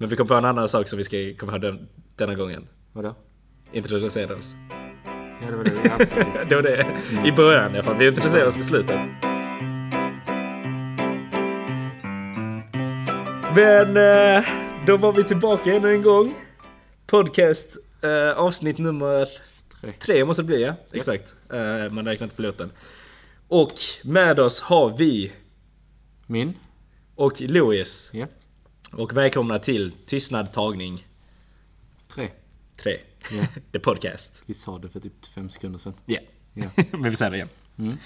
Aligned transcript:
Men 0.00 0.08
vi 0.08 0.16
kom 0.16 0.26
på 0.26 0.34
en 0.34 0.44
annan 0.44 0.68
sak 0.68 0.88
som 0.88 0.96
vi 0.96 1.04
ska 1.04 1.16
komma 1.38 1.52
ihåg 1.52 1.60
den, 1.60 1.88
denna 2.16 2.34
gången. 2.34 2.68
Vadå? 2.92 3.14
Introducera 3.72 4.36
oss. 4.36 4.54
Ja, 5.42 5.50
det 5.50 5.56
var 5.56 5.64
det 5.64 5.70
precis. 5.70 6.18
Det 6.48 6.54
var 6.54 6.62
det. 6.62 6.86
I 7.28 7.32
början 7.32 7.70
i 7.70 7.74
alla 7.74 7.82
fall. 7.82 7.96
Vi 7.98 8.08
introducerar 8.08 8.46
oss 8.46 8.56
på 8.56 8.62
slutet. 8.62 9.00
Men 13.56 13.96
eh, 13.96 14.44
då 14.86 14.96
var 14.96 15.12
vi 15.12 15.24
tillbaka 15.24 15.74
ännu 15.74 15.92
en 15.94 16.02
gång. 16.02 16.34
Podcast 17.06 17.76
eh, 18.02 18.38
avsnitt 18.38 18.78
nummer 18.78 19.28
Tre. 19.80 19.92
tre 19.92 20.24
måste 20.24 20.42
det 20.42 20.46
bli 20.46 20.62
ja. 20.62 20.74
Exakt. 20.92 21.34
Eh, 21.52 21.90
man 21.92 22.06
räknar 22.06 22.24
inte 22.24 22.36
piloten. 22.36 22.70
Och 23.48 23.72
med 24.04 24.40
oss 24.40 24.60
har 24.60 24.96
vi 24.96 25.32
Min? 26.26 26.54
och 27.14 27.40
Louis. 27.40 28.10
Ja. 28.12 28.26
Och 28.92 29.16
välkomna 29.16 29.58
till 29.58 29.92
Tystnad 30.06 30.52
tagning 30.52 31.06
Tre. 32.14 32.30
3. 32.82 32.96
Ja. 33.32 33.44
The 33.72 33.78
podcast. 33.78 34.42
Vi 34.46 34.54
sa 34.54 34.78
det 34.78 34.88
för 34.88 35.00
typ 35.00 35.26
fem 35.34 35.50
sekunder 35.50 35.78
sedan. 35.78 35.94
Ja. 36.06 36.18
Ja. 36.54 36.66
Men 36.90 37.10
vi 37.10 37.16
säger 37.16 37.30
det 37.30 37.36
igen. 37.36 37.48
Mm. 37.78 37.96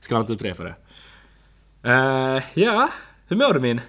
Ska 0.00 0.20
inte 0.20 0.32
upprepa 0.32 0.62
det. 0.64 0.74
Eh, 1.82 2.42
ja, 2.54 2.90
hur 3.26 3.36
mår 3.36 3.54
du 3.54 3.60
min? 3.60 3.80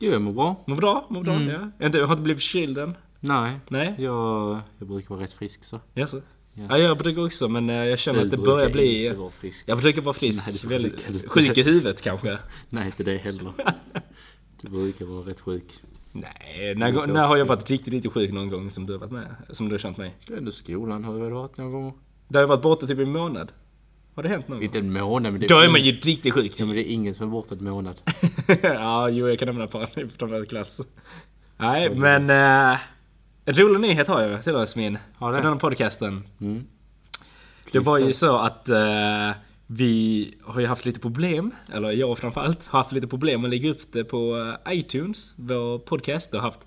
Jo, 0.00 0.12
jag 0.12 0.22
mår 0.22 0.32
bra. 0.32 0.64
Mår 0.66 0.76
bra? 0.76 1.06
Mår 1.10 1.22
bra? 1.22 1.34
Mm. 1.34 1.70
Ja. 1.78 1.86
Inte, 1.86 1.98
har 2.00 2.12
inte 2.12 2.22
blivit 2.22 2.42
förkyld 2.42 2.78
än? 2.78 2.96
Nej. 3.20 3.58
Nej? 3.68 3.94
Jag, 3.98 4.60
jag 4.78 4.88
brukar 4.88 5.14
vara 5.14 5.24
rätt 5.24 5.32
frisk 5.32 5.64
så. 5.64 5.80
Jaså? 5.94 6.22
Ja. 6.54 6.66
Ja, 6.70 6.78
jag 6.78 6.98
brukar 6.98 7.24
också 7.24 7.48
men 7.48 7.70
eh, 7.70 7.76
jag 7.76 7.98
känner 7.98 8.18
Du 8.18 8.24
att 8.24 8.30
det 8.30 8.36
börjar 8.36 8.70
bli... 8.70 9.06
inte 9.06 9.18
vara 9.18 9.30
frisk. 9.30 9.64
Jag 9.66 9.78
brukar 9.78 10.02
vara 10.02 10.14
frisk. 10.14 10.42
Nej, 10.46 10.56
Väldigt- 10.64 11.30
sjuk 11.30 11.58
i 11.58 11.62
huvudet 11.62 12.02
kanske? 12.02 12.38
Nej, 12.68 12.86
inte 12.86 13.02
det 13.04 13.16
heller. 13.16 13.52
Du 14.62 14.68
brukar 14.70 15.04
vara 15.04 15.26
rätt 15.26 15.40
sjuk. 15.40 15.82
Nej, 16.12 16.74
när, 16.76 17.06
när 17.06 17.26
har 17.26 17.36
jag 17.36 17.44
varit 17.44 17.70
riktigt, 17.70 17.92
riktigt 17.92 18.12
sjuk 18.12 18.32
någon 18.32 18.50
gång 18.50 18.70
som 18.70 18.86
du 18.86 18.92
har 18.92 19.00
varit 19.00 19.12
med? 19.12 19.26
Som 19.50 19.68
du 19.68 19.74
har 19.74 19.78
känt 19.78 19.96
mig? 19.96 20.14
Det 20.26 20.34
är 20.34 20.38
ändå 20.38 20.52
skolan 20.52 21.04
har 21.04 21.14
jag 21.14 21.20
väl 21.20 21.32
varit 21.32 21.56
några 21.56 21.70
gånger. 21.70 21.92
Det 22.28 22.38
har 22.38 22.42
jag 22.42 22.48
varit 22.48 22.62
borta 22.62 22.86
typ 22.86 22.98
en 22.98 23.12
månad. 23.12 23.52
Har 24.14 24.22
det 24.22 24.28
hänt 24.28 24.48
någon 24.48 24.58
gång? 24.58 24.64
Inte 24.64 24.78
en 24.78 24.92
månad 24.92 25.32
men 25.32 25.40
det 25.40 25.46
Då 25.46 25.58
är 25.58 25.68
man 25.68 25.82
ju 25.82 25.92
riktigt 25.92 26.34
sjuk. 26.34 26.52
Ja 26.56 26.66
men 26.66 26.74
det 26.74 26.90
är 26.90 26.92
ingen 26.92 27.14
som 27.14 27.26
är 27.26 27.30
borta 27.30 27.54
en 27.54 27.64
månad. 27.64 28.00
ja, 28.62 29.08
jo 29.08 29.28
jag 29.28 29.38
kan 29.38 29.46
nämna 29.46 29.64
ett 29.64 29.70
par 29.70 29.86
från 30.18 30.30
vår 30.30 30.44
klass. 30.44 30.80
Nej, 31.56 31.94
men 31.94 32.30
uh, 32.30 32.78
en 33.44 33.54
rolig 33.54 33.80
nyhet 33.80 34.08
har 34.08 34.22
jag 34.22 34.44
till 34.44 34.56
oss 34.56 34.76
min. 34.76 34.98
Har 35.16 35.30
det? 35.30 35.36
För 35.36 35.42
den 35.42 35.52
här 35.52 35.60
podcasten. 35.60 36.22
Mm. 36.40 36.64
Det 37.72 37.78
var 37.78 37.98
ju 37.98 38.12
så 38.12 38.36
att 38.36 38.68
eh, 38.68 39.30
vi 39.72 40.34
har 40.44 40.60
ju 40.60 40.66
haft 40.66 40.84
lite 40.84 41.00
problem, 41.00 41.54
eller 41.72 41.90
jag 41.90 42.18
framförallt, 42.18 42.66
har 42.66 42.78
haft 42.78 42.92
lite 42.92 43.06
problem 43.06 43.44
att 43.44 43.50
lägga 43.50 43.70
upp 43.70 43.92
det 43.92 44.04
på 44.04 44.38
eh, 44.66 44.72
iTunes, 44.72 45.34
vår 45.36 45.78
podcast. 45.78 46.34
och 46.34 46.42
haft 46.42 46.60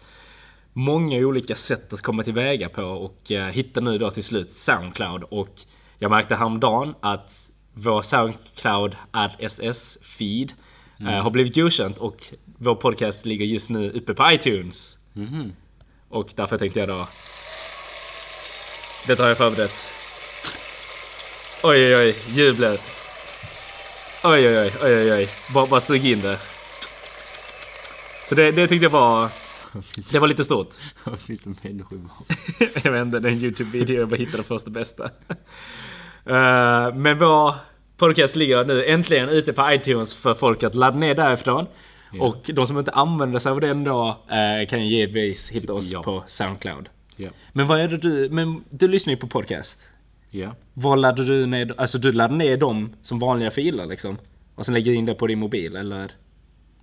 många 0.73 1.17
olika 1.17 1.55
sätt 1.55 1.93
att 1.93 2.01
komma 2.01 2.23
tillväga 2.23 2.69
på 2.69 2.83
och 2.83 3.31
uh, 3.31 3.37
hitta 3.37 3.81
nu 3.81 3.97
då 3.97 4.11
till 4.11 4.23
slut 4.23 4.53
Soundcloud. 4.53 5.23
Och 5.23 5.59
jag 5.99 6.11
märkte 6.11 6.35
häromdagen 6.35 6.95
att 6.99 7.51
vår 7.73 8.01
Soundcloud 8.01 8.95
RSS 9.11 9.97
feed 10.01 10.53
eh, 10.99 11.05
har 11.05 11.29
blivit 11.29 11.55
godkänt 11.55 11.97
och 11.97 12.23
vår 12.45 12.75
podcast 12.75 13.25
ligger 13.25 13.45
just 13.45 13.69
nu 13.69 13.91
uppe 13.91 14.13
på 14.13 14.31
iTunes. 14.31 14.97
Mhm. 15.13 15.53
Och 16.09 16.33
därför 16.35 16.57
tänkte 16.57 16.79
jag 16.79 16.89
då... 16.89 17.07
Detta 19.07 19.23
har 19.23 19.29
jag 19.29 19.37
förberett. 19.37 19.92
Oj 21.65 21.77
oj 21.85 21.95
oj, 21.95 22.15
jublet. 22.27 22.81
Oj 24.23 24.47
oj 24.47 24.57
oj, 24.57 24.71
oj 24.81 24.95
oj 24.95 25.11
oj. 25.13 25.29
Bara, 25.53 25.65
bara 25.65 25.79
sug 25.79 26.05
in 26.05 26.21
det. 26.21 26.37
Så 28.25 28.35
det, 28.35 28.51
det 28.51 28.67
tyckte 28.67 28.85
jag 28.85 28.89
var... 28.89 29.29
Det 30.11 30.19
var 30.19 30.27
lite 30.27 30.43
stort. 30.43 30.67
Vad 31.03 31.19
finns 31.19 31.39
det 31.39 31.63
människor 31.63 31.97
bara? 31.97 32.35
jag 32.83 32.91
vet 32.91 33.01
inte, 33.01 33.19
det 33.19 33.29
är 33.29 33.31
en 33.31 33.43
YouTube-video 33.43 33.99
jag 33.99 34.09
bara 34.09 34.15
hittade 34.15 34.43
det 34.65 34.71
bästa. 34.71 35.03
Eh, 36.25 36.95
men 36.95 37.17
vår 37.17 37.55
podcast 37.97 38.35
ligger 38.35 38.65
nu 38.65 38.85
äntligen 38.85 39.29
ute 39.29 39.53
på 39.53 39.71
iTunes 39.71 40.15
för 40.15 40.33
folk 40.33 40.63
att 40.63 40.75
ladda 40.75 40.97
ner 40.97 41.15
därifrån. 41.15 41.67
Ja. 42.11 42.23
Och 42.23 42.49
de 42.53 42.67
som 42.67 42.79
inte 42.79 42.91
använder 42.91 43.39
sig 43.39 43.51
av 43.51 43.61
den 43.61 43.83
då 43.83 44.07
eh, 44.29 44.67
kan 44.69 44.85
ju 44.87 44.95
givetvis 44.97 45.49
hitta 45.49 45.67
Typ 45.67 45.69
oss 45.69 45.91
jag. 45.91 46.03
på 46.03 46.23
Soundcloud. 46.27 46.89
Ja. 47.15 47.29
Men 47.53 47.67
vad 47.67 47.79
är 47.79 47.87
det 47.87 47.97
du, 47.97 48.29
men 48.29 48.63
du 48.69 48.87
lyssnar 48.87 49.13
ju 49.13 49.17
på 49.17 49.27
podcast. 49.27 49.79
Ja. 50.35 50.55
Vad 50.73 50.99
laddar 50.99 51.23
du 51.23 51.45
ner, 51.45 51.73
alltså 51.77 51.97
du 51.97 52.11
laddar 52.11 52.35
ner 52.35 52.57
dem 52.57 52.93
som 53.01 53.19
vanliga 53.19 53.51
filer 53.51 53.85
liksom? 53.85 54.17
Och 54.55 54.65
sen 54.65 54.73
lägger 54.73 54.91
du 54.91 54.97
in 54.97 55.05
det 55.05 55.13
på 55.13 55.27
din 55.27 55.39
mobil 55.39 55.75
eller? 55.75 56.11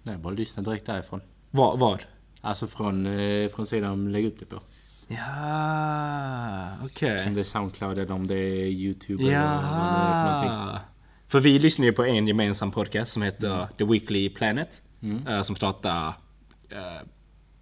Nej, 0.02 0.16
bara 0.16 0.34
lyssna 0.34 0.62
direkt 0.62 0.86
därifrån. 0.86 1.20
Var? 1.50 1.76
var? 1.76 2.00
Alltså 2.40 2.66
från, 2.66 3.06
eh, 3.06 3.48
från 3.48 3.66
sidan 3.66 3.90
de 3.90 4.08
lägger 4.08 4.28
upp 4.28 4.38
det 4.38 4.46
på. 4.46 4.60
Ja, 5.08 6.68
okej. 6.84 7.18
Som 7.18 7.34
det 7.34 7.40
är 7.40 7.44
Soundcloud 7.44 7.98
eller 7.98 8.12
om 8.14 8.26
det 8.26 8.34
är 8.34 8.66
Youtube 8.66 9.22
eller 9.24 9.38
vad 9.40 9.62
det 9.62 9.66
är 9.66 10.12
för 10.24 10.30
någonting. 10.30 10.50
Ja. 10.74 10.80
För 11.28 11.40
vi 11.40 11.58
lyssnar 11.58 11.86
ju 11.86 11.92
på 11.92 12.04
en 12.04 12.26
gemensam 12.28 12.70
podcast 12.72 13.12
som 13.12 13.22
heter 13.22 13.54
Mm. 13.56 13.68
The 13.78 13.84
Weekly 13.84 14.28
Planet. 14.30 14.82
eh, 15.28 15.42
som 15.42 15.54
pratar 15.56 16.06
uh, 16.08 17.06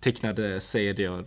tecknade 0.01 0.61
serier, 0.61 1.25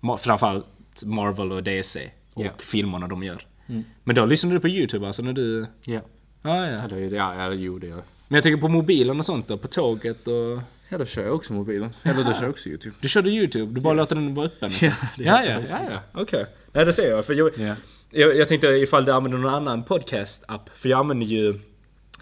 ma- 0.00 0.16
framförallt 0.16 0.66
Marvel 1.04 1.52
och 1.52 1.62
DC. 1.62 2.10
Och 2.36 2.44
Ja. 2.44 2.50
filmerna 2.58 3.08
de 3.08 3.22
gör. 3.22 3.46
Mm. 3.66 3.84
Men 4.04 4.16
då 4.16 4.24
lyssnar 4.26 4.52
du 4.54 4.60
på 4.60 4.68
YouTube 4.68 5.06
alltså 5.06 5.22
när 5.22 5.32
du... 5.32 5.66
Ja. 5.84 6.00
Ah, 6.42 6.66
ja. 6.66 6.70
Ja, 6.82 6.88
det, 6.88 7.00
ja, 7.00 7.34
ja, 7.34 7.52
jo 7.52 7.78
det 7.78 7.86
gör 7.86 7.96
jag. 7.96 8.04
Men 8.28 8.34
jag 8.36 8.42
tänker 8.42 8.60
på 8.60 8.68
mobilen 8.68 9.18
och 9.18 9.24
sånt 9.26 9.48
då, 9.48 9.58
på 9.58 9.68
tåget 9.68 10.26
och... 10.28 10.60
Ja, 10.88 10.98
då 10.98 11.04
kör 11.04 11.24
jag 11.24 11.34
också 11.34 11.52
mobilen. 11.52 11.90
Eller 12.02 12.24
då 12.24 12.32
kör 12.32 12.40
jag 12.42 12.50
också 12.50 12.68
Youtube. 12.68 12.94
Du 13.00 13.08
körde 13.08 13.30
YouTube, 13.30 13.74
du 13.74 13.80
bara 13.80 13.94
låter 13.94 14.16
den 14.16 14.34
vara 14.34 14.46
öppen? 14.46 14.70
liksom. 14.70 14.88
Ja, 15.16 15.44
ja, 15.44 15.44
ja, 15.44 15.60
ja, 15.70 15.80
ja. 15.90 16.20
Okej. 16.22 16.46
Nej, 16.72 16.84
det 16.84 16.92
ser 16.92 17.10
jag. 17.10 17.24
För 17.24 17.34
jag, 17.34 17.50
Ja. 17.58 17.74
jag, 18.10 18.36
jag 18.36 18.48
tänkte 18.48 18.66
ifall 18.66 19.04
du 19.04 19.12
använder 19.12 19.38
någon 19.38 19.54
annan 19.54 19.84
podcast-app. 19.84 20.70
För 20.74 20.88
jag 20.88 20.98
använder 21.00 21.26
ju 21.26 21.48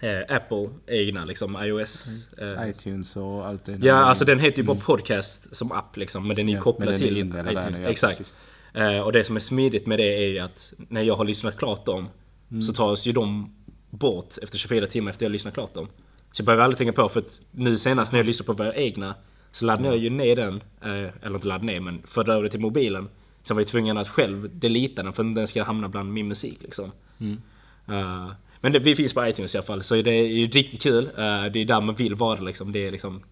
eh, 0.01 0.35
Apple 0.35 0.69
egna 0.87 1.25
liksom, 1.25 1.57
iOS. 1.63 2.27
Eh, 2.37 2.69
iTunes 2.69 3.15
och 3.15 3.47
allt 3.47 3.65
det 3.65 3.77
ja, 3.81 3.95
alltså 3.95 4.25
den 4.25 4.39
heter 4.39 4.57
ju 4.57 4.63
bara 4.63 4.77
podcast 4.77 5.55
som 5.55 5.71
app 5.71 5.97
liksom. 5.97 6.27
Men 6.27 6.35
den 6.35 6.47
är 6.49 6.51
ju 6.51 6.57
Ja, 6.57 6.63
kopplad 6.63 6.97
till 6.97 7.17
iTunes. 7.17 7.45
nu, 7.45 7.81
ja, 7.83 7.89
Exakt. 7.89 8.17
precis. 8.17 8.33
Eh, 8.73 8.99
och 8.99 9.11
det 9.11 9.23
som 9.23 9.35
är 9.35 9.39
smidigt 9.39 9.87
med 9.87 9.99
det 9.99 10.23
är 10.23 10.27
ju 10.27 10.39
att 10.39 10.73
när 10.77 11.01
jag 11.01 11.15
har 11.15 11.25
lyssnat 11.25 11.57
klart 11.57 11.85
dem 11.85 12.09
Mm. 12.51 12.61
så 12.61 12.73
tas 12.73 13.05
ju 13.05 13.11
de 13.11 13.55
bort 13.89 14.37
efter 14.41 14.57
24 14.57 14.87
timmar 14.87 15.11
efter 15.11 15.25
jag 15.25 15.29
har 15.29 15.33
lyssnat 15.33 15.53
klart 15.53 15.73
dem. 15.73 15.87
Så 16.31 16.41
jag 16.41 16.45
behöver 16.45 16.63
aldrig 16.63 16.77
tänka 16.77 16.93
på 16.93 17.09
för 17.09 17.19
att 17.19 17.41
nu 17.51 17.77
senast 17.77 18.11
när 18.11 18.19
jag 18.19 18.25
lyssnade 18.25 18.45
på 18.45 18.63
våra 18.63 18.75
egna 18.75 19.15
så 19.51 19.65
laddade 19.65 19.87
jag 19.87 19.97
ju 19.97 20.09
ner 20.09 20.35
den, 20.35 20.63
eh, 20.81 21.09
eller 21.21 21.35
inte 21.35 21.47
laddade 21.47 21.65
ner 21.65 21.79
men 21.79 22.01
förde 22.07 22.33
över 22.33 22.43
det 22.43 22.49
till 22.49 22.59
mobilen. 22.59 23.09
Sen 23.43 23.55
var 23.55 23.61
jag 23.61 23.67
tvungen 23.67 23.97
att 23.97 24.07
själv 24.09 24.59
delita 24.59 25.03
den 25.03 25.13
för 25.13 25.23
att 25.23 25.35
den 25.35 25.47
ska 25.47 25.63
hamna 25.63 25.89
bland 25.89 26.13
min 26.13 26.27
musik 26.27 26.57
liksom. 26.61 26.91
Mm. 27.19 27.41
Eh, 27.87 28.31
men 28.61 28.71
det, 28.71 28.79
vi 28.79 28.95
finns 28.95 29.13
på 29.13 29.27
iTunes 29.27 29.55
i 29.55 29.57
alla 29.57 29.65
fall 29.65 29.83
så 29.83 29.95
det 30.01 30.11
är 30.11 30.27
ju 30.27 30.47
riktigt 30.47 30.81
kul. 30.81 31.03
Eh, 31.05 31.45
det 31.45 31.59
är 31.59 31.65
där 31.65 31.81
man 31.81 31.95
vill 31.95 32.15
vara 32.15 32.39
liksom. 32.39 32.71
Det 32.71 32.87
är 32.87 32.91
liksom 32.91 33.23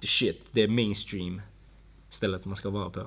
the 0.00 0.06
shit. 0.06 0.42
Det 0.50 0.62
är 0.62 0.68
mainstream 0.68 1.40
stället 2.10 2.44
man 2.44 2.56
ska 2.56 2.70
vara 2.70 2.90
på. 2.90 3.02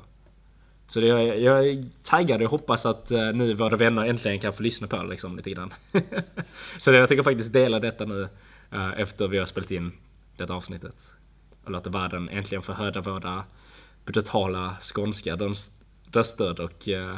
Så 0.89 0.99
det, 0.99 1.07
jag, 1.07 1.39
jag 1.39 1.67
är 1.67 1.85
taggad 2.03 2.41
och 2.41 2.49
hoppas 2.49 2.85
att 2.85 3.11
eh, 3.11 3.33
nu 3.33 3.53
våra 3.53 3.77
vänner 3.77 4.05
äntligen 4.05 4.39
kan 4.39 4.53
få 4.53 4.63
lyssna 4.63 4.87
på 4.87 4.95
det 4.95 5.07
liksom 5.07 5.37
lite 5.37 5.49
grann. 5.49 5.73
så 6.79 6.91
jag 6.91 7.07
tänker 7.07 7.23
faktiskt 7.23 7.53
dela 7.53 7.79
detta 7.79 8.05
nu 8.05 8.27
eh, 8.71 8.99
efter 8.99 9.27
vi 9.27 9.37
har 9.37 9.45
spelat 9.45 9.71
in 9.71 9.91
detta 10.37 10.53
avsnittet. 10.53 11.11
Och 11.63 11.71
låta 11.71 11.89
världen 11.89 12.29
äntligen 12.29 12.61
få 12.61 12.73
höra 12.73 13.01
våra 13.01 13.43
brutala 14.05 14.77
skånska 14.81 15.37
röster 16.11 16.61
och 16.61 16.89
eh, 16.89 17.17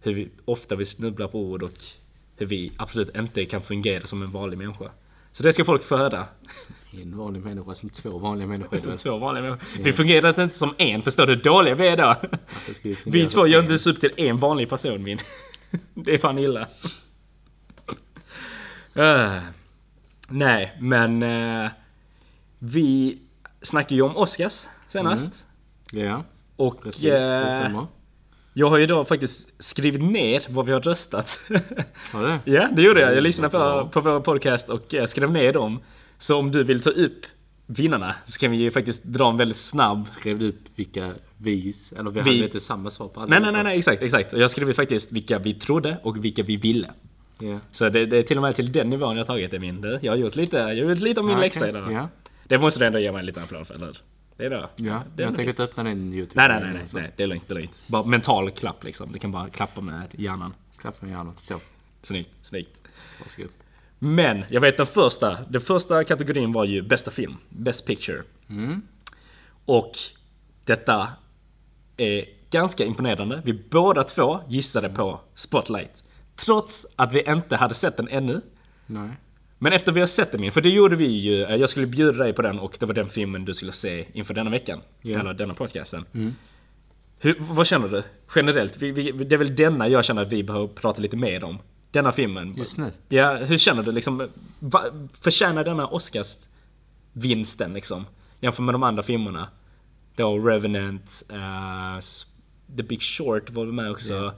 hur 0.00 0.14
vi, 0.14 0.30
ofta 0.44 0.76
vi 0.76 0.84
snubblar 0.84 1.28
på 1.28 1.40
ord 1.40 1.62
och 1.62 1.78
hur 2.36 2.46
vi 2.46 2.72
absolut 2.76 3.16
inte 3.16 3.44
kan 3.44 3.62
fungera 3.62 4.06
som 4.06 4.22
en 4.22 4.30
vanlig 4.30 4.58
människa. 4.58 4.90
Så 5.32 5.42
det 5.42 5.52
ska 5.52 5.64
folk 5.64 5.82
få 5.82 5.96
höra. 5.96 6.26
En 6.90 7.16
vanlig 7.16 7.42
människa 7.42 7.74
som 7.74 7.90
två 7.90 8.18
vanliga 8.18 8.48
människor. 8.48 8.76
Som 8.76 8.96
två 8.96 9.18
vanliga 9.18 9.44
människor. 9.44 9.82
Vi 9.82 9.92
fungerar 9.92 10.42
inte 10.42 10.56
som 10.56 10.74
en, 10.78 11.02
förstår 11.02 11.26
du 11.26 11.34
hur 11.34 11.42
dåliga 11.42 11.74
vi 11.74 11.88
är 11.88 11.96
då? 11.96 12.16
Vi 13.04 13.28
två 13.28 13.46
ens 13.46 13.86
upp 13.86 14.00
till 14.00 14.12
en 14.16 14.36
vanlig 14.36 14.68
person 14.68 15.02
min. 15.02 15.18
Det 15.94 16.14
är 16.14 16.18
fan 16.18 16.38
illa. 16.38 16.66
Uh, 18.96 19.38
nej, 20.28 20.76
men 20.80 21.22
eh, 21.22 21.70
vi 22.58 23.18
snackade 23.62 23.94
ju 23.94 24.02
om 24.02 24.16
Oscars 24.16 24.66
senast. 24.88 25.46
Ja, 25.92 26.24
Och 26.56 26.82
precis. 26.82 27.02
Det 27.02 27.16
eh, 27.16 27.60
stämmer. 27.60 27.86
jag 28.52 28.70
har 28.70 28.78
ju 28.78 28.86
då 28.86 29.04
faktiskt 29.04 29.48
skrivit 29.58 30.02
ner 30.02 30.42
vad 30.48 30.66
vi 30.66 30.72
har 30.72 30.80
röstat. 30.80 31.38
Har 32.12 32.22
du 32.22 32.38
ja, 32.52 32.68
det 32.72 32.82
gjorde 32.82 33.00
jag. 33.00 33.08
Jag 33.08 33.12
Mm, 33.12 33.24
lyssnade 33.24 33.50
på, 33.50 33.88
på 33.92 34.00
vår 34.00 34.20
podcast 34.20 34.68
och 34.68 34.94
eh, 34.94 35.06
skrev 35.06 35.30
ner 35.32 35.52
dem. 35.52 35.80
Så 36.18 36.36
om 36.36 36.50
du 36.50 36.64
vill 36.64 36.82
ta 36.82 36.90
upp 36.90 37.26
vinnarna 37.66 38.14
så 38.26 38.38
kan 38.38 38.50
vi 38.50 38.56
ju 38.56 38.70
faktiskt 38.70 39.04
dra 39.04 39.30
en 39.30 39.36
väldigt 39.36 39.56
snabb 39.56 40.08
Skrev 40.08 40.38
du 40.38 40.48
upp 40.48 40.60
vilka 40.76 41.12
vi, 41.36 41.74
eller 41.98 42.10
vi, 42.10 42.20
Vi- 42.20 42.30
hade 42.30 42.44
inte 42.44 42.60
samma 42.60 42.90
svar 42.90 43.08
på 43.08 43.20
alla? 43.20 43.30
Nej, 43.30 43.40
nej, 43.40 43.52
nej, 43.52 43.64
nej, 43.64 43.78
exakt, 43.78 44.02
exakt. 44.02 44.32
Och 44.32 44.40
jag 44.40 44.50
skrev 44.50 44.72
faktiskt 44.72 45.12
vilka 45.12 45.38
vi 45.38 45.54
trodde 45.54 45.98
och 46.02 46.24
vilka 46.24 46.42
vi 46.42 46.56
ville. 46.56 46.90
Ja. 47.38 47.58
Så 47.72 47.88
det, 47.88 48.06
det 48.06 48.16
är 48.18 48.22
till 48.22 48.36
och 48.36 48.42
med 48.42 48.56
till 48.56 48.72
den 48.72 48.90
nivån 48.90 49.16
jag 49.16 49.26
tagit 49.26 49.50
det 49.50 49.58
min. 49.58 49.98
Jag 50.02 50.12
har 50.12 50.16
gjort 50.16 50.36
lite, 50.36 50.56
jag 50.56 50.64
har 50.66 50.72
gjort 50.74 50.98
lite 51.00 51.20
av 51.20 51.26
min 51.26 51.34
Ja, 51.36 51.40
läxa 51.40 51.60
okej. 51.60 51.70
idag. 51.70 51.92
Ja. 51.92 52.08
Det 52.44 52.58
måste 52.58 52.80
du 52.80 52.86
ändå 52.86 52.98
ge 52.98 53.12
mig 53.12 53.20
en 53.20 53.26
liten 53.26 53.42
applåd 53.42 53.66
för, 53.66 53.74
eller? 53.74 53.98
Det 54.36 54.44
är 54.44 54.50
det. 54.50 54.68
Ja, 54.76 55.02
det 55.16 55.22
är 55.22 55.26
jag 55.26 55.36
tänker 55.36 55.50
inte 55.50 55.62
öppna 55.62 55.84
din 55.84 56.12
YouTube. 56.14 56.32
Nej, 56.34 56.48
nej, 56.48 56.60
nej, 56.60 56.72
nej, 56.92 57.02
nej. 57.02 57.12
Det 57.16 57.22
är 57.22 57.26
lugnt, 57.26 57.44
det 57.48 57.52
är 57.52 57.58
lugnt. 57.58 57.82
Bara 57.86 58.04
mental 58.04 58.50
klapp 58.50 58.84
liksom. 58.84 59.12
Du 59.12 59.18
kan 59.18 59.32
bara 59.32 59.48
klappa 59.48 59.80
med 59.80 60.06
hjärnan. 60.12 60.54
Klappa 60.76 61.06
med 61.06 61.10
hjärnan. 61.14 61.34
Så, 61.40 61.60
Snyggt, 62.02 62.30
snyggt. 62.42 62.88
varsågod. 63.20 63.50
Men 63.98 64.44
jag 64.50 64.60
vet 64.60 64.76
den 64.76 64.86
första, 64.86 65.38
den 65.48 65.60
första 65.60 66.04
kategorin 66.04 66.52
var 66.52 66.64
ju 66.64 66.82
bästa 66.82 67.10
film, 67.10 67.36
Best 67.48 67.86
Picture. 67.86 68.22
Mm. 68.50 68.82
Och 69.64 69.92
detta 70.64 71.08
är 71.96 72.24
ganska 72.50 72.84
imponerande. 72.84 73.42
Vi 73.44 73.52
båda 73.52 74.04
två 74.04 74.40
gissade 74.48 74.88
på 74.88 75.20
Spotlight. 75.34 76.04
Trots 76.36 76.86
att 76.96 77.12
vi 77.12 77.22
inte 77.30 77.56
hade 77.56 77.74
sett 77.74 77.96
den 77.96 78.08
ännu. 78.08 78.40
Nej. 78.86 79.10
Men 79.58 79.72
efter 79.72 79.92
vi 79.92 80.00
har 80.00 80.06
sett 80.06 80.32
den, 80.32 80.52
för 80.52 80.60
det 80.60 80.68
gjorde 80.68 80.96
vi 80.96 81.06
ju. 81.06 81.42
eh, 81.44 81.56
Jag 81.56 81.70
skulle 81.70 81.86
bjuda 81.86 82.18
dig 82.18 82.32
på 82.32 82.42
den 82.42 82.58
och 82.58 82.76
det 82.80 82.86
var 82.86 82.94
den 82.94 83.08
filmen 83.08 83.44
du 83.44 83.54
skulle 83.54 83.72
se 83.72 84.06
inför 84.12 84.34
denna 84.34 84.50
veckan. 84.50 84.80
Ja. 85.02 85.20
Eller 85.20 85.34
denna 85.34 85.54
podcasten. 85.54 86.04
Mm. 86.14 86.34
Hur, 87.18 87.36
vad 87.40 87.66
känner 87.66 87.88
du? 87.88 88.02
Generellt? 88.34 88.76
Vi, 88.76 88.90
vi, 88.90 89.12
det 89.12 89.34
är 89.34 89.38
väl 89.38 89.56
denna 89.56 89.88
jag 89.88 90.04
känner 90.04 90.22
att 90.22 90.32
vi 90.32 90.42
behöver 90.42 90.66
prata 90.66 91.00
lite 91.02 91.16
mer 91.16 91.44
om. 91.44 91.58
Denna 91.90 92.12
filmen. 92.12 92.54
Just 92.56 92.78
nu. 92.78 92.92
Ja, 93.08 93.36
hur 93.36 93.58
känner 93.58 93.82
du 93.82 93.92
liksom? 93.92 94.28
Va, 94.58 94.84
förtjänar 95.20 95.64
denna 95.64 95.86
Oscars-vinsten 95.86 97.72
liksom? 97.74 98.06
Jämfört 98.40 98.64
med 98.64 98.74
de 98.74 98.82
andra 98.82 99.02
filmerna. 99.02 99.48
Då 100.16 100.38
Revenant, 100.38 101.22
s- 101.98 102.26
The 102.76 102.82
Big 102.82 103.02
Short 103.02 103.50
var 103.50 103.64
med 103.66 103.90
också. 103.90 104.32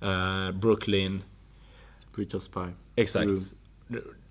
eh, 0.00 0.50
Brooklyn, 0.52 1.22
Bridge 2.14 2.36
of 2.36 2.42
Spy. 2.42 2.60
exakt. 2.96 3.26
Room. 3.26 3.44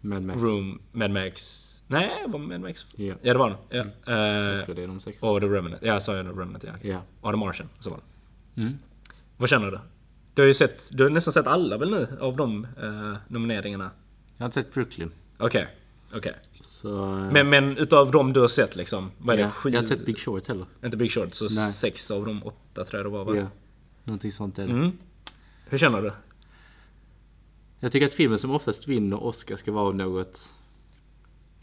Mad 0.02 0.24
Max. 0.24 0.40
Room, 0.40 0.82
Mad 0.92 1.12
Max. 1.12 1.62
Nej, 1.88 2.12
var 2.28 2.40
Mad 2.40 2.60
Max? 2.62 2.86
Ja. 2.96 3.14
Ja, 3.22 3.34
det 3.34 3.40
var 3.40 3.50
den. 3.50 3.58
Ja. 3.70 3.86
Jag 4.14 4.60
Eh, 4.60 4.66
tror 4.66 4.76
det 4.76 4.84
är 4.84 4.88
de 4.88 5.00
sex. 5.00 5.24
och 5.24 5.40
The 5.42 5.48
Revenant. 5.48 5.82
Ja, 5.84 6.00
sa 6.02 6.16
jag 6.16 6.26
The 6.26 6.32
Revenant? 6.32 6.64
Ja. 6.64 6.72
Ja. 6.90 7.02
Och 7.22 7.32
The 7.32 7.38
Martian, 7.38 7.70
så 7.80 7.90
var 7.90 7.98
det. 7.98 8.62
Mm. 8.62 8.74
Vad 9.38 9.50
känner 9.50 9.72
du? 9.72 9.80
Du 10.36 10.42
har 10.42 10.48
ju 10.48 10.54
sett, 10.54 10.90
du 10.92 11.04
har 11.04 11.10
nästan 11.10 11.34
sett 11.34 11.48
alla 11.48 11.78
väl 11.78 11.92
nu 11.92 12.18
av 12.22 12.36
de 12.36 12.68
eh, 12.82 13.18
nomineringarna? 13.28 13.92
Jag 14.38 14.44
har 14.44 14.46
inte 14.46 14.62
sett 14.62 14.74
Brooklyn. 14.74 15.12
Okej, 15.38 15.68
okej. 16.14 16.34
Så... 16.62 17.04
eh, 17.18 17.32
Men, 17.32 17.50
men 17.50 17.78
utav 17.78 18.12
de 18.12 18.34
du 18.34 18.40
har 18.40 18.48
sett 18.48 18.76
liksom, 18.76 19.12
vad 19.18 19.36
är 19.36 19.40
ja. 19.40 19.46
det? 19.46 19.52
Sju? 19.52 19.70
Jag 19.70 19.78
har 19.78 19.84
inte 19.84 19.96
sett 19.98 20.06
Big 20.06 20.20
Short 20.20 20.48
heller. 20.48 20.66
Inte 20.84 20.98
Big 20.98 21.12
Short, 21.12 21.34
så 21.34 21.48
Nej. 21.50 21.72
sex 21.72 22.12
av 22.12 22.26
de 22.26 22.44
åtta 22.44 22.86
tror 22.86 23.00
jag 23.00 23.06
det 23.06 23.10
var 23.18 23.26
va? 23.26 23.36
Ja. 23.36 23.48
Någonting 24.04 24.32
sånt 24.32 24.60
är 24.60 24.68
det. 24.68 24.74
Mm. 24.74 24.92
Hur 25.70 25.78
känner 25.78 26.02
du? 26.02 26.12
Jag 27.80 27.92
tycker 27.92 28.08
att 28.08 28.14
filmen 28.14 28.40
som 28.40 28.52
oftast 28.52 28.88
vinner 28.88 29.24
Oscar 29.24 29.56
ska 29.56 29.72
vara 29.72 29.92
något... 29.92 30.52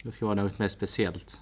Det 0.03 0.11
ska 0.11 0.25
vara 0.25 0.43
något 0.43 0.59
mer 0.59 0.67
speciellt. 0.67 1.37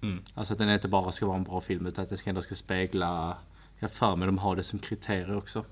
Mm. 0.00 0.18
Alltså 0.34 0.52
att 0.52 0.58
den 0.58 0.68
inte 0.70 0.88
bara 0.88 1.12
ska 1.12 1.26
vara 1.26 1.36
en 1.36 1.44
bra 1.44 1.60
film 1.60 1.86
utan 1.86 2.04
att 2.04 2.10
det 2.10 2.16
ska 2.16 2.30
ändå 2.30 2.42
ska 2.42 2.54
spegla... 2.54 3.36
Jag 3.78 3.90
för 3.90 4.16
mig 4.16 4.26
de 4.26 4.38
har 4.38 4.56
det 4.56 4.62
som 4.62 4.78
kriterier 4.78 5.36
också. 5.36 5.64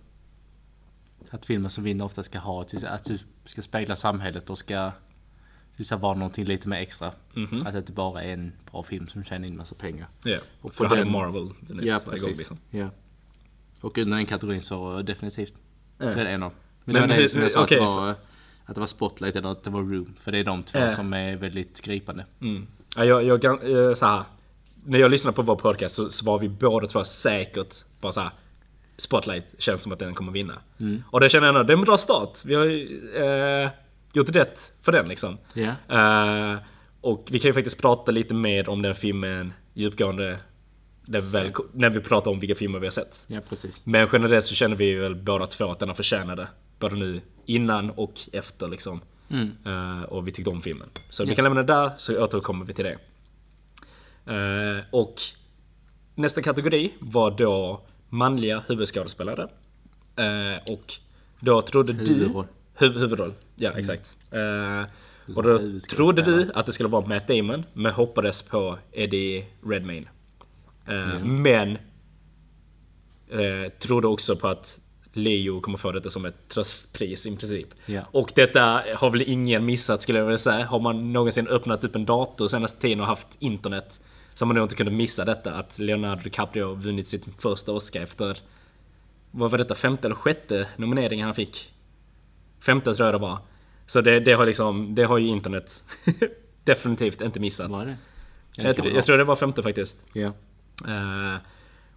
Att 1.31 1.47
filmen 1.47 1.71
som 1.71 1.85
vinner 1.85 2.05
ofta 2.05 2.23
ska 2.23 2.39
ha 2.39 2.63
att 2.87 3.05
du 3.05 3.19
ska 3.45 3.63
spegla 3.63 3.97
samhället 3.97 4.51
och 4.51 4.59
ska 4.59 4.93
här 5.91 5.97
vara 5.97 6.15
någonting 6.15 6.45
lite 6.45 6.69
mer 6.69 6.77
extra. 6.77 7.13
Mhm. 7.35 7.67
Att 7.67 7.73
det 7.73 7.79
inte 7.79 7.93
bara 7.93 8.23
är 8.23 8.33
en 8.33 8.53
bra 8.71 8.83
film 8.83 9.09
som 9.09 9.25
tjänar 9.25 9.49
in 9.49 9.57
massa 9.57 9.75
pengar. 9.75 10.09
Ja, 10.25 10.39
Och 10.61 10.75
för 10.75 10.85
det 10.85 10.91
här 10.97 11.03
är 11.03 11.05
Marvel. 11.05 11.51
Den 11.61 11.81
är 11.81 11.85
Ja 11.85 12.01
precis. 12.05 12.39
liksom. 12.39 12.59
Ja. 12.71 12.89
Och 13.81 13.99
under 13.99 14.17
den 14.17 14.27
kategorin 14.27 14.63
så 14.63 15.03
definitivt. 15.03 15.55
Ja. 15.99 16.13
Så 16.13 16.19
är 16.19 16.25
det 16.25 16.31
en 16.31 16.43
av. 16.43 16.53
Men, 16.85 16.93
Men 16.93 17.09
det 17.09 17.15
var 17.15 17.23
det 17.23 17.29
som 17.29 17.41
jag 17.41 17.51
sa 17.51 17.63
okej, 17.65 17.79
att, 17.79 17.85
det 17.85 17.87
var, 17.87 18.11
att 18.65 18.75
det 18.75 18.81
var 18.81 18.87
Spotlight 18.87 19.37
eller 19.37 19.49
att 19.49 19.65
det 19.65 19.71
var 19.71 19.81
Room. 19.81 20.15
För 20.21 20.33
det 20.33 20.39
är 20.39 20.45
de 20.45 20.63
två 20.63 20.79
Ja. 20.79 20.89
som 20.89 21.13
är 21.13 21.37
väldigt 21.37 21.81
gripande. 21.83 22.27
Mm. 22.41 22.67
Ja, 22.97 23.05
jag, 23.05 23.25
jag, 23.25 23.45
eh, 23.45 23.95
så 23.95 24.07
här, 24.07 24.25
när 24.85 24.99
jag 24.99 25.11
lyssnade 25.11 25.35
på 25.35 25.43
vår 25.43 25.57
podcast 25.57 25.95
så, 25.95 26.11
så 26.11 26.25
var 26.25 26.39
vi 26.39 26.49
båda 26.49 26.87
två 26.87 27.05
säkert 27.05 27.85
bara 28.01 28.13
så 28.13 28.21
här. 28.21 28.31
Spotlight 29.03 29.45
känns 29.59 29.83
som 29.83 29.93
att 29.93 29.99
den 29.99 30.15
kommer 30.15 30.33
vinna. 30.33 30.55
Mm. 30.81 31.03
Och 31.11 31.21
det 31.21 31.29
känner 31.29 31.47
jag 31.47 31.55
ändå, 31.55 31.63
det 31.67 31.73
är 31.73 31.77
en 31.77 31.85
bra 31.85 31.99
start. 31.99 32.39
Vi 32.45 32.55
har 32.55 32.65
ju 32.65 33.11
eh, 33.17 33.71
gjort 34.13 34.29
rätt 34.37 34.73
för 34.83 34.93
den 34.93 35.09
liksom. 35.09 35.39
Ja. 35.55 35.73
Eh, 35.89 36.59
och 37.01 37.29
vi 37.31 37.39
kan 37.39 37.49
ju 37.49 37.53
faktiskt 37.55 37.81
prata 37.81 38.11
lite 38.11 38.35
mer 38.35 38.69
om 38.69 38.83
den 38.83 38.95
filmen 38.95 39.53
djupgående 39.75 40.39
när 41.07 41.21
vi, 41.21 41.31
väl, 41.31 41.53
när 41.73 41.91
vi 41.91 42.01
pratar 42.01 42.31
om 42.31 42.41
vilka 42.41 42.55
filmer 42.55 42.79
vi 42.79 42.87
har 42.87 42.91
sett. 42.93 43.25
Ja. 43.27 43.41
Men 43.85 44.09
generellt 44.13 44.45
så 44.45 44.55
känner 44.55 44.77
vi 44.77 44.95
väl 44.95 45.15
båda 45.15 45.47
två 45.47 45.71
att 45.71 45.79
den 45.79 45.89
har 45.89 45.95
förtjänade. 45.95 46.47
Både 46.79 46.97
nu 46.97 47.21
innan 47.47 47.91
och 47.91 48.15
efter 48.33 48.69
liksom. 48.69 49.01
Mm. 49.31 49.51
Eh, 49.67 50.03
och 50.03 50.27
vi 50.27 50.33
tyckte 50.33 50.51
om 50.51 50.63
filmen. 50.63 50.89
Så 51.11 51.25
vi 51.25 51.31
Ja. 51.31 51.35
kan 51.37 51.45
lämna 51.45 51.63
det 51.63 51.73
där 51.73 51.91
så 51.99 52.25
återkommer 52.25 52.65
vi 52.65 52.75
till 52.75 52.85
det. 52.85 52.99
Eh, 54.27 54.85
och 54.91 55.15
nästa 56.15 56.43
kategori 56.43 56.93
var 57.01 57.31
då 57.31 57.81
manliga 58.13 58.63
huvudskådespelare. 58.69 59.49
Eh, 60.17 60.73
och 60.73 60.93
då 61.41 61.63
trodde 61.63 61.93
Huvudroll. 61.93 62.47
du... 62.79 62.87
Huv, 62.87 62.99
huvudroll. 62.99 63.33
Ja 63.57 63.71
exakt. 63.71 64.17
Eh, 64.31 64.83
och 65.37 65.43
då 65.43 65.61
trodde 65.91 66.23
du 66.23 66.51
att 66.55 66.67
det 66.67 66.73
skulle 66.73 66.89
vara 66.89 67.07
Matt 67.07 67.29
Damon, 67.29 67.65
men 67.73 67.93
hoppades 67.93 68.43
på 68.43 68.79
Eddie 68.93 69.45
Redmayne. 69.67 70.07
Eh, 70.89 71.25
Men 71.25 71.79
eh, 73.31 73.73
trodde 73.79 74.07
också 74.09 74.37
på 74.37 74.49
att 74.49 74.79
Leo 75.13 75.61
kommer 75.61 75.79
få 75.79 75.93
detta 75.93 76.11
som 76.11 76.25
ett 76.25 76.49
tröstpris 76.49 77.27
i 77.27 77.37
princip. 77.37 77.69
Ja. 77.87 78.01
Och 78.11 78.33
detta 78.35 78.83
har 78.97 79.11
väl 79.11 79.23
ingen 79.23 79.65
missat 79.65 80.03
skulle 80.03 80.19
jag 80.19 80.27
vilja 80.27 80.39
säga. 80.39 80.65
Har 80.65 80.81
man 80.81 81.13
någonsin 81.13 81.49
öppnat 81.49 81.85
upp 81.85 81.97
en 81.97 82.05
dator 82.05 82.49
senaste 82.49 82.81
tiden 82.81 83.01
och 83.01 83.07
haft 83.07 83.29
internet 83.39 84.01
så 84.35 84.47
man 84.47 84.57
nog 84.57 84.65
inte 84.65 84.75
kunnat 84.77 84.93
missa 84.95 85.25
detta. 85.25 85.55
Att 85.55 85.79
Leonardo 85.79 86.23
DiCaprio 86.23 86.75
vunnit 86.75 87.07
sitt 87.07 87.27
första 87.43 87.73
Oscar 87.73 88.01
efter, 88.01 88.39
vad 89.31 89.51
var 89.51 89.59
detta, 89.59 89.75
femte 89.75 90.07
eller 90.09 90.15
sjätte 90.17 90.69
nomineringen 90.77 91.25
han 91.27 91.35
fick? 91.35 91.73
Femte 92.61 92.95
tror 92.95 93.07
jag 93.07 93.15
det 93.15 93.19
var. 93.19 93.39
Så 93.87 94.01
det, 94.01 94.21
det 94.21 94.33
har 94.33 94.47
liksom, 94.47 94.95
det 94.95 95.05
har 95.05 95.19
ju 95.19 95.27
internet 95.27 95.85
definitivt 96.65 97.21
inte 97.21 97.41
missat. 97.41 97.71
Var 97.71 97.87
det? 97.87 97.97
Ja, 98.57 98.63
det 98.63 98.69
Jag, 98.79 98.85
vara. 98.85 98.95
jag 98.95 99.05
tror 99.05 99.19
det 99.19 99.25
var 99.25 99.37
femte 99.37 99.63
faktiskt. 99.63 99.99
Ja. 100.13 100.33
Eh, 100.89 101.37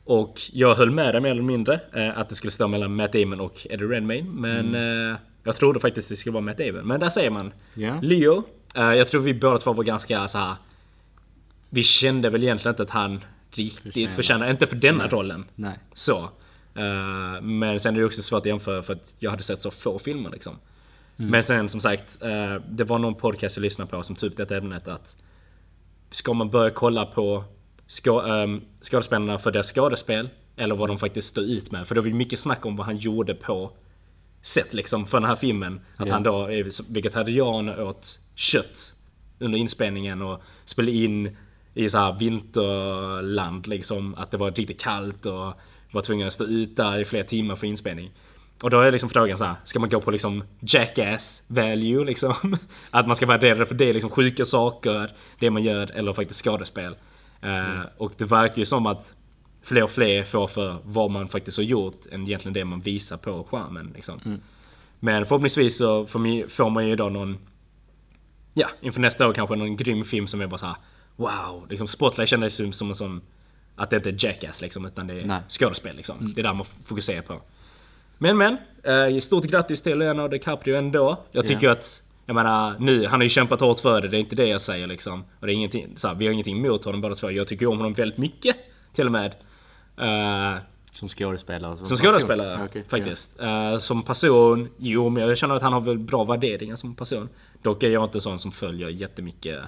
och 0.04 0.42
jag 0.54 0.76
höll 0.76 0.92
med 0.92 1.14
dig 1.14 1.22
mer 1.22 1.32
eller 1.32 1.42
mindre 1.42 1.80
eh, 1.94 2.18
att 2.18 2.30
det 2.30 2.36
skulle 2.36 2.52
stå 2.52 2.68
mellan 2.68 2.96
Matt 2.96 3.14
Damon 3.14 3.40
och 3.40 3.68
Eddie 3.70 3.86
Redmayne. 3.86 4.30
Men 4.32 4.76
eh, 5.12 5.18
jag 5.44 5.56
trodde 5.56 5.80
faktiskt 5.80 6.10
det 6.10 6.16
skulle 6.16 6.34
vara 6.34 6.42
Matt 6.44 6.58
Damon. 6.58 6.88
Men 6.88 7.00
där 7.00 7.10
säger 7.10 7.30
man 7.32 7.52
Ja. 7.74 8.00
Leo. 8.02 8.44
eh, 8.76 8.84
jag 8.94 9.08
tror 9.08 9.22
vi 9.22 9.34
båda 9.34 9.58
två 9.58 9.74
var 9.74 9.84
ganska 9.84 10.28
så 10.28 10.38
här. 10.38 10.56
Vi 11.75 11.83
kände 11.83 12.30
väl 12.30 12.44
egentligen 12.44 12.74
inte 12.74 12.83
att 12.83 12.89
han 12.89 13.24
riktigt 13.51 13.83
Förtjänar. 13.94 14.12
förtjänar, 14.16 14.50
inte 14.51 14.68
för 14.68 14.75
denna 14.75 15.07
rollen. 15.07 15.45
Nej. 15.56 15.80
Så. 15.94 16.18
Eh, 16.75 17.42
men 17.42 17.80
sen 17.80 17.96
är 17.96 18.00
det 18.00 18.05
också 18.05 18.22
svårt 18.22 18.39
att 18.39 18.46
jämföra 18.46 18.84
för 18.84 18.94
att 18.94 19.15
jag 19.20 19.32
hade 19.32 19.44
sett 19.44 19.62
så 19.62 19.72
få 19.72 20.00
filmer 20.00 20.29
liksom. 20.29 20.55
Men 21.15 21.44
sen 21.44 21.70
som 21.70 21.79
sagt, 21.82 22.17
eh, 22.22 22.55
det 22.70 22.84
var 22.84 23.00
någon 23.00 23.15
podcast 23.15 23.58
jag 23.58 23.62
lyssnade 23.62 23.91
på 23.91 24.03
som 24.03 24.15
tog 24.15 24.32
upp 24.32 24.38
detta 24.38 24.58
ämnet 24.58 24.88
att 24.88 25.15
Ska 26.12 26.34
man 26.34 26.50
börja 26.50 26.70
kolla 26.72 27.05
på 27.05 27.44
skå, 27.88 28.22
um, 28.22 28.62
skådespelarna 28.82 29.39
för 29.39 29.51
deras 29.51 29.72
skådespel 29.72 30.29
eller 30.55 30.75
vad 30.75 30.89
de 30.89 31.00
faktiskt 31.00 31.27
står 31.27 31.44
ut 31.44 31.72
med? 31.72 31.88
För 31.88 31.96
det 31.96 32.01
var 32.01 32.10
mycket 32.10 32.39
snack 32.39 32.65
om 32.65 32.75
vad 32.75 32.86
han 32.86 32.98
gjorde 32.98 33.36
på 33.36 33.72
set 34.41 34.74
liksom 34.74 35.08
för 35.08 35.20
den 35.20 35.29
här 35.29 35.36
filmen. 35.36 35.82
Att 35.98 36.08
Ja. 36.08 36.13
han 36.13 36.24
då 36.24 36.46
är 36.46 36.94
vegetarian 36.94 37.70
och 37.70 37.88
åt 37.89 38.20
kött 38.36 38.94
under 39.39 39.58
inspelningen 39.60 40.22
och 40.22 40.41
spelade 40.65 40.98
in 40.98 41.38
i 41.75 41.89
så 41.89 41.98
här 41.98 42.13
vinterland 42.20 43.67
liksom. 43.67 44.15
Att 44.15 44.32
det 44.32 44.38
var 44.38 44.51
riktigt 44.51 44.82
kallt 44.82 45.25
och 45.25 45.53
var 45.91 46.01
tvungen 46.01 46.27
att 46.27 46.34
stå 46.34 46.44
ut 46.44 46.75
där 46.75 47.00
i 47.00 47.05
flera 47.05 47.24
timmar 47.24 47.55
för 47.55 47.67
inspelning. 47.67 48.12
Och 48.63 48.70
då 48.70 48.79
är 48.82 48.91
liksom 48.91 49.10
frågan 49.10 49.38
så 49.38 49.44
här, 49.46 49.55
ska 49.63 49.79
man 49.79 49.89
gå 49.89 50.01
på 50.01 50.12
liksom 50.12 50.44
jackass 50.60 51.44
value 51.48 52.05
liksom? 52.05 52.58
Att 52.91 53.08
man 53.08 53.15
ska 53.15 53.25
värdera 53.25 53.65
för 53.65 53.75
det 53.75 53.94
liksom 53.94 54.10
sjuka 54.10 54.46
saker, 54.46 55.12
det 55.39 55.50
man 55.50 55.63
gör 55.63 55.91
eller 55.91 56.13
faktiskt 56.13 56.44
skådespel. 56.44 56.96
Eh, 57.41 57.79
och 57.98 58.13
det 58.17 58.25
verkar 58.25 58.58
ju 58.58 58.65
som 58.65 58.86
att 58.86 59.15
fler 59.63 59.84
och 59.84 59.91
fler 59.91 60.24
får 60.24 60.48
för 60.48 60.77
vad 60.84 61.12
man 61.12 61.27
faktiskt 61.27 61.58
har 61.58 61.63
gjort 61.63 62.01
än 62.12 62.27
egentligen 62.27 62.53
det 62.53 62.65
man 62.65 62.82
visar 62.82 63.17
på 63.17 63.44
skärmen. 63.44 63.91
Liksom. 63.96 64.20
Men 65.00 65.25
förhoppningsvis 65.25 65.77
så 65.77 66.05
får 66.05 66.20
man, 66.20 66.34
ju- 66.34 66.48
får 66.48 66.70
man 66.70 66.88
ju 66.88 66.96
då 66.96 67.10
någon, 67.10 67.38
ja, 68.53 68.67
inför 68.82 69.00
nästa 69.01 69.27
år 69.27 69.34
kanske 69.34 69.55
någon 69.55 69.75
grym 69.77 70.05
film 70.05 70.27
som 70.27 70.41
är 70.41 70.48
bara 70.48 70.58
så 70.58 70.65
här: 70.65 70.75
wow, 71.15 71.67
liksom 71.69 71.88
Spotlight 71.88 72.29
kändes 72.29 72.77
som 72.77 72.89
en 72.89 72.95
sån, 72.95 73.22
att 73.75 73.89
det 73.89 73.95
inte 73.95 74.10
är 74.10 74.25
Jackass 74.25 74.62
liksom, 74.62 74.86
utan 74.86 75.07
det 75.07 75.13
är 75.22 75.25
Nej. 75.25 75.41
skådespel 75.48 75.95
liksom. 75.95 76.34
Det 76.36 76.41
är 76.41 76.43
där 76.43 76.53
man 76.53 76.65
fokuserar 76.86 77.22
på. 77.22 77.41
Men 78.17 78.38
men, 78.38 78.57
eh, 78.84 79.19
stort 79.19 79.43
grattis 79.45 79.81
till 79.81 79.98
Leonardo 79.98 80.27
DiCaprio 80.27 80.75
ändå. 80.75 81.17
Jag 81.31 81.45
tycker 81.45 81.67
Ja. 81.67 81.72
att, 81.74 82.01
jag 82.25 82.34
menar 82.36 82.75
nu, 82.79 83.05
han 83.05 83.19
har 83.19 83.24
ju 83.24 83.29
kämpat 83.29 83.60
hårt 83.60 83.79
för 83.79 84.01
det, 84.01 84.07
det 84.07 84.17
är 84.17 84.19
inte 84.19 84.36
det 84.36 84.48
jag 84.48 84.62
säger 84.62 84.88
liksom. 84.88 85.24
Och 85.39 85.48
det 85.48 85.53
är 85.53 85.55
ingenting, 85.55 85.93
så 85.98 86.07
här, 86.07 86.15
vi 86.15 86.25
har 86.25 86.34
ingenting 86.34 86.57
emot 86.65 86.86
honom 86.86 87.01
båda 87.01 87.15
två. 87.15 87.31
Jag 87.31 87.48
tycker 87.48 87.67
om 87.67 87.77
honom 87.77 87.93
väldigt 87.93 88.17
mycket, 88.17 88.55
till 88.93 89.05
och 89.05 89.12
med. 89.12 89.36
Eh, 89.98 90.57
Som 90.91 91.10
skådespelare? 91.10 91.77
som 91.86 91.98
skådespelare 91.98 92.50
Ja, 92.60 92.65
okej. 92.65 92.84
faktiskt. 92.89 93.39
Eh, 93.39 93.79
som 93.79 94.03
person, 94.03 94.69
jo 94.77 95.10
men 95.10 95.27
jag 95.27 95.38
känner 95.38 95.55
att 95.55 95.62
han 95.62 95.74
har 95.74 95.81
väl 95.81 95.98
bra 96.00 96.24
värderingar 96.24 96.75
som 96.75 96.95
person. 96.95 97.29
Dock 97.62 97.84
är 97.84 97.89
jag 97.89 98.03
inte 98.03 98.19
sån 98.22 98.39
som 98.39 98.51
följer 98.51 98.89
jättemycket 98.89 99.60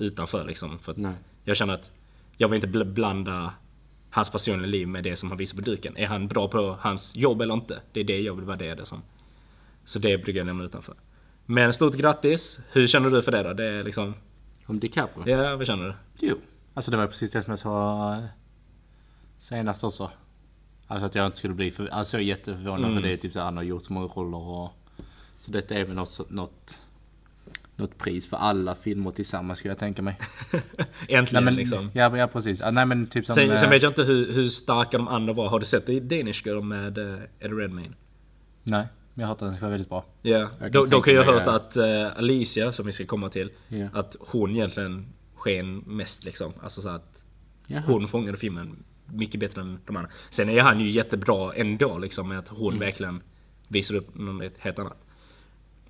utanför 0.00 0.44
liksom. 0.44 0.78
För 0.78 0.92
att 0.92 0.98
Nej. 0.98 1.14
jag 1.44 1.56
känner 1.56 1.74
att 1.74 1.90
jag 2.36 2.48
vill 2.48 2.56
inte 2.64 2.78
bl- 2.78 2.92
blanda 2.92 3.54
hans 4.10 4.30
personliga 4.30 4.66
liv 4.66 4.88
med 4.88 5.04
det 5.04 5.16
som 5.16 5.28
han 5.28 5.38
visar 5.38 5.56
på 5.56 5.62
duken. 5.62 5.96
Är 5.96 6.06
han 6.06 6.28
bra 6.28 6.48
på 6.48 6.76
hans 6.80 7.16
jobb 7.16 7.40
eller 7.42 7.54
inte? 7.54 7.80
Det 7.92 8.00
är 8.00 8.04
det 8.04 8.20
jag 8.20 8.34
vill 8.34 8.44
värdera 8.44 8.74
det 8.74 8.86
som. 8.86 9.02
Så 9.84 9.98
det 9.98 10.18
brukar 10.18 10.38
jag 10.38 10.46
lämna 10.46 10.64
utanför. 10.64 10.94
Men 11.46 11.72
stort 11.72 11.94
grattis! 11.94 12.58
Hur 12.72 12.86
känner 12.86 13.10
du 13.10 13.22
för 13.22 13.32
det 13.32 13.42
då? 13.42 13.52
Det 13.52 13.64
är 13.64 13.84
liksom... 13.84 14.14
Om 14.66 14.80
DiCaprio? 14.80 15.28
Ja, 15.28 15.56
vad 15.56 15.66
känner 15.66 15.84
du? 15.86 15.94
Jo. 16.26 16.36
Alltså 16.74 16.90
det 16.90 16.96
var 16.96 17.06
precis 17.06 17.30
det 17.30 17.42
som 17.42 17.50
jag 17.50 17.58
sa 17.58 18.14
eh, 18.14 18.24
senast 19.40 19.84
också. 19.84 20.10
Alltså 20.86 21.06
att 21.06 21.14
jag 21.14 21.26
inte 21.26 21.38
skulle 21.38 21.54
bli 21.54 21.70
för, 21.70 21.86
alltså 21.86 22.16
jag 22.16 22.22
är 22.22 22.26
jätteförvånad 22.26 22.84
Mm. 22.90 22.94
för 22.94 23.08
det 23.08 23.12
är 23.12 23.16
typ 23.16 23.32
så 23.32 23.40
han 23.40 23.56
har 23.56 23.64
gjort 23.64 23.84
så 23.84 23.92
många 23.92 24.06
roller 24.06 24.38
och 24.38 24.72
så 25.40 25.50
detta 25.50 25.74
är 25.74 25.84
väl 25.84 25.94
något, 25.94 26.30
något, 26.30 26.78
något 27.80 27.98
pris 27.98 28.26
för 28.26 28.36
alla 28.36 28.74
filmer 28.74 29.10
tillsammans 29.10 29.58
skulle 29.58 29.72
jag 29.72 29.78
tänka 29.78 30.02
mig. 30.02 30.18
Äntligen 31.08 31.44
men, 31.44 31.54
liksom. 31.54 31.90
Ja, 31.94 32.16
ja 32.16 32.26
precis. 32.26 32.60
Ja, 32.60 32.70
nej 32.70 32.86
men 32.86 33.06
typ 33.06 33.26
som... 33.26 33.34
Sen, 33.34 33.58
sen 33.58 33.64
eh, 33.64 33.70
vet 33.70 33.82
jag 33.82 33.90
inte 33.90 34.02
hur, 34.02 34.32
hur 34.32 34.48
starka 34.48 34.98
de 34.98 35.08
andra 35.08 35.32
var. 35.32 35.48
Har 35.48 35.60
du 35.60 35.66
sett 35.66 35.88
i 35.88 36.00
Danish 36.00 36.46
Girl 36.46 36.62
med 36.62 36.98
uh, 36.98 37.18
Eddie 37.40 37.54
Redmayne? 37.54 37.94
Nej, 38.62 38.86
men 39.14 39.20
jag 39.22 39.26
har 39.26 39.34
hört 39.34 39.42
att 39.42 39.48
den 39.48 39.56
ska 39.56 39.64
vara 39.64 39.70
väldigt 39.70 39.88
bra. 39.88 40.04
Ja, 40.22 40.46
kan 40.46 40.70
då, 40.72 40.86
då 40.86 41.00
kan 41.00 41.14
jag 41.14 41.24
ha 41.24 41.32
hört 41.32 41.42
ja. 41.46 41.52
att 41.56 41.76
eh, 41.76 42.18
Alicia, 42.18 42.72
som 42.72 42.86
vi 42.86 42.92
ska 42.92 43.06
komma 43.06 43.28
till, 43.28 43.50
Ja. 43.68 43.86
att 43.92 44.16
hon 44.20 44.50
egentligen 44.50 45.06
sken 45.34 45.78
mest 45.78 46.24
liksom. 46.24 46.52
Alltså 46.62 46.80
så 46.80 46.88
att 46.88 47.24
Jaha. 47.66 47.82
hon 47.86 48.08
fångade 48.08 48.38
filmen 48.38 48.84
mycket 49.06 49.40
bättre 49.40 49.60
än 49.60 49.78
de 49.86 49.96
andra. 49.96 50.10
Sen 50.30 50.48
är 50.48 50.60
han 50.62 50.80
ju 50.80 50.90
jättebra 50.90 51.52
ändå 51.54 51.98
liksom 51.98 52.28
med 52.28 52.38
att 52.38 52.48
hon 52.48 52.72
Mm. 52.72 52.78
verkligen 52.78 53.22
visar 53.68 53.94
upp 53.94 54.14
något 54.18 54.52
helt 54.58 54.78
annat. 54.78 55.06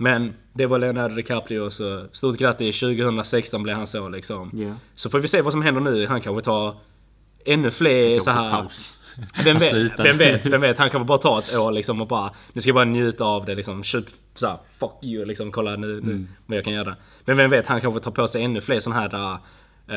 Men 0.01 0.35
det 0.53 0.67
var 0.67 0.79
Leonardo 0.79 1.15
DiCaprio 1.15 1.71
så 1.71 2.05
stort 2.13 2.39
grattis 2.39 2.81
2016 2.81 3.63
blev 3.63 3.77
han 3.77 3.87
så 3.87 4.09
liksom. 4.09 4.51
Ja. 4.55 4.75
Så 4.95 5.11
får 5.11 5.19
vi 5.19 5.29
se 5.29 5.43
vad 5.43 5.53
som 5.53 5.63
händer 5.63 5.81
nu. 5.81 6.07
Han 6.07 6.21
kanske 6.21 6.45
tar 6.45 6.77
ännu 7.45 7.71
fler 7.71 8.21
så 8.21 8.31
här... 8.31 8.67
Vem 9.45 9.59
vet, 9.59 9.99
vem 9.99 10.19
vet, 10.19 10.47
vem 10.47 10.61
vet. 10.61 10.79
Han 10.79 10.91
kan 10.91 11.01
väl 11.01 11.07
bara 11.07 11.19
ta 11.19 11.39
ett 11.39 11.55
år 11.55 11.73
liksom 11.73 12.01
och 12.01 12.07
bara, 12.07 12.31
nu 12.53 12.61
ska 12.61 12.69
jag 12.69 12.75
bara 12.75 12.85
njuta 12.85 13.25
av 13.25 13.45
det 13.45 13.55
liksom. 13.55 13.83
Köp 13.83 14.05
såhär, 14.35 14.59
fuck 14.79 15.05
you 15.05 15.25
liksom. 15.25 15.53
Kolla 15.53 15.77
nu, 15.77 15.87
nu 15.87 16.13
Mm. 16.13 16.29
vad 16.47 16.59
jag 16.59 16.65
kan 16.65 16.73
göra. 16.73 16.97
Men 17.25 17.37
vem 17.37 17.51
vet, 17.51 17.67
han 17.67 17.81
kanske 17.81 18.01
tar 18.01 18.11
på 18.11 18.29
sig 18.29 18.45
ännu 18.45 18.61
fler 18.61 18.81
sådana 18.81 19.01
här 19.01 19.39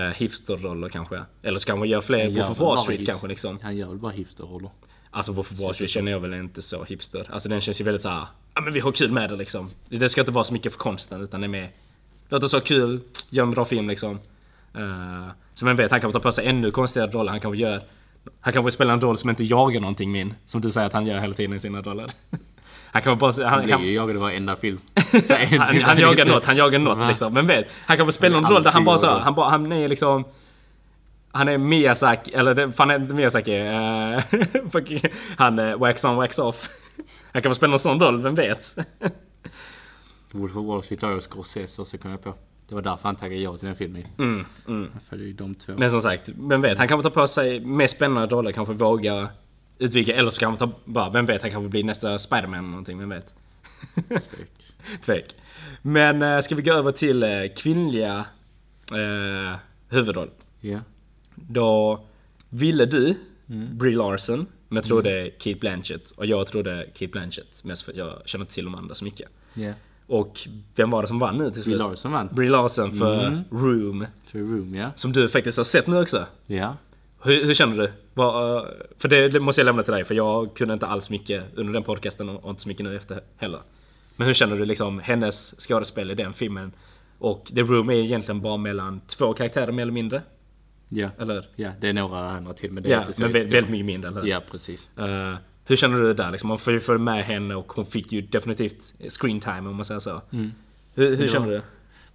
uh, 0.07 0.13
hipsterroller 0.13 0.89
kanske. 0.89 1.21
Eller 1.43 1.59
så 1.59 1.65
kanske 1.65 1.79
han 1.81 1.89
gör 1.89 2.01
fler 2.01 2.39
Wall 2.39 2.55
bara 2.59 2.77
Street 2.77 3.05
kanske 3.05 3.27
liksom. 3.27 3.59
Han 3.61 3.77
gör 3.77 3.87
väl 3.87 3.97
bara 3.97 4.11
hipsterroller. 4.11 4.69
Alltså 5.15 5.31
Wolf 5.31 5.51
of 5.51 5.59
Wall 5.59 5.73
Street 5.73 5.89
känner 5.89 6.11
jag 6.11 6.19
väl 6.19 6.33
inte 6.33 6.61
så 6.61 6.83
hipster. 6.83 7.27
Alltså 7.31 7.49
den 7.49 7.61
känns 7.61 7.81
ju 7.81 7.85
väldigt 7.85 8.01
såhär, 8.01 8.25
ja 8.55 8.61
men 8.61 8.73
vi 8.73 8.79
har 8.79 8.91
kul 8.91 9.11
med 9.11 9.29
det 9.29 9.35
liksom. 9.35 9.69
Det 9.89 10.09
ska 10.09 10.21
inte 10.21 10.31
vara 10.31 10.45
så 10.45 10.53
mycket 10.53 10.71
för 10.71 10.79
konsten 10.79 11.21
utan 11.21 11.41
det 11.41 11.47
är 11.47 11.49
mer, 11.49 11.69
låt 12.29 12.43
oss 12.43 12.53
ha 12.53 12.59
kul, 12.59 12.99
gör 13.29 13.43
en 13.43 13.51
bra 13.51 13.65
film 13.65 13.89
liksom. 13.89 14.19
Uh, 14.77 15.27
så 15.53 15.65
vem 15.65 15.77
vet, 15.77 15.91
han 15.91 16.01
kanske 16.01 16.19
tar 16.19 16.23
på 16.23 16.31
sig 16.31 16.47
ännu 16.47 16.71
konstigare 16.71 17.11
roller. 17.11 17.31
Han 17.31 17.39
kanske 17.39 17.57
gör, 17.57 17.81
han 18.39 18.53
kanske 18.53 18.71
spelar 18.71 18.93
en 18.93 19.01
roll 19.01 19.17
som 19.17 19.29
inte 19.29 19.43
jagar 19.43 19.81
någonting 19.81 20.11
min. 20.11 20.33
Som 20.45 20.61
du 20.61 20.71
säger 20.71 20.87
att 20.87 20.93
han 20.93 21.07
gör 21.07 21.19
hela 21.19 21.33
tiden 21.33 21.55
i 21.55 21.59
sina 21.59 21.81
roller. 21.81 22.11
Han 22.91 23.01
kan 23.01 23.17
bara, 23.17 23.49
han, 23.49 23.69
Han 23.69 23.79
blir 23.79 23.89
ju 23.89 23.95
jagad 23.95 24.15
i 24.15 24.19
varenda 24.19 24.55
film. 24.55 24.79
Han, 25.59 25.81
han 25.81 25.97
jagar 25.97 26.25
något, 26.25 26.45
han 26.45 26.57
jagar 26.57 26.79
något 26.79 27.07
liksom. 27.07 27.33
Vem 27.33 27.47
vet? 27.47 27.67
Han 27.85 27.97
kan 27.97 28.05
väl 28.05 28.13
spela 28.13 28.35
Han 28.35 28.45
en 28.45 28.51
roll 28.51 28.63
där 28.63 28.71
han 28.71 28.83
bara 28.83 28.97
så, 28.97 29.19
han, 29.19 29.33
bara, 29.33 29.49
han 29.49 29.71
är 29.71 29.87
liksom 29.87 30.23
han 31.33 31.47
är 31.47 31.57
Miyazaki, 31.57 32.31
eller 32.31 32.55
det, 32.55 32.71
fan 32.71 32.91
är 32.91 32.95
inte 32.95 33.13
Miyazaki, 33.13 33.51
uh, 33.61 35.11
han 35.37 35.59
är 35.59 35.77
wax 35.77 36.05
on 36.05 36.15
wax 36.15 36.39
off. 36.39 36.69
Han 37.31 37.41
kan 37.41 37.49
väl 37.49 37.55
spela 37.55 37.73
en 37.73 37.79
sån 37.79 37.99
roll, 37.99 38.21
vem 38.21 38.35
vet? 38.35 38.75
Wolf 40.31 40.55
of 40.55 40.65
Wall 40.65 40.83
Street 40.83 41.01
har 41.01 41.11
jag 41.11 41.23
Scorsese 41.23 41.81
också 41.81 41.97
kom 41.97 42.11
jag 42.11 42.23
på. 42.23 42.33
Det 42.69 42.75
var 42.75 42.81
därför 42.81 43.03
han 43.03 43.15
taggade 43.15 43.41
ja 43.41 43.57
till 43.57 43.67
den 43.67 43.75
filmen. 43.75 44.03
Mm, 44.17 44.45
mm. 44.67 44.89
Jag 44.93 45.01
följer 45.01 45.27
ju 45.27 45.33
de 45.33 45.55
två. 45.55 45.73
Men 45.77 45.91
som 45.91 46.01
sagt, 46.01 46.29
vem 46.35 46.61
vet? 46.61 46.77
Han 46.77 46.87
kan 46.87 46.97
väl 46.97 47.03
ta 47.03 47.21
på 47.21 47.27
sig 47.27 47.59
mer 47.59 47.87
spännande 47.87 48.35
roller, 48.35 48.51
kanske 48.51 48.73
våga 48.73 49.29
utvidga, 49.77 50.15
eller 50.15 50.29
så 50.29 50.39
kan 50.39 50.49
han 50.49 50.57
ta, 50.57 50.71
bara, 50.85 51.09
vem 51.09 51.25
vet? 51.25 51.41
Han 51.41 51.51
kanske 51.51 51.69
blir 51.69 51.83
nästa 51.83 52.19
Spiderman 52.19 52.59
eller 52.59 52.69
någonting, 52.69 52.99
vem 52.99 53.09
vet? 53.09 53.33
Tvek. 54.07 54.49
Tvek. 55.05 55.35
Men 55.81 56.21
uh, 56.21 56.41
ska 56.41 56.55
vi 56.55 56.61
gå 56.61 56.73
över 56.73 56.91
till 56.91 57.23
uh, 57.23 57.53
kvinnliga 57.57 58.25
uh, 58.91 59.55
huvudroll? 59.89 60.29
Ja. 60.59 60.79
Då 61.35 61.99
ville 62.49 62.85
du 62.85 63.15
Mm. 63.49 63.77
Brie 63.77 63.95
Larson, 63.97 64.45
men 64.69 64.83
trodde 64.83 65.29
Kate 65.39 65.55
Blanchett. 65.59 66.11
Och 66.11 66.25
jag 66.25 66.47
trodde 66.47 66.85
Kate 66.93 67.07
Blanchett, 67.07 67.63
mest 67.63 67.81
för 67.81 67.91
att 67.91 67.97
jag 67.97 68.13
känner 68.25 68.43
inte 68.43 68.53
till 68.53 68.65
de 68.65 68.75
andra 68.75 68.95
så 68.95 69.03
mycket. 69.03 69.29
Ja. 69.53 69.73
Och 70.07 70.39
vem 70.75 70.89
var 70.89 71.01
det 71.01 71.07
som 71.07 71.19
vann 71.19 71.37
nu 71.37 71.43
till 71.43 71.53
Brie 71.53 71.63
slut? 71.63 71.77
Larson 71.77 72.11
vann. 72.11 72.29
Brie 72.31 72.49
Larson 72.49 72.91
för 72.91 73.27
Mm. 73.27 73.43
Room. 73.51 74.05
För 74.31 74.39
Room 74.39 74.75
ja. 74.75 74.91
Som 74.95 75.11
du 75.11 75.29
faktiskt 75.29 75.57
har 75.57 75.63
sett 75.65 75.87
nu 75.87 76.01
också. 76.01 76.25
Ja. 76.45 76.77
Hur, 77.23 77.45
hur 77.45 77.53
känner 77.53 77.77
du? 77.77 77.91
Vad, 78.13 78.57
eh, 78.57 78.65
för 78.97 79.07
det, 79.09 79.29
det 79.29 79.39
måste 79.39 79.61
jag 79.61 79.65
lämna 79.65 79.83
till 79.83 79.93
dig, 79.93 80.03
för 80.03 80.15
jag 80.15 80.55
kunde 80.55 80.73
inte 80.73 80.85
alls 80.87 81.09
mycket 81.09 81.43
under 81.55 81.73
den 81.73 81.83
podcasten 81.83 82.29
och 82.29 82.43
och 82.43 82.49
inte 82.49 82.61
så 82.61 82.67
mycket 82.67 82.83
nu 82.85 82.95
efter 82.95 83.21
heller. 83.37 83.59
Men 84.15 84.27
hur 84.27 84.33
känner 84.33 84.55
du 84.55 84.65
liksom 84.65 84.99
hennes 84.99 85.55
skådespel 85.67 86.11
i 86.11 86.15
den 86.15 86.33
filmen? 86.33 86.71
Och 87.19 87.51
The 87.55 87.61
Room 87.61 87.89
är 87.89 87.93
egentligen 87.93 88.41
bara 88.41 88.57
mellan 88.57 89.01
två 89.07 89.33
karaktärer 89.33 89.71
mer 89.71 89.81
eller 89.83 89.93
mindre. 89.93 90.21
Ja. 90.95 91.09
Eller? 91.19 91.45
Ja, 91.55 91.71
det 91.81 91.89
är 91.89 91.93
några 91.93 92.29
andra 92.29 92.53
till 92.53 92.71
men 92.71 92.83
det 92.83 92.89
är 92.89 92.93
Ja, 92.93 92.99
inte 93.01 93.13
så 93.13 93.21
men 93.21 93.31
vä- 93.31 93.33
jättestora. 93.33 93.55
väldigt 93.55 93.71
mycket 93.71 93.85
mindre, 93.85 94.09
eller 94.09 94.21
hur? 94.21 94.27
Ja, 94.29 94.41
precis. 94.51 94.87
Eh, 94.97 95.35
hur 95.65 95.75
känner 95.75 95.97
du 95.97 96.03
det 96.07 96.13
där? 96.13 96.31
Liksom, 96.31 96.47
man 96.47 96.57
får 96.59 96.73
ju 96.73 96.79
följa 96.79 96.99
med 97.03 97.23
henne 97.25 97.55
och 97.55 97.73
hon 97.73 97.85
fick 97.85 98.11
ju 98.11 98.21
definitivt 98.21 98.93
screen 99.09 99.39
time 99.39 99.69
om 99.69 99.75
man 99.75 99.85
säger 99.85 99.99
så. 99.99 100.21
Mm. 100.31 100.51
Hur, 100.95 101.15
hur 101.15 101.25
Ja. 101.25 101.31
känner 101.31 101.47
du? 101.47 101.61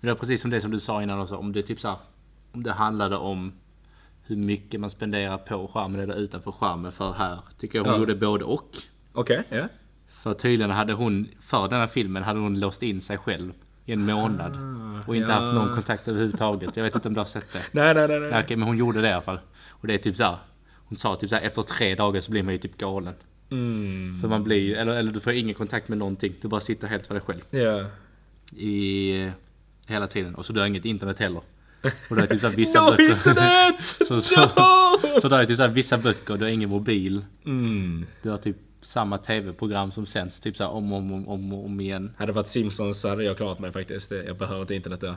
Men 0.00 0.06
det 0.06 0.10
är 0.10 0.14
precis 0.14 0.40
som 0.40 0.50
det 0.50 0.60
som 0.60 0.70
du 0.70 0.80
sa 0.80 1.02
innan 1.02 1.20
också. 1.20 1.36
Om 1.36 1.52
det 1.52 1.62
typ 1.62 1.80
så 1.80 1.88
här, 1.88 1.96
om 2.52 2.62
det 2.62 2.72
handlade 2.72 3.16
om 3.16 3.52
hur 4.26 4.36
mycket 4.36 4.80
man 4.80 4.90
spenderar 4.90 5.38
på 5.38 5.68
skärmen 5.68 6.00
eller 6.00 6.14
utanför 6.14 6.52
skärmen. 6.52 6.92
För 6.92 7.12
här 7.12 7.38
tycker 7.58 7.78
jag 7.78 7.84
hon 7.84 7.92
Ja. 7.92 7.98
gjorde 7.98 8.14
både 8.14 8.44
och. 8.44 8.70
Okej, 9.12 9.42
ja. 9.48 9.68
För 10.08 10.34
tydligen 10.34 10.70
hade 10.70 10.92
hon, 10.92 11.28
för 11.40 11.68
denna 11.68 11.88
filmen 11.88 12.22
hade 12.22 12.40
hon 12.40 12.60
låst 12.60 12.82
in 12.82 13.00
sig 13.00 13.18
själv 13.18 13.52
i 13.88 13.92
en 13.92 14.06
månad. 14.06 14.58
Och 15.06 15.16
inte 15.16 15.28
ja. 15.28 15.34
haft 15.34 15.54
någon 15.54 15.74
kontakt 15.74 16.08
överhuvudtaget. 16.08 16.76
Jag 16.76 16.84
vet 16.84 16.94
inte 16.94 17.08
om 17.08 17.14
du 17.14 17.20
har 17.20 17.26
sett 17.26 17.52
det. 17.52 17.62
Nej, 17.72 17.94
nej, 17.94 18.08
nej. 18.08 18.20
nej. 18.20 18.44
Okej, 18.44 18.56
men 18.56 18.68
hon 18.68 18.78
gjorde 18.78 19.00
det 19.00 19.08
i 19.08 19.12
alla 19.12 19.22
fall. 19.22 19.40
Och 19.68 19.86
det 19.86 19.94
är 19.94 19.98
typ 19.98 20.16
så 20.16 20.24
här. 20.24 20.36
Hon 20.88 20.98
sa 20.98 21.16
typ 21.16 21.30
så 21.30 21.36
här, 21.36 21.42
efter 21.42 21.62
tre 21.62 21.94
dagar 21.94 22.20
så 22.20 22.30
blir 22.30 22.42
man 22.42 22.52
ju 22.52 22.58
typ 22.58 22.78
galen. 22.78 23.14
Mm. 23.50 24.18
För 24.20 24.28
man 24.28 24.44
blir 24.44 24.56
ju, 24.56 24.74
eller, 24.74 24.96
eller 24.96 25.12
du 25.12 25.20
får 25.20 25.32
ingen 25.32 25.54
kontakt 25.54 25.88
med 25.88 25.98
någonting. 25.98 26.34
Du 26.40 26.48
bara 26.48 26.60
sitter 26.60 26.88
helt 26.88 27.06
för 27.06 27.14
dig 27.14 27.22
själv. 27.22 27.40
Ja. 27.50 27.84
I 28.56 29.10
eh, 29.22 29.32
hela 29.86 30.06
tiden. 30.06 30.34
Och 30.34 30.46
så 30.46 30.52
du 30.52 30.60
har 30.60 30.66
inget 30.66 30.84
internet 30.84 31.18
heller. 31.18 31.42
Och 32.10 32.16
det 32.16 32.22
är 32.22 32.26
typ 32.26 32.40
så 32.40 32.48
vissa 32.56 32.80
No 32.84 32.90
böcker. 32.90 33.12
internet! 33.12 33.74
så, 34.08 34.22
så, 34.22 34.40
No! 34.40 35.20
så 35.20 35.28
det 35.28 35.36
är 35.36 35.46
typ 35.46 35.56
så 35.56 35.68
vissa 35.68 35.98
böcker, 35.98 36.36
du 36.36 36.44
har 36.44 36.50
ingen 36.50 36.70
mobil. 36.70 37.24
Mm. 37.44 38.06
Du 38.22 38.30
har 38.30 38.38
typ 38.38 38.56
samma 38.80 39.18
tv-program 39.18 39.92
som 39.92 40.06
sänds 40.06 40.40
typ 40.40 40.56
så 40.56 40.64
här 40.64 40.70
om 40.70 40.92
och 40.92 40.98
om, 40.98 41.28
om, 41.28 41.52
om, 41.52 41.80
igen. 41.80 42.10
Hade 42.18 42.32
det 42.32 42.36
varit 42.36 42.48
Simpsons 42.48 43.00
så 43.00 43.08
hade 43.08 43.24
jag 43.24 43.36
klarat 43.36 43.58
mig 43.58 43.72
faktiskt. 43.72 44.10
Jag 44.10 44.36
behöver 44.36 44.60
inte 44.60 44.74
internet 44.74 45.00
där. 45.00 45.14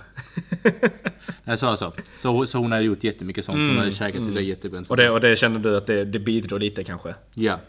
Nej, 1.43 1.57
så 1.57 1.67
alltså. 1.67 1.93
Så, 2.17 2.45
så 2.45 2.57
hon 2.57 2.71
hade 2.71 2.83
gjort 2.83 3.03
jättemycket 3.03 3.45
sånt. 3.45 3.55
Hon 3.55 3.65
Mm, 3.65 3.77
hade 3.77 3.91
käkat 3.91 4.21
mm. 4.21 4.33
det 4.33 4.41
jättegott. 4.41 4.89
och, 4.89 4.97
det, 4.97 5.09
och 5.09 5.21
det 5.21 5.35
känner 5.35 5.59
du 5.59 5.77
att 5.77 5.87
det, 5.87 6.05
det 6.05 6.19
bidrar 6.19 6.59
lite 6.59 6.83
kanske? 6.83 7.15
Ja, 7.33 7.59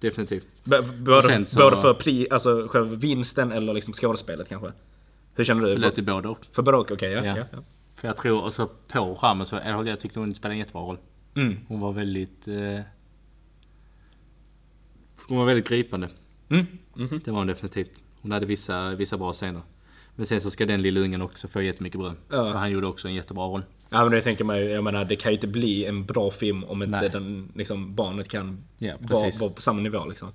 definitivt. 0.00 0.46
B- 0.64 0.82
både, 0.98 1.46
så- 1.46 1.58
både 1.60 1.76
för 1.76 1.94
pri, 1.94 2.26
alltså 2.30 2.68
själva 2.68 2.94
vinsten 2.96 3.52
eller 3.52 3.74
liksom 3.74 3.94
skådespelet 3.94 4.48
kanske? 4.48 4.72
Hur 5.34 5.44
känner 5.44 5.62
du? 5.62 5.68
Det 5.68 5.76
lät 5.80 5.94
till 5.94 6.04
både 6.04 6.28
och. 6.28 6.46
För 6.52 6.62
både 6.62 6.76
och, 6.76 6.90
okej 6.92 7.12
ja. 7.12 7.24
Ja. 7.24 7.36
ja. 7.38 7.44
ja. 7.52 7.58
För 7.94 8.08
jag 8.08 8.16
tror, 8.16 8.42
och 8.42 8.52
så 8.52 8.68
på 8.92 9.14
skärmen 9.20 9.46
så, 9.46 9.60
jag 9.64 10.00
tyckte 10.00 10.18
hon 10.18 10.34
spelade 10.34 10.54
en 10.54 10.58
jättebra 10.58 10.82
roll. 10.82 10.98
Mm. 11.36 11.56
Hon 11.68 11.80
var 11.80 11.92
väldigt... 11.92 12.48
Eh, 12.48 12.80
hon 15.28 15.38
var 15.38 15.44
väldigt 15.44 15.68
gripande. 15.68 16.08
Mm. 16.48 16.66
Mhm. 16.94 17.20
Det 17.24 17.30
var 17.30 17.38
hon 17.38 17.46
definitivt. 17.46 17.90
Hon 18.22 18.32
hade 18.32 18.46
vissa, 18.46 18.94
vissa 18.94 19.16
bra 19.18 19.32
scener. 19.32 19.62
Men 20.16 20.26
sen 20.26 20.40
så 20.40 20.50
ska 20.50 20.66
den 20.66 20.82
lilla 20.82 21.00
ungen 21.00 21.22
också 21.22 21.48
få 21.48 21.62
jättemycket 21.62 22.00
beröm. 22.00 22.16
Ja. 22.28 22.52
För 22.52 22.58
han 22.58 22.70
gjorde 22.70 22.86
också 22.86 23.08
en 23.08 23.14
jättebra 23.14 23.44
roll. 23.46 23.62
Ja 23.90 24.02
men 24.02 24.12
det 24.12 24.22
tänker 24.22 24.44
man 24.44 24.58
ju, 24.58 24.64
jag 24.70 24.84
menar 24.84 25.04
det 25.04 25.16
kan 25.16 25.30
ju 25.32 25.34
inte 25.34 25.46
bli 25.46 25.84
en 25.84 26.04
bra 26.06 26.30
film 26.30 26.64
om 26.64 26.82
inte 26.82 27.00
Nej. 27.00 27.10
den, 27.10 27.52
liksom, 27.54 27.94
barnet 27.94 28.28
kan 28.28 28.64
Ja, 28.78 28.94
vara, 29.00 29.22
precis. 29.22 29.40
vara 29.40 29.50
på 29.50 29.60
samma 29.60 29.80
nivå 29.80 30.06
liksom. 30.06 30.28
Och, 30.28 30.34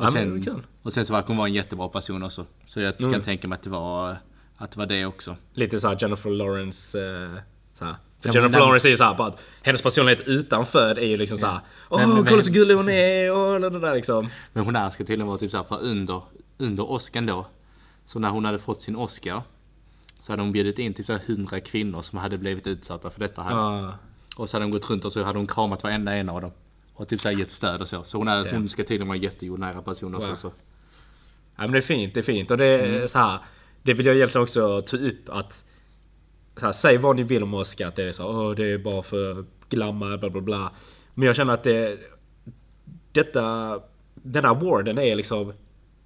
Ja, 0.00 0.06
sen, 0.10 0.44
kul. 0.44 0.62
och 0.82 0.92
sen 0.92 1.06
så 1.06 1.12
verkar 1.12 1.28
hon 1.28 1.36
vara 1.36 1.48
en 1.48 1.54
jättebra 1.54 1.88
person 1.88 2.22
också. 2.22 2.46
Så 2.66 2.80
jag 2.80 3.00
Mm. 3.00 3.12
kan 3.12 3.22
tänka 3.22 3.48
mig 3.48 3.56
att 3.56 3.62
det 3.62 3.70
var, 3.70 4.16
att 4.56 4.70
det 4.70 4.78
var 4.78 4.86
det 4.86 5.06
också. 5.06 5.36
Lite 5.52 5.80
såhär 5.80 5.96
Jennifer 6.00 6.30
Lawrence 6.30 7.04
eh, 7.06 7.30
såhär. 7.74 7.94
För 8.32 8.34
men 8.34 8.42
Jennifer 8.42 8.58
den- 8.58 8.66
Lawrence 8.68 8.88
är 8.88 8.90
ju 8.90 8.96
såhär 8.96 9.14
bara 9.14 9.28
att 9.28 9.38
hennes 9.62 9.82
personlighet 9.82 10.20
utanför 10.28 10.98
är 10.98 11.06
ju 11.06 11.16
liksom 11.16 11.38
såhär 11.38 11.60
Åh 11.88 12.00
Men- 12.00 12.14
men- 12.14 12.24
kolla 12.26 12.42
så 12.42 12.50
gullig 12.50 12.74
hon 12.74 12.88
är 12.88 13.32
och 13.32 13.60
det 13.60 13.78
där 13.80 13.94
liksom. 13.94 14.28
Men 14.52 14.64
hon 14.64 14.76
här 14.76 14.90
ska 14.90 15.04
tydligen 15.04 15.26
vara 15.26 15.38
typ 15.38 15.50
såhär, 15.50 15.64
för 15.64 15.80
under, 15.82 16.22
under 16.58 16.90
Oscar 16.90 17.20
då. 17.22 17.46
Så 18.06 18.18
när 18.18 18.30
hon 18.30 18.44
hade 18.44 18.58
fått 18.58 18.80
sin 18.80 18.96
Oscar. 18.96 19.42
Så 20.20 20.32
hade 20.32 20.42
hon 20.42 20.52
bjudit 20.52 20.78
in 20.78 20.94
typ 20.94 21.06
såhär 21.06 21.20
100 21.26 21.60
kvinnor 21.60 22.02
som 22.02 22.18
hade 22.18 22.38
blivit 22.38 22.66
utsatta 22.66 23.10
för 23.10 23.20
detta 23.20 23.42
här. 23.42 23.50
Ja. 23.50 23.94
Och 24.36 24.48
så 24.48 24.56
hade 24.56 24.64
hon 24.64 24.72
gått 24.72 24.90
runt 24.90 25.04
och 25.04 25.12
så 25.12 25.22
hade 25.22 25.38
hon 25.38 25.46
kramat 25.46 25.82
varenda 25.82 26.14
en 26.14 26.28
av 26.28 26.40
dem. 26.40 26.50
Och 26.94 27.08
typ 27.08 27.20
såhär 27.20 27.36
gett 27.38 27.50
stöd 27.50 27.80
och 27.80 27.88
så. 27.88 28.04
Så 28.04 28.18
hon, 28.18 28.28
är, 28.28 28.50
hon 28.52 28.68
ska 28.68 28.82
tydligen 28.82 29.06
vara 29.08 29.16
en 29.16 29.22
jättejordnära 29.22 29.82
person 29.82 30.14
också. 30.14 30.28
Wow. 30.28 30.34
Så. 30.36 30.52
Ja 31.56 31.62
men 31.62 31.72
det 31.72 31.78
är 31.78 31.82
fint, 31.82 32.14
det 32.14 32.20
är 32.20 32.24
fint. 32.24 32.50
Och 32.50 32.58
det 32.58 32.64
är 32.66 32.88
Mm. 32.96 33.08
så 33.08 33.18
här. 33.18 33.38
Det 33.82 33.94
vill 33.94 34.06
jag 34.06 34.16
egentligen 34.16 34.42
också 34.42 34.80
ta 34.80 34.96
upp 34.96 35.28
att 35.28 35.64
så 36.56 36.66
här, 36.66 36.72
Säg 36.72 36.96
vad 36.96 37.16
ni 37.16 37.22
vill 37.22 37.42
om 37.42 37.54
Oscar, 37.54 37.86
att 37.86 37.96
det 37.96 38.04
är 38.04 38.12
så 38.12 38.28
åh 38.28 38.54
det 38.54 38.72
är 38.72 38.78
bara 38.78 39.02
för 39.02 39.44
glamour, 39.68 40.16
bla 40.16 40.30
bla 40.30 40.40
bla. 40.40 40.72
Men 41.14 41.26
jag 41.26 41.36
känner 41.36 41.54
att 41.54 41.62
det... 41.62 41.98
Detta... 43.12 43.80
Den 44.14 44.44
här 44.44 44.50
awarden 44.50 44.98
är 44.98 45.16
liksom... 45.16 45.52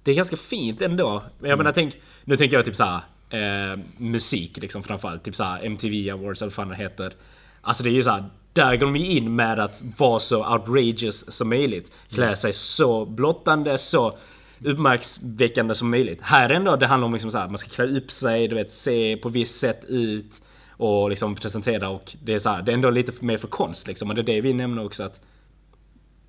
Det 0.03 0.11
är 0.11 0.15
ganska 0.15 0.37
fint 0.37 0.81
ändå. 0.81 1.23
Men 1.39 1.49
jag 1.49 1.57
menar 1.57 1.71
tänk... 1.71 1.95
Nu 2.23 2.37
tänker 2.37 2.55
jag 2.57 2.65
typ 2.65 2.75
såhär... 2.75 3.01
Eh, 3.29 3.79
musik 3.97 4.57
liksom 4.57 4.83
framförallt. 4.83 5.23
Typ 5.23 5.35
såhär 5.35 5.65
MTV 5.65 6.09
Awards 6.11 6.41
eller 6.41 6.49
vad 6.49 6.53
fan 6.53 6.69
det 6.69 6.75
heter. 6.75 7.13
Alltså 7.61 7.83
det 7.83 7.89
är 7.89 7.93
ju 7.93 8.03
såhär... 8.03 8.23
Där 8.53 8.75
går 8.75 8.85
de 8.85 8.95
in 8.95 9.35
med 9.35 9.59
att 9.59 9.81
vara 9.97 10.19
så 10.19 10.53
outrageous 10.53 11.31
som 11.31 11.49
möjligt. 11.49 11.91
Klä 12.09 12.35
sig 12.35 12.53
så 12.53 13.05
blottande, 13.05 13.77
så 13.77 14.17
uppmärksväckande 14.63 15.75
som 15.75 15.89
möjligt. 15.89 16.21
Här 16.21 16.49
ändå, 16.49 16.75
det 16.75 16.87
handlar 16.87 17.05
om 17.05 17.13
liksom 17.13 17.31
så 17.31 17.37
här, 17.37 17.47
man 17.47 17.57
ska 17.57 17.69
klä 17.69 17.97
upp 17.97 18.11
sig, 18.11 18.47
du 18.47 18.55
vet, 18.55 18.71
se 18.71 19.17
på 19.17 19.29
visst 19.29 19.59
sätt 19.59 19.85
ut 19.87 20.41
och 20.71 21.09
liksom 21.09 21.35
presentera 21.35 21.89
och 21.89 22.15
det 22.23 22.33
är 22.33 22.39
så 22.39 22.49
här, 22.49 22.61
det 22.61 22.71
är 22.71 22.73
ändå 22.73 22.89
lite 22.89 23.25
mer 23.25 23.37
för 23.37 23.47
konst 23.47 23.87
liksom. 23.87 24.09
Och 24.09 24.15
det 24.15 24.21
är 24.21 24.23
det 24.23 24.41
vi 24.41 24.53
nämner 24.53 24.85
också 24.85 25.03
att 25.03 25.21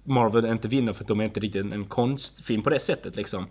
Marvel 0.05 0.45
inte 0.45 0.69
vinner 0.69 0.93
för 0.93 1.05
att 1.05 1.09
de 1.09 1.21
är 1.21 1.25
inte 1.25 1.41
riktigt 1.41 1.73
en 1.73 1.85
konstfilm 1.85 2.63
på 2.63 2.71
det 2.71 2.81
sättet 2.81 3.17
liksom. 3.17 3.47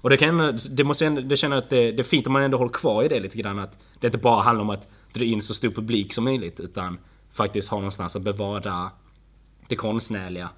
Och 0.00 0.10
det 0.10 0.16
kan 0.16 0.58
det 0.70 0.84
måste 0.84 1.06
ändå, 1.06 1.20
det 1.20 1.36
känner 1.36 1.56
att 1.56 1.70
det, 1.70 1.92
det 1.92 2.02
är 2.02 2.04
fint 2.04 2.26
om 2.26 2.32
man 2.32 2.42
ändå 2.42 2.58
håller 2.58 2.72
kvar 2.72 3.04
i 3.04 3.08
det 3.08 3.20
lite 3.20 3.38
grann 3.38 3.58
att 3.58 3.78
det 4.00 4.06
inte 4.06 4.18
bara 4.18 4.42
handlar 4.42 4.62
om 4.62 4.70
att 4.70 4.88
dra 5.12 5.24
in 5.24 5.42
så 5.42 5.54
stor 5.54 5.70
publik 5.70 6.12
som 6.12 6.24
möjligt 6.24 6.60
utan 6.60 6.98
faktiskt 7.32 7.68
ha 7.68 7.78
någonstans 7.78 8.16
att 8.16 8.22
bevara 8.22 8.90
det 9.68 9.76
konstnärliga 9.76 10.48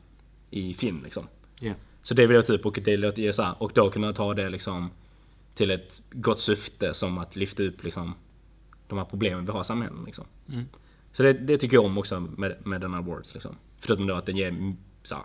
i 0.50 0.74
film 0.74 1.00
liksom. 1.04 1.26
Ja. 1.60 1.72
Så 2.02 2.14
det 2.14 2.26
vill 2.26 2.34
jag 2.34 2.46
typ 2.46 2.66
och 2.66 2.78
det 2.84 2.96
låter 2.96 3.22
ju 3.22 3.32
så 3.32 3.42
här, 3.42 3.62
och 3.62 3.72
då 3.74 3.90
kunna 3.90 4.12
ta 4.12 4.34
det 4.34 4.48
liksom 4.48 4.90
till 5.54 5.70
ett 5.70 6.02
gott 6.10 6.40
syfte 6.40 6.94
som 6.94 7.18
att 7.18 7.36
lyfta 7.36 7.62
upp 7.62 7.84
liksom 7.84 8.14
de 8.88 8.98
här 8.98 9.04
problemen 9.04 9.46
vi 9.46 9.52
har 9.52 9.60
i 9.60 9.64
samhället 9.64 9.98
liksom. 10.06 10.24
Mm. 10.48 10.64
Så 11.12 11.22
det, 11.22 11.32
det 11.32 11.58
tycker 11.58 11.76
jag 11.76 11.84
om 11.84 11.98
också 11.98 12.20
med, 12.20 12.66
med 12.66 12.80
den 12.80 12.92
här 12.92 12.98
awards 12.98 13.34
liksom. 13.34 13.56
Förutom 13.80 14.06
då 14.06 14.14
att 14.14 14.26
den 14.26 14.36
ger 14.36 14.74
så 15.02 15.14
här, 15.14 15.24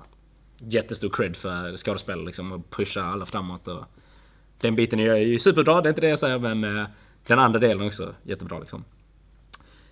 jättestor 0.57 1.09
cred 1.09 1.35
för 1.35 1.77
skådespelare 1.77 2.25
liksom 2.25 2.51
och 2.51 2.69
pushar 2.69 3.01
alla 3.01 3.25
framåt 3.25 3.67
och 3.67 3.85
den 4.59 4.75
biten 4.75 4.99
är 4.99 5.15
ju 5.15 5.39
superbra, 5.39 5.81
det 5.81 5.87
är 5.87 5.89
inte 5.89 6.01
det 6.01 6.09
jag 6.09 6.19
säger 6.19 6.39
men 6.39 6.77
eh, 6.77 6.87
den 7.27 7.39
andra 7.39 7.59
delen 7.59 7.87
också 7.87 8.15
jättebra 8.23 8.59
liksom. 8.59 8.83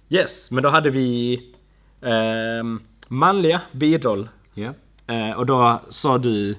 Yes, 0.09 0.51
men 0.51 0.63
då 0.63 0.69
hade 0.69 0.89
vi 0.89 1.39
ehm, 2.01 2.81
manliga 3.07 3.61
biroll 3.71 4.29
Ja. 4.53 4.73
Eh, 5.07 5.31
och 5.31 5.45
då 5.45 5.81
sa 5.89 6.17
du 6.17 6.55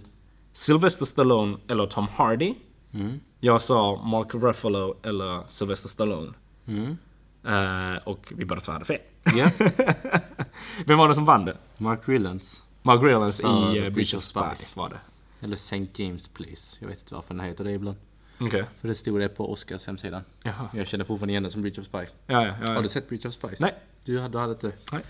Sylvester 0.56 1.04
Stallone 1.04 1.56
eller 1.68 1.86
Tom 1.86 2.08
Hardy. 2.08 2.54
Mm. 2.92 3.20
Jag 3.40 3.62
sa 3.62 4.02
Mark 4.04 4.34
Ruffalo 4.34 4.96
eller 5.02 5.42
Sylvester 5.48 5.88
Stallone. 5.88 6.32
Mm. 6.66 6.96
Eh, 7.44 8.02
och 8.04 8.32
vi 8.36 8.44
båda 8.44 8.60
två 8.60 8.72
hade 8.72 8.84
fel. 8.84 9.00
Ja. 9.36 9.50
Vem 10.86 10.98
var 10.98 11.08
det 11.08 11.14
som 11.14 11.24
vann 11.24 11.44
det? 11.44 11.56
Mark 11.78 12.08
Rylance. 12.08 12.56
Mark 12.82 13.02
Rylance 13.02 13.42
Ja, 13.42 13.74
i 13.74 13.80
uh, 13.80 13.90
Bridge 13.94 14.16
of 14.16 14.24
Spies 14.24 14.76
var 14.76 14.88
det. 14.88 15.00
Eller 15.40 15.54
St. 15.54 15.86
James 15.94 16.28
Police. 16.28 16.76
Jag 16.80 16.88
vet 16.88 17.00
inte 17.00 17.14
varför 17.14 17.34
den 17.34 17.44
heter 17.44 17.64
det 17.64 17.72
ibland. 17.72 17.96
Okej. 18.40 18.64
För 18.80 18.88
det 18.88 18.94
stod 18.94 19.20
det 19.20 19.28
på 19.28 19.52
Oscars 19.52 19.86
hemsidan. 19.86 20.22
Jaha. 20.42 20.68
Jag 20.74 20.86
känner 20.86 21.04
fortfarande 21.04 21.32
igen 21.32 21.42
den 21.42 21.52
som 21.52 21.62
Bridge 21.62 21.80
of 21.80 21.86
Spies. 21.86 22.08
Ja, 22.26 22.46
ja, 22.46 22.54
ja. 22.66 22.72
Har 22.74 22.82
du 22.82 22.88
sett 22.88 23.08
Bridge 23.08 23.28
of 23.28 23.34
Spies? 23.34 23.60
Nej. 23.60 23.74
Du, 24.04 24.18
hade- 24.20 24.32
du 24.32 24.38
hade 24.38 24.52
inte? 24.52 24.72
Nej. 24.92 25.02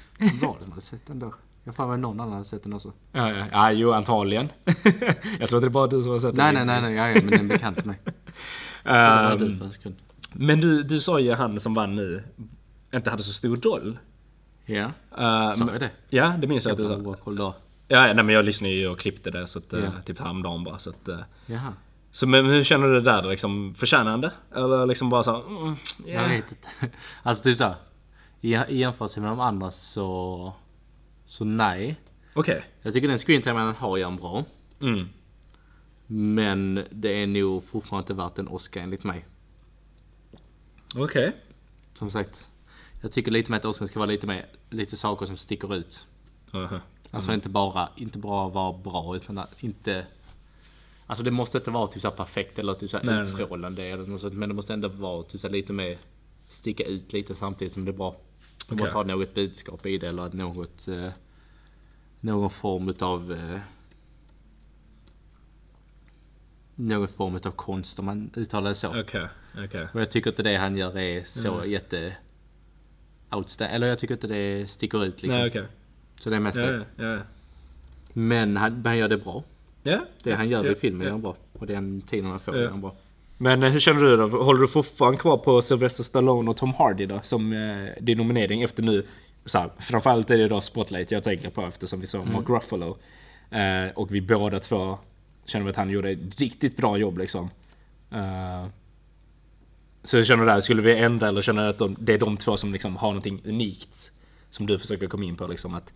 Var 0.42 0.54
det 0.58 0.62
som 0.64 0.72
hade 0.72 0.82
sett 0.86 1.06
den 1.06 1.18
då? 1.18 1.34
Jag 1.66 1.72
har 1.76 1.86
mig 1.86 1.98
någon 1.98 2.20
annan 2.20 2.32
hade 2.32 2.44
sett 2.44 2.62
den 2.62 2.72
också. 2.72 2.92
Ja, 3.12 3.30
ja. 3.30 3.46
ja, 3.52 3.72
jo 3.72 3.92
antagligen. 3.92 4.48
jag 4.64 4.74
tror 4.74 5.42
inte 5.42 5.58
det 5.58 5.66
är 5.66 5.68
bara 5.68 5.86
du 5.86 6.02
som 6.02 6.12
har 6.12 6.18
sett 6.18 6.34
Nej, 6.34 6.54
den. 6.54 6.66
nej, 6.66 6.82
nej, 6.82 6.94
nej, 6.94 6.94
ja, 6.94 7.08
ja, 7.08 7.14
men 7.14 7.30
den 7.30 7.40
är 7.40 7.54
bekant 7.54 7.78
till 7.78 7.86
mig. 7.86 8.00
Ehm, 8.84 9.38
du 9.38 9.56
för 9.56 9.86
en 9.86 9.96
men 10.32 10.60
du, 10.60 10.82
du 10.82 11.00
sa 11.00 11.20
ju 11.20 11.34
han 11.34 11.60
som 11.60 11.74
vann 11.74 11.96
nu 11.96 12.24
inte 12.94 13.10
hade 13.10 13.22
så 13.22 13.32
stor 13.32 13.56
roll. 13.56 13.98
Ja, 14.64 14.84
Uh, 14.84 15.54
sa 15.56 15.68
jag 15.72 15.80
det? 15.80 15.90
Ja, 16.08 16.34
det 16.38 16.46
minns 16.46 16.64
jag 16.64 16.72
att 16.72 16.78
du 16.78 17.04
sa. 17.04 17.14
Koll 17.24 17.36
då. 17.36 17.54
Ja, 17.88 18.00
nej 18.00 18.14
men 18.24 18.28
jag 18.28 18.44
lyssnade 18.44 18.74
ju 18.74 18.88
och 18.88 18.98
klippte 18.98 19.30
det 19.30 19.46
så 19.46 19.58
att, 19.58 19.72
eh, 19.72 19.80
Ja. 19.84 19.90
typ 20.06 20.18
häromdagen 20.18 20.64
bara 20.64 20.78
så 20.78 20.90
att, 20.90 21.08
eh, 21.08 21.18
Jaha. 21.46 21.72
Så 22.10 22.26
men 22.26 22.46
hur 22.46 22.64
känner 22.64 22.86
du 22.86 22.94
det 22.94 23.00
där 23.00 23.22
liksom? 23.22 23.74
Förtjänande? 23.74 24.32
Eller 24.54 24.86
liksom 24.86 25.10
bara 25.10 25.22
så 25.22 25.42
mm, 25.42 25.76
Jag 25.98 26.08
yeah. 26.08 26.28
vet 26.28 26.44
inte. 26.50 26.96
Alltså 27.22 27.42
typ 27.42 27.58
såhär. 27.58 27.74
I, 28.40 28.54
I 28.54 28.78
jämförelse 28.78 29.20
med 29.20 29.30
de 29.30 29.40
andra 29.40 29.70
så... 29.70 30.52
Så 31.26 31.44
nej. 31.44 32.00
Okej. 32.34 32.64
Jag 32.82 32.92
tycker 32.92 33.08
den 33.08 33.18
screentime 33.18 33.60
har 33.78 33.98
gör 33.98 34.08
han 34.08 34.16
bra. 34.16 34.44
Mm. 34.80 35.08
Men 36.06 36.84
det 36.90 37.22
är 37.22 37.26
nog 37.26 37.64
fortfarande 37.64 38.02
inte 38.02 38.14
värt 38.14 38.38
en 38.38 38.48
Oscar 38.48 38.80
enligt 38.80 39.04
mig. 39.04 39.26
Okej. 40.96 41.32
Som 41.94 42.10
sagt. 42.10 42.50
Jag 43.02 43.12
tycker 43.12 43.30
lite 43.30 43.50
med 43.50 43.58
att 43.58 43.64
Oscar 43.64 43.86
ska 43.86 43.98
vara 43.98 44.10
lite 44.10 44.26
mer, 44.26 44.46
lite 44.70 44.96
saker 44.96 45.26
som 45.26 45.36
sticker 45.36 45.74
ut. 45.74 46.06
Aha. 46.52 46.80
Alltså 47.10 47.32
inte 47.32 47.48
bara, 47.48 47.88
inte 47.96 48.18
bara 48.18 48.48
vara 48.48 48.72
bra 48.72 49.16
utan 49.16 49.40
inte 49.60 50.06
Alltså 51.06 51.24
det 51.24 51.30
måste 51.30 51.58
inte 51.58 51.70
vara 51.70 51.86
typ 51.86 52.02
så 52.02 52.10
perfekt 52.10 52.58
eller 52.58 52.74
typ 52.74 52.90
så 52.90 52.96
här 52.96 53.04
Nej, 53.04 53.14
nej, 53.14 53.24
nej. 53.24 53.32
utstrålande 53.32 53.82
eller 53.84 54.06
något 54.06 54.20
sånt, 54.20 54.34
men 54.34 54.48
det 54.48 54.54
måste 54.54 54.72
ändå 54.72 54.88
vara 54.88 55.22
typ 55.22 55.40
så 55.40 55.48
lite 55.48 55.72
mer 55.72 55.98
Sticka 56.48 56.84
ut 56.84 57.12
lite 57.12 57.34
samtidigt 57.34 57.74
som 57.74 57.84
det 57.84 57.90
är 57.90 57.96
bra. 57.96 58.16
Det 58.68 58.74
Okej. 58.74 58.82
måste 58.82 58.96
ha 58.96 59.04
något 59.04 59.34
budskap 59.34 59.86
i 59.86 59.98
det 59.98 60.08
eller 60.08 60.28
något 60.32 60.88
eh, 60.88 61.08
Någon 62.20 62.50
form 62.50 62.88
utav 62.88 63.32
eh, 63.32 63.60
Någon 66.74 67.08
form 67.08 67.36
utav 67.36 67.50
konst 67.50 67.98
om 67.98 68.04
man 68.04 68.30
uttalar 68.36 68.68
det 68.68 68.74
så. 68.74 69.00
Okej. 69.00 69.28
Okej. 69.64 69.88
Och 69.94 70.00
jag 70.00 70.10
tycker 70.10 70.30
inte 70.30 70.42
det 70.42 70.56
han 70.56 70.76
gör 70.76 70.98
är 70.98 71.24
så 71.24 71.64
jätte 71.66 72.16
outstanding. 73.30 73.74
Eller 73.74 73.86
jag 73.86 73.98
tycker 73.98 74.14
inte 74.14 74.26
det 74.26 74.70
sticker 74.70 75.04
ut 75.04 75.22
liksom. 75.22 75.40
Nej 75.40 75.48
okej. 75.50 75.66
Så 76.18 76.30
det 76.30 76.36
är 76.36 76.40
mest 76.40 76.58
Ja, 76.58 76.66
det. 76.66 76.84
ja, 76.96 77.04
ja. 77.04 77.18
Men 78.12 78.56
han, 78.56 78.84
han 78.84 78.98
gör 78.98 79.08
det 79.08 79.18
bra. 79.18 79.44
Ja. 79.82 80.04
Det 80.22 80.34
han 80.34 80.48
gör 80.48 80.72
i 80.72 80.74
filmen 80.74 81.00
ja. 81.00 81.04
gör 81.04 81.12
han 81.12 81.22
bra. 81.22 81.36
Och 81.52 81.66
den 81.66 82.00
tiden 82.00 82.30
han 82.30 82.40
får 82.40 82.56
Ja. 82.56 82.62
gör 82.62 82.70
han 82.70 82.80
bra. 82.80 82.96
Men 83.38 83.62
eh, 83.62 83.72
hur 83.72 83.80
känner 83.80 84.00
du 84.00 84.16
då? 84.16 84.28
Håller 84.28 84.60
du 84.60 84.68
fortfarande 84.68 85.18
kvar 85.18 85.36
på 85.36 85.62
Sylvester 85.62 86.04
Stallone 86.04 86.50
och 86.50 86.56
Tom 86.56 86.74
Hardy 86.74 87.06
då? 87.06 87.20
Som 87.22 87.52
eh, 87.52 88.02
din 88.02 88.18
nominering 88.18 88.62
efter 88.62 88.82
nu? 88.82 89.06
Så 89.44 89.58
här, 89.58 89.70
framförallt 89.78 90.30
är 90.30 90.38
det 90.38 90.48
då 90.48 90.60
Spotlight 90.60 91.10
jag 91.10 91.24
tänker 91.24 91.50
på 91.50 91.62
eftersom 91.62 92.00
vi 92.00 92.06
sa 92.06 92.18
Mm. 92.18 92.32
Mark 92.32 92.48
Ruffalo. 92.48 92.96
Eh, 93.50 93.90
och 93.94 94.14
vi 94.14 94.20
båda 94.20 94.60
två 94.60 94.98
känner 95.44 95.70
att 95.70 95.76
han 95.76 95.90
gjorde 95.90 96.10
ett 96.10 96.40
riktigt 96.40 96.76
bra 96.76 96.96
jobb 96.96 97.18
liksom. 97.18 97.50
Eh, 98.12 98.66
så 100.04 100.16
hur 100.16 100.24
känner 100.24 100.44
du 100.44 100.50
där? 100.50 100.60
Skulle 100.60 100.82
vi 100.82 100.98
ändra 100.98 101.28
eller 101.28 101.42
känner 101.42 101.62
du 101.62 101.68
att 101.68 101.78
de, 101.78 101.96
det 101.98 102.14
är 102.14 102.18
de 102.18 102.36
två 102.36 102.56
som 102.56 102.72
liksom 102.72 102.96
har 102.96 103.08
någonting 103.08 103.42
unikt? 103.44 104.10
Som 104.50 104.66
du 104.66 104.78
försöker 104.78 105.06
komma 105.06 105.24
in 105.24 105.36
på 105.36 105.46
liksom 105.46 105.74
att 105.74 105.92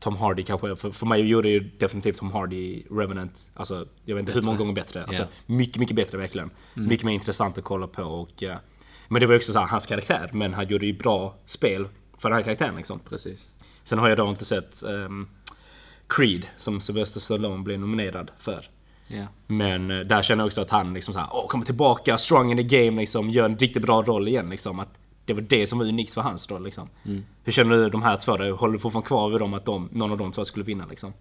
Tom 0.00 0.16
Hardy 0.16 0.42
kanske, 0.42 0.76
för, 0.76 0.90
för 0.90 1.06
mig 1.06 1.20
gjorde 1.20 1.48
ju 1.48 1.60
definitivt 1.78 2.16
Tom 2.18 2.32
Hardy 2.32 2.82
Revenant, 2.90 3.50
alltså 3.54 3.86
jag 4.04 4.14
vet 4.14 4.20
inte 4.22 4.32
hur 4.32 4.42
många 4.42 4.58
gånger 4.58 4.72
bättre. 4.72 5.04
Alltså 5.04 5.22
Ja. 5.22 5.28
mycket, 5.46 5.76
mycket 5.76 5.96
bättre 5.96 6.18
verkligen. 6.18 6.50
Mycket 6.74 7.06
mer 7.06 7.12
intressant 7.12 7.58
att 7.58 7.64
kolla 7.64 7.86
på 7.86 8.02
och 8.02 8.42
eh, 8.42 8.56
Men 9.08 9.20
det 9.20 9.26
var 9.26 9.32
ju 9.34 9.38
också 9.38 9.52
så 9.52 9.58
här, 9.58 9.66
hans 9.66 9.86
karaktär, 9.86 10.30
men 10.32 10.54
han 10.54 10.66
gjorde 10.68 10.86
ju 10.86 10.92
bra 10.92 11.34
spel 11.46 11.88
för 12.18 12.28
den 12.30 12.36
här 12.36 12.42
karaktären 12.44 12.76
liksom. 12.76 12.98
Precis. 13.08 13.40
Sen 13.84 13.98
har 13.98 14.08
jag 14.08 14.18
då 14.18 14.28
inte 14.28 14.44
sett 14.44 14.82
ehm, 14.82 15.28
Creed 16.06 16.46
som 16.56 16.80
Sylvester 16.80 17.20
Stallone 17.20 17.62
blev 17.62 17.80
nominerad 17.80 18.30
för. 18.38 18.68
Ja. 19.06 19.24
Men 19.46 19.90
eh, 19.90 20.00
där 20.00 20.22
känner 20.22 20.42
jag 20.42 20.46
också 20.46 20.60
att 20.60 20.70
han 20.70 20.94
liksom 20.94 21.14
så 21.14 21.20
här, 21.20 21.28
åh, 21.32 21.46
kommer 21.48 21.64
tillbaka, 21.64 22.18
strong 22.18 22.50
in 22.50 22.56
the 22.68 22.84
game 22.86 23.00
liksom, 23.00 23.30
gör 23.30 23.44
en 23.44 23.58
riktigt 23.58 23.82
bra 23.82 24.02
roll 24.02 24.28
igen 24.28 24.50
liksom. 24.50 24.80
Att 24.80 24.98
det 25.24 25.32
var 25.32 25.40
det 25.40 25.66
som 25.66 25.78
var 25.78 25.86
unikt 25.86 26.14
för 26.14 26.20
hans 26.20 26.50
roll 26.50 26.64
liksom. 26.64 26.88
Hur 27.44 27.52
känner 27.52 27.76
du 27.76 27.88
de 27.88 28.02
här 28.02 28.16
två 28.16 28.36
då? 28.36 28.54
Håller 28.56 28.72
du 28.72 28.78
fortfarande 28.78 29.06
kvar 29.06 29.30
vid 29.30 29.40
dem 29.40 29.54
att 29.54 29.64
de, 29.64 29.88
någon 29.92 30.12
av 30.12 30.18
de 30.18 30.32
två 30.32 30.44
skulle 30.44 30.64
vinna 30.64 30.86
liksom? 30.86 31.12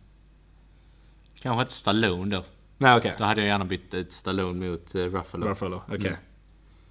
Kanske 1.41 1.61
inte 1.61 1.73
Stallone 1.73 2.35
då. 2.35 2.43
Nej 2.77 2.97
okej. 2.97 3.15
Då 3.17 3.23
hade 3.23 3.41
jag 3.41 3.47
gärna 3.47 3.65
bytt 3.65 3.93
ut 3.93 4.11
Stallone 4.11 4.69
mot 4.69 4.95
uh, 4.95 5.05
Ruffalo. 5.05 5.47
Ruffalo, 5.47 5.81
okej. 5.87 6.17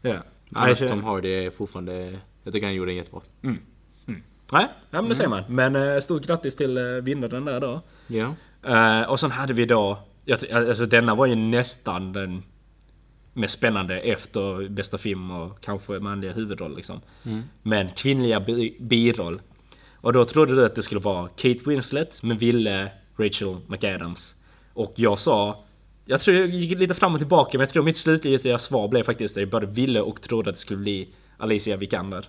Mm. 0.02 0.16
Ja. 0.16 0.22
Annars 0.54 0.78
Tom 0.78 1.04
Hardy 1.04 1.28
är 1.28 1.50
fortfarande... 1.50 2.18
Jag 2.42 2.52
tycker 2.52 2.66
han 2.66 2.74
gjorde 2.74 2.90
den 2.90 2.96
jättebra. 2.96 3.20
Nej, 4.52 4.68
ja, 4.90 5.00
men 5.00 5.08
det 5.08 5.14
ser 5.14 5.28
man. 5.28 5.42
Men 5.48 5.76
eh, 5.76 6.00
stort 6.00 6.26
grattis 6.26 6.56
till 6.56 6.76
eh, 6.76 6.84
vinnaren 6.84 7.44
där 7.44 7.60
då. 7.60 7.80
Ja. 8.06 8.34
Eh, 8.62 9.10
och 9.10 9.20
sen 9.20 9.30
hade 9.30 9.54
vi 9.54 9.66
då, 9.66 9.98
jag, 10.24 10.50
alltså 10.50 10.86
denna 10.86 11.14
var 11.14 11.26
ju 11.26 11.34
nästan 11.34 12.12
den 12.12 12.42
mest 13.32 13.54
spännande 13.54 13.98
efter 14.00 14.68
bästa 14.68 14.98
film 14.98 15.30
och 15.30 15.60
kanske 15.60 15.92
manliga 15.92 16.32
huvudroll 16.32 16.76
liksom. 16.76 17.00
Men 17.62 17.88
kvinnliga 17.90 18.40
bi- 18.40 18.76
biroll. 18.80 19.40
Och 19.94 20.12
då 20.12 20.24
trodde 20.24 20.54
du 20.54 20.64
att 20.66 20.74
det 20.74 20.82
skulle 20.82 21.00
vara 21.00 21.28
Kate 21.28 21.60
Winslet 21.66 22.22
men 22.22 22.38
ville 22.38 22.88
Rachel 23.16 23.56
McAdams. 23.66 24.34
Och 24.74 24.92
jag 24.96 25.18
sa, 25.18 25.64
jag 26.04 26.20
tror 26.20 26.36
jag 26.36 26.48
gick 26.48 26.78
lite 26.78 26.94
fram 26.94 27.12
och 27.14 27.20
tillbaka 27.20 27.58
men 27.58 27.60
jag 27.64 27.70
tror 27.70 27.82
mitt 27.84 27.96
slutgiltiga 27.96 28.58
svar 28.58 28.88
blev 28.88 29.02
faktiskt 29.02 29.36
att 29.36 29.40
jag 29.40 29.50
både 29.50 29.66
ville 29.66 30.00
och 30.00 30.22
trodde 30.22 30.50
att 30.50 30.56
det 30.56 30.60
skulle 30.60 30.80
bli 30.80 31.08
Alicia 31.38 31.76
Vikander. 31.76 32.26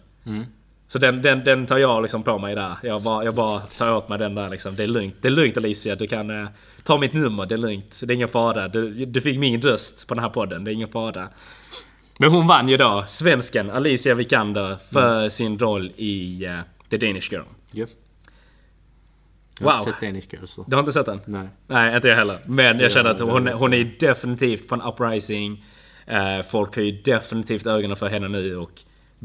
Så 0.88 1.00
den, 1.00 1.22
den, 1.22 1.44
den 1.44 1.66
tar 1.66 1.78
jag 1.78 2.02
liksom 2.02 2.24
på 2.24 2.38
mig 2.40 2.56
där. 2.56 2.76
Jag 2.84 3.02
bara, 3.04 3.26
jag 3.26 3.36
bara 3.36 3.60
tar 3.60 3.96
åt 3.96 4.10
mig 4.10 4.20
den 4.20 4.36
där 4.36 4.50
liksom. 4.50 4.76
Det 4.76 4.84
är 4.84 4.88
lugnt. 4.88 5.16
Det 5.22 5.28
är 5.28 5.32
lugnt 5.32 5.58
Alicia. 5.58 5.96
Du 5.96 6.08
kan 6.08 6.30
eh, 6.30 6.48
ta 6.84 6.98
mitt 6.98 7.14
nummer. 7.14 7.46
Det 7.46 7.56
är 7.56 7.58
lugnt. 7.58 8.00
Det 8.04 8.14
är 8.14 8.16
ingen 8.16 8.28
fara. 8.30 8.68
Du, 8.68 9.06
du 9.06 9.22
fick 9.22 9.40
min 9.40 9.62
röst 9.62 10.08
på 10.08 10.14
den 10.14 10.24
här 10.24 10.30
podden. 10.30 10.64
Det 10.64 10.72
är 10.72 10.74
ingen 10.74 10.88
fara. 10.90 11.30
Men 12.20 12.30
hon 12.32 12.48
vann 12.48 12.70
ju 12.70 12.78
då, 12.78 13.06
svensken 13.08 13.70
Alicia 13.70 14.16
Vikander, 14.16 14.78
för 14.92 15.30
sin 15.30 15.60
roll 15.60 15.92
i 15.96 16.46
eh, 16.46 16.60
The 16.90 16.98
Danish 16.98 17.32
Girl. 17.32 17.42
Ja. 17.72 17.86
Jag 19.60 19.68
har 19.70 19.78
Wow. 19.78 19.86
sett 19.86 20.02
Danish 20.02 20.24
Girl 20.34 20.46
så. 20.46 20.64
Du 20.68 20.76
har 20.76 20.80
inte 20.80 20.92
sett 20.92 21.06
den? 21.06 21.20
Nej. 21.26 21.48
Nej, 21.68 21.96
inte 21.96 22.08
jag 22.08 22.16
heller. 22.16 22.40
Men 22.46 22.80
jag 22.80 22.92
Så 22.92 22.98
känner 22.98 23.10
att 23.10 23.20
jag- 23.20 23.28
hon, 23.28 23.48
hon 23.48 23.74
är 23.74 23.92
definitivt 24.00 24.68
på 24.68 24.76
en 24.76 24.82
uprising. 24.82 25.66
Eh, 26.06 26.42
folk 26.52 26.76
har 26.76 26.84
ju 26.84 26.92
definitivt 26.92 27.66
ögonen 27.68 27.98
för 27.98 28.10
henne 28.10 28.28
nu 28.28 28.58
och 28.58 28.72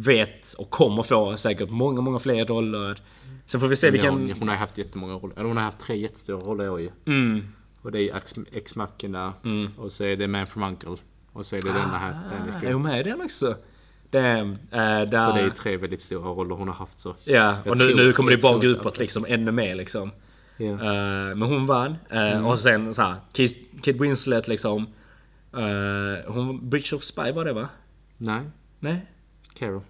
vet 0.06 0.52
och 0.58 0.70
kommer 0.70 1.02
få 1.02 1.37
säkert 1.37 1.70
många, 1.70 2.00
många 2.00 2.18
fler 2.18 2.44
roller. 2.44 2.98
Så 3.46 3.61
får 3.61 3.68
vi 3.68 3.76
se 3.76 3.90
vilken... 3.90 4.12
hon, 4.12 4.32
hon 4.38 4.48
har 4.48 4.56
haft 4.56 4.78
jättemånga 4.78 5.14
roller. 5.14 5.34
Eller 5.37 5.48
hon 5.48 5.56
har 5.56 5.64
haft 5.64 5.78
tre 5.80 5.96
jättestora 5.96 6.38
roller 6.44 6.64
i 6.64 6.68
år 6.68 6.80
ju. 6.80 6.90
Mm. 7.06 7.48
Och 7.82 7.92
det 7.92 8.02
är 8.11 8.22
Ex, 8.52 8.76
Machina 8.76 9.32
och 9.76 9.92
så 9.92 10.04
är 10.04 10.16
det 10.16 10.28
Man 10.28 10.46
from 10.46 10.62
Uncle. 10.62 10.96
Och 11.32 11.46
så 11.46 11.56
är 11.56 11.62
det 11.62 11.72
denna 11.72 11.98
här 11.98 12.12
Danish 12.12 12.64
Ah, 12.64 12.68
är 12.68 12.72
hon 12.72 12.82
med 12.82 13.00
i 13.00 13.02
den 13.11 13.20
också? 13.20 13.48
Eh, 14.11 14.20
där... 15.11 15.26
Så 15.26 15.32
det 15.32 15.40
är 15.40 15.50
tre 15.50 15.76
väldigt 15.76 16.00
stora 16.02 16.28
roller 16.28 16.54
hon 16.54 16.68
har 16.68 16.74
haft 16.74 17.00
så. 17.00 17.14
Ja, 17.24 17.56
och 17.66 17.78
nu, 17.78 17.94
nu 17.94 18.12
kommer 18.12 18.30
det 18.30 18.37
bara 18.38 18.52
gå 18.52 18.58
att- 18.58 18.64
uppåt 18.64 18.98
liksom 18.98 19.24
ännu 19.28 19.50
mer 19.52 19.74
liksom. 19.74 20.11
Ja. 20.56 20.66
Eh, 20.66 21.34
men 21.37 21.42
hon 21.42 21.66
vann. 21.66 21.96
Eh, 22.11 22.18
Mm. 22.32 22.46
Och 22.46 22.58
sen 22.58 22.94
så 22.94 23.02
här, 23.02 23.16
Kis, 23.32 23.58
Kid 23.82 24.00
Winslet 24.00 24.48
liksom. 24.48 24.87
Uh, 25.56 25.62
hon, 26.32 26.68
Bridge 26.70 26.96
of 26.96 27.02
Spy 27.04 27.32
var 27.32 27.44
det 27.44 27.52
va? 27.52 27.68
Nej, 28.16 28.40
Nej? 28.80 29.06
Carol. 29.58 29.80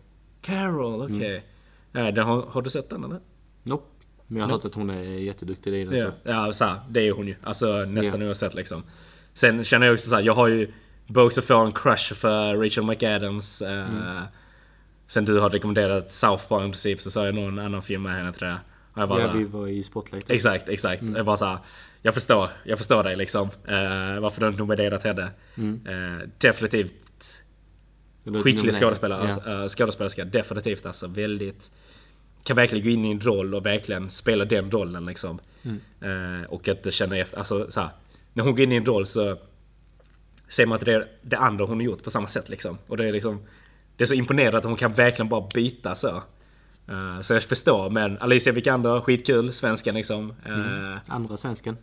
Carol, 0.41 1.03
okej. 1.03 1.45
Eh, 1.93 2.07
den 2.09 2.27
har, 2.27 2.43
har 2.43 2.63
du 2.63 2.71
sett 2.71 2.91
den 2.91 3.05
eller? 3.05 3.21
Nope. 3.63 3.85
Men 4.27 4.41
jag 4.41 4.47
har 4.47 4.53
hört 4.53 4.65
att 4.65 4.75
hon 4.75 4.91
är 4.91 5.03
jätteduktig 5.03 5.75
i 5.75 5.85
den 5.85 5.99
Ja, 5.99 6.07
så. 6.07 6.13
ja 6.31 6.53
så 6.53 6.65
här, 6.65 6.81
det 6.89 7.09
är 7.09 7.13
hon 7.13 7.27
ju. 7.27 7.35
Alltså 7.43 7.85
nästan 7.85 8.21
Ja. 8.21 8.27
oavsett 8.27 8.55
liksom. 8.55 8.83
Sen 9.35 9.65
känner 9.65 9.87
jag 9.87 9.93
också 9.95 10.09
så 10.09 10.17
här, 10.17 10.23
jag 10.23 10.35
har 10.35 10.47
ju 10.49 10.73
också 11.17 11.43
får 11.43 11.67
en 11.67 11.73
crush 11.73 12.15
för 12.15 12.57
Rachel 12.57 12.85
McAdams. 12.85 13.63
eh, 13.63 13.89
Mm. 13.91 14.23
Sen 15.09 15.25
du 15.25 15.41
har 15.41 15.51
rekommenderat 15.51 16.13
South 16.13 16.49
Park 16.49 16.63
i 16.69 16.71
princip 16.71 17.01
så 17.01 17.11
sa 17.11 17.25
jag 17.25 17.35
någon 17.35 17.59
annan 17.59 17.83
film 17.83 18.03
med 18.03 18.13
henne 18.15 18.33
tror 18.33 18.51
jag. 18.51 18.59
Och 18.93 19.03
jag 19.03 19.09
bara, 19.09 19.21
Ja, 19.21 19.33
vi 19.33 19.45
var 19.45 19.69
i 19.69 19.83
Spotlight. 19.83 20.31
Exakt, 20.31 20.69
exakt. 20.69 21.03
Jag 21.17 21.27
bara 21.27 21.37
så 21.37 21.45
här, 21.45 21.59
jag 22.03 22.15
förstår, 22.15 22.51
jag 22.65 22.79
förstår 22.79 23.03
dig 23.05 23.17
liksom. 23.17 23.43
Uh, 23.49 24.21
varför 24.21 24.41
du 24.41 24.47
inte 24.49 24.59
nominerat 24.61 25.03
henne. 25.05 25.23
Eh, 25.57 26.29
definitivt 26.39 26.93
Eller 26.93 27.08
skicklig 28.43 28.75
skådespelare, 28.75 29.25
Ja. 29.29 29.33
alltså, 29.35 29.51
uh, 29.51 29.69
skådespelerska. 29.69 30.25
Definitivt 30.25 30.87
alltså. 30.87 31.07
Väldigt... 31.07 31.71
Kan 32.45 32.57
verkligen 32.57 32.85
gå 32.85 32.91
in 32.91 33.05
i 33.05 33.11
en 33.11 33.21
roll 33.21 33.55
och 33.55 33.67
verkligen 33.67 34.11
spela 34.11 34.45
den 34.45 34.71
rollen 34.71 35.07
liksom. 35.07 35.39
Eh, 36.01 36.47
och 36.49 36.69
att 36.69 36.83
det 36.83 36.91
känner 36.91 37.17
efter, 37.17 37.39
alltså 37.39 37.71
så 37.71 37.81
här, 37.81 37.91
När 38.33 38.45
hon 38.45 38.53
går 38.53 38.61
in 38.61 38.73
i 38.73 38.77
en 38.77 38.87
roll 38.87 39.07
så 39.07 39.39
ser 40.49 40.67
man 40.67 40.77
att 40.77 40.85
det 40.85 40.95
är 40.95 41.09
det 41.23 41.37
andra 41.37 41.65
hon 41.65 41.77
har 41.79 41.83
gjort 41.85 42.03
på 42.05 42.11
samma 42.11 42.27
sätt 42.29 42.49
liksom. 42.49 42.79
Och 42.87 42.97
det 42.97 43.09
är 43.09 43.13
liksom... 43.13 43.41
Det 43.97 44.05
är 44.05 44.07
så 44.07 44.15
imponerande 44.15 44.59
att 44.59 44.65
hon 44.65 44.77
kan 44.77 44.93
verkligen 44.93 45.29
bara 45.29 45.49
byta 45.55 45.95
så. 45.95 46.23
Eh, 46.89 47.21
så 47.21 47.35
jag 47.35 47.43
förstår, 47.43 47.91
men 47.91 48.19
Alicia 48.19 48.53
Vikander, 48.53 49.01
skitkul, 49.01 49.53
svensken 49.53 49.95
liksom. 49.95 50.35
Eh, 50.47 50.99
Andra 51.15 51.37
svensken. 51.37 51.77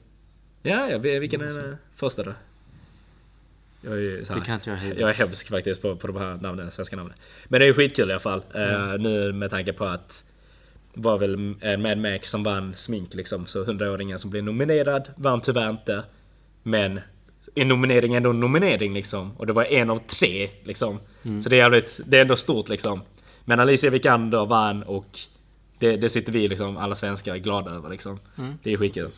Ja, 0.62 0.90
ja, 0.90 0.98
vi- 0.98 1.20
vilken 1.20 1.42
är 1.42 1.54
den 1.54 1.78
första 1.96 2.24
då? 2.24 2.32
Jag 3.86 3.94
är, 3.94 4.30
här, 4.30 4.36
Det 4.36 4.46
kan 4.46 4.56
inte 4.56 4.70
jag 4.70 4.78
heller. 4.78 5.02
jag 5.02 5.10
är 5.10 5.14
hemsk 5.14 5.50
faktiskt 5.50 5.82
på, 5.82 5.96
på 5.96 6.08
de 6.08 6.18
här 6.18 6.38
namnen, 6.42 6.72
svenska 6.72 6.96
namnen. 6.96 7.16
Men 7.48 7.60
det 7.60 7.66
är 7.66 7.68
ju 7.68 7.74
skitkul 7.74 8.10
i 8.10 8.14
alla 8.14 8.20
fall. 8.20 8.44
Eh, 8.54 8.98
nu 9.00 9.34
med 9.34 9.50
tanke 9.50 9.74
på 9.74 9.86
att 9.86 10.26
det 10.94 11.02
var 11.02 11.18
väl 11.18 11.38
Mad 11.78 11.98
Max 11.98 12.30
som 12.30 12.44
vann 12.44 12.74
smink 12.78 13.14
liksom. 13.14 13.46
Så 13.46 13.64
100-åringen 13.64 14.18
som 14.18 14.30
blev 14.30 14.44
nominerad 14.44 15.10
vann 15.16 15.42
tyvärr 15.42 15.70
inte. 15.70 16.04
Men 16.64 17.00
en 17.56 17.68
nominering 17.68 18.14
är 18.14 18.18
ändå 18.18 18.30
en 18.30 18.40
nominering 18.40 18.94
liksom. 18.94 19.32
Och 19.38 19.48
det 19.48 19.54
var 19.54 19.64
en 19.64 19.90
av 19.90 20.00
tre 20.08 20.50
liksom. 20.64 21.00
Så 21.44 21.50
det 21.50 21.56
är, 21.56 21.58
jävligt, 21.58 22.00
det 22.06 22.18
är 22.18 22.22
ändå 22.22 22.36
stort 22.36 22.70
liksom. 22.70 23.02
Men 23.46 23.60
Alicia 23.60 23.90
Vikander 23.90 24.46
vann 24.46 24.84
och 24.84 25.20
det, 25.80 25.98
det 25.98 26.10
sitter 26.10 26.32
vi 26.32 26.48
liksom, 26.48 26.78
alla 26.78 26.96
svenskar 26.96 27.36
glada 27.36 27.72
över 27.72 27.90
liksom. 27.90 28.20
Det 28.64 28.74
är 28.74 28.78
skitkul. 28.78 29.10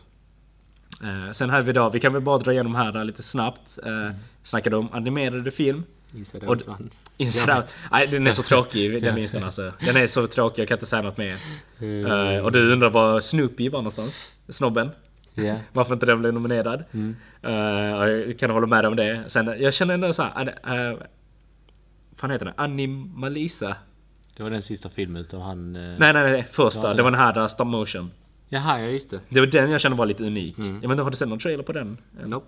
Eh, 1.04 1.32
sen 1.32 1.50
hade 1.50 1.66
vi 1.66 1.74
då, 1.74 1.90
vi 1.90 2.00
kan 2.00 2.14
väl 2.14 2.22
bara 2.22 2.38
dra 2.38 2.52
igenom 2.54 2.76
här 2.76 2.92
då 2.92 3.04
lite 3.04 3.24
snabbt. 3.24 3.80
Eh, 3.86 4.16
Snackade 4.44 4.76
om 4.78 4.90
animerade 4.92 5.52
film. 5.52 5.84
Inside 6.16 6.44
Out 6.50 6.68
vann. 6.68 6.90
Inside 7.18 7.50
Out. 7.50 7.66
Nej, 7.92 8.08
den 8.08 8.28
är 8.28 8.32
så 8.32 8.44
tråkig, 8.44 8.92
den 9.04 9.28
den 9.32 9.44
alltså. 9.44 9.74
Den 9.86 9.98
är 9.98 10.08
så 10.08 10.28
tråkig, 10.28 10.62
jag 10.62 10.68
kan 10.68 10.76
inte 10.76 10.86
säga 10.86 11.02
något 11.02 11.18
mer. 11.18 11.38
Eh, 12.36 12.46
och 12.46 12.52
du 12.52 12.72
undrar 12.74 12.90
var 12.90 13.20
Snoopy 13.20 13.70
var 13.70 13.80
någonstans? 13.80 14.34
Snobben? 14.50 14.90
Ja. 15.34 15.56
Varför 15.74 15.94
inte 15.94 16.06
den 16.06 16.20
blev 16.22 16.34
nominerad? 16.34 16.84
Eh, 17.44 18.00
och 18.00 18.10
jag 18.10 18.40
kan 18.40 18.50
hålla 18.50 18.68
med 18.68 18.86
om 18.86 18.96
det. 18.96 19.24
Sen, 19.28 19.56
jag 19.60 19.74
känner 19.74 19.94
ändå 19.94 20.14
såhär, 20.14 20.46
uh, 20.94 21.00
fan 22.16 22.32
heter 22.32 22.46
den? 22.46 22.54
Animalisa? 22.58 23.76
Det 24.38 24.44
var 24.44 24.50
den 24.50 24.62
sista 24.62 24.90
filmen 24.90 25.22
utav 25.22 25.42
han... 25.42 25.74
Nej, 25.74 25.98
nej, 26.00 26.14
nej, 26.14 26.48
första. 26.52 26.94
Det- 26.94 27.04
var 27.04 27.12
den 27.12 27.20
här 27.20 27.34
där 27.34 27.48
stop 27.48 27.64
motion. 27.66 28.12
Jaha, 28.50 28.82
ja 28.82 28.88
just 28.88 29.10
det. 29.10 29.20
Det 29.30 29.40
var 29.40 29.48
den 29.48 29.72
jag 29.72 29.82
kände 29.82 29.98
var 29.98 30.06
lite 30.06 30.24
unik. 30.24 30.56
Jag 30.58 30.66
vet 30.66 30.84
inte, 30.84 31.04
har 31.04 31.10
du 31.10 31.18
sett 31.18 31.30
någon 31.30 31.40
trailer 31.40 31.64
på 31.64 31.72
den? 31.72 31.98
Nope. 32.26 32.46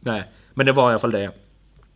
Nej, 0.00 0.24
men 0.54 0.66
det 0.66 0.72
var 0.72 0.90
i 0.90 0.92
alla 0.92 0.98
fall 0.98 1.10
det. 1.10 1.30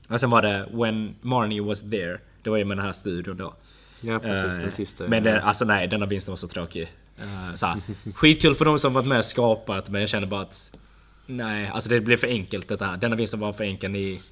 Och 0.08 0.20
sen 0.20 0.30
var 0.30 0.42
det 0.42 0.68
When 0.72 1.14
Marnie 1.20 1.60
was 1.60 1.80
there. 1.80 2.18
Det 2.42 2.50
var 2.50 2.56
ju 2.56 2.64
med 2.64 2.76
den 2.76 2.84
här 2.86 2.92
studion 2.92 3.36
då. 3.36 3.54
Ja 4.00 4.18
precis, 4.18 4.56
Eh, 4.56 4.62
den 4.62 4.72
sista. 4.72 5.08
Men 5.08 5.22
det, 5.22 5.42
alltså 5.42 5.64
nej, 5.64 5.88
denna 5.88 6.06
vinsten 6.06 6.32
var 6.32 6.36
så 6.36 6.48
tråkig. 6.48 6.92
Uh, 7.20 7.54
såhär, 7.54 7.76
skitkul 8.14 8.54
för 8.54 8.64
de 8.64 8.78
som 8.78 8.94
varit 8.94 9.06
med 9.06 9.18
och 9.18 9.24
skapat, 9.24 9.90
men 9.90 10.00
jag 10.00 10.10
känner 10.10 10.26
bara 10.26 10.40
att... 10.40 10.78
Nej, 11.26 11.68
alltså 11.68 11.90
det 11.90 12.00
blev 12.00 12.16
för 12.16 12.26
enkelt 12.26 12.68
detta 12.68 12.86
här. 12.86 12.96
Denna 12.96 13.16
vinsten 13.16 13.40
var 13.40 13.52
för 13.52 13.64
enkel. 13.64 13.90
Ni, 13.90 14.22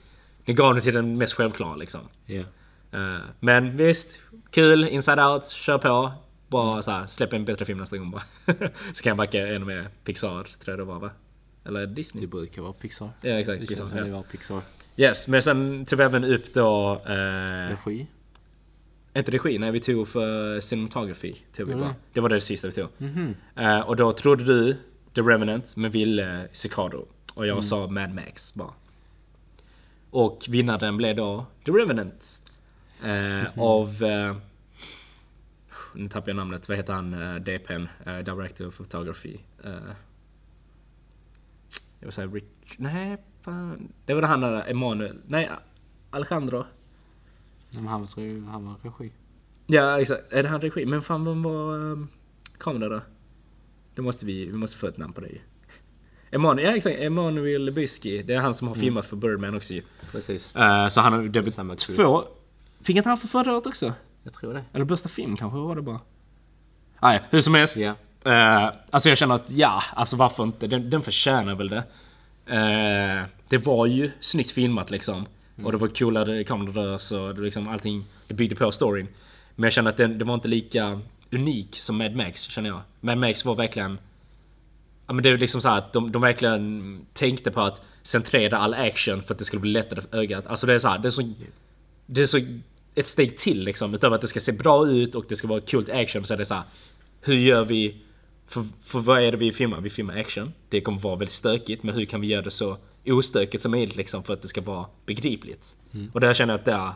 ni 0.45 0.55
gav 0.55 0.75
den 0.75 0.83
till 0.83 0.95
den 0.95 1.19
mest 1.19 1.33
självklara 1.33 1.77
liksom. 1.77 2.01
Ja. 2.27 2.43
Eh, 2.93 3.19
men 3.41 3.77
visst, 3.77 4.19
kul, 4.51 4.85
Inside 4.85 5.19
Out, 5.19 5.49
kör 5.49 5.79
på. 5.79 6.13
Bara 6.55 6.83
såhär, 6.83 7.07
släpp 7.07 7.33
en 7.33 7.45
bättre 7.45 7.65
film 7.65 7.79
nästa 7.79 7.97
gång 7.97 8.11
bara. 8.11 8.23
så 8.93 9.03
kan 9.03 9.11
jag 9.11 9.17
backa 9.17 9.47
ännu 9.49 9.65
mer 9.65 9.89
Pixar, 10.05 10.43
tror 10.43 10.73
jag 10.73 10.79
det 10.79 10.85
var 10.85 10.99
va? 11.01 11.11
Eller 11.65 11.87
Disney? 11.87 12.21
Det 12.21 12.27
brukar 12.27 12.63
vara 12.63 12.73
Pixar. 12.73 13.11
Ja 13.21 13.31
exakt, 13.31 13.61
Det 13.61 13.67
Pixar. 13.67 13.77
känns 13.83 13.91
som 13.91 14.01
det 14.01 14.09
Ja. 14.09 14.17
var 14.17 14.23
Pixar. 14.23 14.61
Yes, 14.97 15.29
men 15.29 15.43
sen 15.43 15.85
tog 15.87 15.99
vi 15.99 16.05
även 16.05 16.25
upp 16.25 16.55
då... 16.55 17.01
Eh, 17.07 17.77
Regi. 17.87 18.07
inte 19.17 19.31
regi, 19.31 19.59
nej 19.59 19.71
vi 19.71 19.81
tog 19.81 20.09
för 20.09 20.61
cinematography. 20.61 21.35
Tog 21.57 21.67
vi 21.67 21.73
Mm. 21.73 21.85
bara. 21.85 21.95
Det 22.13 22.21
var 22.21 22.29
det 22.29 22.41
sista 22.41 22.67
vi 22.69 22.73
tog. 22.73 22.89
Mhm. 22.99 23.35
Eh, 23.57 23.81
och 23.81 23.97
då 23.97 24.13
trodde 24.13 24.45
du 24.45 24.77
The 25.15 25.21
Revenant 25.21 25.77
men 25.77 25.91
ville 25.91 26.49
Cicado. 26.53 27.07
Och 27.35 27.47
jag 27.47 27.65
sa 27.65 27.87
Mad 27.87 28.15
Max 28.15 28.55
bara. 28.55 28.73
Och 30.11 30.45
vinnaren 30.49 30.97
blev 30.97 31.17
då 31.17 31.47
The 31.65 31.71
Revenant. 31.73 32.41
Eh, 33.05 33.59
Av... 33.59 34.05
Eh, 35.95 36.01
nu 36.01 36.09
tappar 36.09 36.29
jag 36.29 36.37
namnet. 36.37 36.69
Vad 36.69 36.77
heter 36.77 36.93
han? 36.93 37.15
Uh, 37.15 37.41
DPn? 37.41 37.89
Uh, 38.07 38.19
Director 38.19 38.67
of 38.67 38.77
Photography. 38.77 39.39
Uh, 39.65 39.73
jag 42.01 42.07
vill 42.07 42.13
säga 42.13 42.27
Rich... 42.27 42.45
Nej, 42.77 43.17
fan. 43.43 43.93
Det 44.07 44.15
var 44.15 44.21
det 44.21 44.27
han 44.27 44.41
där, 44.41 44.71
Emanuel. 44.71 45.19
Nej, 45.27 45.51
Alejandro. 46.11 46.65
Men 47.71 47.87
han, 47.87 48.01
var, 48.01 48.51
han 48.51 48.67
var 48.67 48.75
regi. 48.83 49.13
Ja 49.67 50.01
exakt, 50.01 50.33
är 50.33 50.43
det 50.43 50.49
han 50.49 50.61
regi? 50.61 50.87
Men 50.87 51.03
fan 51.03 51.25
vem 51.25 51.43
var 51.43 51.75
um, 51.75 52.09
kamera 52.59 52.89
då? 52.89 53.01
Det 53.95 54.03
måste 54.03 54.27
vi, 54.27 54.47
vi 54.47 54.53
måste 54.53 54.79
få 54.79 54.87
ett 54.87 54.99
namn 54.99 55.13
på 55.13 55.21
det 55.21 55.29
ju. 55.29 55.39
Emanuel, 56.31 56.67
ja 56.67 56.77
exakt, 56.77 57.01
Emanuel 57.01 57.65
Lubisky. 57.65 58.23
Det 58.23 58.35
är 58.35 58.41
han 58.41 58.55
som 58.55 58.69
har 58.69 58.75
filmat 58.75 59.07
för 59.07 59.17
Birdman 59.17 59.55
också 59.55 59.75
ju. 59.75 59.83
Precis. 60.13 60.57
Eh, 60.57 60.89
så 60.89 61.01
han 61.01 61.13
har, 61.13 61.29
blev 61.29 61.51
crew. 61.51 61.77
två... 61.77 62.25
Fick 62.81 62.97
inte 62.97 63.09
han 63.09 63.19
för 63.19 63.29
förra 63.29 63.53
året 63.53 63.67
också? 63.67 63.93
Jag 64.25 64.35
tror 64.35 64.55
det. 64.55 64.65
Eller 64.73 64.85
bästa 64.85 65.09
film 65.09 65.37
kanske 65.37 65.59
var 65.59 65.77
det 65.77 65.83
bara. 65.83 66.01
Nej, 67.03 67.23
hur 67.31 67.41
som 67.41 67.55
helst. 67.55 67.77
Ja. 67.77 67.95
Eh, 68.25 68.73
alltså 68.91 69.09
jag 69.09 69.19
känner 69.19 69.35
att 69.35 69.51
ja, 69.51 69.83
alltså 69.95 70.17
varför 70.17 70.43
inte? 70.43 70.67
Den, 70.67 70.91
den 70.91 71.03
förtjänar 71.03 71.55
väl 71.55 71.69
det. 71.69 71.85
Eh, 72.47 73.29
det 73.49 73.59
var 73.59 73.87
ju 73.87 74.11
snyggt 74.21 74.51
filmat 74.51 74.91
liksom. 74.91 75.27
Och 75.63 75.73
det 75.73 75.79
var 75.79 75.89
coolare 75.89 76.45
kamerarörs 76.45 77.13
och 77.13 77.35
det 77.35 77.41
liksom 77.41 77.69
allting. 77.69 78.05
Det 78.27 78.35
byggde 78.35 78.57
på 78.57 78.73
storyn. 78.73 79.09
Men 79.55 79.65
jag 79.65 79.73
känner 79.73 79.91
att 79.91 79.97
den, 79.97 80.19
det 80.19 80.25
var 80.25 80.35
inte 80.35 80.49
lika 80.49 81.01
unik 81.31 81.77
som 81.79 81.99
Mad 81.99 82.17
Max 82.17 82.43
känner 82.43 82.69
jag. 82.69 82.81
Mad 83.01 83.19
Max 83.19 83.45
var 83.45 83.55
verkligen... 83.55 83.99
Ja 85.07 85.13
men 85.13 85.23
det 85.23 85.31
är 85.31 85.39
liksom 85.39 85.61
så 85.61 85.69
här 85.69 85.79
att 85.79 85.93
de, 85.93 86.13
de 86.13 86.23
verkligen 86.23 86.99
tänkte 87.13 87.51
på 87.51 87.61
att 87.61 87.83
centrera 88.03 88.59
all 88.59 88.75
action 88.75 89.23
för 89.23 89.35
att 89.35 89.39
det 89.39 89.45
skulle 89.45 89.61
bli 89.61 89.71
lättare 89.71 90.01
för 90.01 90.19
ögat. 90.19 90.47
Alltså 90.47 90.67
det 90.67 90.75
är 90.75 90.79
så 90.79 90.89
här, 90.89 90.99
det 90.99 91.09
är 91.09 91.11
så... 91.11 91.33
Det 92.07 92.23
är 92.23 92.27
så 92.27 92.39
ett 92.95 93.07
steg 93.07 93.39
till 93.39 93.65
liksom. 93.65 93.95
Utöver 93.95 94.15
att 94.15 94.21
det 94.21 94.29
ska 94.29 94.41
se 94.41 94.53
bra 94.53 94.89
ut 94.89 95.15
och 95.15 95.25
det 95.29 95.37
ska 95.37 95.49
vara 95.49 95.61
coolt 95.61 95.89
action 95.89 96.25
så 96.25 96.35
är 96.35 96.39
det 96.39 96.45
så 96.45 96.55
här. 96.55 96.65
Hur 97.21 97.35
gör 97.37 97.65
vi... 97.65 97.97
För, 98.47 98.67
för 98.85 98.99
vad 98.99 99.23
är 99.23 99.33
det 99.33 99.39
vi 99.39 99.53
filmar? 99.53 99.81
Vi 99.81 99.91
filmar 99.91 100.19
action. 100.19 100.53
Det 100.69 100.81
kommer 100.81 101.01
vara 101.01 101.17
väldigt 101.17 101.33
stökigt 101.33 101.83
men 101.83 101.95
hur 101.95 102.05
kan 102.05 102.21
vi 102.21 102.27
göra 102.27 102.43
det 102.43 102.51
så 102.51 102.77
ostökigt 103.07 103.63
som 103.63 103.71
möjligt 103.71 103.97
liksom 103.97 104.25
för 104.25 104.33
att 104.33 104.43
det 104.43 104.49
ska 104.49 104.61
vara 104.61 104.87
begripligt? 105.07 105.77
Och 106.13 106.21
där 106.21 106.35
känner 106.35 106.53
jag 106.53 106.59
att 106.59 106.65
det 106.65 106.73
är... 106.73 106.93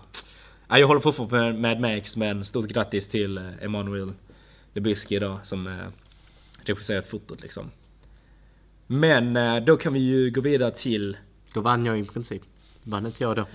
Ja, 0.69 0.79
jag 0.79 0.87
håller 0.87 1.01
fortfarande 1.01 1.53
med 1.53 1.81
Mad 1.81 1.81
Max 1.81 2.17
men 2.17 2.45
stort 2.45 2.67
grattis 2.67 3.09
till 3.09 3.39
eh, 3.39 3.63
Emanuel 3.63 4.13
Lubisky 4.75 5.19
då 5.19 5.41
som 5.43 5.67
eh, 5.67 5.73
regisserat 6.65 7.07
fotot 7.07 7.43
liksom. 7.43 7.71
Men 8.87 9.37
eh, 9.37 9.57
då 9.57 9.77
kan 9.77 9.93
vi 9.93 10.01
ju 10.01 10.31
gå 10.31 10.41
vidare 10.41 10.71
till 10.71 11.17
Då 11.55 11.61
vann 11.61 11.87
jag 11.87 11.99
i 11.99 12.05
princip. 12.05 12.43
Vann 12.83 13.07
inte 13.07 13.23
jag 13.25 13.37
då? 13.37 13.47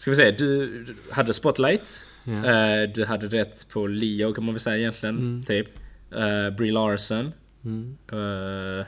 Ska 0.00 0.10
vi 0.10 0.16
se, 0.16 0.30
du 0.30 0.86
hade 1.10 1.34
Spotlight. 1.34 2.02
Ja. 2.24 2.32
Eh, 2.32 2.90
du 2.94 3.04
hade 3.04 3.26
rätt 3.28 3.68
på 3.68 3.86
Leo 3.86 4.32
kan 4.34 4.44
man 4.44 4.54
väl 4.54 4.60
säga 4.60 4.76
egentligen. 4.76 5.44
Typ. 5.46 5.68
Uh, 6.16 6.50
Brie 6.56 6.72
Larson. 6.72 7.32
Mm. 7.64 7.96
Eh, 8.12 8.86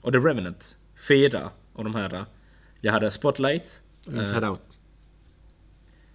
och 0.00 0.12
The 0.12 0.18
Revenant. 0.18 0.78
Fyra 1.08 1.50
av 1.74 1.84
de 1.84 1.94
här. 1.94 2.24
Jag 2.80 2.92
hade 2.92 3.10
Spotlight. 3.10 3.80
eh, 4.12 4.18
Inside 4.18 4.44
Out. 4.44 4.60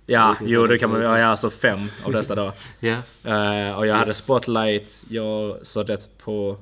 ja, 0.06 0.36
Vilket 0.40 0.54
jo 0.54 0.62
det 0.62 0.74
det 0.74 0.78
kan 0.80 0.90
man 0.90 1.00
för- 1.02 1.18
ja, 1.18 1.26
alltså 1.26 1.50
fem 1.50 1.80
av 2.06 2.12
dessa 2.12 2.36
då. 2.36 2.54
Ja. 2.80 2.92
Eh, 3.24 3.78
och 3.78 3.88
jag 3.88 3.96
hade 3.96 4.10
Yes. 4.10 4.18
Spotlight, 4.18 5.06
jag 5.10 5.66
sa 5.66 5.84
det 5.84 6.18
på 6.18 6.58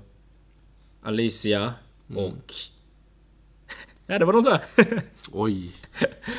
Alicia 1.03 1.73
Mm. 2.09 2.23
och... 2.23 2.53
ja 4.07 4.19
det 4.19 4.25
var 4.25 4.33
de 4.33 4.43
två. 4.43 4.57
Oj. 5.31 5.71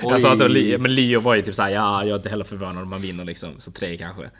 Jag 0.02 0.20
sa 0.20 0.32
att 0.32 0.38
det 0.38 0.44
var 0.44 0.48
Leo, 0.48 0.78
men 0.78 0.94
Leo 0.94 1.20
var 1.20 1.34
ju 1.34 1.42
typ 1.42 1.54
såhär, 1.54 1.70
ja 1.70 2.00
jag 2.04 2.10
är 2.10 2.16
inte 2.16 2.28
heller 2.28 2.44
förvånad 2.44 2.82
om 2.82 2.90
man 2.90 3.02
vinner 3.02 3.24
liksom. 3.24 3.54
Så 3.60 3.70
tre 3.70 3.96
kanske. 3.96 4.22
Oj. 4.22 4.30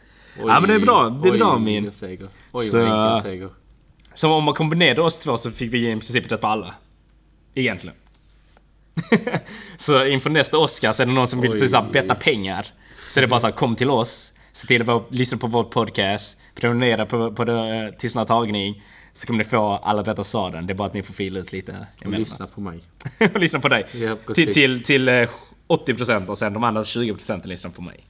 Ja 0.47 0.61
men 0.61 0.69
det 0.69 0.75
är 0.75 0.79
bra, 0.79 1.09
det 1.09 1.29
är 1.29 1.33
Oj, 1.33 1.39
bra 1.39 1.59
min. 1.59 1.93
seger. 1.93 2.29
Oj 2.53 2.65
Så- 2.65 3.21
seger. 3.25 3.49
Så 4.15 4.33
om 4.33 4.45
man 4.45 4.55
kombinerade 4.55 5.03
oss 5.03 5.19
två 5.19 5.37
så 5.37 5.51
fick 5.51 5.73
vi 5.73 5.79
i 5.91 5.93
princip 5.93 6.33
rätt 6.33 6.41
på 6.41 6.47
alla. 6.47 6.75
Egentligen. 7.55 7.97
så 9.77 10.07
inför 10.07 10.31
nästa 10.31 10.59
Oscar 10.59 10.93
så 10.93 11.03
är 11.03 11.07
det 11.07 11.13
någon 11.13 11.27
som 11.27 11.41
vill 11.41 11.53
Oj. 11.53 11.61
typ 11.71 11.93
betta 11.93 12.15
pengar. 12.15 12.67
Så 13.09 13.21
det 13.21 13.27
är 13.27 13.29
bara 13.29 13.41
såhär, 13.41 13.55
kom 13.55 13.77
till 13.77 13.91
oss. 13.91 14.33
Se 14.53 14.67
till 14.67 14.91
att 14.91 15.07
lyssna 15.11 15.39
på 15.39 15.47
vår 15.47 15.65
podcast. 15.65 16.39
Prenumerera 16.55 17.07
på, 17.07 17.33
på 17.33 17.45
det, 17.45 17.85
eh, 17.85 17.91
Tystnad 17.99 18.29
tagning. 18.29 18.83
Så 19.15 19.27
kommer 19.27 19.39
ni 19.39 19.45
få 19.45 19.67
alla 19.73 20.03
detta 20.03 20.25
saden. 20.25 20.67
Det 20.67 20.73
är 20.73 20.75
bara 20.75 20.89
att 20.89 20.95
ni 20.95 21.03
får 21.03 21.15
fila 21.15 21.41
ut 21.41 21.53
lite 21.53 21.87
Och 22.05 22.11
lyssna 22.11 22.47
på 22.47 22.61
mig. 22.61 22.81
och 23.35 23.41
lyssna 23.41 23.61
på 23.61 23.69
dig. 23.69 23.87
Ja, 23.93 24.17
till, 24.35 24.55
till, 24.55 24.83
till 24.85 25.09
eh, 25.09 25.29
80% 25.69 26.27
och 26.27 26.39
sen 26.39 26.53
de 26.53 26.65
andra 26.65 26.83
20% 26.83 27.47
lyssnar 27.47 27.71
på 27.71 27.83
mig. 27.83 28.05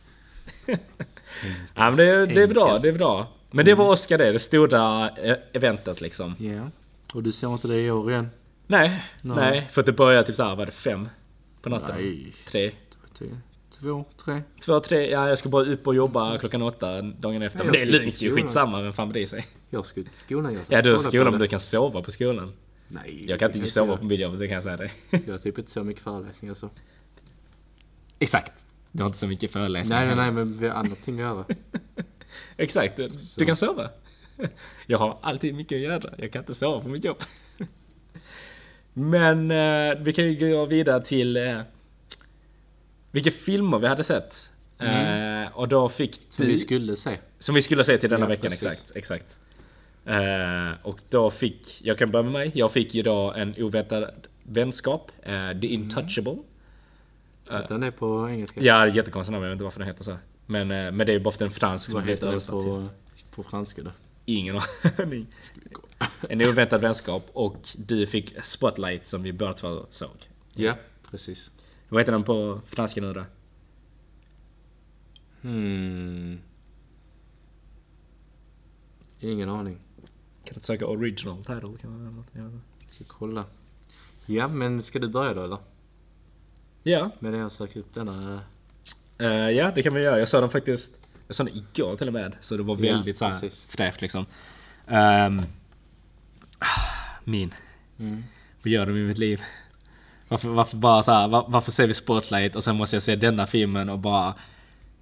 ja 0.66 1.90
men 1.90 1.96
det, 1.96 2.04
är- 2.04 2.26
det 2.26 2.42
är 2.42 2.46
bra, 2.46 2.78
det 2.78 2.88
är 2.88 2.92
bra. 2.92 3.26
Men 3.50 3.64
det 3.64 3.74
var 3.74 3.88
Oscar 3.90 4.18
det, 4.18 4.32
det 4.32 4.38
stora 4.38 5.10
eh, 5.10 5.36
eventet 5.52 6.00
liksom. 6.00 6.34
Ja. 6.38 6.70
Och 7.14 7.22
du 7.22 7.32
ser 7.32 7.52
inte 7.52 7.68
det 7.68 7.80
i 7.80 7.90
år 7.90 8.10
igen? 8.10 8.30
Nej, 8.66 9.04
nej. 9.22 9.68
För 9.72 9.80
att 9.82 9.86
det 9.86 9.92
började 9.92 10.26
typ 10.26 10.36
såhär, 10.36 10.56
var 10.56 10.66
det 10.66 10.72
fem 10.72 11.08
på 11.62 11.68
natten? 11.68 11.94
Nej. 11.96 12.32
Tre? 12.48 12.72
Tre, 13.18 13.26
Två, 13.84 14.04
tre. 14.24 14.42
Två, 14.64 14.80
tre? 14.80 15.10
Ja, 15.10 15.28
jag 15.28 15.38
ska 15.38 15.48
bara 15.48 15.64
upp 15.64 15.86
och 15.86 15.94
jobba 15.94 16.38
klockan 16.38 16.62
åtta 16.62 17.02
dagen 17.02 17.42
efter. 17.42 17.58
Ja, 17.58 17.64
Men 17.64 17.72
det 17.72 17.80
är 17.80 17.86
lugnt 17.86 18.22
ju, 18.22 18.34
skitsamma, 18.34 18.82
vem 18.82 18.92
fan 18.92 19.08
bryr 19.08 19.26
sig? 19.26 19.46
Jag 19.70 19.86
ska 19.86 20.02
till 20.02 20.10
skolan. 20.16 20.54
Jag 20.54 20.62
Ja, 20.68 20.82
du 20.82 20.90
har 20.90 20.98
skolan 20.98 21.30
men 21.30 21.40
du 21.40 21.48
kan 21.48 21.60
sova 21.60 22.02
på 22.02 22.10
skolan. 22.10 22.52
Nej. 22.88 23.24
Jag 23.28 23.38
kan 23.38 23.52
inte 23.52 23.70
sova 23.70 23.92
jag. 23.92 23.98
på 23.98 24.04
mitt 24.04 24.20
det 24.20 24.46
kan 24.46 24.54
jag 24.54 24.62
säga 24.62 24.76
dig. 24.76 24.92
Jag 25.10 25.32
har 25.32 25.38
typ 25.38 25.58
inte 25.58 25.70
så 25.70 25.84
mycket 25.84 26.02
föreläsningar 26.02 26.54
så. 26.54 26.70
Exakt. 28.18 28.52
Du 28.92 29.02
har 29.02 29.06
inte 29.06 29.18
så 29.18 29.26
mycket 29.26 29.50
föreläsningar. 29.50 30.06
Nej, 30.06 30.16
nej, 30.16 30.24
nej, 30.24 30.32
men 30.32 30.58
vi 30.58 30.68
har 30.68 30.74
andra 30.74 30.96
ting 31.04 31.14
att 31.14 31.20
göra. 31.20 31.44
Exakt, 32.56 32.96
du, 32.96 33.10
du 33.36 33.44
kan 33.44 33.56
sova. 33.56 33.90
Jag 34.86 34.98
har 34.98 35.18
alltid 35.22 35.54
mycket 35.54 35.76
att 35.76 35.82
göra. 35.82 36.14
Jag 36.18 36.32
kan 36.32 36.42
inte 36.42 36.54
sova 36.54 36.80
på 36.80 36.88
mitt 36.88 37.04
jobb. 37.04 37.22
Men 38.92 39.50
eh, 39.50 39.98
vi 40.00 40.12
kan 40.12 40.32
ju 40.32 40.50
gå 40.50 40.66
vidare 40.66 41.04
till 41.04 41.36
eh, 41.36 41.60
vilka 43.14 43.30
filmer 43.30 43.78
vi 43.78 43.86
hade 43.86 44.04
sett. 44.04 44.50
Eh, 44.78 45.52
och 45.58 45.68
då 45.68 45.88
fick 45.88 46.20
Som 46.28 46.44
du, 46.44 46.52
vi 46.52 46.58
skulle 46.58 46.96
se. 46.96 47.18
som 47.38 47.54
vi 47.54 47.62
skulle 47.62 47.84
se 47.84 47.98
till 47.98 48.10
denna 48.10 48.24
Ja, 48.24 48.28
veckan, 48.28 48.50
precis. 48.50 48.66
exakt. 48.66 48.96
exakt. 48.96 49.38
Eh, 50.04 50.86
och 50.86 50.98
då 51.08 51.30
fick, 51.30 51.80
jag 51.82 51.98
kan 51.98 52.10
börja 52.10 52.22
med 52.22 52.32
mig, 52.32 52.50
jag 52.54 52.72
fick 52.72 52.94
ju 52.94 53.02
då 53.02 53.32
en 53.32 53.54
oväntad 53.58 54.10
vänskap, 54.42 55.10
eh, 55.22 55.60
The 55.60 55.66
Intouchable. 55.66 56.36
Utan 57.50 57.80
det 57.80 57.86
är 57.86 57.90
på 57.90 58.28
engelska. 58.28 58.60
Ja, 58.62 58.86
jättekonstigt 58.86 59.32
namn, 59.32 59.42
jag 59.42 59.50
vet 59.50 59.54
inte 59.54 59.64
varför 59.64 59.78
den 59.78 59.88
heter 59.88 60.04
så. 60.04 60.16
Men, 60.46 60.70
eh, 60.70 60.92
men 60.92 61.06
det 61.06 61.12
är 61.12 61.18
bara 61.18 61.32
för 61.32 61.38
den 61.38 61.48
är 61.48 61.52
fransk 61.52 61.84
som 61.84 61.94
Vad 61.94 62.04
heter 62.04 62.32
det 62.32 62.46
på, 62.46 62.88
på 63.30 63.42
franska 63.42 63.82
då? 63.82 63.90
Ingen 64.24 64.60
aning. 64.98 65.26
En 66.28 66.42
oväntad 66.42 66.80
vänskap 66.80 67.26
och 67.32 67.56
du 67.76 68.06
fick 68.06 68.44
Spotlight 68.44 69.06
som 69.06 69.22
vi 69.22 69.32
båda 69.32 69.52
två 69.52 69.86
såg. 69.90 70.28
Ja, 70.54 70.74
precis. 71.10 71.50
Vad 71.88 72.00
heter 72.00 72.12
den 72.12 72.24
på 72.24 72.60
franska 72.66 73.00
nu 73.00 73.12
då? 73.12 73.24
Hmm. 75.42 76.38
Ingen 79.20 79.48
aning. 79.48 79.78
Kan 80.44 80.54
inte 80.54 80.66
söka 80.66 80.86
original 80.86 81.36
title? 81.38 81.72
Kan 81.80 81.90
man, 81.90 82.16
något, 82.16 82.26
jag. 82.32 82.60
Ska 82.90 83.04
kolla. 83.08 83.44
Ja, 84.26 84.48
men 84.48 84.82
ska 84.82 84.98
du 84.98 85.08
börja 85.08 85.34
då 85.34 85.44
eller? 85.44 85.58
ja, 86.82 87.10
Medan 87.18 87.40
jag 87.40 87.52
söker 87.52 87.80
upp 87.80 87.94
denna. 87.94 88.40
eh, 89.18 89.26
ja 89.28 89.72
det 89.74 89.82
kan 89.82 89.94
vi 89.94 90.02
göra. 90.02 90.18
Jag 90.18 90.28
såg 90.28 90.42
den 90.42 90.50
faktiskt 90.50 90.92
jag 91.26 91.36
såg 91.36 91.46
den 91.46 91.56
igår 91.56 91.96
till 91.96 92.06
och 92.06 92.12
med. 92.12 92.36
Så 92.40 92.56
det 92.56 92.62
var 92.62 92.76
Ja, 92.76 92.92
väldigt 92.94 93.18
så 93.18 93.24
här 93.24 93.40
precis. 93.40 93.64
fräscht 93.68 94.00
liksom. 94.00 94.26
Ehm, 94.86 95.42
min. 97.24 97.54
Mm. 97.98 98.24
Vad 98.62 98.72
gör 98.72 98.86
de 98.86 98.96
i 98.96 99.06
mitt 99.06 99.18
liv? 99.18 99.40
Varför, 100.34 100.48
varför 100.48 100.76
bara 100.76 101.02
så 101.02 101.12
här, 101.12 101.28
var, 101.28 101.44
varför 101.48 101.70
ser 101.70 101.86
vi 101.86 101.94
Spotlight 101.94 102.56
och 102.56 102.64
sen 102.64 102.76
måste 102.76 102.96
jag 102.96 103.02
se 103.02 103.16
denna 103.16 103.46
filmen 103.46 103.88
och 103.88 103.98
bara 103.98 104.34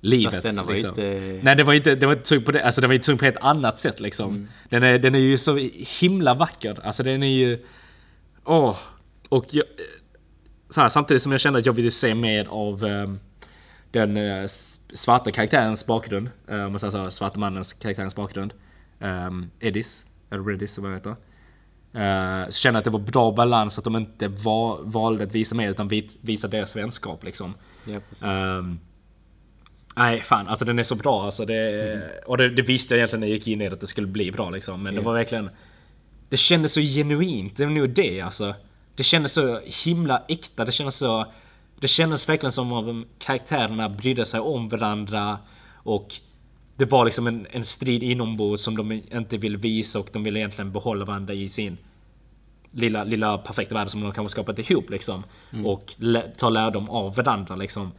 livet. 0.00 0.32
Fast 0.32 0.42
denna 0.42 0.62
var 0.62 0.72
liksom. 0.72 0.88
inte... 0.88 1.38
Nej 1.42 1.56
det 1.56 1.64
var 1.64 1.72
inte, 1.72 1.94
det 1.94 2.06
var 2.06 2.12
inte 2.12 2.28
tung 2.28 2.42
på 2.44 2.52
det, 2.52 2.64
alltså 2.64 2.80
den 2.80 2.88
var 2.90 2.94
ju 2.94 2.98
tung 2.98 3.18
på 3.18 3.24
ett 3.24 3.36
annat 3.40 3.80
sätt 3.80 4.00
liksom. 4.00 4.30
Mm. 4.30 4.48
Den, 4.68 4.82
är, 4.82 4.98
den 4.98 5.14
är 5.14 5.18
ju 5.18 5.38
så 5.38 5.56
himla 6.00 6.34
vacker, 6.34 6.78
alltså 6.86 7.02
den 7.02 7.22
är 7.22 7.26
ju... 7.26 7.58
Åh! 8.44 8.76
Och 9.28 9.46
jag, 9.50 9.64
så 10.68 10.80
här, 10.80 10.88
samtidigt 10.88 11.22
som 11.22 11.32
jag 11.32 11.40
kände 11.40 11.58
att 11.58 11.66
jag 11.66 11.72
ville 11.72 11.90
se 11.90 12.14
mer 12.14 12.46
av 12.50 12.84
ehm, 12.84 13.18
den 13.90 14.16
s- 14.16 14.80
svarta 14.94 15.30
karaktärens 15.30 15.86
bakgrund, 15.86 16.30
eh, 16.48 16.64
om 16.64 16.72
man 16.72 16.78
säger 16.78 16.90
så, 17.04 17.10
svarta 17.10 17.38
mannens 17.38 17.72
karaktärens 17.72 18.14
bakgrund. 18.14 18.52
Um, 19.00 19.50
Eddis, 19.60 20.04
eller 20.30 20.42
Reddis 20.44 20.74
som 20.74 20.84
han 20.84 20.94
heter. 20.94 21.16
Uh, 21.96 22.48
så 22.48 22.52
kände 22.58 22.76
jag 22.76 22.80
att 22.80 22.84
det 22.84 22.90
var 22.90 22.98
bra 22.98 23.32
balans 23.32 23.78
att 23.78 23.84
de 23.84 23.96
inte 23.96 24.28
var, 24.28 24.78
valde 24.82 25.24
att 25.24 25.32
visa 25.32 25.54
mer 25.54 25.70
utan 25.70 25.88
vit, 25.88 26.16
visa 26.20 26.48
deras 26.48 26.76
vänskap 26.76 27.24
liksom. 27.24 27.54
Ja. 27.84 28.26
Ehm, 28.28 28.78
nej 29.96 30.20
fan, 30.20 30.48
alltså 30.48 30.64
den 30.64 30.78
är 30.78 30.82
så 30.82 30.94
bra 30.94 31.24
alltså. 31.24 31.44
Det, 31.44 32.22
Och 32.26 32.36
det, 32.36 32.48
det 32.48 32.62
visste 32.62 32.94
jag 32.94 32.98
egentligen 32.98 33.20
när 33.20 33.26
jag 33.26 33.34
gick 33.34 33.46
in 33.46 33.60
i 33.60 33.68
det 33.68 33.74
att 33.74 33.80
det 33.80 33.86
skulle 33.86 34.06
bli 34.06 34.32
bra 34.32 34.50
liksom. 34.50 34.82
Men 34.82 34.94
det 34.94 35.00
Ja. 35.00 35.04
var 35.06 35.14
verkligen... 35.14 35.50
Det 36.28 36.36
kändes 36.36 36.72
så 36.72 36.80
genuint, 36.80 37.56
det 37.56 37.64
var 37.64 37.72
nog 37.72 37.90
det 37.90 38.20
alltså. 38.20 38.54
Det 38.96 39.02
kändes 39.02 39.32
så 39.32 39.60
himla 39.84 40.22
äkta, 40.28 40.64
det 40.64 40.72
kändes 40.72 40.96
så... 40.96 41.26
Det 41.80 41.88
kändes 41.88 42.28
verkligen 42.28 42.52
som 42.52 42.72
om 42.72 43.06
karaktärerna 43.18 43.88
brydde 43.88 44.26
sig 44.26 44.40
om 44.40 44.68
varandra. 44.68 45.38
Och 45.74 46.14
det 46.76 46.84
var 46.84 47.04
liksom 47.04 47.26
en, 47.26 47.46
en 47.50 47.64
strid 47.64 48.02
inombords 48.02 48.62
som 48.62 48.76
de 48.76 48.92
inte 48.92 49.36
ville 49.36 49.58
visa 49.58 49.98
och 50.00 50.08
de 50.12 50.24
ville 50.24 50.38
egentligen 50.38 50.72
behålla 50.72 51.04
varandra 51.04 51.34
i 51.34 51.48
sin 51.48 51.76
lilla, 52.70 53.04
lilla 53.04 53.38
perfekta 53.38 53.74
värld 53.74 53.90
som 53.90 54.00
de 54.00 54.12
kanske 54.12 54.32
skapat 54.32 54.58
ihop 54.58 54.90
liksom. 54.90 55.24
Och 55.64 55.94
lä- 55.96 56.30
ta 56.36 56.48
lärdom 56.50 56.90
av 56.90 57.14
varandra 57.14 57.56
liksom. 57.56 57.92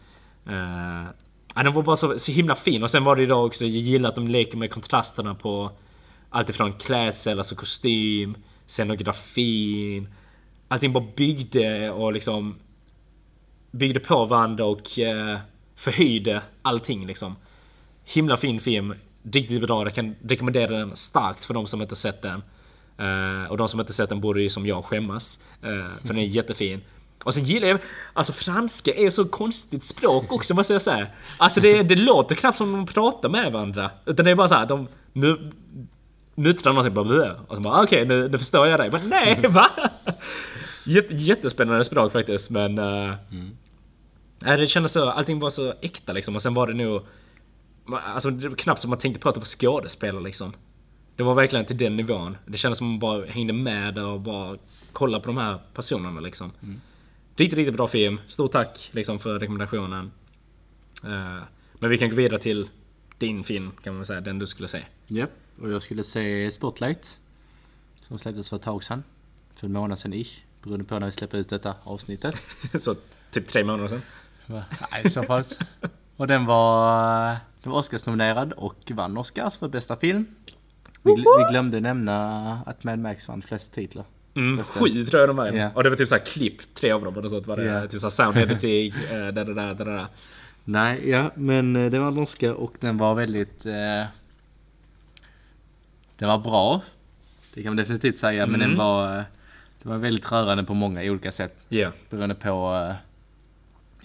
Uh, 0.48 1.08
ja, 1.56 1.64
den 1.64 1.74
var 1.74 1.84
bara 1.84 1.96
så, 1.96 2.20
så 2.20 2.32
himla 2.32 2.56
fin. 2.56 2.84
Och 2.84 2.92
sen 2.92 3.04
var 3.04 3.16
det 3.16 3.22
ju 3.22 3.28
då 3.28 3.46
också, 3.46 3.66
jag 3.66 3.72
gillar 3.72 4.10
att 4.10 4.16
de 4.16 4.28
leker 4.28 4.58
med 4.58 4.72
kontrasterna 4.72 5.36
på 5.36 5.72
allt 6.30 6.50
ifrån 6.50 6.74
klädsel, 6.74 7.38
alltså 7.38 7.56
kostym, 7.56 8.38
scenografin. 8.66 10.08
Allting 10.68 10.94
bara 10.94 11.08
byggde 11.16 11.92
och 11.92 12.14
liksom 12.14 12.56
byggde 13.72 14.00
på 14.00 14.26
varandra 14.26 14.66
och 14.66 14.90
uh, 15.00 15.38
förhöjde 15.76 16.42
allting 16.62 17.06
liksom. 17.08 17.36
Himla 18.06 18.38
fin 18.38 18.60
film, 18.60 18.94
riktigt 19.32 19.62
bra. 19.62 19.84
Jag 19.84 19.94
kan 19.94 20.16
rekommendera 20.28 20.78
den 20.78 20.96
starkt 20.96 21.46
för 21.46 21.54
de 21.54 21.68
som 21.68 21.82
inte 21.82 21.96
sett 21.96 22.22
den. 22.22 22.44
Eh, 22.98 23.52
och 23.52 23.58
de 23.58 23.68
som 23.68 23.80
inte 23.80 23.94
sett 23.94 24.10
den 24.10 24.22
borde 24.22 24.42
ju 24.42 24.50
som 24.50 24.66
jag 24.66 24.86
skämmas. 24.86 25.40
eh, 25.62 25.70
för 26.02 26.08
den 26.08 26.18
är 26.18 26.24
jättefin. 26.26 26.82
Och 27.24 27.34
sen 27.34 27.44
gillar 27.44 27.68
jag, 27.68 27.80
alltså 28.14 28.34
franska 28.34 28.94
är 28.96 29.10
så 29.10 29.26
konstigt 29.26 29.84
språk 29.84 30.32
också 30.32 30.54
måste 30.54 30.74
jag 30.74 30.82
säga. 30.82 31.08
Alltså 31.38 31.62
det, 31.62 31.84
det 31.84 31.96
låter 31.96 32.36
knappt 32.36 32.58
som 32.58 32.72
de 32.72 32.86
pratar 32.86 33.30
med 33.30 33.52
varandra. 33.52 33.92
Utan 34.06 34.26
det 34.26 34.32
är 34.32 34.36
bara 34.36 34.48
så 34.48 34.56
här, 34.56 34.66
de 34.66 34.88
mu- 35.14 35.52
muttrar 36.36 36.74
någonting 36.74 36.94
bara. 36.96 37.34
Och 37.48 37.56
så 37.56 37.62
bara 37.62 37.84
okej 37.84 38.06
nu, 38.06 38.28
nu 38.30 38.38
förstår 38.38 38.68
jag 38.68 38.80
dig. 38.80 38.92
Men 38.92 39.10
nej 39.10 39.40
va? 39.50 39.70
Jätte, 40.86 41.16
jättespännande 41.16 41.84
språk 41.86 42.12
faktiskt 42.12 42.50
men... 42.50 42.78
eh, 42.80 43.14
Nej, 44.46 44.58
det 44.58 44.68
kändes 44.68 44.92
så, 44.92 45.10
allting 45.10 45.40
var 45.40 45.50
så 45.50 45.74
äkta 45.82 46.14
liksom 46.14 46.36
och 46.36 46.42
sen 46.42 46.54
var 46.54 46.68
det 46.68 46.74
nog 46.74 47.02
Alltså 47.86 48.30
det 48.30 48.50
var 48.50 48.56
knappt 48.56 48.82
som 48.82 48.90
man 48.90 49.00
tänkte 49.00 49.20
på 49.22 49.30
att 49.30 49.36
det 49.36 49.40
var 49.40 49.46
skådespelare 49.46 50.24
liksom 50.24 50.54
Det 51.16 51.24
var 51.24 51.36
verkligen 51.36 51.66
till 51.66 51.78
den 51.78 51.96
nivån 51.98 52.38
Det 52.46 52.58
kändes 52.58 52.78
som 52.78 52.88
man 52.88 53.00
bara 53.00 53.26
hängde 53.26 53.54
med 53.54 53.98
och 53.98 54.20
bara 54.22 54.58
kollade 54.94 55.24
på 55.24 55.28
de 55.28 55.38
här 55.38 55.60
personerna 55.74 56.20
liksom 56.20 56.52
Riktigt, 57.36 57.58
riktigt 57.58 57.76
bra 57.76 57.88
film. 57.88 58.20
Stort 58.28 58.52
tack 58.52 58.90
liksom 58.92 59.20
för 59.20 59.40
rekommendationen 59.40 60.12
Eh, 61.04 61.44
Men 61.80 61.90
vi 61.90 61.98
kan 61.98 62.10
gå 62.10 62.16
vidare 62.16 62.40
till 62.40 62.70
din 63.18 63.44
film 63.44 63.72
kan 63.84 63.96
man 63.96 64.06
säga, 64.06 64.22
den 64.22 64.40
du 64.40 64.48
skulle 64.48 64.68
se 64.68 64.86
Ja, 65.08 65.26
och 65.62 65.72
jag 65.72 65.82
skulle 65.82 66.04
se 66.04 66.52
Spotlight. 66.52 67.18
Som 68.08 68.20
släpptes 68.20 68.50
för 68.50 68.56
ett 68.56 68.62
tag 68.64 68.84
sedan. 68.84 69.04
För 69.56 69.68
en 69.68 69.74
månad 69.74 70.00
sedan 70.00 70.14
ish. 70.14 70.42
Beroende 70.64 70.86
på 70.86 71.00
när 71.00 71.06
vi 71.06 71.12
släpper 71.12 71.38
ut 71.38 71.50
detta 71.50 71.76
avsnittet. 71.84 72.36
Så 72.82 72.96
typ 73.32 73.48
tre 73.48 73.64
månader 73.64 73.88
sedan 73.88 74.02
Va? 74.46 74.64
Nej, 74.92 75.02
i 75.06 75.10
så 75.10 75.24
fall. 75.24 75.44
Och 76.18 76.28
den 76.28 76.46
var, 76.46 77.28
den 77.64 77.72
var 77.72 77.80
Oscarsnominerad 77.80 78.52
och 78.54 78.76
vann 78.92 79.18
Oscars 79.18 79.58
för 79.58 79.68
bästa 79.68 79.96
film. 79.96 80.26
Vi, 81.04 81.12
gl- 81.12 81.38
vi 81.48 81.52
glömde 81.52 81.80
nämna 81.80 82.60
att 82.66 82.84
Mad 82.84 83.00
Max 83.00 83.28
vann 83.28 83.42
flest 83.42 83.74
titlar. 83.74 84.06
Mm, 84.36 84.64
sju 84.64 85.06
tror 85.06 85.20
jag 85.20 85.30
de 85.30 85.36
var. 85.36 85.46
Ja. 85.52 85.70
Och 85.76 85.84
det 85.84 85.90
var 85.90 85.98
typ 85.98 86.10
såhär 86.10 86.26
klipp, 86.26 86.76
tre 86.76 86.92
av 86.92 87.04
dem 87.04 87.18
och 87.18 87.30
sånt 87.30 87.48
var 87.48 87.58
det. 87.58 87.64
Ja. 87.64 87.88
Typ 87.88 88.00
såhär 88.00 88.10
sound 88.12 88.38
editing, 88.52 88.94
där, 89.10 89.32
där, 89.32 89.46
där, 89.46 89.74
där, 89.74 89.86
där. 89.86 90.08
Nej, 90.66 91.10
ja, 91.10 91.32
men 91.36 91.76
eh, 91.76 91.92
det 91.92 92.00
var 92.00 92.12
norska 92.12 92.54
och 92.54 92.74
den 92.80 92.98
var 92.98 93.16
väldigt... 93.16 93.66
Eh, 93.66 94.06
den 96.18 96.30
var 96.30 96.38
bra. 96.38 96.82
Det 97.54 97.64
kan 97.64 97.70
man 97.70 97.78
definitivt 97.78 98.20
säga, 98.20 98.46
men 98.46 98.56
Mm. 98.56 98.70
den 98.70 98.78
var... 98.78 99.18
Eh, 99.18 99.24
det 99.84 99.90
var 99.90 99.98
väldigt 99.98 100.32
rörande 100.32 100.64
på 100.64 100.74
många 100.74 101.02
olika 101.04 101.32
sätt. 101.32 101.58
Ja. 101.70 101.92
Beroende 102.10 102.36
på... 102.36 102.86
Eh, 102.90 102.96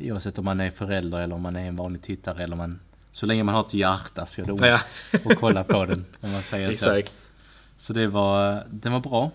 oavsett 0.00 0.38
om 0.38 0.44
man 0.44 0.61
är 0.61 0.70
förälder 0.70 1.18
eller 1.18 1.34
om 1.34 1.42
man 1.42 1.56
är 1.56 1.66
en 1.68 1.76
vanlig 1.76 2.02
tittare 2.02 2.42
eller 2.44 2.56
man... 2.56 2.80
Så 3.12 3.26
länge 3.26 3.42
man 3.44 3.54
har 3.54 3.66
ett 3.66 3.74
hjärta 3.74 4.26
så 4.26 4.40
är 4.42 4.46
det 4.46 4.52
ont 4.52 4.61
Ja. 4.61 4.80
att 5.12 5.37
kolla 5.38 5.64
på 5.64 5.84
den. 5.84 6.04
Om 6.20 6.32
man 6.32 6.42
säger 6.42 6.72
så. 6.72 6.92
Exakt. 6.92 7.30
Så 7.76 7.92
det 7.92 8.06
var... 8.06 8.64
Den 8.70 8.92
var 8.92 9.00
bra. 9.00 9.30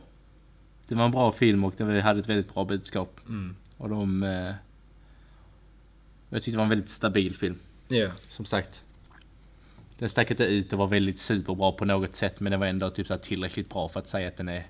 Det 0.88 0.96
var 0.96 1.06
en 1.06 1.12
bra 1.12 1.32
film 1.32 1.64
och 1.64 1.74
det 1.78 2.02
hade 2.02 2.20
ett 2.20 2.30
väldigt 2.30 2.54
bra 2.54 2.66
budskap. 2.66 3.20
Mm. 3.28 3.56
Och 3.78 3.90
de... 3.90 4.24
Eh, 4.24 4.54
jag 6.30 6.42
tyckte 6.42 6.52
det 6.52 6.58
var 6.58 6.64
en 6.64 6.70
väldigt 6.70 6.90
stabil 6.90 7.36
film. 7.36 7.60
Ja. 7.88 8.12
Som 8.30 8.46
sagt. 8.46 8.84
Den 10.00 10.10
stack 10.10 10.32
inte 10.32 10.44
ut 10.44 10.74
och 10.74 10.80
var 10.80 10.88
väldigt 10.88 11.20
superbra 11.20 11.72
på 11.72 11.86
något 11.86 12.16
sätt 12.16 12.40
men 12.40 12.52
den 12.52 12.60
var 12.60 12.68
ändå 12.68 12.90
typ 12.90 13.08
så 13.08 13.18
tillräckligt 13.18 13.70
bra 13.70 13.90
för 13.90 14.00
att 14.00 14.08
säga 14.08 14.28
att 14.28 14.38
den 14.38 14.50
är 14.50 14.68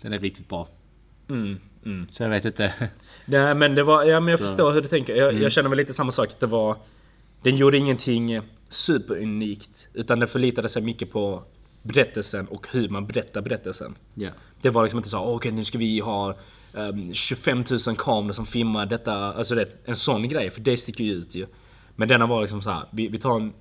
Den 0.00 0.12
är 0.12 0.18
riktigt 0.18 0.48
bra. 0.48 0.68
Mm. 1.28 1.60
Mm. 1.84 2.06
Så 2.10 2.22
jag 2.22 2.30
vet 2.30 2.44
inte. 2.44 2.74
Nej 3.24 3.54
men 3.54 3.74
det 3.74 3.82
var, 3.82 4.04
ja 4.04 4.20
men 4.20 4.30
jag 4.30 4.40
Så. 4.40 4.46
förstår 4.46 4.72
hur 4.72 4.80
du 4.80 4.88
tänker. 4.88 5.16
Jag, 5.16 5.28
Mm. 5.30 5.42
jag 5.42 5.52
känner 5.52 5.68
väl 5.68 5.76
lite 5.78 5.92
samma 5.94 6.10
sak. 6.12 6.28
Det 6.40 6.46
var, 6.46 6.76
den 7.42 7.56
gjorde 7.56 7.78
ingenting 7.78 8.40
superunikt. 8.68 9.88
Utan 9.94 10.18
den 10.18 10.28
förlitade 10.28 10.68
sig 10.68 10.82
mycket 10.82 11.12
på 11.12 11.42
berättelsen 11.82 12.46
och 12.46 12.66
hur 12.70 12.88
man 12.88 13.06
berättar 13.06 13.40
berättelsen. 13.42 13.94
Ja. 14.14 14.30
Det 14.60 14.70
var 14.70 14.82
liksom 14.82 14.98
inte 14.98 15.08
så, 15.08 15.18
"Åh, 15.20 15.36
okej 15.36 15.52
nu 15.52 15.64
ska 15.64 15.78
vi 15.78 16.00
ha 16.00 16.36
um, 16.72 17.14
25 17.14 17.64
000 17.86 17.96
kameror 17.96 18.32
som 18.32 18.46
filmar 18.46 18.86
detta. 18.86 19.14
Alltså 19.14 19.54
det, 19.54 19.68
en 19.84 19.96
sån 19.96 20.28
grej, 20.28 20.50
för 20.50 20.60
det 20.60 20.76
sticker 20.76 21.04
ju 21.04 21.12
ut 21.12 21.34
ju. 21.34 21.46
Men 21.96 22.08
denna 22.08 22.26
var 22.26 22.40
liksom 22.40 22.62
så 22.62 22.70
här, 22.70 22.82
vi, 22.90 23.08
vi 23.08 23.18
tar 23.18 23.36
en 23.40 23.52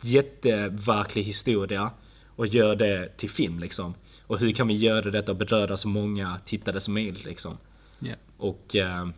jätteverklig 0.00 1.22
historia 1.24 1.90
och 2.36 2.46
gör 2.46 2.76
det 2.76 3.08
till 3.16 3.30
film 3.30 3.58
liksom. 3.58 3.94
Och 4.28 4.38
hur 4.38 4.52
kan 4.52 4.68
vi 4.68 4.76
göra 4.76 5.10
detta 5.10 5.32
och 5.32 5.38
beröra 5.38 5.76
så 5.76 5.88
många 5.88 6.40
tittare 6.44 6.80
som 6.80 6.94
möjligt 6.94 7.24
liksom. 7.24 7.58
Ja. 7.98 8.14
Och 8.36 8.76
eh, 8.76 9.08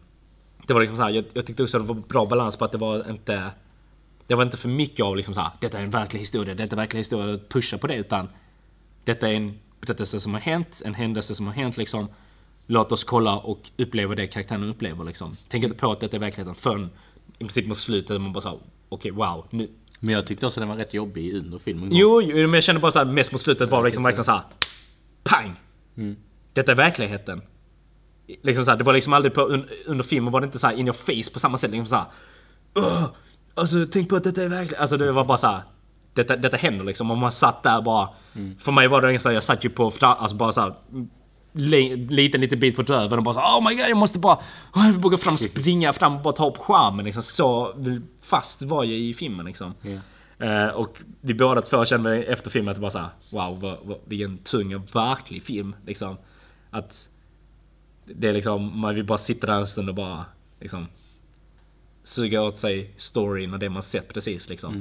det 0.67 0.75
var 0.75 0.81
liksom 0.81 0.97
så 0.97 1.03
här, 1.03 1.11
jag, 1.11 1.25
jag 1.33 1.47
tyckte 1.47 1.63
också 1.63 1.77
att 1.77 1.85
det 1.85 1.95
var 1.95 2.03
bra 2.09 2.27
balans 2.27 2.57
på 2.57 2.65
att 2.65 2.73
det 2.73 2.79
var 2.79 3.11
inte 3.11 3.51
Det 4.27 4.35
var 4.35 4.43
inte 4.43 4.57
för 4.57 4.69
mycket 4.69 5.05
av 5.05 5.17
liksom 5.17 5.35
så 5.35 5.41
här, 5.41 5.51
detta 5.61 5.79
är 5.79 5.83
en 5.83 5.91
verklig 5.91 6.21
historia, 6.21 6.55
detta 6.55 6.69
är 6.69 6.73
en 6.73 6.77
verklig 6.77 7.01
historia, 7.01 7.35
och 7.35 7.49
pusha 7.49 7.79
på 7.79 7.87
det 7.87 7.95
utan 7.95 8.29
Detta 9.05 9.29
är 9.29 9.35
en 9.35 9.59
berättelse 9.81 10.21
som 10.21 10.35
har 10.35 10.41
hänt, 10.41 10.83
en 10.85 10.95
händelse 10.95 11.35
som 11.35 11.47
har 11.47 11.55
hänt 11.55 11.77
liksom 11.77 12.09
Låt 12.67 12.93
oss 12.93 13.05
kolla 13.05 13.39
och 13.39 13.71
uppleva 13.77 14.15
det 14.15 14.27
karaktären 14.27 14.65
upplever 14.65 15.05
liksom. 15.05 15.37
Tänk 15.49 15.65
inte 15.65 15.77
på 15.77 15.93
att 15.93 16.01
detta 16.01 16.17
är 16.17 16.21
verkligheten 16.21 16.55
förrän 16.55 16.91
i 17.39 17.45
princip 17.45 17.67
mot 17.67 17.79
slutet 17.79 18.21
man 18.21 18.33
bara 18.33 18.41
såhär 18.41 18.59
Okej 18.89 19.11
wow, 19.11 19.47
nu 19.51 19.69
Men 20.01 20.15
jag 20.15 20.27
tyckte 20.27 20.47
också 20.47 20.61
den 20.61 20.69
var 20.69 20.77
rätt 20.77 20.95
jobbig 20.95 21.35
under 21.35 21.59
filmen. 21.59 21.89
Jo, 21.93 22.23
jo, 22.23 22.37
men 22.37 22.55
jag 22.55 22.65
kände 22.65 22.81
bara 22.81 22.93
såhär 22.93 23.07
mest 23.07 23.33
mot 23.33 23.41
slutet 23.41 23.71
det 23.71 23.83
liksom 23.83 24.03
verkligen 24.03 24.25
såhär 24.25 24.43
Pang! 25.25 25.61
Mm. 25.97 26.17
Detta 26.53 26.73
är 26.73 26.77
verkligheten. 26.77 27.43
Liksom 28.43 28.65
så 28.65 28.71
här, 28.71 28.79
det 28.79 28.85
var 28.85 28.93
liksom 28.93 29.13
aldrig 29.13 29.35
på, 29.35 29.41
un, 29.41 29.69
under 29.87 30.05
filmen 30.05 30.33
var 30.33 30.41
det 30.41 30.45
inte 30.45 30.59
så 30.59 30.67
här 30.67 30.75
in 30.75 30.87
your 30.87 30.93
face 31.23 31.33
på 31.33 31.39
samma 31.39 31.57
sätt. 31.57 31.71
Liksom 31.71 31.87
så 31.87 31.97
här, 31.97 32.05
"Åh, 32.75 33.05
Alltså 33.55 33.87
tänk 33.93 34.09
på 34.09 34.17
att 34.17 34.25
detta 34.25 34.43
är 34.43 34.49
verkligen... 34.49 34.81
Alltså 34.81 34.97
det 34.97 35.13
var 35.13 35.25
bara 35.25 35.39
så 35.39 35.47
här, 35.47 35.63
Detta, 36.15 36.37
detta 36.37 36.57
händer 36.57 36.85
liksom. 36.85 37.11
Om 37.11 37.19
man 37.19 37.33
satt 37.33 37.63
där 37.63 37.83
bara. 37.83 38.09
För 38.59 38.73
mig 38.73 38.89
var 38.89 39.03
det 39.03 39.19
så 39.19 39.29
här, 39.29 39.35
jag 39.35 39.43
satt 39.43 39.65
ju 39.65 39.71
på 39.71 39.93
alltså 40.01 40.37
bara 40.37 40.53
så 40.53 40.61
här, 40.61 40.75
li, 41.53 41.97
liten 41.97 42.41
liten 42.41 42.61
bit 42.61 42.77
på 42.77 42.83
röven 42.83 43.19
och 43.19 43.25
bara 43.25 43.35
så 43.35 43.41
Oh 43.41 43.69
my 43.69 43.75
god 43.75 43.89
jag 43.89 43.97
måste 43.97 44.19
bara... 44.19 44.35
Oh, 44.75 44.87
jag 44.87 44.93
vill 44.93 45.01
bara 45.01 45.11
gå 45.11 45.17
fram, 45.17 45.39
springa 45.39 45.93
fram 45.93 46.17
och 46.17 46.23
bara 46.23 46.35
ta 46.35 46.49
upp 46.49 46.57
skärmen 46.57 47.05
liksom. 47.05 47.23
Så 47.23 47.75
fast 48.23 48.63
var 48.63 48.85
jag 48.85 48.95
i 48.95 49.15
filmen 49.15 49.47
liksom. 49.47 49.75
Ja. 49.83 49.99
Eh, 50.41 50.69
och 50.69 50.99
vi 51.21 51.35
båda 51.35 51.63
två 51.63 51.85
kände 51.85 52.23
efter 52.23 52.51
filmen 52.51 52.69
att 52.71 52.77
det 52.77 52.83
var 52.83 52.91
så 52.91 52.99
här, 52.99 53.09
wow 53.31 53.61
vad, 53.61 53.79
vad, 53.83 53.99
vilken 54.05 54.39
tung 54.39 54.75
och 54.75 54.95
verklig 54.95 55.43
film. 55.43 55.75
Liksom. 55.87 56.17
Att 56.71 57.09
det 58.05 58.29
är 58.29 58.33
liksom, 58.33 58.81
man 58.81 58.95
vill 58.95 59.05
bara 59.05 59.19
sitta 59.19 59.47
där 59.47 59.55
en 59.59 59.67
stund 59.67 59.89
och 59.89 59.95
bara 59.95 60.25
liksom 60.61 60.87
suga 62.03 62.43
åt 62.43 62.59
sig 62.59 62.95
storyn 62.97 63.53
och 63.53 63.59
det 63.59 63.71
man 63.71 63.83
sett 63.83 64.15
precis 64.15 64.49
liksom. 64.49 64.75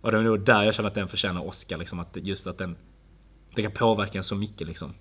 Och 0.00 0.12
det 0.12 0.18
är 0.18 0.22
nog 0.22 0.40
där 0.40 0.62
jag 0.62 0.74
känner 0.74 0.88
att 0.88 0.94
den 0.94 1.08
förtjänar 1.08 1.46
Oscar 1.46 1.76
liksom. 1.76 2.00
Att 2.00 2.16
just 2.16 2.46
att 2.46 2.58
den, 2.58 2.76
den 3.54 3.64
kan 3.64 3.72
påverka 3.72 4.18
en 4.18 4.24
så 4.24 4.34
mycket 4.34 4.66
liksom. 4.66 4.94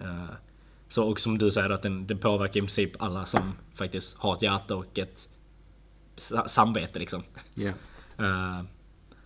Eh, 0.00 0.24
så 0.88 1.04
och 1.04 1.20
som 1.20 1.38
du 1.38 1.50
säger 1.50 1.70
att 1.70 1.82
den, 1.82 2.06
den 2.06 2.18
påverkar 2.18 2.56
i 2.56 2.60
princip 2.60 3.02
alla 3.02 3.24
som 3.24 3.52
faktiskt 3.74 4.16
har 4.18 4.34
ett 4.34 4.42
hjärta 4.42 4.76
och 4.76 4.98
ett 4.98 5.28
sa- 6.16 6.48
samvete 6.48 6.98
liksom. 6.98 7.22
Eh, 8.18 8.64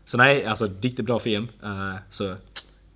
så 0.09 0.17
nej, 0.17 0.45
alltså 0.45 0.69
riktigt 0.81 1.05
bra 1.05 1.19
film. 1.19 1.49
Eh, 1.63 1.95
så 2.11 2.37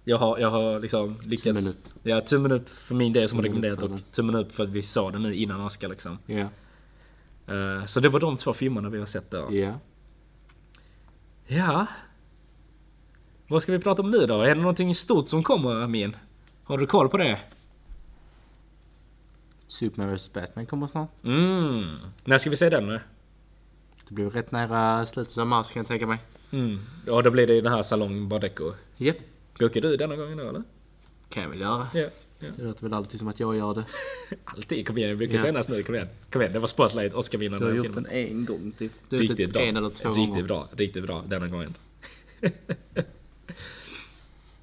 jag 0.05 0.19
har, 0.19 0.39
jag 0.39 0.51
har 0.51 0.81
liksom 0.81 1.21
lyckats. 1.23 1.59
Tummen 1.59 1.73
upp. 1.73 1.89
Ja, 2.03 2.21
tummen 2.21 2.53
upp 2.53 2.69
för 2.69 2.95
min 2.95 3.13
del 3.13 3.29
som 3.29 3.39
har 3.39 3.43
rekommenderat 3.43 3.83
och 3.83 3.91
tummen 4.13 4.35
upp 4.35 4.53
för 4.53 4.63
att 4.63 4.69
vi 4.69 4.83
såg 4.83 5.13
den 5.13 5.23
nu 5.23 5.35
innan 5.35 5.61
Oscar 5.61 5.89
liksom. 5.89 6.19
Eh, 6.27 7.87
så 7.87 8.01
det 8.01 8.09
var 8.09 8.21
de 8.21 8.37
två 8.37 8.53
filmerna 8.53 8.89
vi 8.89 8.99
har 8.99 9.07
sett 9.07 9.31
då. 9.31 9.49
Ja. 9.51 9.79
Ja. 11.47 11.87
Vad 13.49 13.63
ska 13.63 13.73
vi 13.73 13.79
prata 13.79 14.03
om 14.03 14.11
nu 14.11 14.27
då? 14.27 14.41
Är 14.43 14.55
det 14.55 14.61
någonting 14.61 14.95
stort 14.95 15.29
som 15.29 15.43
kommer 15.43 15.83
Amin? 15.83 16.17
Har 16.65 16.79
du 16.79 16.87
koll 16.87 17.09
på 17.09 17.17
det? 17.17 17.41
Superman 19.67 20.15
vs 20.15 20.33
Batman 20.33 20.67
kommer 20.67 20.87
snart. 20.87 21.11
Mm. 21.25 21.97
När 22.25 22.39
ska 22.39 22.51
vi 22.51 22.57
se 22.57 22.71
den 22.71 22.87
nu? 22.87 23.01
Det 24.09 24.15
blir 24.15 24.31
rätt 24.31 24.53
nära 24.53 25.07
slutet 25.07 25.39
av 25.39 25.47
mars 25.47 25.71
kan 25.71 25.81
jag 25.81 25.89
tänka 25.89 26.07
mig. 26.07 26.19
Mm. 26.53 26.79
Ja, 27.07 27.23
då 27.23 27.31
blir 27.31 27.47
det 27.47 27.55
i 27.55 27.61
den 27.61 27.73
här 27.73 27.83
Salong 27.83 28.29
Bardeco. 28.29 28.73
Japp. 28.97 29.17
Bokar 29.59 29.81
du 29.81 29.97
denna 29.97 30.17
gången 30.17 30.39
då 30.39 30.49
eller? 30.49 30.63
Kan 31.29 31.43
jag 31.43 31.51
väl 31.51 31.61
göra. 31.61 31.89
Ja. 31.95 32.01
ja. 32.39 32.49
Det 32.57 32.63
låter 32.65 32.83
väl 32.83 32.95
alltid 32.95 33.19
som 33.19 33.29
att 33.29 33.41
jag 33.41 33.57
gör 33.57 33.75
det. 33.75 33.85
Alltid, 34.45 34.87
kom 34.87 34.99
igen. 34.99 35.11
Vi 35.11 35.17
brukar 35.17 35.35
Ja. 35.35 35.43
senast 35.43 35.69
nu. 35.69 35.83
Kom 35.83 35.95
igen. 35.95 36.09
Kom 36.31 36.41
igen, 36.43 36.53
det 36.53 36.59
var 36.59 36.67
Spotlight, 36.67 37.15
Oscar-vinnaren. 37.15 37.61
Du 37.63 37.69
har 37.69 37.75
gjort 37.77 37.87
filmen. 37.87 38.03
den 38.03 38.13
en 38.13 38.45
gång 38.45 38.73
typ. 38.79 38.93
Du 39.09 39.17
har 39.17 39.21
Riktigt 39.23 39.53
bra. 39.53 39.63
en 39.63 39.77
eller 39.77 39.91
två 39.91 40.09
riktigt 40.09 40.29
gånger. 40.29 40.43
bra, 40.43 40.69
riktigt 40.77 41.03
bra 41.07 41.25
denna 41.29 41.49
gången. 41.49 41.75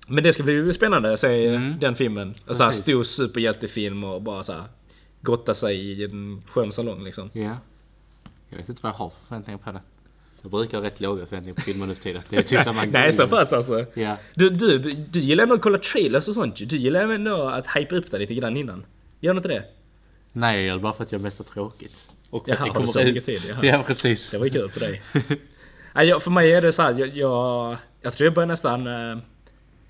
Men 0.08 0.24
det 0.24 0.34
ska 0.34 0.44
bli 0.44 0.74
spännande 0.74 1.14
att 1.14 1.20
se 1.20 1.48
Mm. 1.48 1.80
den 1.80 1.96
filmen. 1.96 2.36
Och 2.48 2.56
så 2.56 2.64
här 2.64 2.70
Precis. 2.70 2.84
stor 2.84 3.04
superhjältefilm 3.04 4.04
och 4.04 4.22
bara 4.22 4.44
så 4.44 4.54
här 4.54 4.64
gotta 5.22 5.54
sig 5.54 5.78
i 5.92 6.04
en 6.06 6.42
skön 6.48 6.72
salong 6.72 7.04
liksom. 7.04 7.30
Ja. 7.34 7.58
Jag 8.50 8.58
vet 8.58 8.70
inte 8.70 8.84
vad 8.84 8.92
jag 8.94 8.98
har 8.98 9.10
för 9.10 9.26
förväntningar 9.28 9.58
på 9.58 9.72
det. 9.72 9.82
Jag 10.42 10.52
brukar 10.52 10.78
ha 10.78 10.86
rätt 10.86 11.00
låga 11.00 11.26
förväntningar 11.26 11.56
på 11.56 11.62
filmer 11.62 11.86
nu 11.88 11.96
för 11.96 12.04
tiden. 12.04 12.22
Det 12.30 12.38
är 12.38 12.44
typ 12.44 12.76
man 12.76 12.90
Nej 12.92 13.14
så 13.14 13.28
pass 13.28 13.54
alltså. 13.54 13.86
Ja. 13.94 14.18
Du, 14.36 14.50
du, 14.50 14.78
du 14.80 15.20
gillar 15.20 15.44
ändå 15.44 15.56
att 15.56 15.62
kolla 15.62 15.78
trailers 15.78 16.28
och 16.28 16.34
sånt. 16.34 16.70
Du 16.70 16.78
gillar 16.78 17.10
ändå 17.10 17.42
att 17.48 17.68
hypa 17.76 17.96
upp 17.96 18.12
det 18.12 18.18
lite 18.18 18.34
grann 18.34 18.58
innan. 18.58 18.86
Gör 19.20 19.34
du 19.34 19.38
inte 19.38 19.50
det? 19.50 19.64
Nej 20.32 20.58
jag 20.58 20.66
gör 20.68 20.74
det 20.74 20.82
bara 20.82 20.94
för 20.94 21.04
att 21.04 21.12
jag 21.12 21.22
mest 21.22 21.38
har 21.38 21.46
tråkigt. 21.46 21.96
Och 22.30 22.46
för 22.46 22.52
Jaha, 22.52 22.64
att 22.68 22.74
har 22.74 22.82
du 22.82 22.88
så 22.88 23.04
mycket 23.04 23.26
tid? 23.26 23.42
Jaha. 23.48 23.60
Ja 23.66 23.84
precis. 23.88 24.30
Det 24.30 24.38
var 24.38 24.46
ju 24.46 24.52
kul 24.52 24.70
för 24.72 24.80
dig. 24.80 25.02
Nej, 25.94 26.08
jag, 26.08 26.24
för 26.24 26.32
mig 26.32 26.54
är 26.54 26.62
det 26.62 26.72
så 26.72 26.82
här, 26.82 27.00
jag, 27.00 27.18
jag, 27.18 27.78
jag 28.02 28.14
tror 28.14 28.26
jag 28.26 28.34
börjar 28.34 28.48
nästan... 28.48 28.88
Eh, 28.88 29.18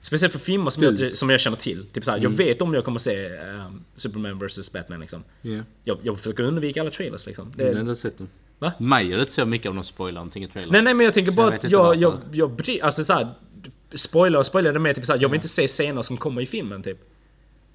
speciellt 0.02 0.34
för 0.34 0.40
filmer 0.40 0.70
som, 0.70 0.84
jag, 0.84 1.18
som 1.18 1.30
jag 1.30 1.40
känner 1.40 1.58
till. 1.58 1.86
Typ 1.86 2.06
så 2.06 2.12
här, 2.12 2.18
Jag 2.18 2.30
vet 2.30 2.62
om 2.62 2.74
jag 2.74 2.86
kommer 2.86 3.00
se 3.00 3.26
eh, 3.26 3.72
Superman 3.96 4.40
vs 4.40 4.72
Batman 4.72 5.00
liksom. 5.00 5.24
Ja. 5.42 5.60
Jag, 5.84 5.98
jag 6.04 6.18
försöker 6.18 6.44
undvika 6.44 6.82
alla 6.82 6.92
trailers 6.92 7.26
liksom. 7.26 7.54
Jag 7.58 7.66
har 7.66 7.74
Det, 7.74 7.80
ändå 7.80 7.96
sett 7.96 8.18
den. 8.18 8.28
Va? 8.60 8.72
Mig 8.78 9.08
gör 9.08 9.18
det 9.18 9.22
inte 9.22 9.34
så 9.34 9.46
mycket 9.46 9.70
om 9.70 9.76
de 9.76 9.84
spoilar 9.84 10.16
någonting 10.22 10.44
i 10.44 10.48
trailern. 10.48 10.72
nej 10.72 10.82
nej 10.82 10.94
men 10.94 11.04
jag 11.06 11.14
tänker 11.14 11.32
Så 11.32 11.36
bara 11.36 11.48
jag 11.48 11.56
att 11.58 11.64
inte 11.64 11.74
jag, 11.76 11.96
jag, 11.96 12.18
jag 12.32 12.52
bryr, 12.52 12.84
alltså 12.84 13.04
så 13.04 13.14
här, 13.14 13.34
Spoiler 13.94 14.40
och 14.40 14.46
spoiler 14.46 14.74
det 14.74 14.80
med 14.80 14.96
typ 14.96 15.06
så 15.06 15.14
här, 15.14 15.20
jag 15.22 15.30
vill 15.30 15.36
inte 15.38 15.48
se 15.48 15.68
scener 15.68 16.02
som 16.02 16.18
kommer 16.18 16.42
i 16.42 16.46
filmen 16.46 16.84
typ. 16.84 16.98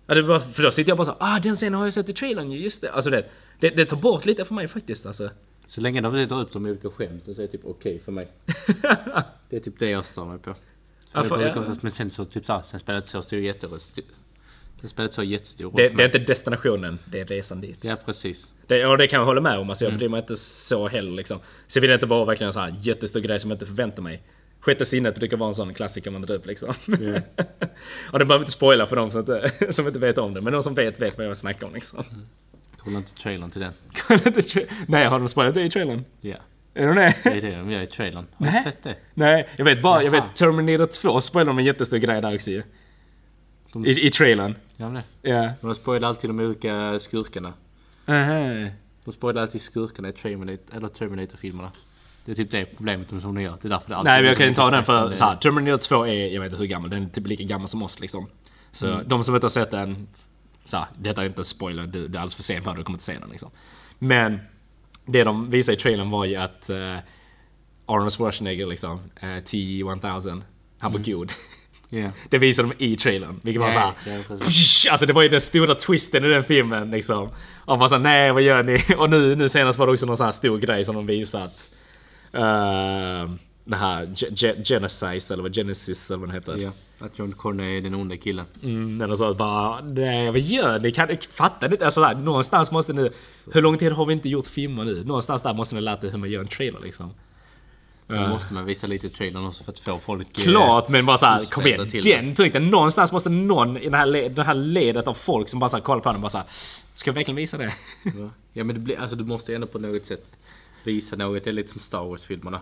Är 0.06 0.22
bara, 0.22 0.40
för 0.40 0.62
då 0.62 0.70
sitter 0.70 0.90
jag 0.90 0.98
bara 0.98 1.04
så 1.04 1.10
här, 1.20 1.36
ah 1.36 1.40
den 1.40 1.56
scenen 1.56 1.74
har 1.74 1.84
jag 1.86 1.94
sett 1.94 2.08
i 2.08 2.12
trailern 2.12 2.50
ju, 2.52 2.58
just 2.58 2.80
det. 2.80 2.92
Alltså 2.92 3.10
det, 3.10 3.26
det, 3.60 3.70
det 3.70 3.86
tar 3.86 3.96
bort 3.96 4.24
lite 4.24 4.44
för 4.44 4.54
mig 4.54 4.68
faktiskt 4.68 5.06
alltså. 5.06 5.30
Så 5.66 5.80
länge 5.80 6.00
de 6.00 6.26
drar 6.26 6.40
upp 6.40 6.52
de 6.52 6.66
olika 6.66 6.90
skämten 6.90 7.34
så 7.34 7.40
är 7.42 7.46
det 7.46 7.52
typ 7.52 7.64
okej 7.64 8.00
för 8.04 8.12
mig. 8.12 8.28
det 9.50 9.56
är 9.56 9.60
typ 9.60 9.78
det 9.78 9.90
jag 9.90 10.04
stör 10.04 10.24
mig 10.24 10.38
på. 10.38 10.54
För 10.54 10.56
Ja, 11.12 11.24
för- 11.24 11.40
ja. 11.40 11.76
Men 11.80 11.90
sen 11.90 12.10
så 12.10 12.24
typ 12.24 12.46
såhär, 12.46 12.62
sen 12.62 12.80
spelar 12.80 12.94
det 12.94 12.98
inte 12.98 13.10
så 13.10 13.22
stor 13.22 13.38
jätteroll. 13.38 13.80
Det 14.84 14.88
spelar 14.88 15.04
inte 15.04 15.14
så 15.14 15.22
jättestor 15.22 15.64
roll 15.64 15.72
Det, 15.76 15.88
det 15.88 16.02
är 16.02 16.06
inte 16.06 16.18
destinationen, 16.18 16.98
det 17.04 17.20
är 17.20 17.24
resan 17.24 17.60
dit. 17.60 17.78
Ja 17.80 17.96
precis. 18.04 18.46
Det, 18.66 18.86
och 18.86 18.98
det 18.98 19.06
kan 19.06 19.18
jag 19.18 19.26
hålla 19.26 19.40
med 19.40 19.58
om, 19.58 19.68
alltså 19.70 19.84
jag 19.84 19.90
Mm. 19.90 19.98
bryr 19.98 20.08
mig 20.08 20.20
inte 20.20 20.36
så 20.36 20.88
heller 20.88 21.10
liksom. 21.12 21.38
Så 21.66 21.80
vill 21.80 21.88
det 21.88 21.94
inte 21.94 22.06
vara 22.06 22.24
verkligen 22.24 22.46
en 22.48 22.52
sån 22.52 22.62
här 22.62 22.74
jättestor 22.80 23.20
grej 23.20 23.40
som 23.40 23.50
jag 23.50 23.54
inte 23.56 23.66
förväntar 23.66 24.02
mig. 24.02 24.22
Sjätte 24.60 24.84
sinnet 24.84 25.14
brukar 25.14 25.36
vara 25.36 25.48
en 25.48 25.54
sån 25.54 25.74
klassiker 25.74 26.10
man 26.10 26.22
drar 26.22 26.34
upp 26.34 26.46
liksom. 26.46 26.74
Ja. 26.86 27.20
och 28.12 28.18
det 28.18 28.24
behöver 28.24 28.42
inte 28.44 28.52
spoila 28.52 28.86
för 28.86 28.96
de 28.96 29.10
som 29.10 29.20
inte, 29.20 29.50
som 29.72 29.86
inte 29.86 29.98
vet 29.98 30.18
om 30.18 30.34
det, 30.34 30.40
men 30.40 30.52
de 30.52 30.62
som 30.62 30.74
vet 30.74 31.00
vet 31.00 31.18
vad 31.18 31.26
jag 31.26 31.36
snackar 31.36 31.66
om 31.66 31.74
liksom. 31.74 32.04
Kolla 32.78 32.98
inte 32.98 33.14
trailern 33.14 33.50
till 33.50 33.60
den. 33.60 33.72
Nej, 34.88 35.06
har 35.06 35.18
de 35.18 35.28
spoilat 35.28 35.54
det 35.54 35.62
i 35.62 35.70
trailern? 35.70 36.04
Ja. 36.20 36.36
Är 36.74 36.86
de 36.86 36.96
det? 36.96 37.14
Det 37.24 37.30
är 37.30 37.40
det 37.42 37.56
de 37.56 37.70
gör 37.70 37.82
i 37.82 37.86
trailern. 37.86 38.26
Har 38.34 38.46
du 38.46 38.58
sett 38.62 38.82
det? 38.82 38.96
Nej, 39.14 39.48
jag 39.56 39.64
vet 39.64 39.82
bara, 39.82 40.02
jag 40.02 40.14
Jaha. 40.14 40.24
vet 40.26 40.36
Terminator 40.36 40.86
2 40.86 41.20
spoilar 41.20 41.46
de 41.46 41.58
en 41.58 41.64
jättestor 41.64 41.96
grej 41.96 42.20
där 42.22 42.34
också 42.34 42.50
ju. 42.50 42.62
De- 43.82 43.88
I, 43.90 44.06
i 44.06 44.10
trailern. 44.10 44.54
Ja, 44.76 44.88
men 44.88 45.02
det. 45.22 45.30
Men 45.60 45.68
de 45.68 45.74
spoilar 45.74 46.08
alltid 46.08 46.30
de 46.30 46.40
olika 46.40 46.98
skurkarna. 46.98 47.52
Aha. 48.06 48.68
De 49.04 49.12
spoilar 49.12 49.42
alltid 49.42 49.60
skurkarna 49.62 50.08
i 50.08 50.12
Terminator, 50.12 50.76
eller 50.76 50.88
Terminator-filmerna. 50.88 51.72
Det 52.24 52.32
är 52.32 52.36
typ 52.36 52.50
det 52.50 52.64
problemet 52.76 53.08
som 53.08 53.20
de 53.34 53.40
gör. 53.40 53.56
Det 53.62 53.68
är 53.68 53.70
därför 53.70 53.88
det 53.88 53.96
alltid 53.96 54.10
Nej 54.12 54.20
men 54.22 54.28
jag 54.28 54.36
kan 54.36 54.46
ju 54.46 54.50
mycket 54.50 54.64
ta 54.64 54.70
den 54.70 54.84
för 54.84 55.16
så 55.16 55.24
här, 55.24 55.36
Terminator 55.36 55.78
2 55.78 56.06
är, 56.06 56.12
jag 56.26 56.40
vet 56.40 56.46
inte 56.46 56.58
hur 56.58 56.66
gammal, 56.66 56.90
den 56.90 57.02
är 57.04 57.08
typ 57.08 57.26
lika 57.26 57.42
gammal 57.42 57.68
som 57.68 57.82
oss 57.82 58.00
liksom. 58.00 58.26
Så 58.72 58.86
Mm. 58.86 59.08
de 59.08 59.24
som 59.24 59.34
inte 59.34 59.44
har 59.44 59.50
sett 59.50 59.70
den, 59.70 60.08
så 60.64 60.76
här, 60.76 60.86
detta 60.98 61.22
är 61.22 61.26
inte 61.26 61.40
en 61.40 61.44
spoiler, 61.44 61.82
det, 61.82 61.90
det 61.92 61.98
är 61.98 62.04
alldeles 62.04 62.34
för 62.34 62.42
sent 62.42 62.64
för 62.64 62.74
du 62.74 62.84
kommer 62.84 62.94
inte 62.96 63.04
se 63.04 63.18
den 63.18 63.30
liksom. 63.30 63.50
Men 63.98 64.38
det 65.06 65.24
de 65.24 65.50
visade 65.50 65.76
i 65.76 65.80
trailern 65.80 66.10
var 66.10 66.24
ju 66.24 66.36
att 66.36 66.70
uh, 66.70 66.98
Arnold 67.86 68.12
Schwarzenegger 68.12 68.66
liksom, 68.66 68.92
uh, 68.98 69.44
T-1000, 69.44 70.42
han 70.78 70.92
var 70.92 71.00
god. 71.00 71.32
Ja. 72.02 72.10
Det 72.28 72.38
visade 72.38 72.68
de 72.78 72.84
i 72.84 72.96
trailern, 72.96 73.40
vilket 73.42 73.60
var 73.60 73.66
Ja, 73.66 73.94
såhär... 74.04 74.22
precis. 74.28 74.86
Alltså 74.90 75.06
det 75.06 75.12
var 75.12 75.22
ju 75.22 75.28
den 75.28 75.40
stora 75.40 75.74
twisten 75.74 76.24
i 76.24 76.28
den 76.28 76.44
filmen 76.44 76.90
liksom. 76.90 77.28
Och 77.64 77.78
man 77.78 77.88
sa 77.88 77.98
nej 77.98 78.32
vad 78.32 78.42
gör 78.42 78.62
ni? 78.62 78.84
Och 78.98 79.10
nu, 79.10 79.34
nu 79.36 79.48
senast 79.48 79.78
var 79.78 79.86
det 79.86 79.92
också 79.92 80.06
någon 80.06 80.16
sån 80.16 80.24
här 80.24 80.32
stor 80.32 80.58
grej 80.58 80.84
som 80.84 80.94
de 80.94 81.06
visat. 81.06 81.70
Uh, 82.34 83.30
det 83.64 83.76
här 83.76 84.06
Ge- 84.06 84.30
Ge- 84.30 84.64
Genesis 84.64 85.30
eller 85.30 85.42
vad 85.42 85.54
Genesis 85.54 86.10
eller 86.10 86.20
vad 86.20 86.28
den 86.28 86.34
heter. 86.34 86.56
Ja, 86.56 86.70
att 87.06 87.18
John 87.18 87.32
Connor 87.32 87.66
är 87.66 87.80
den 87.80 87.94
onda 87.94 88.16
killen. 88.16 88.46
Mm, 88.62 89.00
eller 89.02 89.14
så 89.14 89.34
bara 89.34 89.80
nej 89.80 90.30
vad 90.30 90.40
gör 90.40 90.78
ni? 90.78 90.90
Kan, 90.92 91.08
fattar 91.34 91.68
ni 91.68 91.74
inte? 91.74 91.84
Alltså 91.84 92.00
där, 92.00 92.14
någonstans 92.14 92.70
måste 92.70 92.92
ni... 92.92 93.10
Hur 93.52 93.62
lång 93.62 93.78
tid 93.78 93.92
har 93.92 94.06
vi 94.06 94.12
inte 94.12 94.28
gjort 94.28 94.46
filmer 94.46 94.84
nu? 94.84 95.04
Någonstans 95.04 95.42
där 95.42 95.54
måste 95.54 95.74
ni 95.74 95.80
lärt 95.80 96.04
er 96.04 96.10
hur 96.10 96.18
man 96.18 96.30
gör 96.30 96.40
en 96.40 96.48
trailer 96.48 96.80
liksom. 96.80 97.10
Sen 98.08 98.16
Ja. 98.16 98.28
måste 98.28 98.54
man 98.54 98.64
visa 98.64 98.86
lite 98.86 99.06
i 99.06 99.10
trailern 99.10 99.46
också 99.46 99.64
för 99.64 99.72
att 99.72 99.78
få 99.78 99.98
folk... 99.98 100.38
eh, 100.38 100.42
Klart 100.44 100.88
men 100.88 101.06
bara 101.06 101.16
såhär, 101.16 101.44
kom 101.44 101.66
igen. 101.66 101.90
till 101.90 102.04
Den 102.04 102.34
punkten. 102.34 102.70
Någonstans 102.70 103.12
måste 103.12 103.30
någon 103.30 103.76
i 103.76 103.88
det 103.88 103.96
här, 103.96 104.06
le- 104.06 104.28
det 104.28 104.42
här 104.42 104.54
ledet 104.54 105.06
av 105.06 105.14
folk 105.14 105.48
som 105.48 105.60
bara 105.60 105.70
så 105.70 105.76
här, 105.76 105.82
kollar 105.84 106.00
på 106.00 106.08
den 106.08 106.16
och 106.16 106.22
bara 106.22 106.30
såhär. 106.30 106.46
Ska 106.94 107.08
jag 107.10 107.14
verkligen 107.14 107.36
visa 107.36 107.56
det? 107.58 107.64
Ja. 108.04 108.30
ja 108.52 108.64
men 108.64 108.74
det 108.76 108.80
blir, 108.80 109.00
alltså 109.00 109.16
du 109.16 109.24
måste 109.24 109.54
ändå 109.54 109.66
på 109.66 109.78
något 109.78 110.04
sätt 110.06 110.26
visa 110.84 111.16
något. 111.16 111.44
Det 111.44 111.50
är 111.50 111.54
lite 111.54 111.68
som 111.72 111.80
Star 111.80 112.04
Wars-filmerna. 112.04 112.60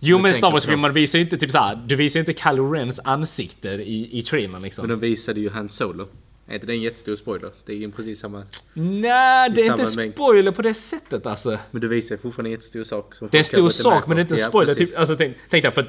Jo 0.00 0.18
men 0.18 0.34
Star 0.34 0.48
på 0.48 0.52
Wars-filmer 0.52 0.90
visar 0.90 1.18
ju 1.18 1.24
inte 1.24 1.38
typ 1.38 1.50
såhär, 1.50 1.74
du 1.86 1.96
visar 1.96 2.20
ju 2.20 2.26
inte 2.26 2.42
Kylo 2.42 2.72
Rens 2.72 3.00
ansikte 3.04 3.68
i, 3.68 4.18
i 4.18 4.22
trailern 4.22 4.62
liksom. 4.62 4.86
Men 4.86 5.00
de 5.00 5.06
visade 5.08 5.40
ju 5.40 5.50
Han 5.50 5.68
Solo. 5.68 6.06
Är 6.46 6.54
inte 6.54 6.66
det 6.66 6.72
en 6.72 6.82
jättestor 6.82 7.16
spoiler? 7.16 7.50
Det 7.66 7.72
är 7.72 7.76
ju 7.76 7.90
precis 7.90 8.20
samma. 8.20 8.44
Nej, 8.74 9.50
det 9.50 9.60
är 9.66 9.80
inte 9.80 9.96
mängd. 9.96 10.12
spoiler 10.14 10.50
på 10.52 10.62
det 10.62 10.74
sättet 10.74 11.26
alltså. 11.26 11.58
Men 11.70 11.80
du 11.80 11.88
visar 11.88 12.14
ju 12.14 12.18
fortfarande 12.20 12.48
en 12.48 12.52
jättestor 12.52 12.84
sak. 12.84 13.14
Som 13.14 13.28
Det 13.30 13.36
är 13.36 13.38
en 13.38 13.44
stor 13.44 13.68
sak 13.68 14.06
men 14.06 14.16
det 14.16 14.20
är 14.20 14.22
inte 14.22 14.34
en 14.34 14.48
spoiler. 14.48 14.72
Ja, 14.72 14.74
typ, 14.78 14.98
alltså, 14.98 15.16
tänk, 15.16 15.36
tänk 15.50 15.62
dig 15.64 15.72
för 15.72 15.82
att 15.82 15.88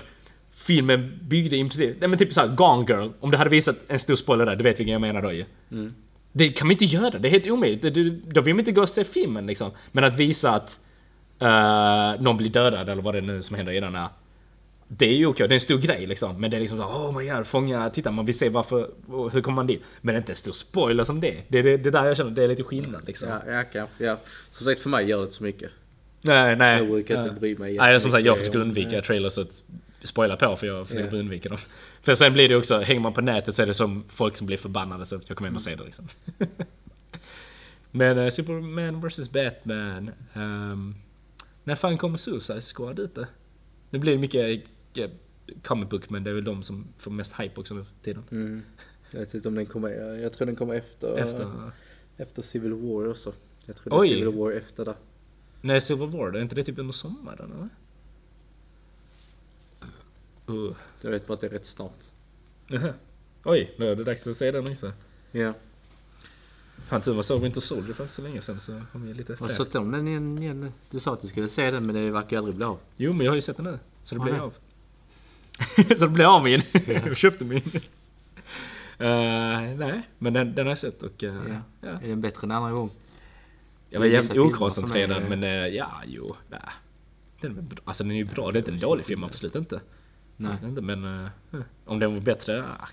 filmen 0.56 1.20
byggde 1.22 1.56
i 1.56 1.60
princip, 1.60 1.96
nej 2.00 2.10
men 2.10 2.20
typ 2.20 2.34
såhär 2.34 2.48
Gone 2.48 2.86
Girl. 2.90 3.10
Om 3.20 3.32
du 3.32 3.38
hade 3.38 3.50
visat 3.50 3.76
en 3.88 4.00
stor 4.00 4.16
spoiler 4.16 4.46
där, 4.46 4.56
du 4.56 4.64
vet 4.64 4.80
vilken 4.80 4.94
jag 4.94 5.02
menar 5.02 5.22
då 5.22 5.32
ju. 5.32 5.46
Mm. 5.72 5.94
Det 6.32 6.50
kan 6.50 6.68
man 6.68 6.72
inte 6.72 6.86
göra, 6.86 7.10
det 7.20 7.28
är 7.28 7.32
helt 7.32 7.48
omöjligt. 7.48 7.82
Det- 7.82 7.90
det- 7.90 8.10
Då 8.10 8.42
vill 8.42 8.54
man 8.56 8.60
inte 8.60 8.72
gå 8.72 8.82
och 8.82 8.90
se 8.90 9.04
filmen 9.04 9.48
liksom. 9.48 9.72
Men 9.92 10.04
att 10.04 10.20
visa 10.20 10.52
att 10.52 10.80
eh, 11.40 12.22
någon 12.22 12.38
blir 12.38 12.50
dödad 12.50 12.90
eller 12.90 13.02
vad 13.02 13.14
det 13.14 13.18
är 13.18 13.22
nu 13.22 13.42
som 13.42 13.56
händer 13.56 13.74
i 13.74 13.80
den 13.80 13.96
här. 13.96 14.08
Det 14.88 15.06
är 15.06 15.14
ju 15.14 15.26
okej, 15.26 15.48
det 15.48 15.54
är 15.54 15.56
en 15.56 15.62
stor 15.62 15.78
grej 15.78 16.06
liksom. 16.06 16.42
Men 16.42 16.52
det 16.52 16.58
är 16.58 16.62
liksom 16.62 16.78
så, 16.78 16.84
oh 16.84 17.18
my 17.20 17.30
god, 17.30 17.48
fånga, 17.48 17.90
titta 17.90 18.12
man 18.12 18.26
vill 18.26 18.38
se 18.38 18.50
varför, 18.50 18.90
hur 19.34 19.42
kommer 19.42 19.56
man 19.56 19.68
dit? 19.68 19.82
Men 20.02 20.14
det 20.14 20.18
är 20.18 20.22
inte 20.22 20.32
en 20.32 20.36
stor 20.36 20.52
spoiler 20.54 21.04
som 21.04 21.22
det. 21.22 21.44
Det 21.48 21.60
är 21.60 21.64
det, 21.64 21.78
det 21.78 21.92
där 21.92 22.06
jag 22.06 22.18
känner, 22.18 22.32
det 22.32 22.44
är 22.44 22.48
lite 22.48 22.64
skillnad 22.64 23.02
liksom. 23.08 23.30
Ja, 23.30 23.42
ja, 23.48 23.64
kanske. 23.74 24.04
Ja. 24.06 24.18
Som 24.52 24.66
sagt 24.66 24.82
för 24.82 24.90
mig 24.90 25.06
gör 25.10 25.18
det 25.18 25.24
inte 25.24 25.36
så 25.36 25.44
mycket. 25.44 25.72
Nej, 26.22 26.56
nej. 26.56 26.78
Jag 26.78 26.88
brukar 26.88 27.20
inte 27.20 27.34
Ja. 27.36 27.40
bry 27.40 27.58
mig 27.58 27.78
Nej, 27.78 28.02
som 28.02 28.12
sagt 28.12 28.26
jag 28.26 28.38
försöker 28.38 28.60
undvika 28.60 29.02
trailers 29.02 29.38
att 29.38 29.62
spoila 30.04 30.36
på 30.36 30.56
för 30.56 30.68
jag 30.68 30.88
försöker 30.88 31.16
Ja. 31.16 31.20
undvika 31.20 31.50
dem. 31.50 31.58
För 32.02 32.14
sen 32.16 32.34
blir 32.34 32.50
det 32.50 32.56
också, 32.56 32.80
hänger 32.80 33.02
man 33.02 33.14
på 33.14 33.22
nätet 33.22 33.56
så 33.56 33.62
är 33.62 33.68
det 33.68 33.74
som 33.74 34.04
folk 34.10 34.38
som 34.38 34.48
blir 34.48 34.58
förbannade 34.58 35.06
så 35.06 35.20
jag 35.28 35.38
kommer 35.38 35.48
hem 35.50 35.56
och 35.56 35.62
se 35.62 35.76
det 35.76 35.84
liksom. 35.84 36.08
Men 37.92 38.18
uh, 38.18 38.30
Superman 38.30 39.02
vs 39.08 39.30
Batman. 39.32 40.12
Um, 40.34 40.96
när 41.64 41.76
fan 41.76 41.98
kommer 41.98 42.18
Suicide 42.18 42.62
Squad 42.62 43.00
ut 43.00 43.16
då? 43.16 43.26
Nu 43.90 44.00
blir 44.00 44.12
det 44.12 44.18
mycket 44.20 44.64
uh, 44.98 45.10
comic 45.64 45.90
book 45.90 46.10
men 46.10 46.24
det 46.24 46.30
är 46.30 46.34
väl 46.34 46.44
de 46.44 46.64
som 46.64 46.88
får 46.98 47.12
mest 47.12 47.34
hype 47.40 47.60
också 47.60 47.74
nu 47.74 47.86
tiden. 48.04 48.24
Mm. 48.32 48.62
Jag 49.12 49.20
vet 49.20 49.34
inte 49.34 49.48
om 49.48 49.56
den 49.56 49.66
kommer, 49.66 49.90
jag, 49.90 50.34
tror 50.34 50.46
den 50.46 50.56
kommer 50.56 50.74
efter, 50.74 51.18
Efter. 51.18 51.72
efter 52.18 52.42
Civil 52.42 52.74
War 52.74 53.10
också. 53.10 53.34
Jag 53.66 53.76
tror 53.76 53.90
det 53.90 53.96
är 53.96 54.00
Oj. 54.00 54.08
Civil 54.08 54.28
War 54.40 54.52
efter 54.52 54.86
där. 54.86 54.96
Nej, 55.62 55.82
Civil 55.82 56.10
War, 56.10 56.34
är 56.36 56.42
inte 56.42 56.56
det 56.56 56.64
typ 56.64 56.80
under 56.80 56.94
sommaren 56.94 57.52
eller? 57.52 57.70
Uh. 60.50 60.76
Jag 61.02 61.12
vet 61.12 61.28
bara 61.28 61.34
att 61.34 61.42
det 61.42 61.48
är 61.48 61.52
rätt 61.52 61.66
snart. 61.66 62.00
Jaha. 62.68 62.94
Oj, 63.44 63.74
nu 63.78 63.92
är 63.92 63.96
det 63.96 64.04
dags 64.04 64.28
att 64.28 64.36
se 64.38 64.52
den 64.52 64.68
också. 64.72 64.92
Ja. 65.32 65.54
Fan 66.88 67.02
tur 67.02 67.14
man 67.14 67.24
såg 67.24 67.42
Winter 67.42 67.62
Soldier 67.62 67.94
för 67.94 68.04
inte 68.04 68.14
så 68.16 68.22
länge 68.22 68.42
sedan 68.42 68.60
så 68.60 68.82
kom 68.92 69.08
jag 69.08 69.18
lite 69.18 69.34
Har 69.34 69.48
du 69.48 69.52
efter. 69.54 69.66
sett 69.66 69.76
om 69.76 69.92
den 69.92 70.08
igen, 70.08 70.38
igen? 70.44 70.72
Du 70.90 71.00
sa 71.00 71.14
att 71.14 71.22
du 71.22 71.28
skulle 71.28 71.50
se 71.50 71.72
den 71.72 71.86
men 71.86 71.96
det 71.96 72.12
verkar 72.12 72.38
aldrig 72.38 72.56
bli 72.56 72.66
av. 72.66 72.80
Jo 72.98 73.14
men 73.14 73.26
jag 73.26 73.32
har 73.32 73.36
ju 73.36 73.42
sett 73.42 73.58
den 73.58 73.66
nu. 73.66 73.80
Så 74.04 74.16
det 74.16 74.22
blir 74.22 74.34
Ja. 74.34 74.42
av. 74.42 74.54
så 75.98 76.06
det 76.06 76.12
blir 76.12 76.36
av 76.36 76.44
min. 76.44 76.62
jag 76.88 77.18
köpte 77.18 77.44
min. 77.46 77.62
Uh, 79.02 79.78
nej, 79.78 80.02
men 80.18 80.34
den, 80.34 80.56
den 80.56 80.66
har 80.66 80.72
jag 80.72 80.78
sett 80.78 81.04
och 81.04 81.24
uh, 81.24 81.30
Ja. 81.50 81.62
ja. 81.82 81.90
Är 82.04 82.08
den 82.08 82.22
bättre 82.22 82.40
än 82.44 82.52
andra 82.52 82.72
gång? 82.72 82.90
Jag 83.90 84.00
var 84.00 84.08
jävligt 84.08 84.38
okoncentrerad 84.38 85.24
är- 85.24 85.30
men 85.30 85.44
uh, 85.44 85.68
ja, 85.68 86.02
jo. 86.06 86.36
Nej. 86.50 86.60
Den 87.42 87.68
bra. 87.68 87.80
alltså 87.86 88.04
den 88.04 88.12
är 88.12 88.16
ju 88.16 88.24
bra, 88.24 88.52
det 88.52 88.58
är 88.58 88.60
inte 88.62 88.72
en 88.72 88.80
dålig 88.80 89.06
film 89.06 89.24
absolut 89.24 89.56
inte. 89.56 89.82
Nej. 90.38 90.52
Absolut 90.52 90.70
inte 90.70 90.82
men 90.82 91.30
om 91.86 92.00
den 92.00 92.14
var 92.14 92.22
bättre, 92.22 92.64
ah, 92.64 92.88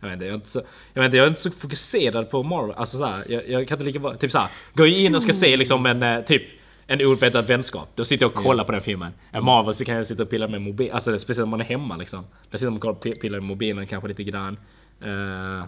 jag 0.00 0.08
vet 0.08 0.14
inte, 0.14 0.24
jag 0.24 0.30
är 0.32 0.34
inte 0.34 0.50
så, 0.50 0.62
jag 0.92 1.02
vet 1.02 1.06
inte, 1.08 1.16
jag 1.16 1.24
är 1.24 1.28
inte 1.28 1.40
så 1.40 1.50
fokuserad 1.50 2.30
på 2.30 2.42
Marvel. 2.42 2.74
Alltså 2.76 2.98
så 2.98 3.04
här, 3.06 3.24
jag, 3.28 3.48
jag 3.48 3.68
kan 3.68 3.74
inte 3.78 3.84
lika 3.84 3.98
vara, 3.98 4.16
typ 4.16 4.30
så 4.30 4.38
här, 4.38 4.48
går 4.74 4.88
jag 4.88 4.98
in 4.98 5.14
och 5.14 5.22
ska 5.22 5.32
se 5.32 5.56
liksom 5.56 5.86
en, 5.86 6.02
eh, 6.02 6.20
typ 6.24 6.42
en 6.86 7.00
ovetad 7.00 7.42
vänskap. 7.42 7.88
Då 7.94 8.04
sitter 8.04 8.24
jag 8.24 8.36
och 8.36 8.42
kollar 8.42 8.64
på 8.64 8.72
den 8.72 8.80
filmen. 8.80 9.12
En 9.30 9.44
Marvel 9.44 9.74
så 9.74 9.84
kan 9.84 9.94
jag 9.94 10.06
sitta 10.06 10.22
och 10.22 10.30
pilla 10.30 10.48
med 10.48 10.62
mobilen, 10.62 10.94
alltså 10.94 11.18
speciellt 11.18 11.44
om 11.44 11.50
man 11.50 11.60
är 11.60 11.64
hemma 11.64 11.96
liksom. 11.96 12.24
Där 12.50 12.58
sitter 12.58 12.70
man 12.70 12.82
och 12.82 13.00
pillar 13.00 13.40
med 13.40 13.48
mobilen 13.48 13.86
kanske 13.86 14.08
lite 14.08 14.24
grann. 14.24 14.56
Uh, 15.04 15.64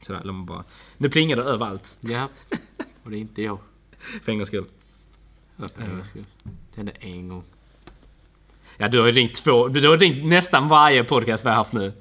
sådär, 0.00 0.20
låt 0.24 0.34
mig 0.34 0.46
bara. 0.46 0.64
Nu 0.96 1.10
plingar 1.10 1.36
det 1.36 1.42
överallt, 1.42 1.98
Ja. 2.00 2.28
Och 3.04 3.10
det 3.10 3.16
är 3.16 3.20
inte 3.20 3.42
jag. 3.42 3.58
för 4.24 4.32
en 4.32 4.38
gångs 4.38 4.48
skull. 4.48 4.64
Varför 5.56 5.96
jag 5.96 6.06
skulle... 6.06 6.24
Det 6.44 6.76
hände 6.76 6.92
en 7.00 7.28
gång. 7.28 7.44
Ja 8.76 8.88
du 8.88 8.98
har 8.98 9.06
ju 9.06 9.12
ringt 9.12 9.34
två, 9.34 9.68
du 9.68 9.88
har 9.88 9.98
ringt 9.98 10.26
nästan 10.26 10.68
varje 10.68 11.04
podcast 11.04 11.44
vi 11.44 11.48
har 11.48 11.56
haft 11.56 11.72
nu. 11.72 11.92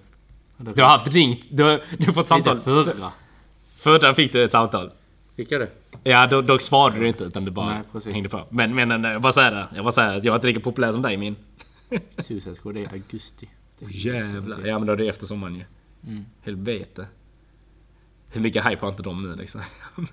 Du 0.58 0.82
har 0.82 0.90
haft 0.90 1.14
ringt, 1.14 1.46
du 1.50 1.64
har, 1.64 1.82
du 1.98 2.06
har 2.06 2.14
fått 2.14 2.28
samtal. 2.28 2.62
Förra. 2.62 3.12
Förra 3.78 4.16
fick 4.16 4.34
du 4.34 4.44
ett 4.44 4.52
samtal. 4.52 4.92
Fick 5.40 5.52
jag 5.52 5.62
det? 5.62 5.70
Ja, 6.04 6.28
då, 6.28 6.42
då 6.42 6.60
svarade 6.60 7.00
du 7.00 7.08
inte 7.08 7.24
utan 7.24 7.46
du 7.46 7.52
bara 7.52 7.84
Nej, 7.94 8.14
hängde 8.14 8.30
på. 8.30 8.46
Men, 8.50 8.76
men 8.76 9.06
eh, 9.06 9.12
jag 9.12 9.34
säger 9.34 9.52
det. 9.52 9.68
Jag 9.76 9.94
säger 9.94 10.18
att 10.18 10.24
jag 10.24 10.34
är 10.34 10.36
inte 10.36 10.48
lika 10.48 10.60
populär 10.60 10.92
som 10.92 11.02
dig 11.02 11.18
min. 11.18 11.36
Suicide 12.18 12.56
Squad 12.56 12.78
är 12.78 12.94
augusti. 12.94 13.50
Det 13.80 13.86
är 13.86 13.90
Jävlar. 13.90 14.66
Ja 14.66 14.80
men 14.80 14.88
då 14.88 14.94
är 14.94 14.98
det 14.98 15.08
efter 15.08 15.26
sommaren 15.26 15.56
ju. 15.56 15.64
Mm. 16.08 16.26
Helvete. 16.42 17.08
Hur 18.32 18.42
mycket 18.42 18.66
hype 18.66 18.82
har 18.82 18.90
inte 18.90 19.04
de 19.04 19.24
nu 19.24 19.36
liksom? 19.36 19.62
uh. 20.02 20.06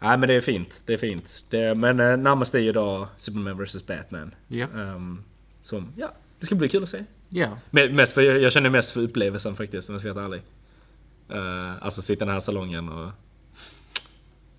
Nej 0.00 0.18
men 0.18 0.20
det 0.20 0.34
är 0.34 0.40
fint. 0.40 0.82
Det 0.86 0.92
är 0.92 0.98
fint. 0.98 1.44
Det, 1.48 1.74
men 1.74 2.00
uh, 2.00 2.16
närmast 2.16 2.54
är 2.54 2.58
ju 2.58 2.72
då 2.72 3.08
Superman 3.16 3.64
vs 3.64 3.86
Batman. 3.86 4.34
Ja. 4.48 4.66
Um, 4.74 5.24
som, 5.62 5.92
ja, 5.96 6.12
det 6.40 6.46
ska 6.46 6.54
bli 6.54 6.68
kul 6.68 6.82
att 6.82 6.88
se. 6.88 7.04
Ja. 7.28 7.58
Me- 7.70 7.92
Mest 7.92 8.12
för, 8.12 8.20
jag, 8.20 8.40
jag 8.40 8.52
känner 8.52 8.70
mest 8.70 8.92
för 8.92 9.00
upplevelsen 9.00 9.56
faktiskt 9.56 9.88
om 9.88 9.94
jag 9.94 10.00
ska 10.00 10.12
vara 10.12 10.24
ärlig. 10.24 10.42
Uh, 11.34 11.84
alltså 11.84 12.02
sitta 12.02 12.24
i 12.24 12.26
den 12.26 12.34
här 12.34 12.40
salongen 12.40 12.88
och 12.88 13.10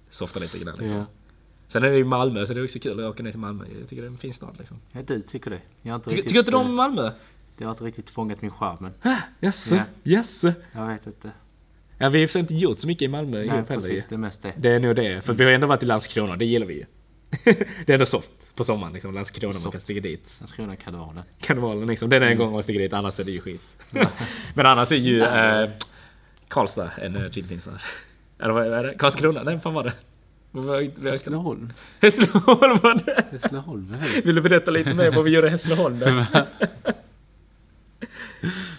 softa 0.10 0.40
lite 0.40 0.60
grann 0.60 0.78
liksom. 0.80 0.98
Ja. 0.98 1.06
Sen 1.68 1.84
är 1.84 1.90
det 1.90 1.98
i 1.98 2.04
Malmö 2.04 2.46
så 2.46 2.54
det 2.54 2.60
är 2.60 2.64
också 2.64 2.80
kul 2.80 3.00
att 3.00 3.12
åka 3.12 3.24
ner 3.24 3.32
till 3.32 3.40
Malmö. 3.40 3.66
Jag 3.80 3.90
tycker 3.90 4.02
det 4.02 4.08
är 4.08 4.12
en 4.12 4.18
fin 4.18 4.34
stad 4.34 4.56
liksom. 4.60 4.78
ja, 4.92 5.02
du 5.02 5.22
tycker 5.22 5.52
det. 5.52 5.62
Jag 5.82 5.96
inte 5.96 6.10
Tycker, 6.10 6.16
riktigt, 6.18 6.30
tycker 6.30 6.40
inte 6.40 6.52
du 6.52 6.58
eh, 6.58 6.62
om 6.62 6.76
Malmö? 6.76 7.12
Det 7.58 7.64
har 7.64 7.72
inte 7.72 7.84
riktigt 7.84 8.10
fångat 8.10 8.42
min 8.42 8.52
charm 8.52 8.78
men 8.80 8.94
Ah, 9.02 9.18
Jaså? 9.40 9.76
Ja. 9.76 9.84
Jaså? 10.04 10.54
jag 10.72 10.88
vet 10.88 11.08
inte. 11.08 11.32
Ja 11.98 12.10
vi 12.10 12.20
har 12.20 12.28
sig 12.28 12.40
inte 12.40 12.56
gjort 12.56 12.80
så 12.80 12.88
mycket 12.88 13.02
i 13.02 13.08
Malmö 13.08 13.38
Nej 13.38 13.48
heller 13.48 13.60
ju. 13.62 13.66
precis, 13.66 14.06
det 14.10 14.16
är 14.16 14.20
mest 14.20 14.42
det. 14.42 14.54
Det 14.58 14.70
är 14.70 14.80
nog 14.80 14.96
det. 14.96 15.22
För 15.22 15.34
vi 15.34 15.44
har 15.44 15.52
ändå 15.52 15.68
varit 15.68 15.84
i 15.84 15.86
Landskrona, 15.86 16.36
det 16.36 16.46
gillar 16.46 16.68
vi 16.68 16.74
ju. 16.74 16.86
det 17.86 17.90
är 17.90 17.94
ändå 17.94 18.06
soft 18.06 18.56
på 18.56 18.64
sommaren 18.64 18.94
liksom. 18.94 19.14
Landskrona 19.14 19.54
man 19.54 19.62
kan 19.62 19.72
Soft. 19.72 19.84
stiga 19.84 20.02
dit. 20.02 20.38
Landskrona 20.40 20.76
det. 21.16 21.24
Karnevalen 21.40 21.88
liksom. 21.88 22.10
Det 22.10 22.16
är 22.16 22.20
den 22.20 22.38
gången 22.38 22.54
man 22.54 22.64
stiger 22.64 22.80
dit, 22.80 22.94
annars 22.94 23.20
är 23.20 23.24
det 23.24 23.32
ju 23.32 23.42
skit. 23.42 23.62
Men 24.54 24.66
annars 24.66 24.92
är 24.92 24.96
ju 24.96 25.22
eh, 25.24 25.70
Karlstad 26.54 26.92
en 27.02 27.32
tydlig 27.32 27.60
där. 27.66 27.82
Eller 28.40 28.54
vad 28.54 28.74
är 28.74 28.84
det? 28.84 28.94
Karlskrona? 28.98 29.44
Nej, 29.44 29.60
fan 29.60 29.74
var 29.74 29.84
det? 29.84 29.94
Hässleholm. 31.12 31.74
Hässleholm 32.02 32.80
var 32.84 33.06
det! 33.06 33.26
Hässleholm? 33.32 33.96
Vill 34.24 34.36
du 34.36 34.42
berätta 34.42 34.72
lite 34.72 34.94
mer 34.94 35.12
vad 35.12 35.24
vi 35.24 35.32
gjorde 35.36 35.48
i 35.48 35.50
Hässleholm 35.50 36.00
då? 36.00 36.06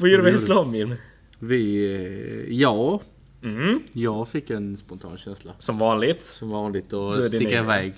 vad 0.00 0.10
gjorde 0.10 0.22
vi 0.22 0.28
i 0.28 0.32
Hässleholm 0.32 0.74
Jim? 0.74 0.94
Vi, 1.38 1.94
eh, 1.94 2.54
ja, 2.60 3.00
Mm. 3.42 3.80
jag 3.92 4.28
fick 4.28 4.50
en 4.50 4.76
spontan 4.76 5.18
känsla. 5.18 5.52
Som 5.58 5.78
vanligt. 5.78 6.24
Som 6.24 6.50
vanligt 6.50 6.92
och 6.92 7.14
sticka 7.24 7.58
iväg. 7.58 7.94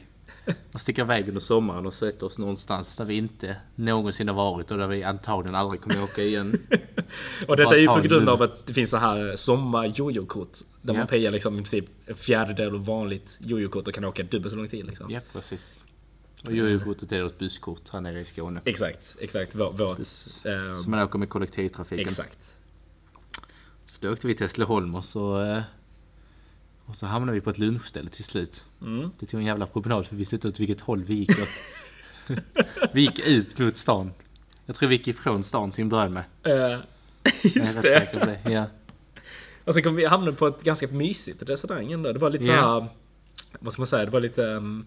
Och 0.73 0.81
sticker 0.81 1.03
iväg 1.03 1.29
under 1.29 1.41
sommaren 1.41 1.87
och 1.87 1.95
sätter 1.95 2.27
oss 2.27 2.39
någonstans 2.39 2.97
där 2.97 3.05
vi 3.05 3.15
inte 3.15 3.57
någonsin 3.75 4.29
har 4.29 4.35
varit 4.35 4.71
och 4.71 4.79
där 4.79 4.87
vi 4.87 5.03
antagligen 5.03 5.55
aldrig 5.55 5.81
kommer 5.81 6.03
åka 6.03 6.23
igen. 6.23 6.61
Och 7.49 7.57
detta 7.57 7.75
är 7.77 7.81
ju 7.81 7.87
på 7.87 8.01
grund 8.01 8.29
av 8.29 8.43
att 8.43 8.67
det 8.67 8.75
finns 8.75 8.91
så 8.91 8.97
här 8.97 9.37
sommar-jojo-kort. 9.37 10.59
Där 10.83 10.95
Ja. 10.95 10.99
man 10.99 11.07
pejar 11.09 11.31
liksom 11.31 11.55
i 11.55 11.57
princip 11.57 11.85
en 12.07 12.17
fjärdedel 12.17 12.75
av 12.75 12.85
vanligt 12.87 13.39
jojo-kort 13.41 13.89
och 13.89 13.95
kan 13.95 14.05
åka 14.05 14.23
dubbelt 14.23 14.51
så 14.51 14.57
lång 14.57 14.69
tid 14.69 14.87
liksom. 14.87 15.11
Ja, 15.11 15.21
precis. 15.33 15.75
Och 16.47 16.53
jojo-kortet 16.53 17.13
är 17.13 17.21
då 17.21 17.27
ett 17.27 17.39
busskort 17.39 17.89
här 17.93 18.01
nere 18.01 18.21
i 18.21 18.25
Skåne. 18.25 18.61
Exakt, 18.65 19.17
exakt. 19.21 19.55
Vår, 19.55 19.73
vårt... 19.73 19.99
Bus- 19.99 20.47
eh, 20.47 20.81
Så 20.81 20.91
man 20.91 21.03
åker 21.03 21.19
med 21.19 21.29
kollektivtrafiken. 21.29 22.07
exakt. 22.07 22.57
Så 23.89 23.99
då 24.01 24.13
åkte 24.13 24.27
vi 24.27 24.35
till 24.35 24.45
Hässleholm 24.47 24.95
och 24.95 25.05
så, 25.05 25.43
eh, 25.43 25.63
och 26.87 26.97
så 26.97 27.07
hamnade 27.07 27.33
vi 27.33 27.41
på 27.41 27.51
ett 27.51 27.59
lunchställe 27.59 28.11
till 28.11 28.25
slut. 28.25 28.65
Mm. 28.83 29.11
Det 29.19 29.27
tog 29.27 29.41
en 29.41 29.47
jävla 29.47 29.67
promenad 29.67 30.07
för 30.07 30.15
vi 30.15 30.19
visste 30.19 30.37
inte 30.37 30.49
åt 30.49 30.61
vilket 30.61 30.81
håll 30.81 31.05
vi 31.05 31.15
gick 31.15 31.31
åt. 31.31 31.49
vi 32.93 33.01
gick 33.01 33.19
ut 33.19 33.59
mot 33.59 33.77
stan. 33.77 34.13
Jag 34.67 34.77
tror 34.77 34.89
vi 34.89 34.97
gick 34.97 35.09
ifrån 35.09 35.45
stan 35.45 35.73
till 35.73 35.83
en 35.83 35.89
början 35.89 36.13
med. 36.13 36.25
Jag 36.43 36.81
just 37.43 37.83
det. 37.83 38.39
det. 38.45 38.51
Ja. 38.51 38.67
Och 39.65 39.75
sen 39.75 39.83
kom 39.83 39.95
vi 39.95 40.05
hamna 40.05 40.33
på 40.33 40.47
ett 40.47 40.63
ganska 40.63 40.89
mysigt 40.89 41.43
restaurang 41.43 41.93
ändå. 41.93 42.13
Det 42.13 42.19
var 42.19 42.31
lite 42.31 42.45
så 42.45 42.51
Ja. 42.53 42.81
här, 42.81 42.89
vad 43.61 43.73
ska 43.73 43.81
man 43.81 43.87
säga, 43.87 44.05
det 44.05 44.11
var 44.11 44.21
lite 44.21 44.43
um, 44.43 44.87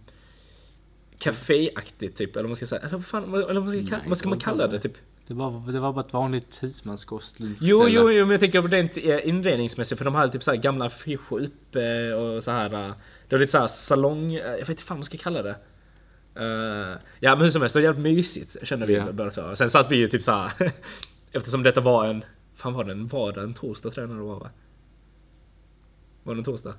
kaféaktigt 1.20 2.18
typ. 2.18 2.36
Eller 2.36 2.44
vad 2.44 2.50
man 2.50 2.56
ska 2.56 2.68
säga, 2.68 2.82
eller 2.82 2.92
vad, 2.98 3.06
fan, 3.06 3.24
eller 3.34 3.60
vad, 3.62 3.86
ska, 3.86 3.98
Nej, 3.98 4.06
vad 4.08 4.18
ska 4.18 4.30
man 4.30 4.40
kalla 4.40 4.68
det 4.68 4.80
typ? 4.80 4.98
Det, 5.30 5.36
var, 5.36 5.72
det 5.72 5.80
var 5.80 5.94
bara 5.94 6.06
ett 6.06 6.14
vanligt 6.14 6.58
husmanskost 6.64 7.36
Jo, 7.40 7.88
jo, 7.88 8.12
jo, 8.12 8.22
men 8.26 8.32
jag 8.32 8.40
tänker 8.40 8.62
på 8.62 8.68
rent 8.68 8.98
eh, 8.98 9.28
inredningsmässigt 9.30 9.98
för 9.98 10.06
de 10.06 10.16
hade 10.16 10.32
typ 10.32 10.44
så 10.44 10.56
gamla 10.56 10.86
affischer 10.86 11.40
uppe 11.44 12.14
och 12.14 12.44
så 12.44 12.52
här. 12.52 12.74
eh, 12.74 12.94
Det 13.28 13.36
var 13.36 13.40
lite 13.40 13.52
så 13.52 13.58
här 13.60 13.68
salong, 13.68 14.34
eh, 14.34 14.42
jag 14.52 14.58
vet 14.58 14.70
inte 14.70 14.84
fan 14.84 14.96
vad 14.96 14.98
man 14.98 15.04
ska 15.04 15.18
kalla 15.18 15.42
det. 15.42 15.56
Eh, 16.36 16.98
ja 17.20 17.36
men 17.36 17.42
hur 17.42 17.50
som 17.50 17.62
helst, 17.62 17.74
det 17.74 17.80
var 17.80 17.84
jävligt 17.86 18.04
mysigt 18.18 18.56
kände 18.64 18.86
vi 18.86 18.94
Ja. 18.96 19.12
båda 19.12 19.32
två. 19.32 19.56
Sen 19.56 19.70
satt 19.70 19.92
vi 19.92 19.96
ju 19.96 20.08
typ 20.08 20.24
så 20.24 20.32
här 20.32 20.52
eftersom 21.32 21.64
detta 21.64 21.82
var 21.82 22.06
en, 22.06 22.24
fan 22.56 22.74
var 22.74 22.84
det 22.84 22.92
en 22.92 23.08
vardag, 23.08 23.44
en 23.44 23.54
torsdag 23.54 23.90
tror 23.92 24.04
jag 24.04 24.10
när 24.16 24.22
det 24.22 24.28
var 24.28 24.40
va? 24.40 24.50
Var 26.24 26.36
det 26.36 26.40
en 26.40 26.44
torsdag? 26.46 26.74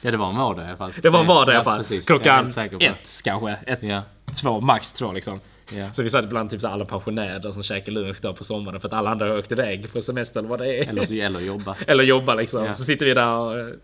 Ja 0.00 0.10
det 0.10 0.16
var 0.16 0.28
en 0.30 0.36
vardag 0.36 0.64
i 0.64 0.68
alla 0.68 0.76
fall. 0.76 0.92
Det 1.02 1.10
var 1.10 1.20
en 1.20 1.26
vardag 1.26 1.52
i 1.52 1.56
alla 1.56 1.64
fall. 1.64 1.84
Jag 1.88 2.04
Klockan 2.04 2.46
ett 2.80 3.22
kanske, 3.24 3.50
ett, 3.66 3.82
Ja, 3.82 4.02
två, 4.40 4.60
max 4.60 4.92
två 4.92 5.12
liksom. 5.12 5.40
Ja. 5.72 5.92
Så 5.92 6.02
vi 6.02 6.08
satt 6.08 6.24
ibland 6.24 6.50
typ 6.50 6.60
så 6.60 6.68
alla 6.68 6.84
pensionärer 6.84 7.50
som 7.50 7.62
käkar 7.62 7.92
lunch 7.92 8.16
då 8.22 8.34
på 8.34 8.44
sommaren 8.44 8.80
för 8.80 8.88
att 8.88 8.94
alla 8.94 9.10
andra 9.10 9.26
har 9.28 9.38
åkt 9.38 9.52
iväg 9.52 9.92
på 9.92 10.02
semester 10.02 10.40
eller 10.40 10.48
vad 10.48 10.58
det 10.58 10.76
är. 10.78 10.88
Eller, 10.88 11.06
så, 11.06 11.12
eller 11.14 11.40
jobba. 11.40 11.76
Eller 11.86 12.04
jobba 12.04 12.34
liksom. 12.34 12.64
Ja. 12.64 12.74
Så 12.74 12.84
sitter 12.84 13.06
vi 13.06 13.14
där 13.14 13.36
och 13.36 13.58
eh, 13.58 13.74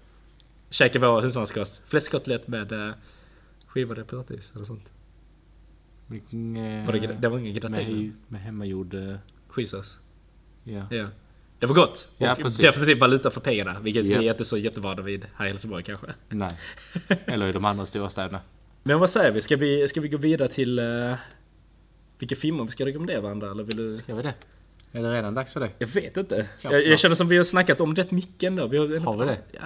käkar 0.70 1.00
vår 1.00 1.22
husmanskost. 1.22 1.82
Fläskkotlett 1.86 2.48
med 2.48 2.72
eh, 2.72 2.94
skivad 3.66 4.06
potatis 4.06 4.52
eller 4.54 4.64
sånt. 4.64 4.84
Eh, 6.12 6.86
Var 6.86 6.92
det, 6.92 7.06
det 7.20 7.28
var 7.28 7.38
ingen 7.38 7.52
med, 7.52 7.62
gratäng? 7.62 8.12
med 8.28 8.40
hemmagjord... 8.40 8.94
eh, 8.94 9.14
Skitsås. 9.48 9.98
Ja. 10.64 10.82
Ja. 10.90 11.06
Det 11.58 11.66
var 11.66 11.74
gott. 11.74 12.08
Ja, 12.18 12.32
och 12.32 12.38
precis. 12.38 12.58
definitivt 12.58 13.00
valuta 13.00 13.30
för 13.30 13.40
pengarna. 13.40 13.80
Vilket 13.80 14.06
Ja. 14.06 14.18
vi 14.18 14.26
är 14.28 14.32
inte 14.32 14.44
så 14.44 14.58
jättevana 14.58 15.02
vid 15.02 15.26
här 15.36 15.46
i 15.46 15.48
Helsingborg 15.48 15.82
kanske. 15.84 16.06
Nej. 16.28 16.52
Eller 17.26 17.48
i 17.48 17.52
de 17.52 17.64
andra 17.64 17.86
stora 17.86 18.10
städerna. 18.10 18.40
Men 18.82 18.98
vad 19.00 19.10
säger 19.10 19.30
vi? 19.30 19.40
Ska 19.40 19.56
vi, 19.56 19.88
ska 19.88 20.00
vi 20.00 20.08
gå 20.08 20.16
vidare 20.16 20.48
till 20.48 20.78
vilka 22.20 22.36
filmer 22.36 22.64
vi 22.64 22.70
ska 22.70 22.86
rekommendera 22.86 23.20
varandra? 23.20 23.50
Eller 23.50 23.64
vill 23.64 23.76
du? 23.76 23.96
Ska 23.96 24.14
vi 24.14 24.22
det? 24.22 24.34
Är 24.92 25.02
det 25.02 25.14
redan 25.14 25.34
dags 25.34 25.52
för 25.52 25.60
det? 25.60 25.70
Jag 25.78 25.86
vet 25.86 26.16
inte. 26.16 26.34
Ja, 26.62 26.72
Jag, 26.72 26.82
ja. 26.82 26.86
jag 26.86 26.98
känner 26.98 27.14
som 27.14 27.28
vi 27.28 27.36
har 27.36 27.44
snackat 27.44 27.80
om 27.80 27.94
rätt 27.94 28.10
mycket 28.10 28.42
ändå. 28.46 28.66
Vi 28.66 28.78
har, 28.78 28.98
Har 29.00 29.16
vi 29.16 29.24
det? 29.24 29.38
Ja. 29.52 29.60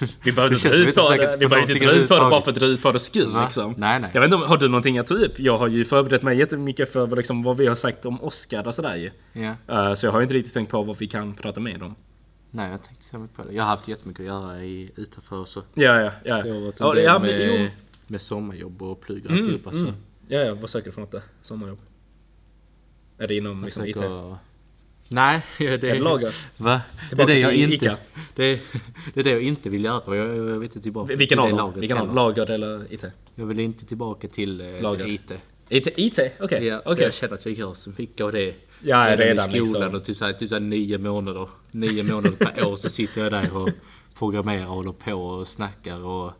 Vi 0.24 0.32
behöver 0.32 0.54
inte 0.56 0.68
dra 0.68 0.76
ut 0.76 0.94
på 0.94 1.10
det. 1.10 1.36
Vi 1.40 1.46
behöver 1.48 1.70
inte 1.72 1.86
dra 1.86 1.92
ut 1.92 2.08
på 2.08 2.14
det 2.14 2.20
bara 2.20 2.40
för 2.40 2.50
att 2.50 2.58
dra 2.58 2.66
ut 2.66 2.82
på 2.82 2.92
det 2.92 3.00
skull 3.00 3.32
Va? 3.32 3.42
liksom. 3.44 3.74
Nej, 3.78 4.00
nej. 4.00 4.10
Jag 4.14 4.20
vet 4.20 4.32
inte, 4.32 4.46
har 4.46 4.56
du 4.56 4.68
någonting 4.68 4.98
att 4.98 5.06
ta 5.06 5.14
upp? 5.14 5.38
Jag 5.38 5.58
har 5.58 5.68
ju 5.68 5.84
förberett 5.84 6.22
mig 6.22 6.38
jättemycket 6.38 6.92
för 6.92 7.06
vad, 7.06 7.18
liksom, 7.18 7.42
vad 7.42 7.56
vi 7.56 7.66
har 7.66 7.74
sagt 7.74 8.06
om 8.06 8.22
Oscar 8.22 8.66
och 8.66 8.74
sådär 8.74 8.96
ju. 8.96 9.10
Ja. 9.32 9.54
Eh, 9.88 9.94
så 9.94 10.06
jag 10.06 10.12
har 10.12 10.22
inte 10.22 10.34
riktigt 10.34 10.54
tänkt 10.54 10.70
på 10.70 10.82
vad 10.82 10.98
vi 10.98 11.06
kan 11.08 11.34
prata 11.34 11.60
med 11.60 11.82
om. 11.82 11.94
Nej, 12.50 12.70
jag 12.70 12.82
tänkte 12.82 13.04
så 13.10 13.18
mycket 13.18 13.36
på 13.36 13.44
det. 13.44 13.52
Jag 13.54 13.62
har 13.64 13.68
haft 13.70 13.88
jättemycket 13.88 14.20
att 14.20 14.26
göra 14.26 14.62
i, 14.64 14.90
utanför 14.96 15.44
så. 15.44 15.62
Ja, 15.74 16.00
ja, 16.00 16.10
ja. 16.24 16.42
Det 16.42 16.50
har 16.50 16.60
varit 16.60 16.80
en 16.80 16.86
Ja, 16.86 16.92
del 16.94 17.04
ja, 17.04 17.18
med, 17.18 17.70
med 18.06 18.20
sommarjobb 18.20 18.82
och 18.82 19.00
plugg 19.00 19.24
och 19.24 19.30
Mm, 19.30 19.42
alltihopa. 19.42 19.70
Så. 19.70 19.76
mm. 19.76 19.94
Ja, 20.28 20.38
ja, 20.40 20.54
vad 20.54 20.70
söker 20.70 20.86
du 20.86 20.92
för 20.92 21.00
något 21.00 21.12
där? 21.12 21.22
Sommarjobb? 21.42 21.78
Är 23.18 23.28
det 23.28 23.34
inom 23.34 23.56
Jag 23.58 23.64
liksom, 23.64 23.86
IT? 23.86 23.94
försöker- 23.96 24.36
Nej, 25.08 25.42
det 25.58 25.84
Är 25.84 26.00
lager? 26.00 26.34
Va? 26.56 26.80
Det 27.10 27.22
är 27.22 27.26
det 27.26 27.38
jag 27.38 27.54
inte... 27.54 27.74
Ica. 27.74 27.96
Det 28.34 28.44
är, 28.44 28.60
det 29.14 29.20
är 29.20 29.24
det 29.24 29.30
jag 29.30 29.42
inte 29.42 29.70
vill 29.70 29.84
göra. 29.84 30.16
Jag, 30.16 30.36
jag 30.36 30.42
vill 30.42 30.62
inte 30.62 30.80
tillbaka 30.80 31.16
Vilken 31.16 31.38
till 31.38 31.52
av 31.52 31.58
dem? 31.58 31.72
Vilken 31.80 31.98
av? 31.98 32.14
Lager 32.14 32.50
eller 32.50 32.92
IT? 32.92 33.04
Jag 33.34 33.46
vill 33.46 33.60
inte 33.60 33.86
tillbaka 33.86 34.28
till, 34.28 34.60
eh, 34.60 34.82
Lager. 34.82 35.04
till 35.04 35.14
IT. 35.14 35.32
IT? 35.68 35.86
IT? 35.98 36.18
Okej. 36.40 36.64
Ja, 36.66 36.80
för 36.84 36.92
okej. 36.92 37.04
Jag 37.04 37.14
känner 37.14 37.34
att 37.34 37.44
jag 37.46 37.54
gör 37.54 37.74
så 37.74 37.90
mycket 37.96 38.20
av 38.20 38.32
det. 38.32 38.54
Ja, 38.82 39.16
redan 39.16 39.48
i 39.48 39.52
skolan 39.66 39.82
liksom. 39.82 39.94
och 39.94 40.04
typ, 40.04 40.16
såhär, 40.16 40.32
typ 40.32 40.48
såhär 40.48 40.60
nio 40.60 40.98
månader. 40.98 41.48
Nio 41.70 42.02
månader 42.02 42.36
per 42.36 42.64
år 42.66 42.76
så 42.76 42.88
sitter 42.88 43.22
jag 43.22 43.32
där 43.32 43.56
och 43.56 43.68
programmerar 44.18 44.66
och 44.66 44.74
håller 44.74 44.92
på 44.92 45.12
och 45.14 45.48
snackar 45.48 46.04
och 46.04 46.32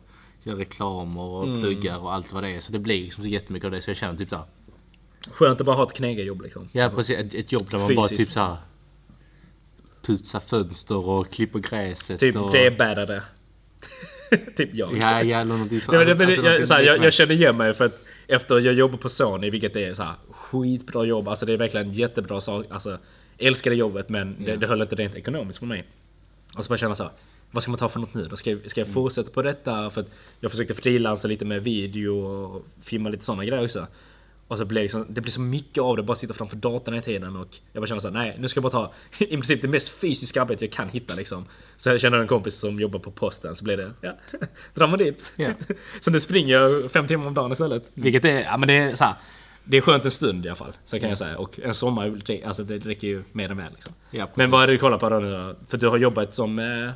gör 0.45 0.55
reklam 0.55 1.17
och 1.17 1.43
Mm. 1.43 1.61
pluggar 1.61 1.97
och 1.97 2.13
allt 2.13 2.33
vad 2.33 2.43
det 2.43 2.49
är. 2.49 2.59
Så 2.59 2.71
det 2.71 2.79
blir 2.79 3.03
liksom 3.03 3.23
så 3.23 3.29
jättemycket 3.29 3.65
av 3.65 3.71
det 3.71 3.81
så 3.81 3.89
jag 3.89 3.97
känner 3.97 4.17
typ 4.17 4.29
såhär. 4.29 4.45
Skönt 5.31 5.59
att 5.59 5.65
bara 5.65 5.75
ha 5.75 5.83
ett 5.83 5.93
knegarjobb 5.93 6.41
liksom. 6.41 6.69
Ja 6.71 6.89
precis, 6.95 7.17
ett, 7.17 7.33
ett 7.33 7.51
jobb 7.51 7.67
där 7.71 7.77
man 7.77 7.95
bara 7.95 8.07
Fysiskt. 8.07 8.19
typ 8.25 8.31
såhär 8.33 8.57
putsar 10.01 10.39
fönster 10.39 10.97
och 11.07 11.31
klipper 11.31 11.59
gräset 11.59 12.19
Typ 12.19 12.35
och... 12.35 12.51
det 12.51 12.65
är 12.65 12.71
bäddare. 12.71 13.23
typ 14.57 14.73
jag. 14.73 14.97
Ja, 14.97 15.23
ja 15.23 15.43
någonting 15.43 15.81
sånt. 15.81 15.97
Men, 16.17 16.21
Alltså, 16.47 16.73
jag, 16.73 16.83
jag, 16.83 17.03
jag 17.05 17.13
känner 17.13 17.35
igen 17.35 17.57
mig 17.57 17.73
för 17.73 17.85
att 17.85 18.03
efter 18.27 18.59
jag 18.59 18.73
jobbar 18.73 18.97
på 18.97 19.09
Sony, 19.09 19.49
vilket 19.49 19.75
är 19.75 19.93
så 19.93 20.03
här, 20.03 20.13
skitbra 20.31 21.05
jobb. 21.05 21.27
Alltså 21.27 21.45
det 21.45 21.53
är 21.53 21.57
verkligen 21.57 21.93
jättebra 21.93 22.41
sak. 22.41 22.65
Alltså, 22.69 22.97
älskade 23.37 23.75
jobbet 23.75 24.09
men 24.09 24.43
det, 24.43 24.51
Ja. 24.51 24.57
det 24.57 24.67
höll 24.67 24.81
inte 24.81 24.95
rent 24.95 25.15
ekonomiskt 25.15 25.59
för 25.59 25.65
mig. 25.65 25.85
Och 26.57 26.63
så 26.63 26.69
bara 26.69 26.77
känna 26.77 26.95
så 26.95 27.03
här, 27.03 27.11
vad 27.51 27.63
ska 27.63 27.71
man 27.71 27.79
ta 27.79 27.89
för 27.89 27.99
något 27.99 28.13
nu? 28.13 28.25
Då 28.25 28.35
ska 28.35 28.51
jag, 28.51 28.71
ska 28.71 28.81
jag 28.81 28.87
fortsätta 28.87 29.31
på 29.31 29.41
detta? 29.41 29.89
För 29.89 30.01
att 30.01 30.07
jag 30.39 30.51
försökte 30.51 30.73
frilansa 30.73 31.27
lite 31.27 31.45
med 31.45 31.63
video 31.63 32.17
och 32.17 32.65
filma 32.81 33.09
lite 33.09 33.25
sådana 33.25 33.45
grejer 33.45 33.63
också. 33.63 33.87
Och 34.47 34.57
så 34.57 34.65
blir 34.65 34.75
det, 34.75 34.83
liksom, 34.83 35.05
det 35.09 35.21
blir 35.21 35.31
så 35.31 35.41
mycket 35.41 35.83
av 35.83 35.97
det, 35.97 36.03
bara 36.03 36.15
sitta 36.15 36.33
framför 36.33 36.55
datorn 36.55 36.93
hela 36.93 37.05
tiden 37.05 37.35
och 37.35 37.57
jag 37.73 37.81
bara 37.81 37.87
känner 37.87 38.01
såhär, 38.01 38.13
nej 38.13 38.35
nu 38.39 38.47
ska 38.47 38.57
jag 38.57 38.63
bara 38.71 38.87
ta 38.87 38.93
i 39.25 39.27
princip 39.27 39.61
det 39.61 39.67
mest 39.67 39.89
fysiska 39.89 40.41
arbetet 40.41 40.61
jag 40.61 40.71
kan 40.71 40.89
hitta 40.89 41.15
liksom. 41.15 41.45
Så 41.77 41.89
jag 41.89 42.01
känner 42.01 42.17
en 42.17 42.27
kompis 42.27 42.55
som 42.55 42.79
jobbar 42.79 42.99
på 42.99 43.11
posten 43.11 43.55
så 43.55 43.63
blir 43.63 43.77
det, 43.77 43.91
ja, 44.01 44.13
drar 44.73 44.87
man 44.87 44.99
dit. 44.99 45.33
Ja. 45.35 45.49
Så 45.99 46.11
nu 46.11 46.19
springer 46.19 46.53
jag 46.53 46.91
fem 46.91 47.07
timmar 47.07 47.27
om 47.27 47.33
dagen 47.33 47.51
istället. 47.51 47.83
Vilket 47.93 48.25
är, 48.25 48.41
ja 48.41 48.57
men 48.57 48.67
det 48.67 48.73
är 48.73 48.95
så 48.95 49.03
här, 49.03 49.15
det 49.63 49.77
är 49.77 49.81
skönt 49.81 50.05
en 50.05 50.11
stund 50.11 50.45
i 50.45 50.49
alla 50.49 50.55
fall. 50.55 50.73
Så 50.85 50.99
kan 50.99 51.09
jag 51.09 51.17
säga. 51.17 51.37
Och 51.37 51.59
en 51.59 51.73
sommar, 51.73 52.21
alltså 52.45 52.63
det 52.63 52.77
räcker 52.77 53.07
ju 53.07 53.23
mer 53.31 53.51
än 53.51 53.57
väl 53.57 53.71
liksom. 53.73 53.93
Ja. 54.11 54.29
Men 54.35 54.51
vad 54.51 54.63
är 54.63 54.67
det 54.67 54.73
du 54.73 54.79
kollar 54.79 54.97
på 54.97 55.09
då 55.09 55.19
nu? 55.19 55.55
För 55.69 55.77
du 55.77 55.87
har 55.87 55.97
jobbat 55.97 56.33
som 56.33 56.59
eh, 56.59 56.91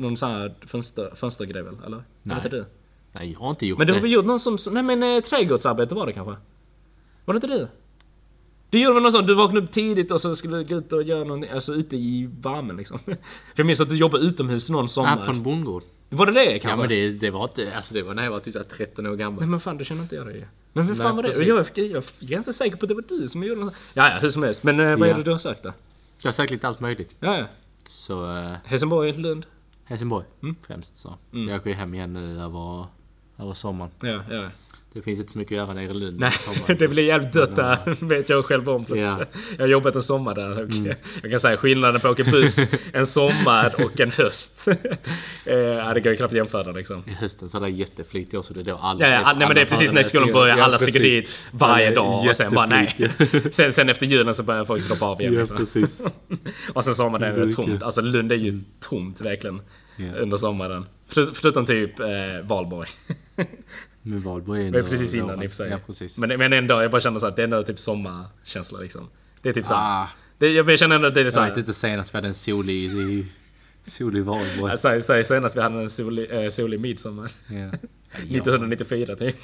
någon 0.00 0.16
sån 0.16 0.30
här 0.30 0.54
fönster, 0.66 1.12
fönstergrej 1.16 1.62
väl? 1.62 1.76
Eller? 1.86 1.96
Nej. 1.96 2.04
Eller 2.36 2.36
inte 2.36 2.48
du? 2.56 2.64
Nej, 3.12 3.32
jag 3.32 3.40
har 3.40 3.50
inte 3.50 3.66
gjort 3.66 3.78
Men 3.78 3.86
du 3.86 3.92
har 3.92 3.98
det. 3.98 4.02
väl 4.02 4.12
gjort 4.12 4.24
någon 4.24 4.40
som, 4.40 4.58
nej 4.70 4.82
men 4.82 5.02
eh, 5.02 5.20
trädgårdsarbete 5.20 5.94
var 5.94 6.06
det 6.06 6.12
kanske? 6.12 6.34
Var 7.24 7.34
det 7.34 7.36
inte 7.36 7.46
du? 7.46 7.68
Du 8.70 8.78
gjorde 8.78 8.94
väl 8.94 9.02
något 9.02 9.12
sånt, 9.12 9.26
du 9.26 9.34
vaknade 9.34 9.66
upp 9.66 9.72
tidigt 9.72 10.10
och 10.12 10.20
så 10.20 10.36
skulle 10.36 10.56
du 10.56 10.64
gå 10.64 10.74
ut 10.74 10.92
och 10.92 11.02
göra 11.02 11.24
något, 11.24 11.50
alltså 11.50 11.74
ute 11.74 11.96
i 11.96 12.30
värmen 12.40 12.76
liksom. 12.76 12.98
För 12.98 13.16
jag 13.56 13.66
minns 13.66 13.80
att 13.80 13.88
du 13.88 13.96
jobbade 13.96 14.24
utomhus 14.24 14.70
någon 14.70 14.88
sommar. 14.88 15.18
Ah, 15.22 15.26
på 15.26 15.30
en 15.32 15.42
bondgård. 15.42 15.82
Var 16.08 16.26
det 16.26 16.32
det 16.32 16.46
kanske? 16.58 16.68
Ja 16.68 16.76
men 16.76 16.88
det, 16.88 17.10
det 17.10 17.30
var 17.30 17.44
inte, 17.44 17.76
alltså 17.76 17.94
det 17.94 18.02
var 18.02 18.14
när 18.14 18.24
jag 18.24 18.30
var 18.30 18.40
typ 18.40 18.52
såhär 18.52 18.66
13 18.66 19.06
år 19.06 19.16
gammal. 19.16 19.40
Nej 19.40 19.48
men 19.48 19.60
fan, 19.60 19.78
det 19.78 19.84
känner 19.84 20.02
inte 20.02 20.14
jag 20.16 20.26
det 20.26 20.32
ju. 20.32 20.44
Men 20.72 20.86
vem 20.86 20.96
Nej, 20.96 21.06
fan 21.06 21.16
var 21.16 21.22
det? 21.22 21.28
Jag, 21.28 21.42
jag, 21.58 21.66
jag 21.74 21.96
är 21.96 22.26
ganska 22.26 22.52
säker 22.52 22.76
på 22.76 22.84
att 22.84 22.88
det 22.88 22.94
var 22.94 23.04
du 23.08 23.28
som 23.28 23.42
gjorde 23.44 23.60
något. 23.60 23.74
Ja, 23.94 24.10
ja, 24.10 24.18
hur 24.18 24.28
som 24.28 24.42
helst. 24.42 24.62
Men 24.62 24.80
eh, 24.80 24.86
vad 24.96 25.02
är 25.02 25.06
Ja. 25.06 25.16
det 25.16 25.22
du 25.22 25.30
har 25.30 25.38
sökt 25.38 25.62
då? 25.62 25.72
Jag 26.22 26.28
har 26.28 26.32
sagt 26.32 26.50
lite 26.50 26.68
allt 26.68 26.80
möjligt. 26.80 27.10
Ja, 27.20 27.38
ja. 27.38 27.46
Så 27.88 28.36
eh, 28.36 28.52
Helsingborg, 28.64 29.12
Lund? 29.12 29.46
Helsingborg 29.90 30.24
Mm. 30.42 30.56
främst 30.66 30.98
så. 30.98 31.14
Mm. 31.32 31.48
Jag 31.48 31.60
åker 31.60 31.70
ju 31.70 31.76
hem 31.76 31.94
igen 31.94 32.12
nu 32.12 32.40
över, 32.40 32.86
över 33.38 33.52
sommaren. 33.52 33.90
Ja, 34.00 34.22
ja. 34.30 34.48
Det 34.92 35.02
finns 35.02 35.20
inte 35.20 35.32
så 35.32 35.38
mycket 35.38 35.52
att 35.52 35.56
göra 35.56 35.74
nere 35.74 35.90
i 35.90 35.94
Lund 35.94 36.20
Nej, 36.20 36.32
sommaren. 36.32 36.76
det 36.78 36.88
blir 36.88 37.02
jävligt 37.02 37.32
dött 37.32 37.56
där, 37.56 37.96
vet 38.06 38.28
jag 38.28 38.44
själv 38.44 38.68
om. 38.68 38.84
Ja. 38.88 38.94
Jag 38.94 39.64
har 39.64 39.66
jobbat 39.66 39.94
en 39.94 40.02
sommar 40.02 40.34
där. 40.34 40.62
Och 40.62 40.70
Jag 41.22 41.30
kan 41.30 41.40
säga 41.40 41.56
skillnaden 41.56 42.00
på 42.00 42.08
att 42.08 42.20
åka 42.20 42.30
buss 42.30 42.58
en 42.92 43.06
sommar 43.06 43.84
och 43.84 44.00
en 44.00 44.10
höst. 44.10 44.68
Eh, 45.44 45.54
ja, 45.54 45.94
det 45.94 46.00
går 46.00 46.10
ju 46.12 46.16
knappt 46.16 46.32
att 46.32 46.36
jämföra 46.36 46.72
liksom. 46.72 47.02
I 47.06 47.10
hösten 47.10 47.48
så 47.48 47.56
är 47.56 47.60
det 47.60 47.68
jätteflyt 47.68 48.34
också. 48.34 48.54
Det 48.54 48.60
är 48.60 48.64
då 48.64 48.76
alla... 48.76 49.06
Ja, 49.08 49.12
ja, 49.12 49.32
nej, 49.38 49.46
men 49.46 49.54
det 49.54 49.60
är 49.60 49.66
precis 49.66 49.92
när 49.92 50.02
skolan 50.02 50.32
börjar, 50.32 50.58
alla 50.58 50.78
sticker 50.78 51.00
dit 51.00 51.34
varje 51.50 51.94
dag 51.94 52.26
och 52.28 52.34
sen 52.34 52.54
bara 52.54 52.66
nej. 52.66 53.10
Sen, 53.52 53.72
sen 53.72 53.88
efter 53.88 54.06
julen 54.06 54.34
så 54.34 54.42
börjar 54.42 54.64
folk 54.64 54.88
droppa 54.88 55.06
av 55.06 55.20
igen. 55.20 55.32
Ja, 55.34 55.40
liksom. 55.40 55.56
precis. 55.56 56.02
Och 56.74 56.84
sen 56.84 56.94
sommaren 56.94 57.22
är 57.34 57.46
det 57.46 57.52
tomt. 57.52 57.82
Alltså 57.82 58.00
Lund 58.00 58.32
är 58.32 58.36
ju 58.36 58.60
tomt 58.80 59.20
verkligen. 59.20 59.60
Ja. 60.06 60.12
Under 60.14 60.36
sommaren. 60.36 60.86
För, 61.06 61.26
förutom 61.34 61.66
typ 61.66 62.00
eh, 62.00 62.06
Valborg. 62.44 62.88
Men 64.02 64.20
Valborg 64.20 64.60
är 64.60 64.64
Men 64.70 64.74
ändå 64.74 64.90
precis 64.90 65.14
innan 65.14 65.26
våren. 65.26 65.42
i 65.42 65.46
och 65.46 65.50
för 65.50 65.56
sig. 65.56 65.70
Ja, 65.70 65.78
precis. 65.86 66.18
Men, 66.18 66.38
men 66.38 66.52
ändå, 66.52 66.82
jag 66.82 66.90
bara 66.90 67.00
känner 67.00 67.18
så 67.18 67.26
att 67.26 67.36
det 67.36 67.42
är 67.42 67.44
ändå 67.44 67.62
typ 67.62 67.78
sommarkänsla 67.78 68.78
liksom. 68.80 69.08
Det 69.42 69.48
är 69.48 69.52
typ 69.52 69.66
så. 69.66 69.74
ah, 69.74 70.08
Det, 70.38 70.48
jag, 70.48 70.70
jag 70.70 70.78
känner 70.78 70.96
ändå 70.96 71.08
att 71.08 71.14
det 71.14 71.20
är 71.20 71.30
så. 71.30 71.40
jag 71.40 71.48
vet 71.48 71.56
inte 71.58 71.74
senast 71.74 72.14
vi 72.14 72.16
hade 72.16 72.28
en 72.28 72.34
solig, 72.34 72.74
i- 72.84 73.26
solig 73.86 74.24
Valborg. 74.24 74.78
Säger, 74.78 75.00
säger 75.00 75.24
senast 75.24 75.56
vi 75.56 75.60
hade 75.60 75.78
en 75.78 75.90
solig, 75.90 76.44
eh, 76.44 76.48
solig 76.50 76.80
midsommar. 76.80 77.30
Ja. 77.48 77.70
1994 78.12 79.16
typ. 79.16 79.36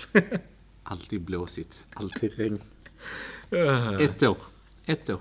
Alltid 0.82 1.20
blåsigt. 1.20 1.74
Alltid 1.94 2.32
regn. 2.38 2.60
Ett 4.00 4.22
år. 4.22 4.36
Ett 4.86 5.10
år. 5.10 5.20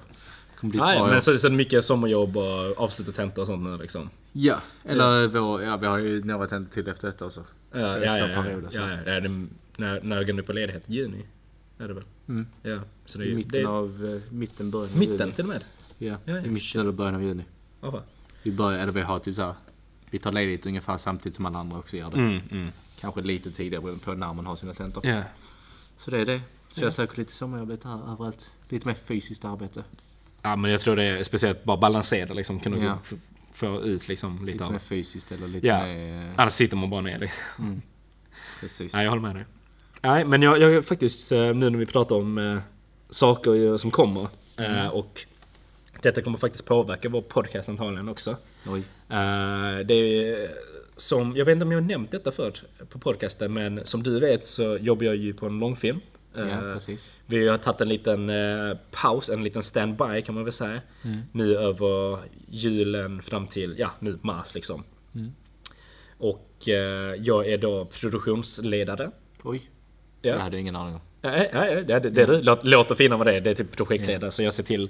Nej, 0.61 1.01
men 1.01 1.21
så, 1.21 1.31
det 1.31 1.49
mycket 1.49 1.85
sommarjobb 1.85 2.37
och 2.37 2.79
avsluta 2.79 3.11
tentor 3.11 3.41
och 3.41 3.47
sånt 3.47 3.63
nu 3.63 3.77
liksom. 3.77 4.09
Ja, 4.31 4.61
eller 4.83 5.27
vår, 5.27 5.61
ja, 5.61 5.77
vi 5.77 5.85
har 5.87 5.97
ju 5.97 6.23
några 6.23 6.47
tentor 6.47 6.73
till 6.73 6.87
efter 6.87 7.07
detta 7.07 7.25
också. 7.25 7.43
Ja, 7.71 7.79
ja, 7.79 7.99
ja, 7.99 8.27
ja, 8.27 8.43
perioder, 8.43 8.69
ja, 8.71 8.89
ja, 8.89 9.13
ja 9.13 9.19
det, 9.19 9.47
när, 9.77 10.01
när 10.01 10.23
går 10.23 10.33
ni 10.33 10.41
på 10.41 10.53
ledighet? 10.53 10.83
Juni? 10.85 11.25
Är 11.77 11.87
det 11.87 11.93
väl? 11.93 12.03
Mm. 12.27 12.47
Ja, 12.61 12.79
så 13.05 13.17
det 13.17 13.25
är 13.25 13.27
I 13.27 13.35
mitten 13.35 13.61
det, 13.61 13.69
av, 13.69 14.21
eh, 14.25 14.33
mitten, 14.33 14.71
början 14.71 14.93
av 14.93 14.99
mitten 14.99 15.17
juni. 15.17 15.31
till 15.31 15.43
och 15.43 15.49
med. 15.49 15.63
Ja, 15.97 16.07
Ja, 16.07 16.17
ja, 16.25 16.37
i 16.37 16.49
mitten 16.49 16.81
eller 16.81 16.91
början 16.91 17.15
av 17.15 17.23
juni. 17.23 17.43
Ja, 17.81 17.91
fan. 17.91 18.01
Vi 18.43 18.51
börjar, 18.51 18.79
eller 18.79 18.91
vi 18.91 19.01
har 19.01 19.19
typ 19.19 19.35
såhär, 19.35 19.53
vi 20.09 20.19
tar 20.19 20.31
ledigt 20.31 20.65
ungefär 20.65 20.97
samtidigt 20.97 21.35
som 21.35 21.45
alla 21.45 21.59
andra 21.59 21.77
också 21.77 21.97
gör 21.97 22.11
det. 22.11 22.17
Mm, 22.17 22.41
mm. 22.51 22.71
Kanske 22.99 23.21
lite 23.21 23.51
tidigare 23.51 23.81
beroende 23.81 24.05
på 24.05 24.13
när 24.13 24.33
man 24.33 24.45
har 24.45 24.55
sina 24.55 24.73
tentor. 24.73 25.05
Ja. 25.05 25.23
Så 25.99 26.11
det 26.11 26.17
är 26.17 26.25
det. 26.25 26.41
Så 26.71 26.83
jag 26.83 26.93
söker 26.93 27.17
lite 27.17 27.31
sommarjobb 27.31 27.69
lite 27.69 27.87
här 27.87 28.11
överallt. 28.11 28.51
Lite 28.69 28.87
mer 28.87 28.95
fysiskt 28.95 29.45
arbete. 29.45 29.83
Ja, 30.49 30.55
men 30.55 30.71
jag 30.71 30.81
tror 30.81 30.95
det 30.95 31.03
är 31.03 31.23
speciellt 31.23 31.63
bara 31.63 31.77
balansera 31.77 32.33
liksom. 32.33 32.59
Kunna 32.59 32.83
Ja. 32.85 32.97
få, 33.53 33.81
ut 33.81 34.07
liksom 34.07 34.39
lite 34.45 34.51
Lite 34.51 34.65
av 34.65 34.71
mer 34.71 34.79
fysiskt 34.79 35.31
eller 35.31 35.47
lite 35.47 35.67
Ja. 35.67 35.85
mer... 35.85 36.33
Annars 36.35 36.53
sitter 36.53 36.77
man 36.77 36.89
bara 36.89 37.01
ner 37.01 37.19
liksom. 37.19 37.43
Mm. 37.59 37.81
Precis. 38.59 38.93
Nej, 38.93 39.03
jag 39.03 39.11
håller 39.11 39.21
med 39.21 39.35
dig. 39.35 39.45
Nej, 40.01 40.25
men 40.25 40.41
jag, 40.41 40.61
jag 40.61 40.85
faktiskt, 40.85 41.31
eh, 41.31 41.39
nu 41.39 41.69
när 41.69 41.77
vi 41.77 41.85
pratar 41.85 42.15
om 42.15 42.37
eh, 42.37 42.57
saker 43.09 43.77
som 43.77 43.91
kommer 43.91 44.27
eh, 44.57 44.87
och 44.87 45.25
detta 46.01 46.21
kommer 46.21 46.37
faktiskt 46.37 46.65
påverka 46.65 47.09
vår 47.09 47.21
podcast 47.21 47.69
antagligen 47.69 48.09
också. 48.09 48.31
Eh, 49.09 49.85
det 49.85 49.93
är 49.93 50.51
som, 50.97 51.35
jag 51.35 51.45
vet 51.45 51.51
inte 51.53 51.65
om 51.65 51.71
jag 51.71 51.81
har 51.81 51.87
nämnt 51.87 52.11
detta 52.11 52.31
förr 52.31 52.53
på 52.89 52.99
podcasten, 52.99 53.53
men 53.53 53.85
som 53.85 54.03
du 54.03 54.19
vet 54.19 54.45
så 54.45 54.77
jobbar 54.77 55.03
jag 55.05 55.15
ju 55.15 55.33
på 55.33 55.45
en 55.45 55.59
långfilm. 55.59 55.99
Ja, 56.37 56.43
Eh, 56.43 56.73
precis. 56.73 56.99
vi 57.25 57.47
har 57.47 57.57
tagit 57.57 57.81
en 57.81 57.89
liten 57.89 58.29
eh, 58.29 58.77
paus, 58.91 59.29
en 59.29 59.43
liten 59.43 59.63
standby 59.63 60.21
kan 60.21 60.35
man 60.35 60.43
väl 60.43 60.53
säga. 60.53 60.81
Mm. 61.03 61.21
Nu 61.31 61.57
över 61.57 62.19
julen 62.49 63.21
fram 63.21 63.47
till, 63.47 63.75
ja 63.79 63.91
nu 63.99 64.19
mars 64.21 64.53
liksom. 64.55 64.83
Mm. 65.15 65.31
Och 66.17 66.67
eh, 66.69 67.15
jag 67.19 67.47
är 67.47 67.57
då 67.57 67.85
produktionsledare. 67.85 69.11
Oj. 69.43 69.69
Ja. 70.21 70.31
Jag 70.31 70.39
hade 70.39 70.59
ingen 70.59 70.75
aning 70.75 70.95
om. 70.95 71.01
Nej, 71.21 71.49
nej, 71.53 71.83
det, 71.87 71.99
det, 71.99 72.09
det 72.09 72.41
låt- 72.41 72.63
låter 72.63 72.95
finare 72.95 73.17
vad 73.17 73.27
det 73.27 73.35
är. 73.35 73.41
Det 73.41 73.49
är 73.49 73.55
typ 73.55 73.75
projektledare. 73.75 74.31
Så 74.31 74.43
jag 74.43 74.53
ser 74.53 74.63
till 74.63 74.89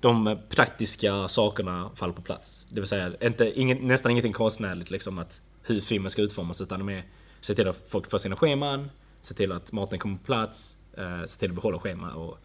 de 0.00 0.38
praktiska 0.48 1.28
sakerna 1.28 1.90
faller 1.94 2.14
på 2.14 2.22
plats. 2.22 2.66
Det 2.68 2.80
vill 2.80 2.88
säga 2.88 3.12
inte, 3.20 3.60
ingen, 3.60 3.78
nästan 3.88 4.10
ingenting 4.12 4.32
konstnärligt 4.32 4.90
liksom 4.90 5.18
att 5.18 5.40
hur 5.62 5.80
filmen 5.80 6.10
ska 6.10 6.22
utformas 6.22 6.60
utan 6.60 6.84
mer 6.84 7.04
se 7.40 7.54
till 7.54 7.68
att 7.68 7.84
folk 7.88 8.10
får 8.10 8.18
sina 8.18 8.36
scheman, 8.36 8.90
se 9.20 9.34
till 9.34 9.52
att 9.52 9.72
maten 9.72 9.98
kommer 9.98 10.16
på 10.18 10.24
plats, 10.24 10.75
eh, 10.96 11.24
se 11.26 11.38
till 11.38 11.50
att 11.50 11.54
behålla 11.54 11.78
schema 11.78 12.12
och 12.12 12.38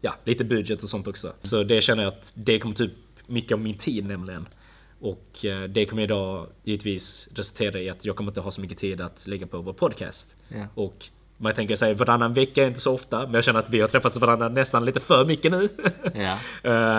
ja, 0.00 0.14
lite 0.24 0.44
budget 0.44 0.82
och 0.82 0.88
sånt 0.88 1.06
också. 1.06 1.32
Så 1.42 1.62
det 1.62 1.80
känner 1.80 2.02
jag 2.02 2.12
att 2.12 2.32
det 2.34 2.58
kommer 2.58 2.74
typ 2.74 2.92
mycket 3.26 3.52
av 3.52 3.60
min 3.60 3.78
tid 3.78 4.06
nämligen. 4.06 4.48
Och 5.00 5.44
eh, 5.44 5.62
det 5.62 5.86
kommer 5.86 6.02
idag 6.02 6.46
givetvis 6.64 7.28
resultera 7.34 7.80
i 7.80 7.90
att 7.90 8.04
jag 8.04 8.16
kommer 8.16 8.30
inte 8.30 8.40
ha 8.40 8.50
så 8.50 8.60
mycket 8.60 8.78
tid 8.78 9.00
att 9.00 9.26
lägga 9.26 9.46
på 9.46 9.60
vår 9.60 9.72
podcast. 9.72 10.36
Ja. 10.48 10.66
Och 10.74 11.04
man 11.38 11.54
tänker 11.54 11.76
säga 11.76 11.94
varannan 11.94 12.32
vecka 12.32 12.62
är 12.62 12.66
inte 12.66 12.80
så 12.80 12.94
ofta, 12.94 13.22
men 13.22 13.34
jag 13.34 13.44
känner 13.44 13.60
att 13.60 13.70
vi 13.70 13.80
har 13.80 13.88
träffats 13.88 14.16
varandra 14.16 14.48
nästan 14.48 14.84
lite 14.84 15.00
för 15.00 15.24
mycket 15.24 15.52
nu. 15.52 15.68
Ja. 16.14 16.38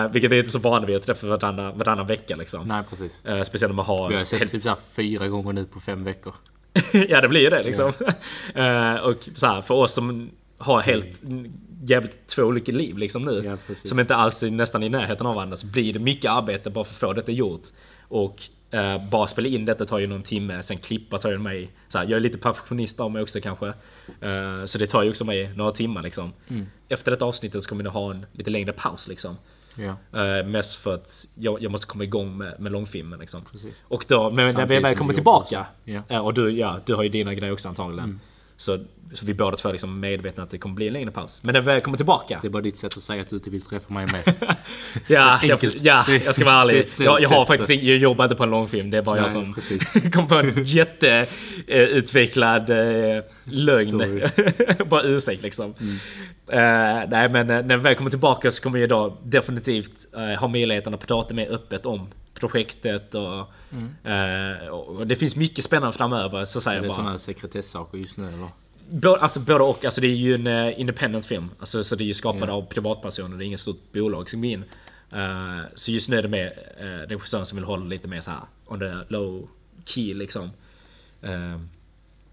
uh, 0.04 0.08
vilket 0.12 0.30
vi 0.30 0.34
är 0.36 0.38
inte 0.38 0.52
så 0.52 0.58
vana 0.58 0.86
vid 0.86 0.96
att 0.96 1.02
träffa 1.02 1.26
varandra 1.26 1.72
varannan 1.72 2.06
vecka 2.06 2.36
liksom. 2.36 2.68
Nej, 2.68 2.82
precis. 2.90 3.24
Eh, 3.24 3.42
speciellt 3.42 3.70
om 3.70 3.76
man 3.76 3.86
har... 3.86 4.08
Vi 4.08 4.14
har 4.14 4.24
sett 4.24 4.38
helt- 4.38 4.52
typ 4.52 4.72
fyra 4.92 5.28
gånger 5.28 5.52
nu 5.52 5.64
på 5.64 5.80
fem 5.80 6.04
veckor. 6.04 6.34
ja 7.08 7.20
det 7.20 7.28
blir 7.28 7.40
ju 7.40 7.50
det 7.50 7.62
liksom. 7.62 7.92
Eh, 8.54 8.94
och 8.94 9.28
så 9.34 9.46
här, 9.46 9.62
för 9.62 9.74
oss 9.74 9.92
som 9.92 10.30
har 10.60 10.80
helt 10.80 11.22
jävligt 11.82 12.26
två 12.26 12.42
olika 12.42 12.72
liv 12.72 12.98
liksom 12.98 13.24
nu. 13.24 13.42
Ja, 13.44 13.74
som 13.84 14.00
inte 14.00 14.16
alls 14.16 14.42
är 14.42 14.50
nästan 14.50 14.82
i 14.82 14.88
närheten 14.88 15.26
av 15.26 15.34
varandra. 15.34 15.56
Så 15.56 15.66
blir 15.66 15.92
det 15.92 15.98
mycket 15.98 16.30
arbete 16.30 16.70
bara 16.70 16.84
för 16.84 16.92
att 16.92 16.98
få 16.98 17.12
detta 17.12 17.32
gjort. 17.32 17.62
Och 18.08 18.42
eh, 18.70 19.08
bara 19.08 19.26
spela 19.26 19.48
in 19.48 19.64
detta 19.64 19.86
tar 19.86 19.98
ju 19.98 20.06
någon 20.06 20.22
timme. 20.22 20.62
Sen 20.62 20.78
klippa 20.78 21.18
tar 21.18 21.30
ju 21.30 21.38
mig. 21.38 21.70
Så 21.88 21.98
här, 21.98 22.04
jag 22.04 22.16
är 22.16 22.20
lite 22.20 22.38
perfektionist 22.38 23.00
av 23.00 23.10
mig 23.10 23.22
också 23.22 23.40
kanske. 23.40 23.66
Eh, 24.20 24.64
så 24.64 24.78
det 24.78 24.86
tar 24.86 25.02
ju 25.02 25.10
också 25.10 25.24
mig 25.24 25.52
några 25.56 25.72
timmar 25.72 26.02
liksom. 26.02 26.32
Mm. 26.48 26.66
Efter 26.88 27.10
detta 27.10 27.24
avsnittet 27.24 27.62
så 27.62 27.68
kommer 27.68 27.84
jag 27.84 27.90
ha 27.90 28.10
en 28.10 28.26
lite 28.32 28.50
längre 28.50 28.72
paus 28.72 29.08
liksom. 29.08 29.36
Ja. 29.74 29.96
Uh, 30.40 30.46
mest 30.46 30.74
för 30.74 30.94
att 30.94 31.28
jag, 31.34 31.62
jag 31.62 31.72
måste 31.72 31.86
komma 31.86 32.04
igång 32.04 32.36
med, 32.36 32.60
med 32.60 32.72
långfilmen 32.72 33.18
liksom. 33.18 33.44
Precis. 33.52 33.74
Och 33.82 34.04
då, 34.08 34.30
men 34.30 34.54
när 34.54 34.66
vi 34.66 34.78
väl 34.78 34.96
kommer 34.96 35.14
tillbaka. 35.14 35.66
Ja. 35.84 36.02
eh, 36.08 36.18
och 36.18 36.34
du, 36.34 36.50
ja, 36.50 36.80
du 36.84 36.94
har 36.94 37.02
ju 37.02 37.08
dina 37.08 37.34
grejer 37.34 37.52
också 37.52 37.68
antagligen. 37.68 38.04
Mm. 38.04 38.20
Så, 38.60 38.78
så 39.12 39.26
vi 39.26 39.34
båda 39.34 39.56
två 39.56 39.68
är 39.68 39.72
liksom 39.72 40.00
medvetna 40.00 40.42
att 40.42 40.50
det 40.50 40.58
kommer 40.58 40.74
bli 40.74 40.86
en 40.86 40.92
längre 40.92 41.10
paus. 41.10 41.40
Men 41.42 41.52
när 41.52 41.60
vi 41.60 41.66
väl 41.66 41.80
kommer 41.80 41.96
tillbaka. 41.96 42.38
Det 42.42 42.48
är 42.48 42.50
bara 42.50 42.62
ditt 42.62 42.78
sätt 42.78 42.96
att 42.96 43.02
säga 43.02 43.22
att 43.22 43.30
du 43.30 43.36
inte 43.36 43.50
vill 43.50 43.62
träffa 43.62 43.94
mig 43.94 44.06
med. 44.06 44.34
Ja, 45.06 45.40
jag, 45.42 45.64
ja, 45.82 46.04
jag 46.24 46.34
ska 46.34 46.44
vara 46.44 46.60
ärlig. 46.60 46.86
Jag, 46.98 47.20
jag 47.20 47.28
har 47.28 47.44
faktiskt 47.44 47.68
så. 47.68 47.74
jag 47.74 47.98
jobbar 47.98 48.24
inte 48.24 48.36
på 48.36 48.42
en 48.42 48.50
långfilm. 48.50 48.90
Det 48.90 48.98
är 48.98 49.02
bara 49.02 49.16
jag 49.16 49.22
Nej, 49.22 49.32
som 49.32 49.54
precis. 49.54 49.82
kom 50.12 50.28
på 50.28 50.34
en 50.34 50.64
jätteutvecklad 50.64 52.70
eh, 52.70 53.22
lögn. 53.44 54.22
Bara 54.86 55.02
ursäkt 55.02 55.42
liksom. 55.42 55.74
Mm. 55.80 55.96
Eh, 56.48 57.08
nej 57.08 57.28
men 57.28 57.50
eh, 57.50 57.62
när 57.62 57.76
vi 57.76 57.82
väl 57.82 57.94
kommer 57.94 58.10
tillbaka 58.10 58.50
så 58.50 58.62
kommer 58.62 58.78
jag 58.78 58.88
då 58.88 59.16
definitivt 59.22 60.06
eh, 60.16 60.40
ha 60.40 60.48
möjligheten 60.48 60.94
att 60.94 61.06
prata 61.06 61.34
mer 61.34 61.50
öppet 61.50 61.86
om 61.86 62.08
projektet 62.40 63.14
och, 63.14 63.38
eh, 64.10 64.68
och 64.68 65.06
det 65.06 65.16
finns 65.16 65.36
mycket 65.36 65.64
spännande 65.64 65.96
framöver 65.98 66.44
så 66.44 66.60
säger 66.60 66.78
Mm. 66.78 66.90
Är 66.90 66.94
jag 66.94 66.98
det 66.98 67.02
sådana 67.02 67.18
sekretesssaker 67.18 67.98
just 67.98 68.16
nu 68.16 68.28
eller? 68.28 68.48
Både, 68.90 69.20
alltså 69.20 69.40
både 69.40 69.64
och. 69.64 69.84
Alltså 69.84 70.00
det 70.00 70.06
är 70.06 70.14
ju 70.16 70.34
en 70.34 70.46
eh, 70.46 70.80
independent 70.80 71.26
film. 71.26 71.50
Alltså, 71.58 71.84
så 71.84 71.96
det 71.96 72.04
är 72.04 72.06
ju 72.06 72.14
skapad 72.14 72.48
Ja. 72.48 72.52
av 72.52 72.62
privatpersoner. 72.62 73.36
Det 73.36 73.44
är 73.44 73.46
inget 73.46 73.60
stort 73.60 73.92
bolag 73.92 74.30
som 74.30 74.40
går 74.42 74.50
in. 74.50 74.64
Eh, 75.12 75.60
så 75.74 75.92
just 75.92 76.08
nu 76.08 76.18
är 76.18 76.22
det 76.22 76.28
med 76.28 76.52
uh, 76.80 77.08
regissören 77.08 77.46
som 77.46 77.56
vill 77.56 77.64
hålla 77.64 77.84
lite 77.84 78.08
mer 78.08 78.20
så 78.20 78.30
här 78.30 78.40
on 78.66 78.78
the 78.78 78.92
low 79.08 79.48
key 79.84 80.14
liksom. 80.14 80.50
Eh, 81.22 81.60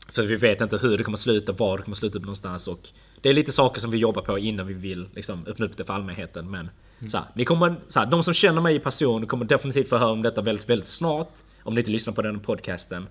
för 0.10 0.24
vi 0.24 0.36
vet 0.36 0.62
inte 0.62 0.78
hur 0.78 0.98
det 0.98 1.04
kommer 1.04 1.18
sluta, 1.18 1.52
var 1.52 1.78
det 1.78 1.84
kommer 1.84 1.96
sluta 1.96 2.20
någonstans. 2.20 2.68
Och 2.68 2.88
det 3.28 3.32
är 3.32 3.34
lite 3.34 3.52
saker 3.52 3.82
som 3.82 3.92
vi 3.92 3.98
jobbar 3.98 4.22
på 4.22 4.40
innan 4.40 4.68
vi 4.68 4.74
vill 4.74 5.08
liksom, 5.16 5.46
öppna 5.48 5.66
upp 5.66 5.78
det 5.78 5.86
för 5.86 5.94
allmänheten. 5.94 6.52
Men 6.52 6.70
så 7.10 7.18
här, 7.18 7.28
ni 7.34 7.46
kommer, 7.46 7.76
så 7.90 8.00
här, 8.00 8.06
de 8.06 8.24
som 8.24 8.34
känner 8.34 8.62
mig 8.62 8.76
i 8.76 8.80
person 8.80 9.28
kommer 9.28 9.46
definitivt 9.46 9.90
få 9.90 9.98
höra 9.98 10.12
om 10.12 10.22
detta 10.22 10.42
väldigt, 10.42 10.70
väldigt 10.70 10.88
snart. 10.88 11.32
Om 11.64 11.74
ni 11.74 11.82
inte 11.82 11.92
lyssnar 11.92 12.14
på 12.14 12.22
den 12.22 12.40
podcasten. 12.40 13.08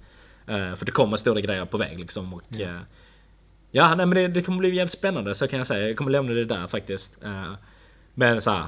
Eh, 0.47 0.75
för 0.75 0.87
det 0.87 0.93
kommer 0.93 1.17
stora 1.17 1.41
grejer 1.41 1.65
på 1.65 1.79
väg 1.79 1.99
liksom. 1.99 2.35
Och, 2.35 2.61
eh, 2.61 2.81
Ja, 3.71 3.95
nej, 3.95 4.07
men 4.07 4.11
det, 4.11 4.29
det 4.29 4.43
kommer 4.43 4.59
bli 4.59 4.75
jävligt 4.75 4.93
spännande 4.93 5.35
så 5.35 5.49
kan 5.49 5.59
jag 5.59 5.67
säga. 5.67 5.89
Jag 5.89 5.97
kommer 5.97 6.11
lämna 6.11 6.33
det 6.33 6.45
där 6.45 6.67
faktiskt. 6.67 7.25
Eh, 7.25 7.53
men 8.15 8.41
så 8.41 8.51
här, 8.51 8.67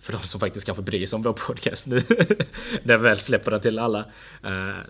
för 0.00 0.12
de 0.12 0.22
som 0.22 0.40
faktiskt 0.40 0.66
kanske 0.66 0.82
bryr 0.82 1.06
sig 1.06 1.16
om 1.16 1.22
vår 1.22 1.32
podcast 1.32 1.86
nu. 1.86 1.96
när 2.82 2.96
vi 2.96 3.02
väl 3.02 3.18
släpper 3.18 3.50
den 3.50 3.60
till 3.60 3.78
alla. 3.78 4.04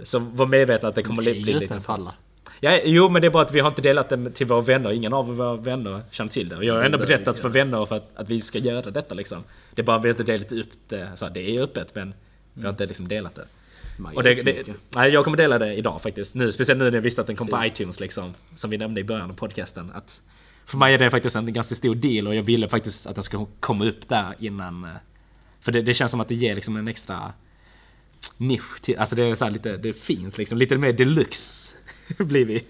så 0.02 0.18
var 0.18 0.46
medvetna 0.46 0.88
att 0.88 0.94
det 0.94 1.02
kommer 1.02 1.22
bli 1.22 1.34
lite 1.34 1.80
för 1.80 1.92
alla. 1.92 2.14
Ja, 2.60 2.80
jo 2.84 3.08
men 3.08 3.22
det 3.22 3.28
är 3.28 3.30
bara 3.30 3.42
att 3.42 3.52
vi 3.52 3.60
har 3.60 3.68
inte 3.68 3.82
delat 3.82 4.08
det 4.08 4.30
till 4.30 4.46
våra 4.46 4.60
vänner. 4.60 4.92
Ingen 4.92 5.12
av 5.12 5.36
våra 5.36 5.56
vänner 5.56 6.02
känner 6.10 6.30
till 6.30 6.48
det. 6.48 6.56
Och 6.56 6.64
jag 6.64 6.74
har 6.74 6.82
ändå 6.82 6.98
berättat 6.98 7.38
för 7.38 7.48
vänner 7.48 7.86
för 7.86 7.96
att, 7.96 8.10
att 8.14 8.30
vi 8.30 8.40
ska 8.40 8.58
göra 8.58 8.90
detta 8.90 9.14
liksom. 9.14 9.44
Det 9.74 9.82
är 9.82 9.84
bara 9.84 9.96
att 9.96 10.04
vi 10.04 10.10
inte 10.10 10.22
delat 10.22 10.52
upp 10.52 10.70
det. 10.88 11.10
Så 11.14 11.24
här, 11.26 11.32
det 11.34 11.56
är 11.56 11.60
öppet 11.62 11.94
men 11.94 12.14
vi 12.54 12.62
har 12.62 12.70
inte 12.70 12.86
liksom 12.86 13.08
delat 13.08 13.34
det. 13.34 13.44
Och 14.16 14.22
det, 14.22 14.34
det, 14.34 14.66
nej, 14.94 15.10
jag 15.10 15.24
kommer 15.24 15.36
dela 15.36 15.58
det 15.58 15.74
idag 15.74 16.02
faktiskt. 16.02 16.34
Nu, 16.34 16.52
speciellt 16.52 16.78
nu 16.78 16.84
när 16.84 16.92
jag 16.96 17.02
visste 17.02 17.20
att 17.20 17.26
den 17.26 17.36
kom 17.36 17.48
på 17.48 17.64
iTunes 17.64 18.00
liksom. 18.00 18.34
Som 18.56 18.70
vi 18.70 18.78
nämnde 18.78 19.00
i 19.00 19.04
början 19.04 19.30
av 19.30 19.34
podcasten. 19.34 19.90
Att 19.94 20.20
för 20.66 20.78
mig 20.78 20.94
är 20.94 20.98
det 20.98 21.10
faktiskt 21.10 21.36
en 21.36 21.52
ganska 21.52 21.74
stor 21.74 21.94
deal 21.94 22.26
och 22.26 22.34
jag 22.34 22.42
ville 22.42 22.68
faktiskt 22.68 23.06
att 23.06 23.14
den 23.14 23.24
ska 23.24 23.46
komma 23.60 23.84
upp 23.84 24.08
där 24.08 24.34
innan. 24.38 24.84
eh, 24.84 24.90
För 25.60 25.72
det, 25.72 25.82
det 25.82 25.94
känns 25.94 26.10
som 26.10 26.20
att 26.20 26.28
det 26.28 26.34
ger 26.34 26.54
liksom 26.54 26.76
en 26.76 26.88
extra 26.88 27.32
nisch 28.36 28.80
till, 28.82 28.98
alltså 28.98 29.16
det 29.16 29.22
är 29.24 29.34
så 29.34 29.48
lite, 29.48 29.76
det 29.76 29.88
är 29.88 29.92
fint 29.92 30.38
liksom. 30.38 30.58
Lite 30.58 30.76
mer 30.78 30.92
deluxe 30.92 31.74
blir 32.24 32.44
vi. 32.44 32.64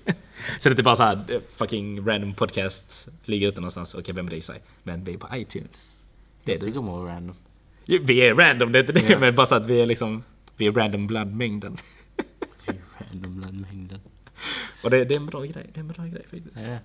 Så 0.58 0.68
det 0.68 0.68
är 0.68 0.70
inte 0.70 0.82
bara 0.82 0.96
så 0.96 1.02
här 1.02 1.24
eh, 1.28 1.40
fucking 1.56 2.06
random 2.06 2.34
podcast 2.34 3.08
ligger 3.24 3.48
ute 3.48 3.60
någonstans. 3.60 3.94
Okej, 3.94 4.14
vem 4.14 4.26
bryr 4.26 4.40
sig? 4.40 4.60
Men 4.82 5.04
vi 5.04 5.14
är 5.14 5.18
på 5.18 5.28
iTunes. 5.36 6.04
Det 6.44 6.54
är 6.54 6.58
tycker 6.58 6.78
om 6.78 6.88
att 6.88 7.02
vara 7.02 7.14
random. 7.14 7.36
Vi 7.84 8.20
är 8.20 8.34
random, 8.34 8.72
det 8.72 8.78
är 8.78 8.80
inte 8.80 8.92
det. 8.92 9.08
Ja. 9.08 9.18
Men 9.18 9.34
bara 9.34 9.46
så 9.46 9.54
att 9.54 9.66
vi 9.66 9.80
är 9.80 9.86
liksom, 9.86 10.22
vi 10.56 10.66
är 10.66 10.72
random 10.72 11.06
bland 11.06 11.36
mängden. 11.36 11.76
Det 12.66 12.72
är 12.72 12.76
random 13.10 13.40
bland 13.40 13.60
mängden. 13.60 14.00
Och 14.82 14.90
det, 14.90 15.04
det 15.04 15.14
är 15.14 15.20
en 15.20 15.26
bra 15.26 15.40
grej, 15.40 15.66
det 15.74 15.78
är 15.78 15.80
en 15.80 15.88
bra 15.88 16.04
grej 16.04 16.22
faktiskt. 16.30 16.56
Ja. 16.56 16.78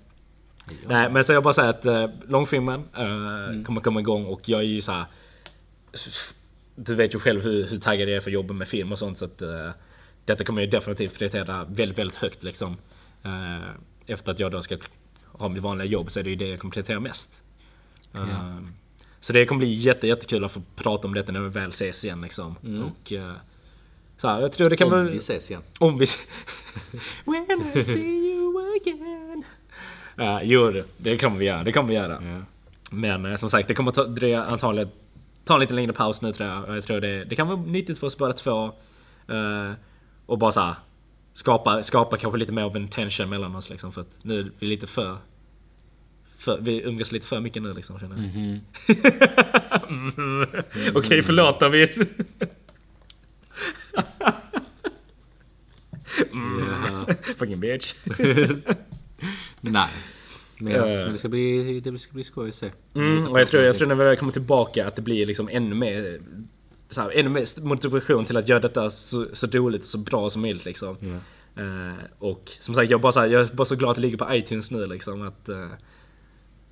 Nej 0.88 1.10
men 1.10 1.24
så 1.24 1.34
jag 1.34 1.44
bara 1.44 1.54
säger 1.54 1.70
att 1.70 1.86
äh, 1.86 2.10
långfilmen 2.28 2.80
äh, 2.80 3.66
kommer 3.66 3.82
komma 3.82 4.00
igång 4.00 4.26
och 4.26 4.50
jag 4.50 4.60
är 4.60 4.66
ju 4.66 4.82
så 4.82 4.92
här. 4.92 5.06
Du 6.76 6.96
vet 6.96 7.16
ju 7.16 7.20
själv 7.20 7.42
hur, 7.42 7.66
hur 7.66 7.80
taggad 7.80 8.10
jag 8.10 8.16
är 8.18 8.22
för 8.22 8.30
att 8.30 8.34
jobba 8.34 8.54
med 8.54 8.68
film 8.68 8.92
och 8.92 9.00
sånt 9.00 9.18
så 9.18 9.26
att 9.26 9.42
äh, 9.42 9.70
detta 10.26 10.44
kommer 10.44 10.62
jag 10.62 10.72
definitivt 10.72 11.14
prioritera 11.14 11.66
väldigt, 11.70 11.98
väldigt 11.98 12.18
högt 12.18 12.44
liksom. 12.44 12.78
Äh, 13.24 13.70
efter 14.06 14.32
att 14.32 14.40
jag 14.40 14.52
då 14.52 14.62
ska 14.62 14.78
ha 15.32 15.50
mitt 15.50 15.64
vanliga 15.64 15.88
jobb 15.88 16.12
så 16.12 16.20
är 16.20 16.24
det 16.24 16.30
ju 16.30 16.36
det 16.36 16.48
jag 16.48 16.60
kommer 16.60 16.72
prioritera 16.72 17.00
mest. 17.00 17.44
Ja. 18.12 18.60
Så 19.20 19.34
det 19.34 19.46
kommer 19.46 19.60
bli 19.60 19.74
jätte, 19.74 20.08
jättekul 20.08 20.44
att 20.44 20.52
få 20.52 20.62
prata 20.76 21.08
om 21.08 21.14
detta 21.14 21.32
när 21.32 21.40
vi 21.40 21.50
väl 21.50 21.70
ses 21.70 22.06
igen 22.06 22.22
liksom. 22.22 22.56
Mm. 22.64 22.84
Och, 22.84 23.12
äh, 23.12 23.34
så 24.18 24.28
här, 24.28 24.42
jag 24.42 24.52
tror 24.52 24.70
det 24.70 24.78
kan 24.78 24.94
Om 24.94 25.06
väl... 25.06 25.14
vi 25.14 25.18
ses 25.18 25.50
igen. 25.50 25.62
Om 25.80 25.98
vi... 25.98 26.06
When 27.26 27.62
I 27.76 27.84
see 27.84 28.34
you 28.34 28.76
again. 28.82 29.44
Uh, 30.20 30.40
jo, 30.44 30.84
det, 30.98 31.18
kommer 31.18 31.38
vi 31.38 31.46
göra. 31.46 31.64
Det 31.64 31.72
kommer 31.72 31.90
vi 31.90 31.96
göra. 31.96 32.24
Ja. 32.24 32.42
Men 32.92 33.26
eh, 33.26 33.36
som 33.36 33.50
sagt, 33.50 33.68
det 33.68 33.74
kommer 33.74 33.92
ta, 33.92 34.04
dröja 34.04 34.44
antagligen 34.44 34.90
ta 35.46 35.54
en 35.54 35.60
lite 35.60 35.74
längre 35.74 35.94
paus 35.94 36.22
nu 36.22 36.34
tror 36.34 36.50
jag. 36.50 36.78
Jag 36.78 36.84
tror 36.84 37.02
det, 37.02 37.24
det 37.24 37.36
kan 37.36 37.48
vara 37.48 37.62
nyttigt 37.62 38.00
för 38.00 38.08
oss 38.08 38.18
båda 38.18 38.34
två. 38.34 38.66
eh, 39.28 39.72
och 40.26 40.38
bara 40.38 40.52
såhär 40.52 40.76
skapa, 41.34 41.84
skapa 41.84 42.18
kanske 42.18 42.38
lite 42.38 42.52
mer 42.52 42.62
av 42.64 42.76
en 42.76 42.88
tension 42.88 43.30
mellan 43.30 43.56
oss 43.56 43.70
liksom. 43.70 43.92
För 43.92 44.02
att 44.02 44.18
nu 44.22 44.40
är 44.40 44.52
vi 44.60 44.66
lite 44.68 44.88
för... 44.88 45.18
för 46.38 46.58
vi 46.62 46.82
umgås 46.82 47.12
lite 47.12 47.28
för 47.28 47.40
mycket 47.40 47.64
nu 47.64 47.74
liksom 47.74 48.00
känner 48.00 48.16
jag. 48.16 48.26
Mm. 49.90 50.48
Okej, 50.96 51.24
förlåt 51.24 51.60
David. 51.60 51.90
Ja. 56.32 57.06
Fucking 57.38 57.60
bitch. 57.60 57.94
Nej. 59.62 59.90
Men, 60.58 60.74
ja, 60.74 60.88
Eh. 60.88 61.04
men 61.04 61.12
det 61.12 61.18
ska 61.18 61.30
bli, 61.30 61.80
det 61.80 62.00
ska 62.00 62.14
bli 62.14 62.24
skoj 62.24 62.50
att 62.50 62.56
se. 62.56 62.72
Mm, 62.96 63.28
och 63.28 63.40
jag 63.40 63.48
tror, 63.48 63.64
jag 63.64 63.76
tror 63.76 63.88
när 63.88 63.96
vi 63.96 64.04
väl 64.04 64.18
kommer 64.18 64.32
tillbaka 64.32 64.88
att 64.88 64.96
det 64.96 65.02
blir 65.02 65.26
liksom 65.26 65.50
ännu 65.52 65.76
mer 65.76 66.20
så 66.94 67.02
här, 67.02 67.12
ännu 67.12 67.30
mer 67.30 67.62
motivation 67.62 68.26
till 68.26 68.38
att 68.38 68.48
göra 68.48 68.60
detta 68.60 68.90
så, 68.90 69.28
så 69.34 69.48
roligt 69.48 69.82
och 69.82 69.88
så 69.88 69.98
bra 69.98 70.30
som 70.30 70.42
möjligt 70.42 70.66
liksom. 70.66 70.98
Ja. 71.00 71.18
Eh, 71.56 71.94
och 72.20 72.52
som 72.60 72.76
sagt, 72.76 72.92
jag 72.92 73.02
bara 73.02 73.12
så 73.12 73.20
här, 73.20 73.28
jag 73.28 73.42
är 73.42 73.56
bara 73.56 73.66
så 73.66 73.76
glad 73.76 73.90
att 73.90 73.96
det 73.96 74.02
ligger 74.02 74.18
på 74.18 74.36
iTunes 74.36 74.72
nu 74.72 74.88
liksom. 74.88 75.22
Att, 75.22 75.50
eh, 75.50 75.68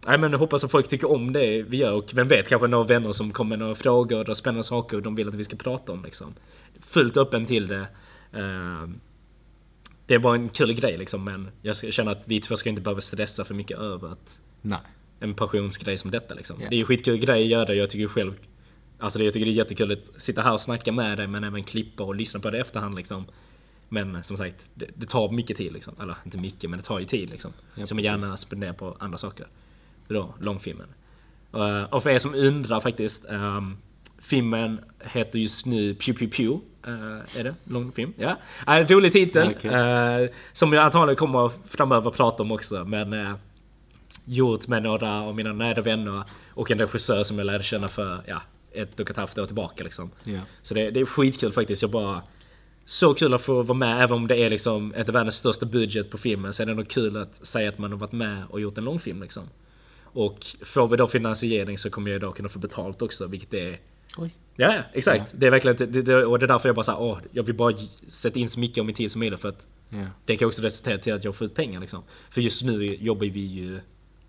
nej 0.05 0.17
men 0.17 0.31
jag 0.31 0.39
hoppas 0.39 0.63
att 0.63 0.71
folk 0.71 0.87
tycker 0.87 1.11
om 1.11 1.33
det 1.33 1.61
vi 1.61 1.77
gör 1.77 1.93
och 1.93 2.09
vem 2.13 2.27
vet, 2.27 2.49
kanske 2.49 2.67
några 2.67 2.83
vänner 2.83 3.11
som 3.11 3.31
kommer 3.31 3.49
med 3.49 3.59
några 3.59 3.75
frågor 3.75 4.29
och 4.29 4.37
spännande 4.37 4.63
saker 4.63 4.97
och 4.97 5.03
de 5.03 5.15
vill 5.15 5.27
att 5.27 5.33
vi 5.33 5.43
ska 5.43 5.55
prata 5.55 5.91
om 5.91 6.03
liksom. 6.03 6.33
Fullt 6.81 7.17
öppen 7.17 7.45
till 7.45 7.67
det. 7.67 7.87
Eh, 8.33 8.89
det 10.05 10.15
är 10.15 10.19
bara 10.19 10.35
en 10.35 10.49
kul 10.49 10.73
grej 10.73 10.97
liksom 10.97 11.23
men 11.23 11.51
jag 11.61 11.75
känner 11.77 12.11
att 12.11 12.21
vi 12.25 12.41
två 12.41 12.57
ska 12.57 12.69
inte 12.69 12.81
behöva 12.81 13.01
stressa 13.01 13.43
för 13.43 13.53
mycket 13.53 13.79
över 13.79 14.07
att 14.07 14.39
Nej. 14.61 14.79
en 15.19 15.33
passionsgrej 15.33 15.97
som 15.97 16.11
detta 16.11 16.33
liksom. 16.33 16.61
Ja. 16.61 16.67
Det 16.69 16.75
är 16.75 16.77
ju 16.77 16.85
skitkul 16.85 17.17
grej 17.17 17.43
att 17.43 17.49
göra, 17.49 17.73
jag 17.73 17.89
tycker 17.89 18.07
själv 18.07 18.33
Alltså 19.01 19.19
det, 19.19 19.25
jag 19.25 19.33
tycker 19.33 19.45
det 19.45 19.51
är 19.51 19.53
jättekul 19.53 19.91
att 19.91 20.21
sitta 20.21 20.41
här 20.41 20.53
och 20.53 20.61
snacka 20.61 20.91
med 20.91 21.17
dig 21.17 21.27
men 21.27 21.43
även 21.43 21.63
klippa 21.63 22.03
och 22.03 22.15
lyssna 22.15 22.39
på 22.39 22.49
det 22.49 22.57
i 22.57 22.61
efterhand 22.61 22.95
liksom. 22.95 23.25
Men 23.89 24.23
som 24.23 24.37
sagt, 24.37 24.69
det, 24.73 24.85
det 24.95 25.05
tar 25.05 25.31
mycket 25.31 25.57
tid 25.57 25.73
liksom. 25.73 25.93
Eller 26.01 26.15
inte 26.25 26.37
mycket, 26.37 26.69
men 26.69 26.79
det 26.79 26.85
tar 26.85 26.99
ju 26.99 27.05
tid 27.05 27.29
liksom. 27.29 27.53
Ja, 27.75 27.87
som 27.87 27.97
precis. 27.97 28.11
gärna 28.11 28.37
spenderar 28.37 28.73
på 28.73 28.95
andra 28.99 29.17
saker. 29.17 29.47
Då, 30.07 30.33
långfilmen. 30.39 30.87
Uh, 31.55 31.83
och 31.83 32.03
för 32.03 32.09
er 32.09 32.19
som 32.19 32.35
undrar 32.35 32.79
faktiskt. 32.79 33.25
ehm, 33.29 33.77
filmen 34.21 34.79
heter 34.99 35.39
just 35.39 35.65
nu 35.65 35.93
Pew 35.95 36.19
Pew 36.19 36.37
Pew. 36.37 36.59
Eh, 36.85 37.39
är 37.39 37.43
det? 37.43 37.55
Långfilm? 37.63 38.13
Ja. 38.17 38.29
Uh, 38.29 38.35
en 38.75 38.87
rolig 38.87 39.13
titel. 39.13 39.55
Okej. 39.57 39.71
eh, 39.71 40.29
som 40.53 40.73
jag 40.73 40.83
antagligen 40.83 41.15
kommer 41.15 41.51
framöver 41.67 42.11
prata 42.11 42.43
om 42.43 42.51
också. 42.51 42.85
Men 42.85 43.13
eh, 43.13 43.33
gjort 44.25 44.67
med 44.67 44.83
några 44.83 45.21
av 45.21 45.35
mina 45.35 45.53
nära 45.53 45.81
vänner 45.81 46.23
och 46.49 46.71
en 46.71 46.79
regissör 46.79 47.23
som 47.23 47.37
jag 47.37 47.45
lärde 47.45 47.63
känna 47.63 47.87
för 47.87 48.21
ja, 48.27 48.41
ett 48.73 48.99
och 48.99 49.09
ett 49.09 49.17
halvt 49.17 49.37
år 49.37 49.45
tillbaka 49.45 49.83
liksom. 49.83 50.11
Ja. 50.23 50.39
Så 50.61 50.73
det, 50.73 50.91
det 50.91 50.99
är 50.99 51.05
skitkul 51.05 51.53
faktiskt. 51.53 51.81
Jag 51.81 51.91
bara... 51.91 52.21
Så 52.85 53.13
kul 53.13 53.33
att 53.33 53.41
få 53.41 53.63
vara 53.63 53.77
med, 53.77 54.03
även 54.03 54.17
om 54.17 54.27
det 54.27 54.35
är 54.35 54.49
liksom 54.49 54.95
inte 54.97 55.11
världens 55.11 55.35
största 55.35 55.65
budget 55.65 56.09
på 56.09 56.17
filmen, 56.17 56.53
så 56.53 56.63
är 56.63 56.65
det 56.65 56.71
ändå 56.71 56.85
kul 56.85 57.17
att 57.17 57.45
säga 57.45 57.69
att 57.69 57.77
man 57.77 57.91
har 57.91 57.99
varit 57.99 58.11
med 58.11 58.43
och 58.49 58.61
gjort 58.61 58.77
en 58.77 58.83
långfilm 58.83 59.21
liksom. 59.21 59.43
Och 60.03 60.45
får 60.61 60.87
vi 60.87 60.97
då 60.97 61.07
finansiering 61.07 61.77
så 61.77 61.89
kommer 61.89 62.11
jag 62.11 62.21
då 62.21 62.31
kunna 62.31 62.49
få 62.49 62.59
betalt 62.59 63.01
också, 63.01 63.27
vilket 63.27 63.53
är... 63.53 63.79
Oj. 64.17 64.31
Ja, 64.55 64.83
exakt. 64.93 65.31
Det 65.31 65.47
är 65.47 65.51
verkligen 65.51 65.77
det, 65.77 66.01
det, 66.01 66.25
och 66.25 66.39
det 66.39 66.45
är 66.45 66.47
därför 66.47 66.69
jag 66.69 66.75
bara 66.75 66.83
såhär, 66.83 67.01
åh, 67.01 67.19
jag 67.31 67.43
vill 67.43 67.55
bara 67.55 67.73
sätta 68.07 68.39
in 68.39 68.49
så 68.49 68.59
mycket 68.59 68.77
av 68.77 68.85
min 68.85 68.95
tid 68.95 69.11
som 69.11 69.19
möjligt 69.19 69.39
för 69.39 69.49
att 69.49 69.67
Ja. 69.93 70.05
det 70.25 70.37
kan 70.37 70.47
också 70.47 70.61
resultera 70.61 70.97
till 70.97 71.13
att 71.13 71.23
jag 71.23 71.35
får 71.35 71.47
ut 71.47 71.55
pengar 71.55 71.79
liksom. 71.79 72.03
För 72.29 72.41
just 72.41 72.63
nu 72.63 72.95
jobbar 72.95 73.25
vi 73.25 73.39
ju, 73.39 73.79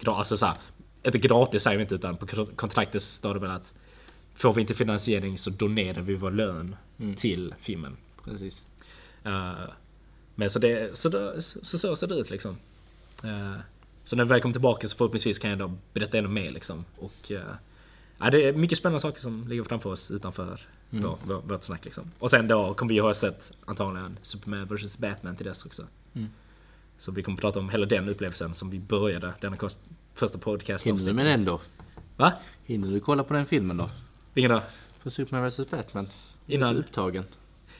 alltså 0.04 0.36
såhär, 0.36 0.54
inte 1.02 1.18
gratis 1.18 1.62
säger 1.62 1.76
vi 1.76 1.82
inte 1.82 1.94
utan 1.94 2.16
på 2.16 2.46
kontraktet 2.56 3.02
står 3.02 3.34
det 3.34 3.40
väl 3.40 3.50
att 3.50 3.74
får 4.34 4.54
vi 4.54 4.60
inte 4.60 4.74
finansiering 4.74 5.38
så 5.38 5.50
donerar 5.50 6.02
vi 6.02 6.14
vår 6.14 6.30
lön 6.30 6.76
till 7.16 7.54
filmen. 7.60 7.96
Precis. 8.24 8.62
Eh, 9.24 9.52
men 10.34 10.50
så 10.50 10.58
det, 10.58 10.98
så, 10.98 11.08
det, 11.08 11.42
så, 11.42 11.78
så 11.78 11.96
ser 11.96 12.06
det 12.06 12.14
ut 12.14 12.30
liksom. 12.30 12.56
Eh, 13.24 13.56
så 14.04 14.16
när 14.16 14.24
vi 14.24 14.28
väl 14.28 14.40
kommer 14.40 14.52
tillbaka 14.52 14.88
så 14.88 14.96
förhoppningsvis 14.96 15.38
kan 15.38 15.50
jag 15.50 15.58
då 15.58 15.72
berätta 15.92 16.18
ännu 16.18 16.28
mer 16.28 16.50
liksom. 16.50 16.84
Och 16.98 17.30
uh, 17.30 17.38
ja, 18.18 18.30
det 18.30 18.48
är 18.48 18.52
mycket 18.52 18.78
spännande 18.78 19.00
saker 19.00 19.20
som 19.20 19.48
ligger 19.48 19.64
framför 19.64 19.90
oss 19.90 20.10
utanför 20.10 20.60
vår, 20.90 21.18
vår, 21.24 21.40
vårt 21.40 21.64
snack 21.64 21.84
liksom. 21.84 22.10
Och 22.18 22.30
sen 22.30 22.48
då 22.48 22.74
kommer 22.74 22.94
vi 22.94 22.98
ha 22.98 23.14
sett 23.14 23.52
antagligen 23.64 24.18
Superman 24.22 24.66
vs 24.66 24.98
Batman 24.98 25.36
till 25.36 25.46
dess 25.46 25.66
också. 25.66 25.86
Mm. 26.14 26.28
Så 26.98 27.12
vi 27.12 27.22
kommer 27.22 27.38
prata 27.38 27.58
om 27.58 27.70
hela 27.70 27.86
den 27.86 28.08
upplevelsen 28.08 28.54
som 28.54 28.70
vi 28.70 28.78
började 28.78 29.34
denna 29.40 29.56
kost, 29.56 29.80
första 30.14 30.38
podcast 30.38 30.86
Hinner 30.86 31.04
du 31.04 31.12
med 31.12 31.26
den 31.26 31.44
då? 31.44 31.60
Va? 32.16 32.32
Hinner 32.64 32.88
du 32.88 33.00
kolla 33.00 33.24
på 33.24 33.34
den 33.34 33.46
filmen 33.46 33.76
då? 33.76 33.90
Vilken 34.34 34.50
då? 34.50 34.62
På 35.02 35.10
Superman 35.10 35.48
vs 35.50 35.70
Batman? 35.70 36.08
Innan. 36.46 36.76
upptagen. 36.76 37.24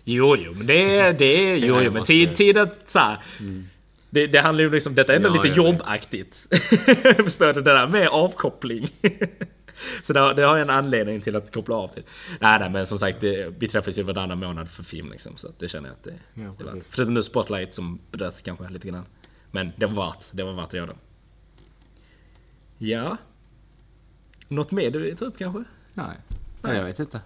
Jo, 0.05 0.37
jo, 0.37 0.55
men 0.55 0.67
det 0.67 0.97
är, 0.99 1.13
det 1.13 1.25
är, 1.25 1.57
jo, 1.67 1.81
jo, 1.81 1.93
men 1.93 2.05
tid, 2.05 2.37
tid 2.37 2.59
att 2.59 2.91
så 2.91 2.99
här, 2.99 3.19
det, 4.11 4.27
det 4.27 4.41
handlar 4.41 4.65
ju 4.65 4.71
liksom, 4.71 4.95
detta 4.95 5.13
är 5.13 5.17
ändå 5.17 5.29
Ja, 5.29 5.33
lite 5.33 5.49
vet. 5.49 5.57
jobbaktigt. 5.57 6.47
Förstår 7.25 7.47
du? 7.47 7.53
Det 7.53 7.73
där 7.73 7.87
med 7.89 8.09
avkoppling. 8.09 8.89
så 10.03 10.13
det, 10.13 10.35
det 10.35 10.43
har 10.43 10.57
jag 10.57 10.61
en 10.63 10.71
anledning 10.71 11.21
till 11.21 11.37
att 11.37 11.53
koppla 11.55 11.75
av 11.77 11.89
till. 11.89 12.03
Nej, 12.41 12.59
nej, 12.59 12.71
men 12.71 12.87
som 12.87 12.99
sagt, 12.99 13.21
det, 13.21 13.55
vi 13.59 13.69
träffas 13.69 13.99
ju 13.99 14.03
varannan 14.03 14.39
månad 14.39 14.71
för 14.71 14.83
film 14.83 15.11
liksom, 15.11 15.37
så 15.37 15.49
det 15.59 15.69
känner 15.69 15.89
jag 15.89 15.95
att 15.95 16.05
det, 16.05 16.43
Ja, 16.43 16.55
det 16.59 16.65
var. 16.65 16.81
Förutom 16.91 17.15
nu 17.15 17.23
Spotlight 17.23 17.75
som 17.75 17.99
bröt 18.11 18.43
kanske 18.43 18.69
lite 18.69 18.89
grann. 18.89 19.05
Men 19.51 19.73
det 19.77 19.87
var 19.87 20.07
värt, 20.07 20.25
det 20.33 20.43
var 20.43 20.53
värt 20.53 20.67
att 20.67 20.75
göra. 20.75 20.95
Ja. 22.79 23.17
Något 24.49 24.71
mer 24.71 24.91
du 24.91 24.99
vill 24.99 25.17
ta 25.17 25.25
upp 25.25 25.39
kanske? 25.39 25.65
Nej. 25.95 26.17
Nej, 26.63 26.77
jag 26.77 26.85
vet 26.85 26.99
inte. 27.01 27.21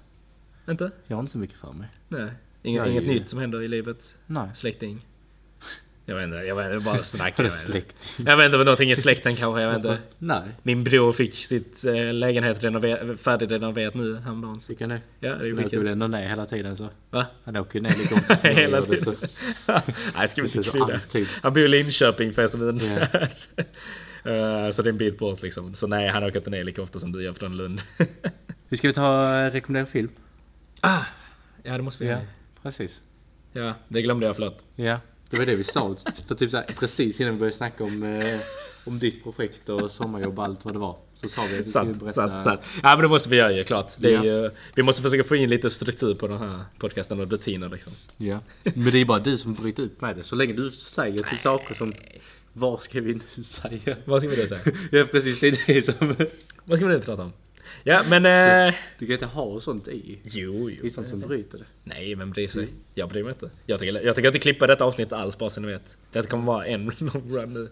Inte? 0.69 0.91
Jag 1.07 1.17
har 1.17 1.21
inte 1.21 1.33
så 1.33 1.39
mycket 1.39 1.57
för 1.59 1.73
mig. 1.73 1.89
Nej. 2.09 2.31
Jag 2.63 2.87
är 2.87 2.91
inget 2.91 3.03
ju- 3.05 3.09
nytt 3.09 3.29
som 3.29 3.39
händer 3.39 3.63
i 3.63 3.69
livet? 3.69 4.17
Nej. 4.27 4.49
Släkting? 4.55 5.07
Jag 6.09 6.17
vet 6.17 6.25
inte, 6.25 6.37
jag 6.37 6.57
vet 6.57 6.73
inte, 6.75 6.85
bara 6.85 7.03
snack. 7.03 7.35
jag, 7.37 7.45
vet 7.45 7.53
inte. 7.53 7.67
Släkting. 7.67 8.27
jag 8.27 8.37
vet 8.37 8.45
inte 8.47 8.57
vad 8.57 8.67
någonting 8.67 8.91
i 8.91 8.97
släkten 8.97 9.37
kanske, 9.37 9.61
jag 9.63 9.69
vet 9.69 9.77
inte. 9.79 9.99
Nej. 10.19 10.43
Min 10.63 10.85
bror 10.85 11.13
fick 11.13 11.35
sitt 11.35 11.85
eh, 11.85 12.13
lägenhet 12.15 12.63
renover- 12.65 13.17
färdigrenoverat 13.17 13.95
nu 13.95 14.17
häromdagen. 14.17 14.61
Fick 14.61 14.81
han 14.81 14.89
det? 14.91 15.01
Ja, 15.21 15.35
det 15.35 15.41
är 15.41 15.47
ju 15.47 15.57
Han 15.57 15.65
åker 15.65 15.79
väl 15.79 15.87
ändå 15.87 16.07
ner 16.07 16.29
hela 16.29 16.47
tiden 16.47 16.77
så. 16.77 16.89
Va? 17.11 17.27
Han 17.45 17.57
åker 17.57 17.75
ju 17.75 17.81
ner 17.81 17.95
lika 17.99 18.15
ofta 18.15 18.37
som 18.37 18.51
Hela 18.51 18.83
tiden. 18.83 19.15
Nej, 20.15 20.29
ska 20.29 20.43
vi 20.43 20.49
inte 20.59 20.71
krydda. 20.71 21.01
Han 21.43 21.53
bor 21.53 21.63
i 21.63 21.69
Linköping 21.69 22.33
för 22.33 22.43
er 22.43 22.47
som 22.47 22.63
undrar. 22.63 23.29
Eh, 24.25 24.71
Så 24.71 24.83
det 24.83 24.89
är 24.89 24.93
en 24.93 24.99
bit 24.99 25.19
bort 25.19 25.43
liksom. 25.43 25.75
Så 25.75 25.87
nej, 25.87 26.09
han 26.09 26.25
åker 26.25 26.37
inte 26.39 26.51
ner 26.51 26.65
lika 26.65 26.83
ofta 26.83 26.99
som 26.99 27.13
du 27.13 27.23
gör 27.23 27.33
från 27.33 27.57
Lund. 27.57 27.81
Vi 28.69 28.77
ska 28.77 28.89
vi 28.89 28.95
ta 28.95 29.35
eh, 29.39 29.51
rekommendera 29.51 29.87
film? 29.87 30.09
ah, 30.81 31.03
ja, 31.63 31.77
det 31.77 31.83
måste 31.83 32.05
vi 32.05 32.11
Ja, 32.11 32.17
göra. 32.17 32.27
precis. 32.63 33.01
Ja, 33.53 33.75
det 33.89 34.03
glömde 34.03 34.27
jag, 34.27 34.37
förlåt. 34.37 34.63
Ja, 34.77 35.01
det 35.31 35.39
var 35.39 35.47
det 35.47 35.55
vi 35.57 35.65
sa. 35.65 35.97
För 36.29 36.35
typ 36.35 36.51
så 36.51 36.57
här, 36.57 36.67
precis 36.79 37.21
innan 37.21 37.33
vi 37.33 37.39
började 37.39 37.57
snacka 37.57 37.85
om, 37.85 38.03
eh, 38.03 38.39
om 38.85 38.99
ditt 38.99 39.23
projekt 39.23 39.69
och 39.69 39.91
sommarjobb 39.91 40.39
och 40.39 40.45
allt 40.45 40.65
vad 40.65 40.75
det 40.75 40.79
var. 40.79 40.97
Så 41.15 41.29
sa 41.29 41.43
vi 41.51 41.59
att 41.59 41.67
vi 41.67 41.71
skulle 41.71 41.85
berätta. 41.95 42.13
sant, 42.13 42.45
sant. 42.45 42.61
Ja 42.83 42.89
men 42.97 43.01
det 43.03 43.09
måste 43.09 43.29
vi 43.29 43.37
göra 43.37 43.53
ju 43.53 43.65
klart. 43.65 43.93
Det 43.99 44.09
är 44.09 44.13
Ja. 44.13 44.25
ju, 44.25 44.51
vi 44.75 44.83
måste 44.83 45.03
försöka 45.03 45.25
få 45.25 45.37
in 45.37 45.51
lite 45.51 45.71
struktur 45.71 46.15
på 46.15 46.27
den 46.29 46.39
här 46.39 46.61
podcasten 46.79 47.21
och 47.21 47.31
rutiner 47.31 47.69
liksom. 47.69 47.93
Ja. 48.17 48.39
Men 48.63 48.93
det 48.93 48.99
är 48.99 49.05
bara 49.05 49.19
du 49.19 49.39
som 49.39 49.55
bryter 49.55 49.83
ut 49.83 50.01
med 50.01 50.17
det. 50.17 50.25
Så 50.25 50.35
länge 50.37 50.53
du 50.53 50.71
säger 50.71 51.19
typ 51.19 51.41
saker 51.41 51.75
som 51.75 51.95
vad 52.53 52.83
ska 52.83 53.01
vi 53.01 53.15
nu 53.37 53.43
säga? 53.43 53.97
Vad 54.05 54.23
ska 54.23 54.31
vi 54.31 54.37
då 54.37 54.47
säga? 54.47 54.61
Ja 54.93 55.05
precis, 55.11 55.41
det 55.41 55.49
är 55.49 55.59
det 55.67 55.83
som... 55.99 56.15
Vad 56.65 56.79
ska 56.79 56.87
vi 56.89 56.95
nu 56.95 57.01
prata 57.01 57.23
om? 57.23 57.33
Ja 57.85 58.03
men... 58.09 58.27
Eh, 58.69 58.75
Du 58.99 59.07
kan 59.07 59.13
inte 59.13 59.27
ha 59.27 59.61
sånt 59.61 59.89
i. 59.89 60.19
jo, 60.25 60.67
Det 60.69 60.73
är 60.75 60.79
jo. 60.83 60.91
sånt 60.91 61.09
som 61.09 61.21
bryter 61.21 61.59
det. 61.59 61.65
Nej, 61.85 62.15
vem 62.15 62.31
bryr 62.31 62.49
sig? 62.49 62.69
Jag 62.95 63.09
bryr 63.09 63.23
mig 63.23 63.33
inte. 63.33 63.51
Jag 63.67 63.81
tycker, 63.81 64.01
jag 64.07 64.27
inte 64.27 64.39
klippa 64.39 64.67
detta 64.67 64.85
avsnitt 64.85 65.13
alls 65.13 65.39
bara 65.39 65.51
så 65.51 65.61
ni 65.61 65.67
vet. 65.67 65.97
Det 66.13 66.23
kommer 66.31 66.45
vara 66.45 66.67
en 66.67 66.85
long 66.99 67.23
run 67.31 67.53
nu. 67.55 67.69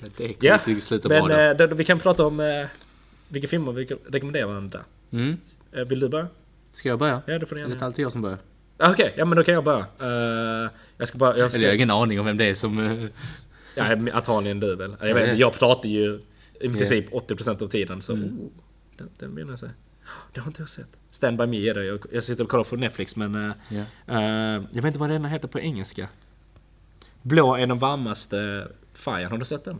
Det 0.00 0.10
kommer 0.16 0.34
Ja, 0.40 0.60
inte 0.66 0.80
sluta 0.80 1.08
men 1.08 1.24
bra 1.24 1.36
då. 1.54 1.62
eh, 1.62 1.68
då, 1.68 1.74
vi 1.74 1.84
kan 1.84 1.98
prata 2.00 2.26
om 2.26 2.40
eh, 2.40 2.66
vilka 3.28 3.48
filmer 3.48 3.72
vi 3.72 3.84
rekommenderar 4.08 4.46
varandra. 4.46 4.80
Mm. 5.12 5.36
Eh, 5.72 5.84
vill 5.84 6.00
du 6.00 6.08
börja? 6.08 6.26
Ska 6.72 6.88
jag 6.88 6.98
börja? 6.98 7.22
Ja, 7.26 7.38
det 7.38 7.46
får 7.46 7.54
du 7.56 7.60
Är 7.60 7.64
det 7.64 7.68
gärna. 7.68 7.74
inte 7.74 7.84
alltid 7.84 8.04
jag 8.04 8.12
som 8.12 8.22
börjar? 8.22 8.38
Ah, 8.78 8.90
Okej, 8.92 9.14
ja 9.16 9.24
men 9.24 9.36
då 9.36 9.44
kan 9.44 9.54
jag 9.54 9.64
börja. 9.64 9.86
Eh, 10.00 10.70
jag 10.96 11.08
ska 11.08 11.18
bara... 11.18 11.36
Jag 11.38 11.50
ska, 11.50 11.56
Eller 11.58 11.66
jag 11.66 11.72
har 11.72 11.76
ingen 11.76 11.90
aning 11.90 12.20
om 12.20 12.26
vem 12.26 12.36
det 12.36 12.44
är 12.44 12.54
som... 12.54 12.78
eh, 12.78 13.06
Ja, 13.74 13.84
antagligen 14.12 14.60
du 14.60 14.76
väl. 14.76 14.96
Jag 15.00 15.08
Ja, 15.10 15.14
vet 15.14 15.38
jag 15.38 15.58
pratar 15.58 15.88
ju 15.88 16.20
i 16.60 16.68
princip 16.68 17.10
80% 17.10 17.62
av 17.62 17.68
tiden 17.68 18.02
så... 18.02 18.12
Oh, 18.14 18.50
den, 18.96 19.08
den 19.18 19.34
vill 19.34 19.48
jag 19.48 19.58
säga. 19.58 19.72
Det 20.32 20.40
har 20.40 20.46
inte 20.46 20.62
jag 20.62 20.68
sett. 20.68 20.96
Stand 21.10 21.38
By 21.38 21.46
Me 21.46 21.68
är 21.68 21.74
det. 21.74 21.84
Jag, 21.84 22.00
jag 22.12 22.24
sitter 22.24 22.44
och 22.44 22.50
kollar 22.50 22.64
på 22.64 22.76
Netflix 22.76 23.16
men... 23.16 23.34
eh, 23.34 23.52
Ja. 23.68 23.84
eh, 24.06 24.62
jag 24.72 24.82
vet 24.82 24.84
inte 24.84 24.98
vad 24.98 25.10
den 25.10 25.24
heter 25.24 25.48
på 25.48 25.60
engelska. 25.60 26.08
Blå 27.22 27.54
är 27.56 27.66
den 27.66 27.78
varmaste 27.78 28.68
färgen. 28.94 29.30
Har 29.30 29.38
du 29.38 29.44
sett 29.44 29.64
den? 29.64 29.78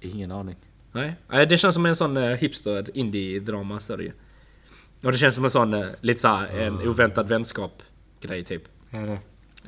Ingen 0.00 0.32
aning. 0.32 0.56
Nej? 0.92 1.16
Det 1.28 1.58
känns 1.58 1.74
som 1.74 1.86
en 1.86 1.96
sån 1.96 2.16
uh, 2.16 2.36
hipster 2.36 2.96
indie-drama 2.96 3.80
ju. 3.98 4.12
Och 5.04 5.12
det 5.12 5.18
känns 5.18 5.34
som 5.34 5.44
en 5.44 5.50
sån, 5.50 5.74
eh, 5.74 5.86
lite 6.00 6.20
såhär, 6.20 6.46
en 6.46 6.88
oväntad 6.88 7.28
vänskap 7.28 7.82
grej 8.20 8.44
typ. 8.44 8.62
Ja, 8.90 8.98
det. 8.98 9.18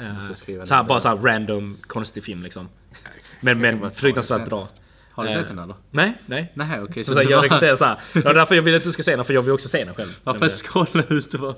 Uh, 0.03 0.65
såhär, 0.65 0.85
bara 0.85 1.01
såhär 1.01 1.17
random 1.17 1.79
konstig 1.87 2.25
film 2.25 2.43
liksom. 2.43 2.69
Men, 3.41 3.61
men 3.61 3.91
fruktansvärt 3.91 4.49
bra. 4.49 4.69
Har 5.15 5.25
du 5.25 5.31
Eh, 5.31 5.37
sett 5.37 5.49
den 5.49 5.59
eller? 5.59 5.75
Nej, 5.91 6.13
nej. 6.27 6.53
Nej 6.55 6.83
okej. 6.83 7.05
Som 7.05 7.15
sagt, 7.15 7.31
jag 7.31 7.45
rekommenderar 7.45 7.77
såhär. 7.77 7.97
Det 8.13 8.21
var 8.25 8.35
därför 8.35 8.55
jag 8.55 8.63
ville 8.63 8.77
att 8.77 8.85
du 8.85 8.93
ska 8.93 9.03
se 9.03 9.17
den, 9.17 9.25
för 9.25 9.35
jag 9.35 9.43
vill 9.43 9.53
också 9.53 9.69
se 9.69 9.85
den 9.85 9.95
själv. 9.95 10.11
Varför 10.25 10.41
Men, 10.41 10.49
scrolla 10.51 11.05
ut 11.09 11.31
det 11.31 11.39
bara? 11.39 11.55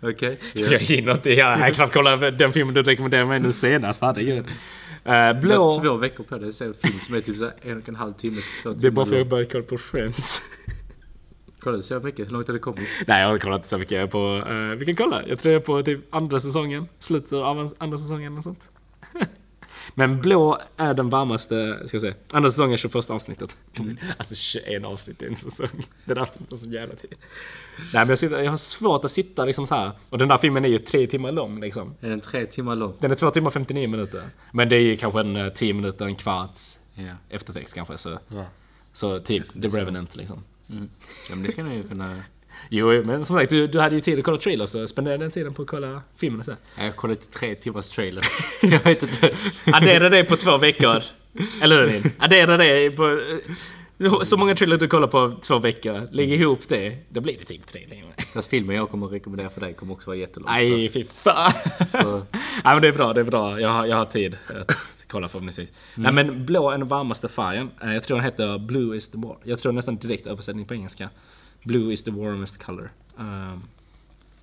Okej. 0.00 0.38
eh, 0.54 0.60
Jag 0.72 0.78
hinner 0.80 1.12
inte, 1.12 1.30
jag 1.32 1.56
har 1.56 1.70
knappt 1.70 1.94
kollat 1.94 2.38
den 2.38 2.52
filmen 2.52 2.74
du 2.74 2.82
rekommenderade 2.82 3.26
mig 3.28 3.40
nu 3.40 3.52
senast. 3.52 4.02
Herregud. 4.02 4.44
Uh, 5.06 5.28
Du 5.34 5.40
blå... 5.40 5.70
har 5.72 5.84
två 5.84 5.96
veckor 5.96 6.24
på 6.24 6.38
dig 6.38 6.48
att 6.48 6.54
se 6.54 6.64
en 6.64 6.74
film 6.74 6.98
som 7.06 7.14
är 7.14 7.20
typ 7.20 7.36
så 7.36 7.50
en 7.62 7.78
och 7.78 7.88
en 7.88 7.96
halv 7.96 8.12
timme 8.12 8.36
till 8.36 8.44
två 8.62 8.68
timmar 8.70 8.80
Det 8.82 8.86
är 8.86 8.90
bara 8.90 9.06
för 9.06 9.12
att 9.12 9.18
jag 9.18 9.28
började 9.28 9.50
kolla 9.50 9.64
på 9.64 9.78
Friends. 9.78 10.42
Kolla 11.60 11.76
du 11.76 11.82
så 11.82 12.00
mycket? 12.00 12.26
Hur 12.26 12.32
långt 12.32 12.46
har 12.46 12.54
det 12.54 12.58
kommit? 12.60 12.88
Nej, 13.06 13.20
jag 13.20 13.26
har 13.28 13.34
inte 13.34 13.44
kollat 13.44 13.66
så 13.66 13.78
mycket 13.78 14.10
på... 14.10 14.44
Uh, 14.50 14.74
vi 14.74 14.84
kan 14.86 14.96
kolla. 14.96 15.22
Jag 15.26 15.38
tror 15.38 15.52
jag 15.52 15.60
är 15.62 15.66
på 15.66 15.82
typ 15.82 16.14
andra 16.14 16.40
säsongen. 16.40 16.88
Slutet 16.98 17.32
av 17.32 17.68
andra 17.78 17.98
säsongen 17.98 18.36
och 18.38 18.44
sånt. 18.44 18.60
Men 19.94 20.20
blå 20.20 20.58
är 20.76 20.94
den 20.94 21.10
varmaste, 21.10 21.82
ska 21.86 21.94
jag 21.94 22.00
säga. 22.00 22.14
Andra 22.30 22.50
säsongen, 22.50 22.78
21 22.78 23.10
avsnittet. 23.10 23.56
Alltså 24.18 24.34
21 24.34 24.84
avsnitt 24.84 25.22
i 25.22 25.26
en 25.26 25.36
säsong. 25.36 25.68
Det 26.04 26.14
där 26.14 26.28
tar 26.50 26.56
så 26.56 26.68
jävla 26.68 26.94
tid. 26.94 27.14
Nej 27.78 27.88
men 27.92 28.08
jag, 28.08 28.18
sitter, 28.18 28.38
jag 28.42 28.50
har 28.52 28.56
svårt 28.56 29.04
att 29.04 29.10
sitta 29.10 29.44
liksom 29.44 29.66
så 29.66 29.74
här. 29.74 29.90
Och 30.10 30.18
den 30.18 30.28
där 30.28 30.38
filmen 30.38 30.64
är 30.64 30.68
ju 30.68 30.78
tre 30.78 31.06
timmar 31.06 31.32
lång 31.32 31.60
liksom. 31.60 31.94
Är 32.00 32.08
den 32.10 32.20
tre 32.20 32.46
timmar 32.46 32.76
lång? 32.76 32.94
Den 33.00 33.10
är 33.10 33.14
två 33.14 33.30
timmar 33.30 33.46
och 33.48 33.52
59 33.52 33.88
minuter. 33.88 34.22
Men 34.52 34.68
det 34.68 34.76
är 34.76 34.80
ju 34.80 34.96
kanske 34.96 35.20
en 35.20 35.36
eh, 35.36 35.48
10 35.52 35.72
minuter, 35.74 36.04
en 36.04 36.14
kvart 36.16 36.60
Ja. 36.94 37.04
eftertext 37.28 37.74
kanske. 37.74 37.98
Så, 37.98 38.18
Ja. 38.28 38.44
så 38.92 39.20
typ 39.20 39.62
The 39.62 39.68
Revenant 39.68 40.16
liksom. 40.16 40.44
Mm. 40.70 40.88
ja 41.30 41.34
men 41.36 41.44
det 41.44 41.52
ska 41.52 41.62
ni 41.64 41.76
ju 41.76 41.82
kunna... 41.88 42.16
Jo, 42.68 43.02
men 43.04 43.24
som 43.24 43.36
sagt, 43.36 43.50
du, 43.50 43.66
du 43.66 43.80
hade 43.80 43.94
ju 43.94 44.00
tid 44.00 44.18
att 44.18 44.24
kolla 44.24 44.38
trailers 44.38 44.70
så 44.70 44.86
spendera 44.86 45.18
den 45.18 45.30
tiden 45.30 45.54
på 45.54 45.62
att 45.62 45.68
kolla 45.68 46.02
filmen 46.16 46.44
så. 46.44 46.50
Ja, 46.76 46.84
Jag 46.84 46.96
kollade 46.96 47.20
tre 47.20 47.54
timmars 47.54 47.88
trailer. 47.88 48.22
jag 48.62 48.84
vet 48.84 49.02
inte. 49.02 49.36
Addera 49.72 50.08
det 50.08 50.24
på 50.24 50.36
två 50.36 50.58
veckor. 50.58 51.02
Eller 51.62 51.76
hur 51.86 51.92
Lin? 51.92 52.12
Addera 52.18 52.56
det 52.56 52.90
på... 52.90 53.20
Så 54.24 54.36
många 54.36 54.54
trailers 54.54 54.78
du 54.80 54.88
kollar 54.88 55.08
på 55.08 55.36
två 55.42 55.58
veckor. 55.58 56.08
Lägg 56.10 56.32
ihop 56.32 56.60
det. 56.68 56.96
Då 57.08 57.20
blir 57.20 57.36
det 57.38 57.44
typ 57.44 57.66
tre 57.66 57.86
timmar. 57.86 58.12
Fast 58.34 58.50
filmen 58.50 58.76
jag 58.76 58.90
kommer 58.90 59.06
att 59.06 59.12
rekommendera 59.12 59.50
för 59.50 59.60
dig 59.60 59.74
kommer 59.74 59.92
också 59.94 60.10
vara 60.10 60.16
jättelång. 60.18 60.50
Nej, 60.50 60.88
fy 60.88 61.04
fan. 61.04 61.52
Så- 61.92 62.26
Nej 62.32 62.42
men 62.64 62.82
det 62.82 62.88
är 62.88 62.92
bra, 62.92 63.12
det 63.12 63.20
är 63.20 63.24
bra. 63.24 63.60
Jag 63.60 63.68
har, 63.68 63.86
jag 63.86 63.96
har 63.96 64.04
tid 64.04 64.36
att 64.68 64.76
kolla 65.08 65.28
förhoppningsvis. 65.28 65.72
Nej 65.94 66.12
men 66.12 66.46
blå 66.46 66.70
är 66.70 66.78
den 66.78 66.88
varmaste 66.88 67.28
färgen. 67.28 67.70
Eh, 67.82 67.94
Jag 67.94 68.04
tror 68.04 68.16
den 68.16 68.24
heter 68.24 68.58
Blue 68.58 68.96
is 68.96 69.08
the 69.08 69.18
warm. 69.18 69.38
Jag 69.44 69.58
tror 69.58 69.72
nästan 69.72 69.96
direkt 69.96 70.26
översättning 70.26 70.64
på 70.66 70.74
engelska. 70.74 71.08
Blue 71.62 71.92
is 71.92 72.02
the 72.02 72.10
warmest 72.10 72.62
color. 72.62 72.90
Um, 73.16 73.62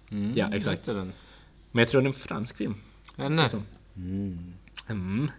Mm, 0.09 0.33
Ja, 0.35 0.53
exakt. 0.53 0.85
Den. 0.85 1.13
men 1.71 1.79
jag 1.81 1.89
tror 1.89 2.01
det 2.01 2.05
är 2.05 2.07
en 2.07 2.13
fransk 2.13 2.55
film. 2.57 2.75
Ja, 3.15 3.29
nej. 3.29 3.49
Så. 3.49 3.61
Mm. 3.95 4.53
Mm. 4.87 5.31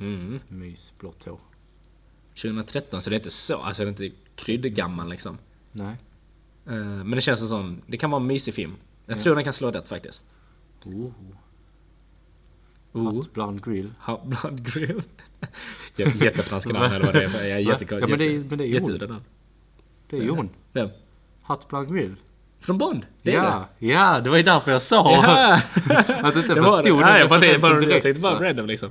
Mm. 0.00 0.40
Mys, 0.48 0.92
blått 0.98 1.24
hår. 1.24 1.38
2013 2.34 3.02
så 3.02 3.10
det 3.10 3.16
är 3.16 3.18
inte 3.18 3.30
så, 3.30 3.56
alltså 3.56 3.82
det 3.82 3.88
är 3.88 4.04
inte 4.04 4.16
kryddgammal 4.34 5.10
liksom. 5.10 5.38
Nej. 5.72 5.96
Eh, 6.66 6.72
Men 6.74 7.10
det 7.10 7.20
känns 7.20 7.38
som 7.38 7.48
sån, 7.48 7.82
det 7.86 7.96
kan 7.96 8.10
vara 8.10 8.20
en 8.20 8.26
mysig 8.26 8.54
film. 8.54 8.74
Jag 9.06 9.20
tror 9.22 9.34
den 9.34 9.44
kan 9.44 9.52
slå 9.52 9.70
rätt 9.70 9.88
faktiskt. 9.88 10.26
Oh. 10.84 11.10
Oh. 12.92 13.02
Hot 13.12 13.32
blonde 13.32 13.62
grill. 13.64 13.92
Hot 14.00 14.24
Blood 14.24 14.72
Grill. 14.72 15.02
Jä- 15.96 16.24
Jättefranska 16.24 16.72
namn 16.72 16.94
eller 16.94 17.04
vad 17.04 17.14
det 17.14 17.24
är. 17.24 17.30
Jag 17.48 17.50
är 17.50 17.58
jättekort. 17.58 18.00
Ja, 18.00 18.06
men 18.06 18.18
det 18.18 18.24
är- 18.24 18.38
men 18.38 18.58
det 18.58 18.64
är 18.64 18.68
ju 18.68 18.80
hon. 18.80 19.22
Det 20.10 20.16
är 20.16 20.22
ju 20.22 20.30
hon. 20.30 20.48
Vem? 20.72 20.88
Hot 21.46 21.68
blonde 21.68 21.92
grill. 21.94 22.14
Från 22.60 22.78
Bond? 22.78 23.06
Det 23.22 23.30
ja, 23.30 23.68
ja, 23.78 24.20
det 24.20 24.30
var 24.30 24.36
ju 24.36 24.42
därför 24.42 24.70
jag 24.70 24.82
sa. 24.82 25.10
Ja! 25.12 25.60
Att 26.22 26.34
du 26.34 26.40
inte 26.40 26.54
det 26.54 26.60
var 26.60 26.76
det. 26.76 26.82
förstod 26.82 27.00
Nej, 27.00 27.12
den 27.12 27.20
jag 27.20 27.28
bara 27.28 27.40
referensen 27.40 27.60
bara, 27.60 27.72
jag 27.74 27.82
direkt, 27.82 28.02
tänkte 28.02 28.22
bara 28.22 28.38
så. 28.38 28.44
random 28.44 28.66
liksom. 28.66 28.90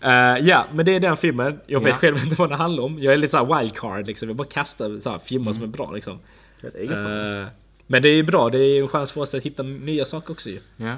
Eh, 0.00 0.10
ja, 0.48 0.66
men 0.72 0.86
det 0.86 0.92
är 0.96 1.00
den 1.00 1.16
filmen. 1.16 1.60
Jag 1.66 1.80
vet 1.80 1.88
Ja. 1.90 1.96
själv 1.96 2.18
inte 2.18 2.34
vad 2.34 2.50
den 2.50 2.58
handlar 2.58 2.82
om. 2.84 2.98
Jag 3.02 3.12
är 3.12 3.16
lite 3.16 3.30
såhär 3.30 3.58
wildcard 3.60 4.06
liksom. 4.06 4.28
Jag 4.28 4.36
bara 4.36 4.48
kastar 4.48 5.00
så 5.00 5.10
här 5.10 5.18
filmer 5.18 5.52
som 5.52 5.62
är 5.62 5.66
bra 5.66 5.90
liksom. 5.92 6.18
Det. 6.60 6.84
Eh, 6.84 7.46
men 7.86 8.02
det 8.02 8.08
är 8.08 8.14
ju 8.14 8.22
bra. 8.22 8.50
Det 8.50 8.58
är 8.58 8.74
ju 8.74 8.82
en 8.82 8.88
chans 8.88 9.12
för 9.12 9.20
oss 9.20 9.34
att 9.34 9.42
hitta 9.42 9.62
nya 9.62 10.04
saker 10.04 10.32
också 10.32 10.50
ju. 10.50 10.60
Ja. 10.76 10.96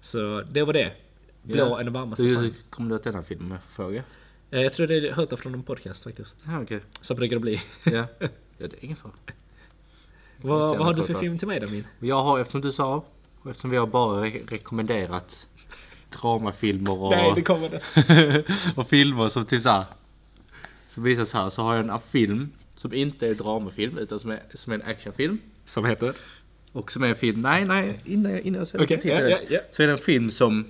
Så 0.00 0.42
det 0.52 0.62
var 0.62 0.72
det. 0.72 0.92
Blå 1.42 1.56
Ja. 1.68 1.80
är 1.80 1.84
den 1.84 1.92
varmaste 1.92 2.22
Hur 2.22 2.52
kommer 2.70 2.88
du 2.90 2.94
åt 2.96 3.04
denna 3.04 3.22
filmen 3.22 3.48
med 3.48 3.58
fråga? 3.72 4.02
Eh, 4.50 4.60
Jag 4.62 4.72
tror 4.72 4.86
det 4.86 4.94
är 5.08 5.12
hört 5.12 5.38
från 5.40 5.54
en 5.54 5.62
podcast 5.62 6.04
faktiskt. 6.04 6.38
Ja, 6.46 6.60
okej. 6.62 6.80
Så 7.00 7.14
brukar 7.14 7.36
det 7.36 7.40
bli. 7.40 7.60
Ja. 7.84 7.92
ja, 8.18 8.28
det 8.58 8.64
är 8.64 8.84
ingen 8.84 8.96
fara. 8.96 9.12
Vad, 10.48 10.76
vad 10.78 10.86
har 10.86 10.94
du 10.94 11.04
för 11.04 11.14
film 11.14 11.38
till 11.38 11.48
mig 11.48 11.60
då 11.60 11.66
min? 11.70 11.84
Jag 12.00 12.22
har, 12.22 12.38
eftersom 12.38 12.60
du 12.60 12.72
sa, 12.72 13.04
och 13.42 13.50
eftersom 13.50 13.70
vi 13.70 13.76
har 13.76 13.86
bara 13.86 14.24
re- 14.24 14.48
rekommenderat 14.50 15.46
dramafilmer 16.20 16.92
och, 17.02 17.10
Nej, 17.10 17.32
det 17.34 17.42
kommer 17.42 17.68
det. 17.68 18.44
och 18.76 18.88
filmer 18.88 19.28
som 19.28 19.44
typ 19.44 19.62
såhär, 19.62 19.84
som 20.88 21.02
visas 21.02 21.32
här, 21.32 21.50
så 21.50 21.62
har 21.62 21.74
jag 21.74 21.88
en 21.88 22.00
film 22.10 22.50
som 22.76 22.92
inte 22.94 23.28
är 23.28 23.34
dramafilm 23.34 23.98
utan 23.98 24.18
som 24.20 24.30
är, 24.30 24.40
som 24.54 24.72
är 24.72 24.76
en 24.76 24.82
actionfilm. 24.90 25.38
Som 25.64 25.84
heter? 25.84 26.14
Och 26.72 26.92
som 26.92 27.02
är 27.02 27.08
en 27.08 27.16
film, 27.16 27.40
nej 27.42 27.64
nej, 27.64 28.00
innan 28.04 28.32
jag, 28.32 28.40
innan 28.40 28.58
jag 28.58 28.68
säger 28.68 28.86
ja, 29.08 29.20
det, 29.20 29.30
ja, 29.30 29.38
ja. 29.48 29.60
Så 29.72 29.82
är 29.82 29.86
det 29.86 29.92
en 29.92 29.98
film 29.98 30.30
som, 30.30 30.66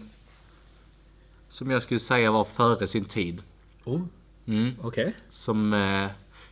som 1.48 1.70
jag 1.70 1.82
skulle 1.82 2.00
säga 2.00 2.30
var 2.32 2.44
före 2.44 2.86
sin 2.86 3.04
tid. 3.04 3.42
Oh, 3.84 4.02
Mm. 4.46 4.72
okej. 4.82 5.14
Som, 5.30 5.72
eh, 5.74 6.06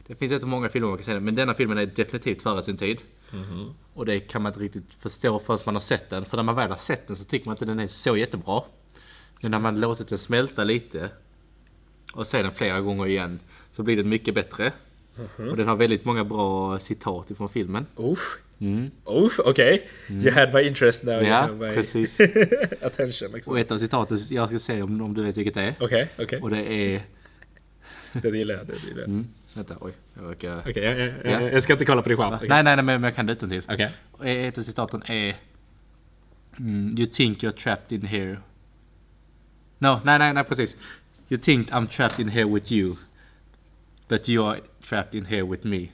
det 0.07 0.14
finns 0.14 0.32
inte 0.32 0.46
många 0.46 0.68
filmer 0.68 0.88
man 0.88 0.98
kan 0.98 1.05
säga 1.05 1.20
men 1.20 1.34
denna 1.34 1.55
filmen 1.55 1.78
är 1.78 1.86
definitivt 1.86 2.42
före 2.42 2.62
sin 2.62 2.76
tid. 2.76 2.98
Mhm. 3.32 3.74
Och 3.94 4.07
det 4.07 4.20
kan 4.20 4.42
man 4.42 4.50
inte 4.50 4.61
riktigt 4.61 4.94
förstå 4.98 5.38
förrän 5.38 5.59
man 5.66 5.74
har 5.74 5.80
sett 5.80 6.11
den. 6.11 6.24
För 6.24 6.36
när 6.36 6.44
man 6.44 6.55
väl 6.57 6.70
har 6.70 6.76
sett 6.76 7.07
den 7.07 7.16
så 7.16 7.24
tycker 7.24 7.46
man 7.46 7.55
inte 7.55 7.64
den 7.64 7.80
är 7.80 7.86
så 7.86 8.16
jättebra. 8.16 8.62
Men 9.40 9.50
när 9.50 9.59
man 9.59 9.80
låtit 9.80 10.09
den 10.09 10.18
smälta 10.18 10.64
lite 10.64 11.11
och 12.12 12.26
ser 12.26 12.42
den 12.42 12.53
flera 12.53 12.80
gånger 12.80 13.07
igen 13.07 13.40
så 13.72 13.82
blir 13.82 13.96
den 13.96 14.09
mycket 14.09 14.34
bättre. 14.34 14.72
Mhm. 15.16 15.48
Och 15.50 15.57
den 15.57 15.68
har 15.68 15.76
väldigt 15.76 16.05
många 16.05 16.24
bra 16.24 16.78
citat 16.78 17.30
ifrån 17.30 17.48
filmen. 17.48 17.86
Uff. 17.96 18.38
Mm. 18.59 18.90
Uff, 19.05 19.38
okej. 19.38 19.88
You 20.09 20.30
had 20.30 20.55
my 20.55 20.62
interest 20.62 21.05
now. 21.05 21.22
Ja, 21.22 21.48
my 21.53 21.59
precis. 21.74 22.20
attention 22.80 23.32
liksom. 23.32 23.53
Och 23.53 23.59
ett 23.59 23.70
av 23.72 23.78
citaten 23.78 24.18
jag 24.30 24.48
ska 24.48 24.59
se 24.59 24.82
om, 24.82 25.00
om 25.00 25.14
du 25.14 25.22
vet 25.22 25.36
vilket 25.36 25.55
det 25.55 25.61
är. 25.62 25.74
Okej, 25.80 26.09
okej. 26.18 26.40
Och 26.42 26.50
det 26.50 26.72
är... 26.72 27.03
Det 28.12 28.28
gillar 28.28 28.55
jag, 28.55 28.66
det 28.66 28.72
gillar 28.88 29.00
jag. 29.00 29.09
Mm, 29.09 29.26
vänta, 29.55 29.76
oj. 29.80 29.92
Jag 30.14 30.30
råkar... 30.30 30.59
Okej, 30.59 30.84
jag, 30.84 30.98
jag, 30.98 31.14
Ja. 31.24 31.40
jag, 31.40 31.62
ska 31.62 31.72
inte 31.72 31.84
kolla 31.84 32.03
på 32.03 32.09
din 32.09 32.18
skärm. 32.18 32.34
Okej. 32.34 32.48
Nej, 32.48 32.62
nej, 32.62 32.76
nej, 32.76 32.84
men 32.84 33.03
jag 33.03 33.14
kan 33.14 33.26
det 33.26 33.32
utantill. 33.32 33.62
Okej. 33.68 33.90
Och 34.12 34.26
Ett 34.26 34.59
av 34.59 34.62
citaten 34.62 35.03
är 35.07 35.36
mm, 36.59 36.94
You 36.98 37.07
think 37.07 37.42
you're 37.42 37.53
trapped 37.62 37.92
in 37.98 38.07
here. 38.07 38.38
No, 39.78 40.00
nej, 40.05 40.18
nej, 40.18 40.32
nej, 40.32 40.44
precis. 40.44 40.76
You 41.28 41.40
think 41.40 41.70
I'm 41.70 41.86
trapped 41.86 42.20
in 42.20 42.28
here 42.28 42.44
with 42.44 42.72
you. 42.72 42.96
But 44.09 44.28
you 44.28 44.48
are 44.48 44.61
trapped 44.88 45.14
in 45.14 45.24
here 45.26 45.42
with 45.42 45.66
me. 45.66 45.88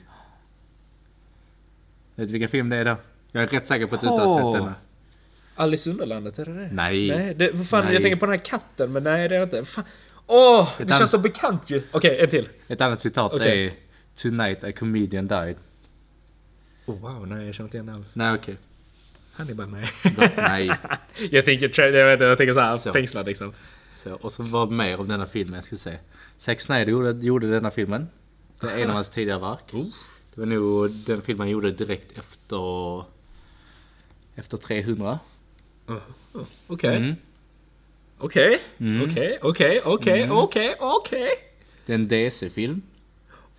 Vet 2.15 2.27
du 2.27 2.31
vilken 2.31 2.49
film 2.49 2.69
det 2.69 2.77
är 2.77 2.85
då? 2.85 2.97
Jag 3.31 3.43
är 3.43 3.47
rätt 3.47 3.67
säker 3.67 3.85
på 3.85 3.95
att 3.95 4.01
du 4.01 4.07
inte 4.07 4.21
har 4.23 4.53
sett 4.53 4.61
denna. 4.61 4.75
Alice 5.55 5.89
i 5.89 5.93
Underlandet, 5.93 6.39
är 6.39 6.45
det 6.45 6.53
det? 6.53 6.69
Nej. 6.71 7.07
Nej, 7.07 7.33
det, 7.33 7.65
fan, 7.65 7.85
Nej. 7.85 7.93
jag 7.93 8.01
tänker 8.01 8.15
på 8.15 8.25
den 8.25 8.33
här 8.39 8.45
katten, 8.45 8.91
men 8.91 9.03
nej 9.03 9.29
det 9.29 9.35
är 9.35 9.39
det 9.39 9.43
inte. 9.43 9.65
Fan. 9.65 9.83
Åh, 10.31 10.69
det 10.77 10.83
Utan- 10.83 10.97
känns 10.99 11.11
så 11.11 11.17
bekant 11.17 11.69
ju. 11.69 11.83
Okej, 11.91 12.19
en 12.19 12.29
till. 12.29 12.49
Ett 12.67 12.81
annat 12.81 13.01
citat 13.01 13.33
Okej. 13.33 13.65
är 13.65 13.73
Tonight 14.21 14.63
a 14.63 14.71
comedian 14.71 15.27
died. 15.27 15.55
Oh, 16.85 16.99
wow, 16.99 17.27
nej 17.27 17.45
jag 17.45 17.55
känner 17.55 17.67
inte 17.67 17.77
igen 17.77 17.85
det 17.85 17.93
alls. 17.93 18.15
Nej, 18.15 18.33
okej. 18.35 18.57
Hannibal, 19.33 19.69
nej. 19.69 19.89
Nej. 20.37 20.71
jag 21.31 21.45
tänker, 21.45 21.81
jag 21.81 22.05
vet 22.07 22.19
jag 22.21 22.37
tänker 22.37 22.53
såhär, 22.53 22.77
Så. 22.77 22.93
fängslad 22.93 23.25
liksom. 23.25 23.53
Så, 24.03 24.13
och 24.13 24.31
så 24.31 24.43
var 24.43 24.67
mer 24.67 24.99
om 24.99 25.07
denna 25.07 25.25
filmen 25.25 25.53
jag 25.55 25.63
skulle 25.63 25.79
säga. 25.79 25.97
Zack 26.37 26.61
Snyder 26.61 26.91
gjorde, 26.91 27.25
gjorde 27.25 27.51
denna 27.51 27.71
filmen. 27.71 28.07
Det 28.61 28.67
är 28.71 28.77
en 28.77 28.89
av 28.89 28.95
hans 28.95 29.09
tidigare 29.09 29.39
verk. 29.39 29.59
Oh. 29.73 29.85
Det 30.35 30.41
var 30.41 30.45
nog 30.45 30.91
den 30.91 31.21
filmen 31.21 31.39
han 31.39 31.49
gjorde 31.49 31.71
direkt 31.71 32.17
efter 32.17 33.03
efter 34.35 34.57
300. 34.57 35.19
Oh, 35.87 35.95
oh, 36.33 36.43
Okej, 36.67 36.97
Mm. 36.97 37.15
Okej, 38.19 38.59
Mm. 38.77 39.09
okej, 39.11 39.39
okej, 39.41 39.81
okej, 39.85 40.29
okej, 40.31 40.75
okej. 40.79 41.29
Det 41.85 41.93
är 41.93 41.95
en 41.95 42.07
DC-film. 42.07 42.81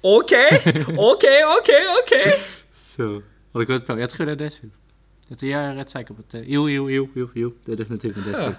Okej, 0.01 0.63
okej, 0.97 1.45
okej, 1.59 1.87
okej. 2.05 2.41
Så. 2.75 3.23
Har 3.53 3.61
du 3.61 3.67
gått 3.67 3.87
på? 3.87 4.01
Jag 4.01 4.11
tror 4.11 4.27
det 4.27 4.33
är 4.33 4.37
en 4.37 4.39
DC-film. 4.39 4.73
Jag 5.29 5.63
är 5.65 5.75
rätt 5.75 5.91
säker 5.91 6.15
på 6.15 6.21
att 6.21 6.31
det 6.33 6.45
Jo, 6.47 6.71
jo, 6.71 6.91
jo, 6.91 7.09
jo, 7.15 7.29
jo. 7.35 7.53
Det 7.65 7.73
är 7.73 7.77
definitivt 7.77 8.17
en 8.17 8.23
DC-film. 8.23 8.55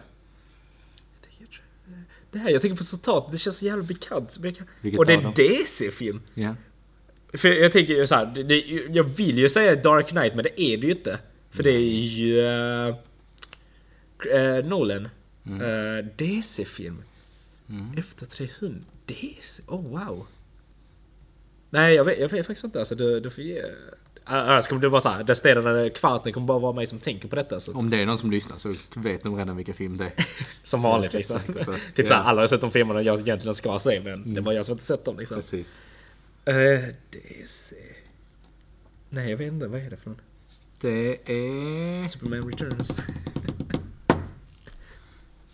Det 2.31 2.39
här, 2.39 2.49
jag 2.49 2.61
tänker 2.61 2.77
på 2.77 2.83
citat, 2.83 3.31
det 3.31 3.37
känns 3.37 3.57
så 3.57 3.65
jävla 3.65 3.83
bekant. 3.83 4.37
Vilket 4.37 4.65
Och 4.99 5.05
det 5.05 5.13
är 5.13 5.17
en? 5.17 5.33
DC-film. 5.35 6.21
Ja. 6.33 6.55
För 7.33 7.47
jag 7.47 7.71
tänker 7.71 7.93
ju 7.93 8.07
såhär, 8.07 8.51
jag 8.95 9.03
vill 9.03 9.37
ju 9.37 9.49
säga 9.49 9.75
Dark 9.75 10.07
Knight 10.07 10.35
men 10.35 10.43
det 10.43 10.61
är 10.61 10.77
det 10.77 10.85
ju 10.87 10.91
inte. 10.91 11.19
För 11.51 11.63
det 11.63 11.69
är 11.71 11.79
ju 11.79 12.37
uh, 12.37 12.95
uh, 14.35 14.65
Nolan. 14.65 15.09
Uh, 15.47 16.05
DC-film. 16.15 17.03
Mm. 17.69 17.97
Efter 17.97 18.25
300. 18.25 18.79
DC? 19.05 19.63
Oh 19.67 19.87
wow. 19.87 20.27
Nej 21.69 21.95
jag 21.95 22.05
vet, 22.05 22.19
jag 22.19 22.29
vet 22.29 22.47
faktiskt 22.47 22.63
inte 22.63 22.79
alltså. 22.79 22.95
Du, 22.95 23.19
du 23.19 23.29
får 23.29 23.43
ge... 23.43 23.63
Annars 24.23 24.67
kommer 24.67 24.81
det 24.81 24.89
vara 24.89 25.01
såhär, 25.01 25.23
resterande 25.23 25.89
kvarten 25.89 26.33
kommer 26.33 26.47
bara 26.47 26.59
vara 26.59 26.73
mig 26.73 26.85
som 26.85 26.99
tänker 26.99 27.27
på 27.27 27.35
detta. 27.35 27.59
Så. 27.59 27.73
Om 27.73 27.89
det 27.89 27.97
är 27.97 28.05
någon 28.05 28.17
som 28.17 28.31
lyssnar 28.31 28.57
så 28.57 28.75
vet 28.95 29.23
de 29.23 29.37
redan 29.37 29.55
vilken 29.55 29.75
film 29.75 29.97
det 29.97 30.03
är. 30.03 30.13
Som 30.63 30.81
vanligt 30.81 31.13
liksom. 31.13 31.39
Typ 31.95 32.07
såhär, 32.07 32.23
alla 32.23 32.41
har 32.41 32.47
sett 32.47 32.61
de 32.61 32.71
filmerna 32.71 33.01
jag 33.01 33.19
egentligen 33.19 33.55
ska 33.55 33.79
se 33.79 33.99
men 33.99 34.33
det 34.33 34.39
är 34.39 34.41
bara 34.41 34.55
jag 34.55 34.65
som 34.65 34.71
inte 34.71 34.85
sett 34.85 35.05
dem 35.05 35.19
liksom. 35.19 35.37
Precis. 35.37 35.67
Uh, 36.49 36.87
DC... 37.09 37.75
Nej 39.09 39.29
jag 39.29 39.37
vet 39.37 39.47
inte, 39.47 39.67
vad 39.67 39.81
är 39.81 39.89
det 39.89 39.97
för 39.97 40.09
någon? 40.09 40.21
Det 40.81 41.31
är... 41.31 42.07
Superman 42.07 42.49
Returns. 42.49 42.97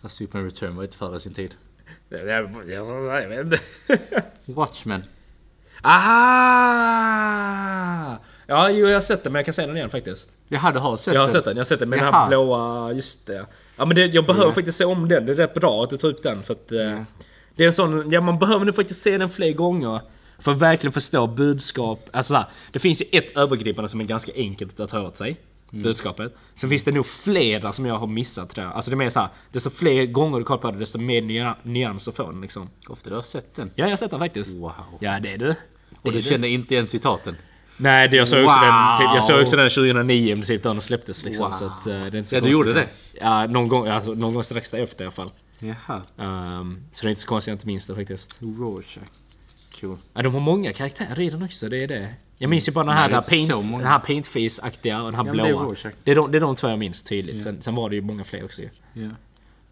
Fast 0.02 0.16
Superman 0.16 0.44
Return 0.50 0.76
var 0.76 0.82
inte 0.84 0.96
före 0.96 1.20
sin 1.20 1.34
tid. 1.34 1.54
jag, 2.08 3.28
vet 3.28 3.40
inte. 3.46 3.58
Watchmen. 4.44 5.02
Aha! 6.88 8.18
Ja, 8.46 8.70
jo, 8.70 8.86
jag 8.86 8.94
har 8.96 9.00
sett 9.00 9.22
den 9.24 9.32
men 9.32 9.38
jag 9.38 9.44
kan 9.44 9.54
säga 9.54 9.66
den 9.66 9.76
igen 9.76 9.90
faktiskt. 9.90 10.28
Jag 10.48 10.58
hade 10.60 10.78
har 10.80 10.96
sett 10.96 11.14
Jag 11.14 11.20
har 11.20 11.26
den. 11.26 11.32
sett 11.32 11.44
den, 11.44 11.56
jag 11.56 11.60
har 11.60 11.64
sett 11.64 11.78
den 11.80 11.88
med 11.88 11.98
den 11.98 12.06
Jaha. 12.06 12.20
här 12.20 12.28
blåa, 12.28 12.92
just 12.92 13.26
det. 13.26 13.46
Ja 13.76 13.84
men 13.84 13.94
det, 13.96 14.06
jag 14.06 14.26
behöver 14.26 14.46
Ja. 14.46 14.52
faktiskt 14.52 14.78
se 14.78 14.84
om 14.84 15.08
den, 15.08 15.26
det 15.26 15.32
är 15.32 15.36
rätt 15.36 15.54
bra 15.54 15.84
att 15.84 15.90
du 15.90 15.96
tar 15.96 16.08
upp 16.08 16.22
den 16.22 16.42
för 16.42 16.54
att... 16.54 16.72
eh, 16.72 17.02
Det 17.56 17.62
är 17.62 17.66
en 17.66 17.72
sån, 17.72 18.10
ja 18.10 18.20
man 18.20 18.38
behöver 18.38 18.64
nog 18.64 18.74
faktiskt 18.74 19.02
se 19.02 19.18
den 19.18 19.30
fler 19.30 19.52
gånger. 19.52 20.00
För 20.38 20.52
att 20.52 20.58
verkligen 20.58 20.92
förstå 20.92 21.26
budskap. 21.26 22.08
Alltså 22.12 22.44
det 22.72 22.78
finns 22.78 23.00
ju 23.02 23.06
ett 23.12 23.36
övergripande 23.36 23.88
som 23.88 24.00
är 24.00 24.04
ganska 24.04 24.32
enkelt 24.34 24.80
att 24.80 24.90
ta 24.90 25.00
åt 25.02 25.16
sig. 25.16 25.36
Mm. 25.72 25.82
Budskapet. 25.82 26.34
Sen 26.54 26.70
finns 26.70 26.84
det 26.84 26.92
nog 26.92 27.06
flera 27.06 27.72
som 27.72 27.86
jag 27.86 27.98
har 27.98 28.06
missat 28.06 28.50
tror 28.50 28.66
jag. 28.66 28.74
Alltså 28.74 28.90
det 28.90 28.94
är 28.94 28.96
mer 28.96 29.10
såhär, 29.10 29.28
desto 29.52 29.70
fler 29.70 30.06
gånger 30.06 30.38
du 30.38 30.44
kollar 30.44 30.60
på 30.60 30.70
det 30.70 30.78
desto 30.78 30.98
mer 30.98 31.22
nya, 31.22 31.56
nyanser 31.62 32.12
får 32.12 32.32
den 32.32 32.40
liksom. 32.40 32.70
Ofta 32.88 33.10
du 33.10 33.16
har 33.16 33.22
sett 33.22 33.54
den. 33.54 33.70
Ja 33.74 33.84
jag 33.84 33.90
har 33.92 33.96
sett 33.96 34.10
den 34.10 34.20
faktiskt. 34.20 34.56
Wow. 34.56 34.72
Ja 35.00 35.20
det 35.20 35.32
är 35.32 35.38
du. 35.38 35.54
Och 36.02 36.12
du 36.12 36.22
känner 36.22 36.48
inte 36.48 36.74
igen 36.74 36.88
citaten? 36.88 37.36
Nej, 37.76 38.08
det, 38.08 38.16
jag 38.16 38.28
såg 38.28 38.44
också 38.44 38.56
Wow. 38.56 38.64
den, 38.64 38.98
typ, 38.98 39.14
jag 39.14 39.24
såg 39.24 39.42
också 39.42 39.56
den 39.56 39.70
2009 39.70 40.32
i 40.32 40.34
princip 40.34 40.64
när 40.64 40.72
den 40.72 40.80
släpptes 40.80 41.24
liksom. 41.24 41.44
Wow. 41.46 41.52
Så 41.52 41.64
att, 41.64 41.86
eh, 41.86 41.92
det 41.92 41.92
är 41.92 42.16
inte 42.16 42.24
så 42.30 42.36
Ja, 42.36 42.40
du 42.40 42.50
gjorde 42.50 42.72
det? 42.72 42.88
Ja, 43.12 43.46
någon 43.46 43.68
gång, 43.68 43.88
alltså, 43.88 44.14
någon 44.14 44.34
gång 44.34 44.44
strax 44.44 44.70
därefter 44.70 45.04
i 45.04 45.06
alla 45.06 45.12
fall. 45.12 45.30
Jaha. 45.58 46.02
Um, 46.60 46.80
så 46.92 47.02
det 47.02 47.08
är 47.08 47.10
inte 47.10 47.20
så 47.20 47.26
konstigt 47.26 47.48
jag 47.48 47.54
inte 47.54 47.66
minns 47.66 47.86
det 47.86 47.94
faktiskt. 47.94 48.38
Rorschach. 48.40 49.08
Cool. 49.80 49.98
Ja, 50.14 50.22
de 50.22 50.34
har 50.34 50.40
många 50.40 50.72
karaktärer 50.72 51.20
i 51.20 51.30
den 51.30 51.42
också, 51.42 51.68
det 51.68 51.76
är 51.76 51.86
det. 51.88 52.14
Jag 52.38 52.50
minns 52.50 52.68
ju 52.68 52.72
bara 52.72 52.84
den 52.84 52.94
här, 52.94 53.08
där 53.08 53.22
paint, 53.22 53.48
den 53.70 53.80
här 53.86 53.98
paintface-aktiga 53.98 54.98
och 55.02 55.04
den 55.12 55.14
här 55.14 55.26
Ja, 55.26 55.32
men 55.32 55.36
det 55.44 55.48
är 55.50 55.52
blåa. 55.52 55.74
Det 56.04 56.10
är, 56.10 56.14
de, 56.16 56.32
det 56.32 56.38
är 56.38 56.40
de 56.40 56.56
två 56.56 56.68
jag 56.68 56.78
minns 56.78 57.02
tydligt. 57.02 57.42
Sen, 57.42 57.62
sen 57.62 57.74
var 57.74 57.90
det 57.90 57.96
ju 57.96 58.02
många 58.02 58.24
fler 58.24 58.44
också 58.44 58.62
ju. 58.62 58.68
Ja. 58.92 59.08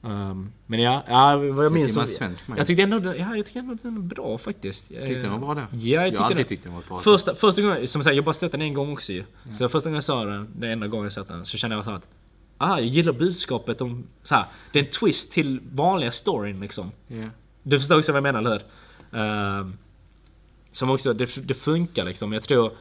Um, 0.02 0.52
men 0.66 0.80
ja, 0.80 1.02
ja 1.08 1.36
vad 1.36 1.64
jag 1.64 1.72
minns... 1.72 1.94
Så- 1.94 2.06
svensk 2.06 2.44
jag 2.56 2.66
tyckte 2.66 2.82
ändå, 2.82 2.98
den- 2.98 3.18
ja, 3.18 3.36
jag 3.36 3.44
tyckte 3.46 3.58
ändå 3.58 3.74
den 3.82 3.94
var 3.94 4.02
bra 4.02 4.38
faktiskt. 4.38 4.88
Tyckte 4.88 5.14
den 5.14 5.30
var 5.32 5.38
bra 5.38 5.54
då? 5.54 5.60
Ja, 5.60 5.66
jag 5.72 5.92
Jag 5.94 6.00
har 6.02 6.08
tyckte 6.10 6.22
alltid 6.24 6.36
det. 6.36 6.44
tyckt 6.44 6.64
den 6.64 6.74
var 6.74 6.82
bra. 6.88 6.98
Första, 6.98 7.34
första 7.34 7.62
gången, 7.62 7.88
som 7.88 8.02
sagt 8.02 8.16
jag 8.16 8.22
har 8.22 8.26
bara 8.26 8.34
sett 8.34 8.52
den 8.52 8.62
en 8.62 8.74
gång 8.74 8.92
också 8.92 9.12
ju. 9.12 9.24
Så 9.58 9.68
första 9.68 9.88
gången 9.88 9.94
jag 9.94 10.04
sa 10.04 10.24
den, 10.24 10.48
den 10.56 10.70
enda 10.70 10.86
gången 10.86 11.04
jag 11.04 11.12
sett 11.12 11.28
den, 11.28 11.44
så 11.44 11.56
kände 11.58 11.76
jag 11.76 11.84
så 11.84 11.90
att 11.90 12.06
Ah, 12.58 12.78
jag 12.78 12.86
gillar 12.86 13.12
budskapet 13.12 13.80
om 13.80 14.06
så 14.22 14.34
här, 14.34 14.44
det 14.72 14.78
är 14.78 14.84
en 14.84 14.90
twist 14.90 15.32
till 15.32 15.60
vanliga 15.72 16.12
storyn 16.12 16.60
liksom. 16.60 16.92
Ja. 17.08 17.24
Du 17.62 17.78
förstår 17.78 17.98
också 17.98 18.12
vad 18.12 18.16
jag 18.16 18.22
menar, 18.22 18.38
eller 18.38 18.50
hur? 18.50 18.62
Ehm, 19.20 19.76
som 20.76 20.90
också, 20.90 21.12
det, 21.12 21.48
det 21.48 21.54
funkar 21.54 22.04
liksom. 22.04 22.32
Jag 22.32 22.42
tror, 22.42 22.72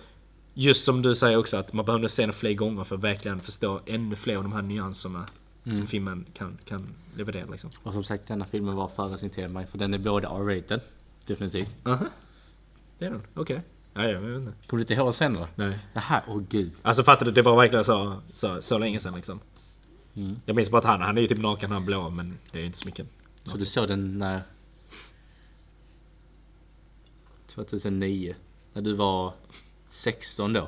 just 0.54 0.86
som 0.86 1.02
du 1.02 1.16
säger 1.16 1.38
också, 1.38 1.58
att 1.58 1.74
man 1.74 1.86
behöver 1.86 2.08
se 2.08 2.22
den 2.22 2.34
fler 2.34 2.54
gånger 2.54 2.84
för 2.84 2.96
att 2.96 3.04
verkligen 3.04 3.40
förstå 3.40 3.82
ännu 3.86 4.16
fler 4.16 4.38
av 4.38 4.44
de 4.44 4.54
här 4.54 4.62
nyanserna 4.62 5.26
som 5.64 5.88
filmen 5.88 6.26
kan, 6.34 6.58
kan 6.66 6.88
leverera 7.16 7.46
liksom. 7.52 7.70
Och 7.84 7.94
som 7.94 8.04
sagt 8.04 8.28
denna 8.28 8.46
filmen 8.46 8.76
var 8.76 8.88
före 8.88 9.18
sin 9.18 9.30
tid 9.30 9.52
för 9.72 9.78
den 9.78 9.94
är 9.94 9.98
både 9.98 10.28
R-rated. 10.28 10.82
Definitivt. 11.26 11.70
Aha. 11.86 12.06
Det 12.98 13.06
är 13.06 13.10
den, 13.10 13.22
okej. 13.34 13.62
Ja, 13.94 14.04
ja, 14.04 14.10
jag 14.10 14.22
vet 14.22 14.38
inte. 14.38 14.54
Kommer 14.68 14.78
du 14.78 14.82
inte 14.82 14.94
ihåg 14.94 15.16
sen 15.16 15.34
då? 15.34 15.48
Nej. 15.56 15.80
Jaha, 15.94 16.22
åh 16.28 16.42
gud. 16.50 16.72
Alltså 16.82 17.04
fattar 17.04 17.26
du? 17.26 17.32
Det 17.32 17.42
var 17.42 17.56
verkligen 17.56 17.86
så, 17.86 18.22
så, 18.34 18.62
så 18.62 18.78
länge 18.78 19.00
sedan 19.00 19.16
liksom. 19.16 19.40
Mm. 20.16 20.36
Jag 20.46 20.56
minns 20.56 20.70
bara 20.70 20.78
att 20.78 20.86
han, 20.86 21.02
han 21.02 21.18
är 21.18 21.22
ju 21.22 21.28
typ 21.28 21.40
naken 21.40 21.72
han 21.72 21.86
blå 21.86 22.10
men 22.10 22.38
det 22.52 22.58
är 22.58 22.62
ju 22.62 22.66
inte 22.66 22.78
så 22.78 22.86
mycket. 22.86 23.08
Så 23.44 23.58
du 23.58 23.66
såg 23.66 23.88
den 23.88 24.20
när... 24.20 24.42
2009? 27.56 28.36
När 28.74 28.82
du 28.82 28.94
var 28.94 29.34
16 29.90 30.54
då? 30.54 30.68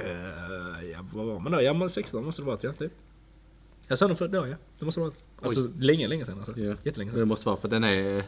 Uh, 0.00 0.84
ja, 0.92 0.98
vad 1.14 1.26
var 1.26 1.38
man 1.40 1.52
då? 1.52 1.62
Ja 1.62 1.72
men 1.74 1.90
16 1.90 2.24
måste 2.24 2.42
det 2.42 2.46
varit 2.46 2.62
ja, 2.62 2.72
typ. 2.72 2.92
Jag 3.88 3.98
sa 3.98 4.06
den 4.08 4.16
för 4.16 4.28
då 4.28 4.46
ja. 4.46 4.56
Det 4.78 4.84
måste 4.84 5.00
det 5.00 5.04
varit. 5.04 5.18
Alltså 5.42 5.68
länge, 5.78 6.08
länge 6.08 6.24
sedan 6.24 6.38
alltså. 6.38 6.60
Ja. 6.60 6.74
Jättelänge 6.84 7.10
Det 7.10 7.16
sedan. 7.16 7.28
måste 7.28 7.46
vara 7.46 7.56
för 7.56 7.68
den 7.68 7.84
är... 7.84 8.24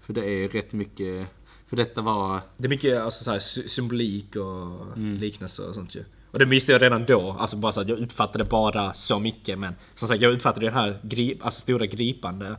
För 0.00 0.12
det 0.12 0.24
är 0.30 0.48
rätt 0.48 0.72
mycket... 0.72 1.26
För 1.66 1.76
detta 1.76 2.00
var... 2.02 2.40
Det 2.56 2.64
är 2.66 2.68
mycket 2.68 3.00
alltså, 3.00 3.24
så 3.24 3.30
här, 3.30 3.38
sy- 3.38 3.68
symbolik 3.68 4.36
och 4.36 4.96
Mm. 4.96 5.14
liknelse 5.14 5.62
och 5.62 5.74
sånt 5.74 5.94
ju. 5.94 6.04
Och 6.30 6.38
det 6.38 6.44
visste 6.44 6.72
jag 6.72 6.82
redan 6.82 7.04
då, 7.06 7.30
alltså 7.32 7.56
bara 7.56 7.72
så 7.72 7.80
att 7.80 7.88
jag 7.88 7.98
uppfattade 7.98 8.44
bara 8.44 8.94
så 8.94 9.18
mycket 9.18 9.58
men 9.58 9.74
som 9.94 10.08
sagt 10.08 10.22
jag 10.22 10.32
uppfattade 10.34 10.66
den 10.66 10.74
här 10.74 10.98
grip, 11.02 11.44
alltså 11.44 11.60
stora 11.60 11.86
gripande 11.86 12.56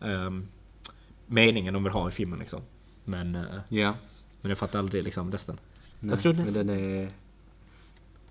ehm, 0.00 0.48
meningen 1.26 1.74
de 1.74 1.84
vill 1.84 1.92
ha 1.92 2.08
i 2.08 2.12
filmen 2.12 2.38
liksom. 2.38 2.60
Men, 3.08 3.38
Ja. 3.68 3.94
men 4.40 4.48
jag 4.48 4.58
fattade 4.58 4.78
aldrig 4.78 5.04
liksom 5.04 5.32
resten. 5.32 5.58
Nej, 6.00 6.10
Jag 6.10 6.20
tror 6.20 6.32
det- 6.32 6.44
Men 6.44 6.52
den 6.52 6.70
är... 6.70 7.08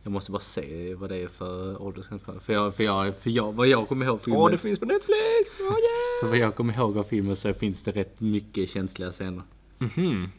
Jag 0.03 0.11
måste 0.11 0.31
bara 0.31 0.41
se 0.41 0.95
vad 0.95 1.09
det 1.09 1.17
är 1.17 1.27
för 1.27 1.81
åldersgräns. 1.81 2.21
För 2.23 2.53
jag, 2.53 2.75
för 2.75 2.83
jag, 2.83 3.15
för 3.15 3.29
jag, 3.29 3.53
vad 3.53 3.67
jag 3.67 3.87
kommer 3.87 4.05
ihåg 4.05 4.21
filmen. 4.21 4.41
Åh 4.41 4.51
det 4.51 4.57
finns 4.57 4.79
på 4.79 4.85
Netflix! 4.85 5.59
Oh, 5.59 5.63
yeah. 5.63 5.75
För 6.21 6.27
vad 6.27 6.37
jag 6.37 6.55
kommer 6.55 6.73
ihåg 6.73 6.97
av 6.97 7.03
filmen 7.03 7.35
så 7.35 7.53
finns 7.53 7.83
det 7.83 7.91
rätt 7.91 8.21
mycket 8.21 8.69
känsliga 8.69 9.11
scener. 9.11 9.43
Mhm. 9.77 10.29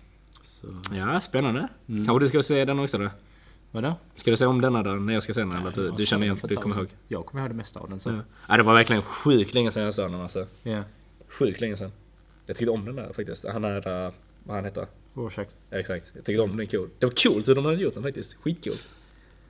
Så... 0.45 0.67
Ja, 0.93 1.21
spännande. 1.21 1.69
Mm. 1.89 2.07
Kanske 2.07 2.25
du 2.25 2.29
ska 2.29 2.43
se 2.43 2.65
den 2.65 2.79
också 2.79 2.99
då? 2.99 3.11
Vadå? 3.71 3.95
Ska 4.15 4.31
du 4.31 4.37
se 4.37 4.47
om 4.47 4.61
denna 4.61 4.83
då 4.83 4.91
när 4.91 5.15
jag 5.15 5.23
ska 5.23 5.35
se 5.35 5.41
den? 5.41 5.53
eller 5.53 5.69
att 5.69 5.75
du, 5.75 5.91
du 5.91 6.07
känner 6.07 6.25
igen, 6.27 6.39
du 6.43 6.57
kommer 6.57 6.77
ihåg? 6.79 6.89
Jag 7.09 7.27
kommer 7.27 7.43
ihåg 7.43 7.51
det 7.51 7.57
mesta 7.57 7.81
av 7.81 7.91
den 7.91 8.01
så. 8.01 8.11
Ja. 8.11 8.21
ja, 8.49 8.57
det 8.57 8.63
var 8.63 8.75
verkligen 8.75 9.03
sjukt 9.03 9.55
länge 9.55 9.71
sedan 9.71 9.83
jag 9.83 9.95
såg 9.95 10.11
den 10.13 10.21
alltså. 10.21 10.47
Ja. 10.63 10.83
Sjukt 11.29 11.61
länge 11.61 11.77
sedan. 11.77 11.93
Jag 12.47 12.57
tyckte 12.57 12.71
om 12.71 12.85
den 12.85 12.97
där 12.97 13.13
faktiskt. 13.13 13.45
Han 13.53 13.65
är, 13.65 14.13
vad 14.47 14.57
han 14.57 14.65
heter? 14.65 14.87
Rorschach. 15.15 15.49
Ja, 15.71 15.79
exakt. 15.79 16.13
Jag 16.15 16.25
tyckte 16.25 16.43
om 16.43 16.57
den 16.57 16.67
cool. 16.67 16.91
Det 16.99 17.07
var 17.07 17.13
coolt 17.13 17.49
hur 17.49 17.55
de 17.55 17.65
hade 17.65 17.77
gjort 17.77 17.95
den 17.95 18.03
faktiskt. 18.03 18.35
Skitcoolt. 18.35 18.85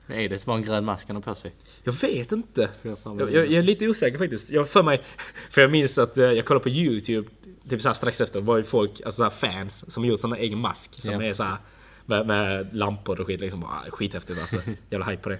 Är 0.07 0.29
det 0.29 0.45
bara 0.45 0.57
en 0.57 0.63
grön 0.63 0.85
mask 0.85 1.07
han 1.07 1.15
har 1.15 1.23
på 1.23 1.35
sig? 1.35 1.53
Jag 1.83 1.93
vet 1.93 2.31
inte. 2.31 2.69
Jag 2.81 2.97
Jag, 3.03 3.31
jag, 3.31 3.51
är 3.51 3.61
lite 3.61 3.87
osäker 3.87 4.17
faktiskt. 4.17 4.51
Jag 4.51 4.69
för 4.69 4.83
mig, 4.83 5.01
för 5.49 5.61
jag 5.61 5.71
minns 5.71 5.97
att 5.97 6.17
eh, 6.17 6.25
jag 6.25 6.45
kollade 6.45 6.63
på 6.63 6.69
YouTube, 6.69 7.29
typ 7.69 7.81
såhär 7.81 7.93
strax 7.93 8.21
efter, 8.21 8.41
var 8.41 8.57
ju 8.57 8.63
folk, 8.63 9.01
alltså 9.01 9.17
såhär 9.17 9.29
fans, 9.29 9.93
som 9.93 10.05
gjort 10.05 10.19
sån 10.19 10.31
här 10.31 10.39
egen 10.39 10.59
mask. 10.59 11.01
Som 11.01 11.13
Ja, 11.13 11.23
är 11.23 11.33
såhär 11.33 11.57
med, 12.05 12.27
med 12.27 12.75
lampor 12.75 13.19
och 13.19 13.27
skit 13.27 13.39
liksom. 13.39 13.63
Ah, 13.63 13.85
skithäftigt 13.89 14.39
alltså. 14.41 14.61
Jävla 14.89 15.05
hype 15.05 15.23
på 15.23 15.29
det. 15.29 15.39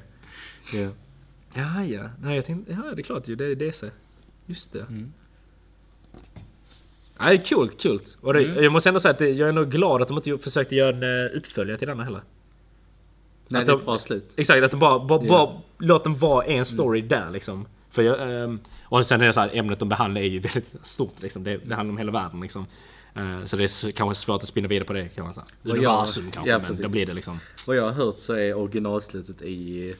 Ja. 0.73 0.89
Ja, 1.53 1.83
ja. 1.83 2.09
Nej, 2.21 2.35
jag 2.35 2.45
tänkte, 2.45 2.71
ja 2.71 2.95
det 2.95 3.01
är 3.01 3.03
klart 3.03 3.27
ju, 3.27 3.35
det 3.35 3.45
är 3.45 3.55
DC. 3.55 3.91
Just 4.45 4.73
det. 4.73 4.79
Mm. 4.79 5.13
Är 7.19 7.37
coolt, 7.37 7.83
coolt. 7.83 8.17
Och 8.21 8.33
det, 8.33 8.43
Mm. 8.45 8.63
jag 8.63 8.71
måste 8.71 8.89
ändå 8.89 8.99
säga 8.99 9.11
att 9.11 9.17
det, 9.17 9.29
jag 9.29 9.49
är 9.49 9.53
nog 9.53 9.71
glad 9.71 10.01
att 10.01 10.07
de 10.07 10.17
inte 10.17 10.37
försökte 10.37 10.75
göra 10.75 10.89
en 10.95 11.03
eh, 11.25 11.37
uppföljare 11.37 11.77
till 11.77 11.87
denna 11.87 12.03
heller. 12.03 12.21
Nej, 13.47 13.59
Att 13.61 13.65
det 13.67 13.73
är 13.73 13.77
ett 13.77 13.85
bra 13.85 13.99
slut. 13.99 14.29
Exakt, 14.35 14.63
att 14.63 14.71
de 14.71 14.79
bara, 14.79 14.99
bara, 14.99 15.21
Ja. 15.23 15.27
bara 15.29 15.61
låt 15.77 16.03
den 16.03 16.17
vara 16.17 16.45
en 16.45 16.65
story 16.65 17.01
där 17.01 17.31
liksom. 17.31 17.65
För 17.91 18.01
jag, 18.01 18.43
ehm, 18.43 18.59
och 18.83 19.05
sen 19.05 19.21
är 19.21 19.25
det 19.27 19.33
så 19.33 19.39
här, 19.39 19.49
ämnet 19.53 19.79
de 19.79 19.89
behandlar 19.89 20.21
är 20.21 20.25
ju 20.25 20.39
väldigt 20.53 20.85
stort 20.85 21.21
liksom. 21.21 21.43
Det, 21.43 21.57
det 21.57 21.75
handlar 21.75 21.91
om 21.91 21.97
hela 21.97 22.11
världen 22.11 22.41
liksom. 22.41 22.65
Eh, 23.15 23.43
så 23.45 23.55
det 23.57 23.63
är 23.63 23.91
kanske 23.91 24.15
svårt 24.25 24.41
att 24.41 24.47
spinna 24.47 24.67
vidare 24.67 24.85
på 24.85 24.93
det 24.93 25.09
kan 25.15 25.23
man 25.25 25.33
säga. 25.33 25.45
Och 25.63 25.67
jag- 25.69 25.77
Universum 25.77 26.31
kanske, 26.31 26.51
ja, 26.51 26.57
men 26.57 26.67
precis. 26.67 26.83
då 26.83 26.89
blir 26.89 27.05
det 27.05 27.13
liksom. 27.13 27.39
Vad 27.67 27.75
jag 27.75 27.83
har 27.83 27.91
hört 27.91 28.17
så 28.19 28.33
är 28.33 28.53
originalslutet 28.53 29.41
i, 29.41 29.95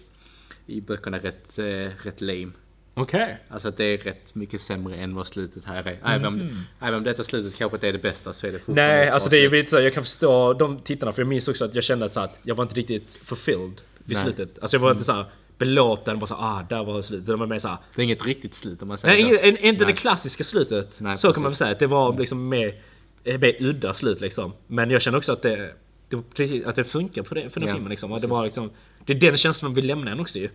i 0.66 0.82
böckerna 0.82 1.18
rätt, 1.18 1.60
eh, 1.60 1.66
rätt 2.04 2.22
lame. 2.22 2.52
Okej. 2.98 3.38
Alltså 3.50 3.68
att 3.68 3.78
det 3.78 3.84
är 3.84 3.98
rätt 3.98 4.36
mycket 4.36 4.62
sämre 4.62 4.96
än 4.96 5.16
vad 5.16 5.28
slutet 5.28 5.66
här 5.66 5.88
är. 5.88 5.98
Även, 6.06 6.26
om, 6.26 6.66
även 6.80 6.96
om 6.96 7.04
detta 7.04 7.24
slutet 7.24 7.58
kanske 7.58 7.76
inte 7.78 7.88
är 7.88 7.94
det 7.94 8.00
bästa 8.00 8.34
så 8.34 8.48
är 8.48 8.52
det 8.52 8.60
fortfarande 8.60 8.82
Nej, 8.82 9.10
alltså 9.10 9.30
det 9.30 9.38
är 9.38 9.42
ju 9.42 9.50
lite 9.50 9.70
så, 9.70 9.80
jag 9.80 9.94
kan 9.94 10.04
förstå 10.04 10.54
de 10.54 10.80
tittarna 10.80 11.12
för 11.12 11.22
jag 11.22 11.30
minns 11.30 11.48
också 11.48 11.66
att 11.66 11.76
jag 11.76 11.84
kände 11.84 12.06
att, 12.06 12.14
så 12.14 12.20
att 12.20 12.38
jag 12.44 12.56
var 12.56 12.64
inte 12.64 12.76
riktigt 12.76 13.20
fulfilled 13.24 13.82
vid 13.98 14.18
Nej. 14.18 14.24
slutet. 14.24 14.60
Alltså 14.62 14.78
jag 14.78 14.82
var 14.82 14.92
inte 14.92 15.04
så 15.04 15.14
här 15.14 15.26
belåten, 15.58 16.20
bara 16.20 16.28
så 16.28 16.36
ah, 16.36 16.66
där 16.70 16.84
var 16.84 17.02
slutet. 17.02 17.26
Det 17.26 17.36
var 17.36 17.48
mer 17.48 17.60
så 17.60 17.68
här, 17.68 17.78
Det 17.96 18.02
är 18.02 18.04
inget 18.04 18.26
riktigt 18.26 18.56
slut 18.56 18.82
om 18.82 18.88
man 18.88 18.98
säger 18.98 19.14
Nej, 19.14 19.38
så. 19.38 19.46
inget, 19.46 19.64
inte 19.64 19.86
Nej. 19.86 19.94
det 19.94 20.00
klassiska 20.00 20.44
slutet. 20.44 20.98
Nej, 21.02 21.18
så 21.18 21.34
kan 21.34 21.44
man 21.44 21.44
väl 21.44 21.52
precis. 21.52 21.60
säga. 21.60 21.72
Att 21.72 21.80
det 21.80 21.88
var 21.88 22.20
liksom 22.20 22.50
mer, 22.50 22.76
mer 23.24 23.56
udda 23.60 23.94
slut 23.94 24.22
liksom. 24.22 24.54
Men 24.68 24.90
jag 24.90 25.02
känner 25.02 25.18
också 25.18 25.34
att 25.34 25.42
det, 25.42 25.74
det, 26.10 26.22
precis, 26.36 26.66
att 26.66 26.76
det 26.76 26.84
funkar 26.84 27.24
på 27.24 27.36
det, 27.36 27.50
för 27.50 27.60
den 27.60 27.70
Ja, 27.70 27.76
filmen 27.76 27.90
liksom. 27.90 28.14
Att 28.14 28.22
det, 28.22 28.28
var 28.28 28.44
liksom. 28.44 28.70
Det 29.06 29.14
är 29.14 29.20
den 29.20 29.38
känslan 29.38 29.72
de 29.72 29.76
vill 29.76 29.88
lämna 29.88 30.12
en 30.12 30.20
också 30.20 30.40
ju. 30.40 30.50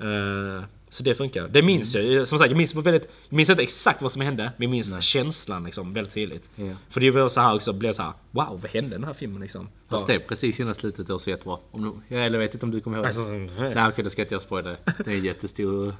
Eh, 0.00 0.64
så 0.92 1.02
det 1.02 1.14
funkar. 1.14 1.48
Det 1.48 1.62
minns 1.62 1.94
Mm. 1.94 2.12
jag. 2.12 2.28
Som 2.28 2.38
sagt, 2.38 2.50
jag 2.50 2.56
minns, 2.56 2.72
på 2.72 2.80
väldigt, 2.80 3.10
jag 3.28 3.36
minns 3.36 3.50
inte 3.50 3.62
exakt 3.62 4.02
vad 4.02 4.12
som 4.12 4.22
hände. 4.22 4.42
Men 4.56 4.64
jag 4.64 4.70
minns 4.70 5.04
känslan 5.04 5.64
liksom 5.64 5.92
väldigt 5.94 6.14
tydligt. 6.14 6.50
Ja. 6.56 6.72
För 6.90 7.00
det 7.00 7.10
var 7.10 7.28
så 7.28 7.40
här 7.40 7.54
också, 7.54 7.72
blev 7.72 7.92
så 7.92 8.02
här, 8.02 8.12
wow 8.30 8.60
vad 8.62 8.70
hände 8.70 8.88
i 8.96 8.98
den 8.98 9.04
här 9.04 9.14
filmen 9.14 9.42
liksom? 9.42 9.68
Fast 9.88 10.06
det 10.06 10.14
är 10.14 10.18
precis 10.18 10.60
innan 10.60 10.74
slutet 10.74 11.06
då 11.06 11.18
så 11.18 11.30
jättebra. 11.30 11.58
Om 11.70 11.82
du, 12.08 12.16
jag 12.16 12.26
eller 12.26 12.38
vet 12.38 12.54
inte 12.54 12.66
om 12.66 12.72
du 12.72 12.80
kommer 12.80 12.96
ihåg 12.96 13.06
Alltså, 13.06 13.24
det. 13.24 13.38
nej. 13.38 13.74
Nej 13.74 13.88
okej, 13.88 14.04
då 14.04 14.10
ska 14.10 14.22
inte 14.22 14.34
jag 14.34 14.42
spoila 14.42 14.70
det. 14.70 14.76
Det 15.04 15.10
är 15.12 15.16
en 15.16 15.24
jättestor... 15.24 15.94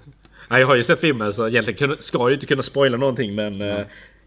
Nej, 0.51 0.61
jag 0.61 0.67
har 0.67 0.75
ju 0.75 0.83
sett 0.83 1.01
filmen 1.01 1.33
så 1.33 1.49
egentligen 1.49 1.97
ska 2.01 2.19
jag 2.19 2.29
ju 2.31 2.35
inte 2.35 2.47
kunna 2.47 2.63
spoila 2.63 2.97
någonting 2.97 3.35
men 3.35 3.61
eh, 3.61 3.81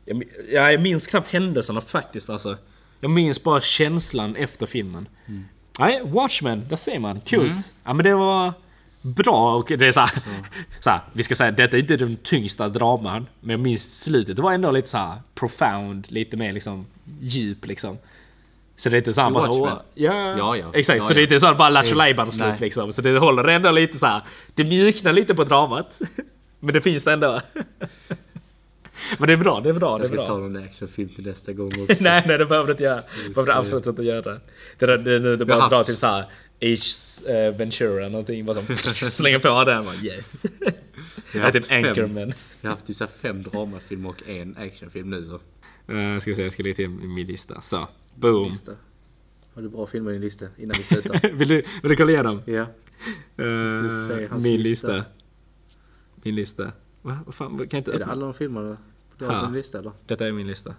jag, 0.06 0.74
jag 0.74 0.82
minns 0.82 1.08
knappt 1.08 1.32
händelserna 1.32 1.82
faktiskt 1.82 2.30
alltså. 2.30 2.58
Jag 3.00 3.12
minns 3.12 3.44
bara 3.44 3.62
känslan 3.62 4.36
efter 4.36 4.66
filmen. 4.66 5.08
Nej, 5.80 6.02
Watchmen, 6.06 6.66
där 6.70 6.76
ser 6.76 7.00
man. 7.00 7.20
Kul. 7.22 7.56
Ja 7.84 7.94
men 7.94 8.04
det 8.06 8.16
var 8.16 8.54
bra 9.04 9.56
och 9.56 9.66
det 9.78 9.88
är 9.88 9.92
såhär, 9.92 10.12
såhär, 10.80 11.02
vi 11.14 11.24
ska 11.24 11.36
säga 11.36 11.52
detta 11.52 11.78
är 11.78 11.82
inte 11.82 11.98
den 11.98 12.16
tyngsta 12.18 12.70
draman. 12.70 13.28
Men 13.40 13.50
jag 13.50 13.60
minns 13.60 14.04
slutet, 14.04 14.36
det 14.36 14.42
var 14.42 14.54
ändå 14.54 14.72
lite 14.72 14.90
såhär 14.90 15.16
profound, 15.36 16.12
lite 16.12 16.38
mer 16.38 16.54
liksom 16.54 16.86
djup 17.20 17.66
liksom. 17.66 17.98
Så 18.76 18.90
det 18.90 18.96
är 18.96 18.98
inte 18.98 19.14
såhär 19.14 19.30
bara 19.32 19.42
så, 19.44 19.60
Watchmen? 19.60 19.78
ja, 19.94 20.38
Ja, 20.38 20.58
ja. 20.58 20.72
Exakt, 20.74 20.98
Ja, 20.98 21.04
så 21.06 21.14
det 21.14 21.20
är 21.20 21.22
ja. 21.22 21.24
inte 21.24 21.40
så 21.40 21.54
bara 21.56 21.70
Lattjo 21.70 21.96
Lajban-slut 21.96 22.48
Nej. 22.48 22.58
liksom. 22.60 22.92
Så 22.92 23.02
det 23.02 23.20
håller 23.20 23.44
ändå 23.48 23.72
lite 23.72 23.98
så 23.98 24.06
här. 24.06 24.22
Det 24.56 24.64
mjuknar 24.64 25.14
lite 25.14 25.36
på 25.36 25.44
dramat. 25.44 26.02
Men 26.60 26.74
det 26.74 26.82
finns 26.82 27.04
det 27.04 27.14
ändå. 27.14 27.42
Men 29.18 29.28
det 29.28 29.34
är 29.34 29.38
bra, 29.38 29.60
det 29.62 29.70
är 29.70 29.74
bra, 29.74 29.98
det 29.98 30.04
Jag 30.04 30.12
är 30.12 30.16
ska 30.18 30.26
ta 30.28 30.36
bra. 30.38 30.48
någon 30.48 30.64
actionfilm 30.64 31.10
till 31.10 31.26
nästa 31.26 31.54
gång 31.54 31.68
också. 31.84 31.96
nej, 32.00 32.24
nej 32.28 32.38
det 32.38 32.46
behöver 32.46 32.68
du 32.68 32.72
inte 32.72 32.84
göra. 32.84 32.96
Det 33.24 33.30
behöver 33.36 33.54
du 33.54 33.60
absolut 33.60 33.86
inte 33.88 34.04
göra. 34.04 34.40
Det 34.80 34.86
är 34.86 34.98
det, 34.98 35.20
det, 35.20 35.38
det 35.38 35.46
bara 35.46 35.62
har 35.62 35.70
dra 35.70 35.78
haft- 35.78 35.88
till 35.88 35.98
så 35.98 36.08
här 36.08 36.26
Ace 36.74 37.32
eh, 37.34 37.56
Ventura 37.56 38.10
någonting. 38.10 38.46
Bara 38.46 38.56
som 38.56 38.76
slänger 38.96 39.40
på 39.40 39.64
den. 39.64 39.86
Bara, 39.86 39.96
yes. 39.96 40.44
Jag 41.34 41.42
har 41.42 41.48
är 41.48 41.52
typ 41.52 41.66
fem- 41.66 41.86
Anchorman. 41.86 42.34
Jag 42.62 42.70
har 42.70 42.76
haft 42.76 42.90
ju 42.90 42.94
så 42.94 43.04
här 43.04 43.12
fem 43.12 43.44
dramafilmer 43.44 44.10
och 44.10 44.30
en 44.30 44.58
actionfilm 44.58 45.10
nu 45.10 45.26
så. 45.26 45.34
Uh, 45.94 46.20
ska 46.20 46.32
vi 46.32 46.36
se, 46.36 46.44
jag 46.44 46.54
ska 46.54 46.64
lägga 46.64 46.76
till 46.76 46.90
min 46.90 47.28
lista. 47.28 47.62
Så, 47.62 47.88
boom. 48.16 48.50
Lista. 48.52 48.72
Har 49.54 49.62
du 49.62 49.70
bra 49.70 49.86
filmer 49.88 50.12
i 50.12 50.14
din 50.14 50.22
lista 50.22 50.46
innan 50.58 50.78
vi 50.78 50.84
slutar? 50.84 51.32
vill, 51.34 51.48
du, 51.48 51.56
vill 51.56 51.90
du 51.90 51.96
kolla 51.96 52.12
igenom? 52.12 52.42
ja. 52.46 52.66
Hans 54.30 54.44
min 54.44 54.62
lista. 54.62 54.88
lista. 54.88 55.06
Min 56.16 56.36
lista. 56.36 56.72
Va? 57.02 57.20
Vad 57.26 57.36
fan, 57.36 57.58
kan 57.58 57.68
jag 57.70 57.74
inte 57.74 57.94
Är 57.94 58.00
det 58.00 58.06
alla 58.06 58.26
de 58.26 58.34
filmerna 58.34 58.78
du 59.18 59.26
Ha. 59.26 59.34
har 59.34 59.40
på 59.40 59.46
din 59.46 59.56
lista 59.56 59.80
eller? 59.80 59.92
Detta 60.08 60.28
är 60.28 60.32
min 60.32 60.48
lista. 60.48 60.76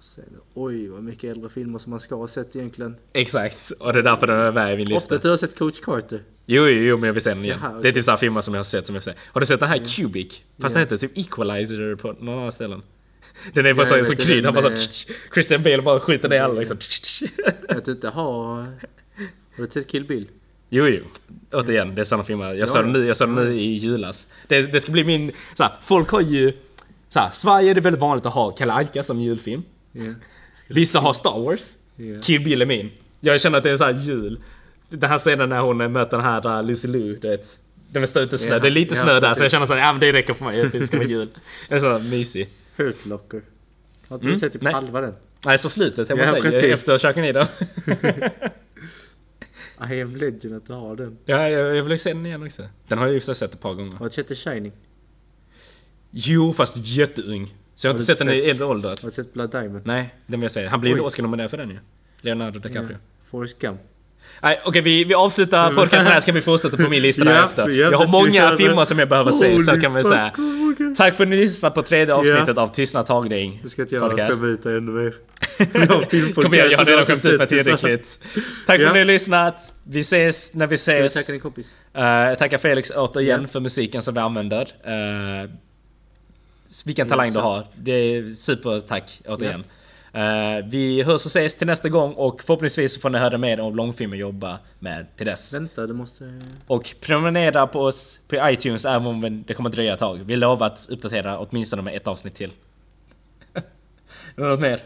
Se 0.00 0.20
nu. 0.32 0.38
Oj 0.54 0.88
vad 0.88 1.02
mycket 1.02 1.30
äldre 1.36 1.50
filmer 1.50 1.78
som 1.78 1.90
man 1.90 2.00
ska 2.00 2.14
ha 2.14 2.28
sett 2.28 2.56
egentligen. 2.56 2.96
Exakt, 3.12 3.70
och 3.70 3.92
det 3.92 3.98
är 3.98 4.02
därför 4.02 4.26
den 4.26 4.38
är 4.40 4.52
med 4.52 4.74
i 4.74 4.76
min 4.76 4.86
Ofta 4.86 4.94
lista. 4.94 5.14
att 5.14 5.22
du 5.22 5.28
har 5.28 5.36
sett 5.36 5.58
Coach 5.58 5.80
Carter. 5.80 6.22
Jo, 6.46 6.66
jo, 6.66 6.82
jo, 6.82 6.96
men 6.96 7.06
jag 7.06 7.14
vill 7.14 7.22
se 7.22 7.30
den 7.30 7.44
igen. 7.44 7.58
Jaha, 7.62 7.80
Det 7.82 7.88
är 7.88 7.92
typ 7.92 8.04
såhär 8.04 8.18
filmer 8.18 8.40
som 8.40 8.54
jag 8.54 8.58
har 8.58 8.64
sett 8.64 8.86
som 8.86 8.94
jag 8.94 9.00
vill 9.00 9.14
se. 9.14 9.20
Har 9.32 9.40
du 9.40 9.46
sett 9.46 9.60
den 9.60 9.68
här 9.68 9.78
Cubic? 9.96 10.42
Fast 10.58 10.74
Ja. 10.74 10.80
den 10.80 10.88
heter 10.88 10.96
typ 11.08 11.18
Equalizer 11.18 11.94
på 11.94 12.14
några 12.20 12.50
ställen. 12.50 12.82
Den 13.52 13.66
är 13.66 13.74
bara 13.74 13.82
Ja, 13.98 14.04
så, 14.04 14.14
den 14.14 14.44
han 14.44 14.54
bara 14.54 14.68
med- 14.68 14.78
så 14.78 15.12
Christian 15.34 15.62
Bale 15.62 15.82
bara 15.82 16.00
skjuter 16.00 16.28
ner 16.28 16.40
alla 16.42 16.54
liksom. 16.58 16.76
Att 17.68 17.84
du 17.84 17.92
inte 17.92 18.08
har... 18.08 18.56
Har 18.56 18.66
du 19.56 19.66
sett 19.66 19.86
Kill 19.88 20.04
Bill? 20.04 20.28
Jo, 20.68 20.86
jo. 20.86 21.02
Återigen, 21.52 21.94
det 21.94 22.00
är 22.00 22.04
sådana 22.04 22.24
filmer. 22.24 22.44
Jag 22.46 22.56
Ja, 22.56 22.66
såg 22.66 22.84
den 22.84 22.92
nu, 22.92 23.06
jag 23.06 23.16
såg 23.16 23.28
den 23.28 23.34
nu 23.44 23.54
i 23.60 23.76
julas. 23.76 24.26
Det, 24.46 24.62
det 24.62 24.80
ska 24.80 24.92
bli 24.92 25.04
min... 25.04 25.32
Såhär, 25.54 25.72
folk 25.82 26.08
har 26.10 26.20
ju... 26.20 26.52
Såhär, 27.08 27.30
Sverige 27.30 27.70
är 27.70 27.74
det 27.74 27.80
väldigt 27.80 28.00
vanligt 28.00 28.26
att 28.26 28.32
ha 28.34 28.50
Kalle 28.50 28.72
Anka 28.72 29.02
som 29.02 29.20
julfilm. 29.20 29.62
Ja. 29.92 30.14
Vissa 30.68 31.00
har 31.00 31.12
Star 31.12 31.40
Wars. 31.40 31.76
Ja. 31.96 32.20
Kill 32.22 32.44
Bill 32.44 32.62
är 32.62 32.66
min. 32.66 32.90
Jag 33.20 33.40
känner 33.40 33.58
att 33.58 33.64
det 33.64 33.70
är 33.70 33.76
så 33.76 33.84
här 33.84 33.92
jul. 33.94 34.40
Den 34.88 35.10
här 35.10 35.18
scenen 35.18 35.48
när 35.48 35.60
hon 35.60 35.92
möter 35.92 36.16
den 36.16 36.26
här 36.26 36.58
uh, 36.58 36.66
Lucy 36.66 36.88
vet. 37.14 37.58
Den 37.90 38.02
är 38.02 38.18
ute 38.18 38.38
snö. 38.38 38.52
Ja, 38.54 38.58
det 38.58 38.68
är 38.68 38.70
lite 38.70 38.94
ja, 38.94 39.02
snö 39.02 39.20
där 39.20 39.34
så 39.34 39.44
jag 39.44 39.50
känner 39.50 39.66
så 39.66 39.74
här, 39.74 39.80
ja 39.80 39.92
men 39.92 40.00
det 40.00 40.12
räcker 40.12 40.34
för 40.34 40.44
mig. 40.44 40.68
Det 40.72 40.86
ska 40.86 40.96
vara 40.96 41.08
jul. 41.08 41.28
Det 41.68 41.74
är 41.74 41.78
så 41.78 41.98
mysig. 41.98 42.48
Hurt 42.76 43.06
Locker. 43.06 43.42
Har 44.08 44.16
inte 44.16 44.24
Mm, 44.26 44.34
du 44.34 44.40
sett 44.40 44.52
typ 44.52 44.62
nej. 44.62 44.72
halva 44.72 45.00
den? 45.00 45.14
Nej, 45.44 45.58
så 45.58 45.68
slutet 45.68 46.08
hemma 46.08 46.24
hos 46.24 46.42
dig 46.42 46.72
efter 46.72 46.94
att 46.94 47.00
käka 47.02 47.20
middag. 47.20 47.48
I 49.90 50.00
am 50.02 50.16
legend 50.16 50.54
att 50.54 50.66
du 50.66 50.72
har 50.72 50.96
den. 50.96 51.18
ja, 51.24 51.48
jag, 51.48 51.76
jag 51.76 51.84
vill 51.84 52.00
se 52.00 52.12
den 52.12 52.26
igen 52.26 52.42
också. 52.42 52.68
Den 52.88 52.98
har 52.98 53.06
jag 53.06 53.14
ju 53.14 53.20
sett 53.20 53.42
ett 53.42 53.60
par 53.60 53.74
gånger. 53.74 53.92
Har 53.96 54.06
du 54.06 54.10
sett 54.12 54.28
The 54.28 54.34
Shining? 54.34 54.72
Jo, 56.10 56.52
fast 56.52 56.76
jätteung. 56.86 57.54
Så 57.78 57.86
jag 57.86 57.90
har 57.92 57.94
Har 57.94 58.00
inte 58.00 58.12
du 58.12 58.16
sett 58.16 58.26
den 58.26 58.34
i 58.34 58.40
sett- 58.40 58.50
äldre 58.50 58.64
ålder. 58.66 58.88
Har 58.88 58.96
du 59.02 59.10
sett 59.10 59.32
Blood 59.32 59.50
Diamond? 59.50 59.80
Nej, 59.86 60.14
den 60.26 60.40
vill 60.40 60.44
jag 60.44 60.50
säga. 60.52 60.70
Han 60.70 60.80
blir 60.80 60.94
ju. 60.94 61.00
Oscar-nominerad 61.00 61.50
för 61.50 61.56
den 61.56 61.70
ju. 61.70 61.78
Leonardo 62.20 62.58
DiCaprio. 62.58 62.92
Ja. 62.92 62.98
Forrest 63.30 63.58
Gump. 63.58 63.80
Nej, 64.42 64.60
okej 64.64 64.82
vi, 64.82 65.04
vi 65.04 65.14
avslutar 65.14 65.72
podcasten 65.74 66.06
här 66.12 66.20
ska 66.24 66.32
vi 66.32 66.40
fortsätta 66.40 66.76
på 66.76 66.90
min 66.90 67.02
lista 67.02 67.24
Ja, 67.24 67.30
därefter. 67.32 67.68
ja, 67.68 67.90
Jag 67.90 67.98
har 67.98 68.06
många 68.08 68.56
filmer 68.56 68.84
som 68.84 68.98
jag 68.98 69.08
behöver 69.08 69.30
se, 69.30 69.58
så 69.60 69.80
kan 69.80 69.94
vi 69.94 70.04
säga. 70.04 70.32
oh 70.38 70.72
God. 70.78 70.96
Tack 70.96 71.14
för 71.16 71.24
att 71.24 71.30
ni 71.30 71.36
lyssnade 71.36 71.74
på 71.74 71.82
tredje 71.82 72.14
avsnittet 72.14 72.58
av 72.58 72.68
Tystnad 72.74 73.06
tagning 73.06 73.60
Du 73.62 73.68
ska 73.68 73.82
inte 73.82 73.94
göra 73.94 74.14
dig 74.14 74.76
ännu 74.76 74.80
mer. 74.90 75.14
Jag 75.58 76.34
Kom 76.34 76.54
igen, 76.54 76.70
jag 76.70 76.78
har 76.78 76.84
redan 76.84 77.06
skämt 77.06 77.24
ut 77.24 77.38
mig 77.38 77.48
sett 77.48 77.64
så- 77.66 77.76
tillräckligt. 77.76 78.18
Tack 78.66 78.80
för 78.80 78.86
att 78.86 78.92
ni 78.92 78.98
har 78.98 79.06
lyssnat. 79.06 79.74
Vi 79.84 80.00
ses 80.00 80.54
när 80.54 80.66
vi 80.66 80.74
ses. 80.74 81.14
tacka 81.14 81.32
din 81.32 81.40
kompis? 81.40 81.66
Uh, 81.96 82.02
jag 82.04 82.38
tackar 82.38 82.58
Felix 82.58 82.90
återigen 82.96 83.42
Ja. 83.42 83.48
för 83.48 83.60
musiken 83.60 84.02
som 84.02 84.14
vi 84.14 84.20
använder. 84.20 84.60
Uh, 84.62 85.50
vilken 86.84 87.08
talang 87.08 87.32
du 87.32 87.40
har. 87.40 87.66
Det 87.76 87.92
är 87.92 88.34
super 88.34 88.80
tack 88.80 89.20
återigen. 89.26 89.64
Eh, 90.12 90.64
vi 90.64 91.02
hörs 91.02 91.24
och 91.24 91.30
ses 91.30 91.56
till 91.56 91.66
nästa 91.66 91.88
gång 91.88 92.12
och 92.12 92.42
förhoppningsvis 92.42 92.94
så 92.94 93.00
får 93.00 93.10
ni 93.10 93.18
höra 93.18 93.38
mer 93.38 93.60
om 93.60 93.76
långfilmer 93.76 94.16
jobba 94.16 94.58
med 94.78 95.06
till 95.16 95.26
dess. 95.26 95.54
Vänta, 95.54 95.86
du 95.86 95.94
måste... 95.94 96.40
Och 96.66 96.94
prenumerera 97.00 97.66
på 97.66 97.80
oss 97.80 98.20
på 98.28 98.36
iTunes 98.50 98.84
även 98.84 99.06
om 99.06 99.44
det 99.46 99.54
kommer 99.54 99.70
dröja 99.70 99.92
ett 99.94 100.00
tag. 100.00 100.16
Vi 100.16 100.36
lovar 100.36 100.66
att 100.66 100.86
uppdatera 100.90 101.38
åtminstone 101.38 101.82
med 101.82 101.96
ett 101.96 102.06
avsnitt 102.06 102.34
till. 102.34 102.52
Något 104.34 104.60
mer? 104.60 104.80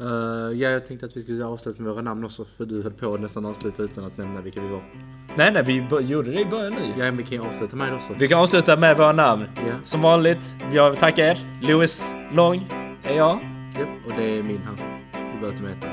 Uh, 0.00 0.06
ja, 0.58 0.70
jag 0.70 0.86
tänkte 0.86 1.06
att 1.06 1.16
vi 1.16 1.22
skulle 1.22 1.44
avsluta 1.44 1.82
med 1.82 1.92
våra 1.92 2.02
namn 2.02 2.24
också. 2.24 2.44
För 2.44 2.64
du 2.64 2.82
höll 2.82 2.92
på 2.92 3.14
att 3.14 3.20
nästan 3.20 3.46
avsluta 3.46 3.82
utan 3.82 4.04
att 4.04 4.18
nämna 4.18 4.40
vilka 4.40 4.60
vi 4.60 4.68
var. 4.68 4.82
Nej, 5.36 5.52
nej, 5.52 5.62
vi 5.62 6.06
gjorde 6.06 6.30
det 6.30 6.40
i 6.40 6.44
början 6.44 6.72
nu. 6.72 6.92
Ja, 6.98 7.04
men 7.04 7.16
vi 7.16 7.22
kan 7.22 7.32
ju 7.32 7.40
avsluta 7.40 7.76
med 7.76 7.88
det 7.92 7.96
också. 7.96 8.12
Vi 8.18 8.28
kan 8.28 8.38
avsluta 8.38 8.76
med 8.76 8.96
våra 8.96 9.12
namn. 9.12 9.44
Ja. 9.56 9.72
Som 9.84 10.02
vanligt, 10.02 10.54
jag 10.72 10.98
tackar 10.98 11.24
er. 11.24 11.38
Louis 11.62 12.12
Lång 12.32 12.68
är 13.02 13.16
jag. 13.16 13.38
Japp, 13.78 13.88
och 14.06 14.12
det 14.16 14.38
är 14.38 14.42
min 14.42 14.58
här. 14.58 15.00
Du 15.12 15.40
behöver 15.40 15.48
inte 15.50 15.62
mäta. 15.62 15.90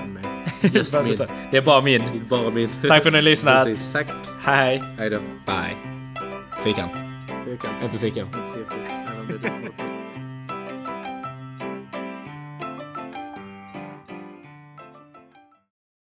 Just 0.78 0.93
min. 0.93 1.28
Det 1.51 1.58
är 1.58 1.62
bara 1.62 1.82
min. 1.82 2.01
Är 2.01 2.30
bara 2.30 2.49
min. 2.49 2.70
Tack 2.70 3.03
för 3.03 3.10
att 3.10 3.14
ni 3.14 3.18
har 3.18 3.22
lyssnat. 3.22 3.66
Precis, 3.66 3.93
tack. 3.93 4.08
Hej, 4.39 4.84
Hej 4.97 5.10
då. 5.10 5.20
bye. 5.45 5.78
Fikan. 6.64 6.89
Fyrkant. 7.45 7.84
Inte 7.84 7.97
cirkel. 7.97 8.26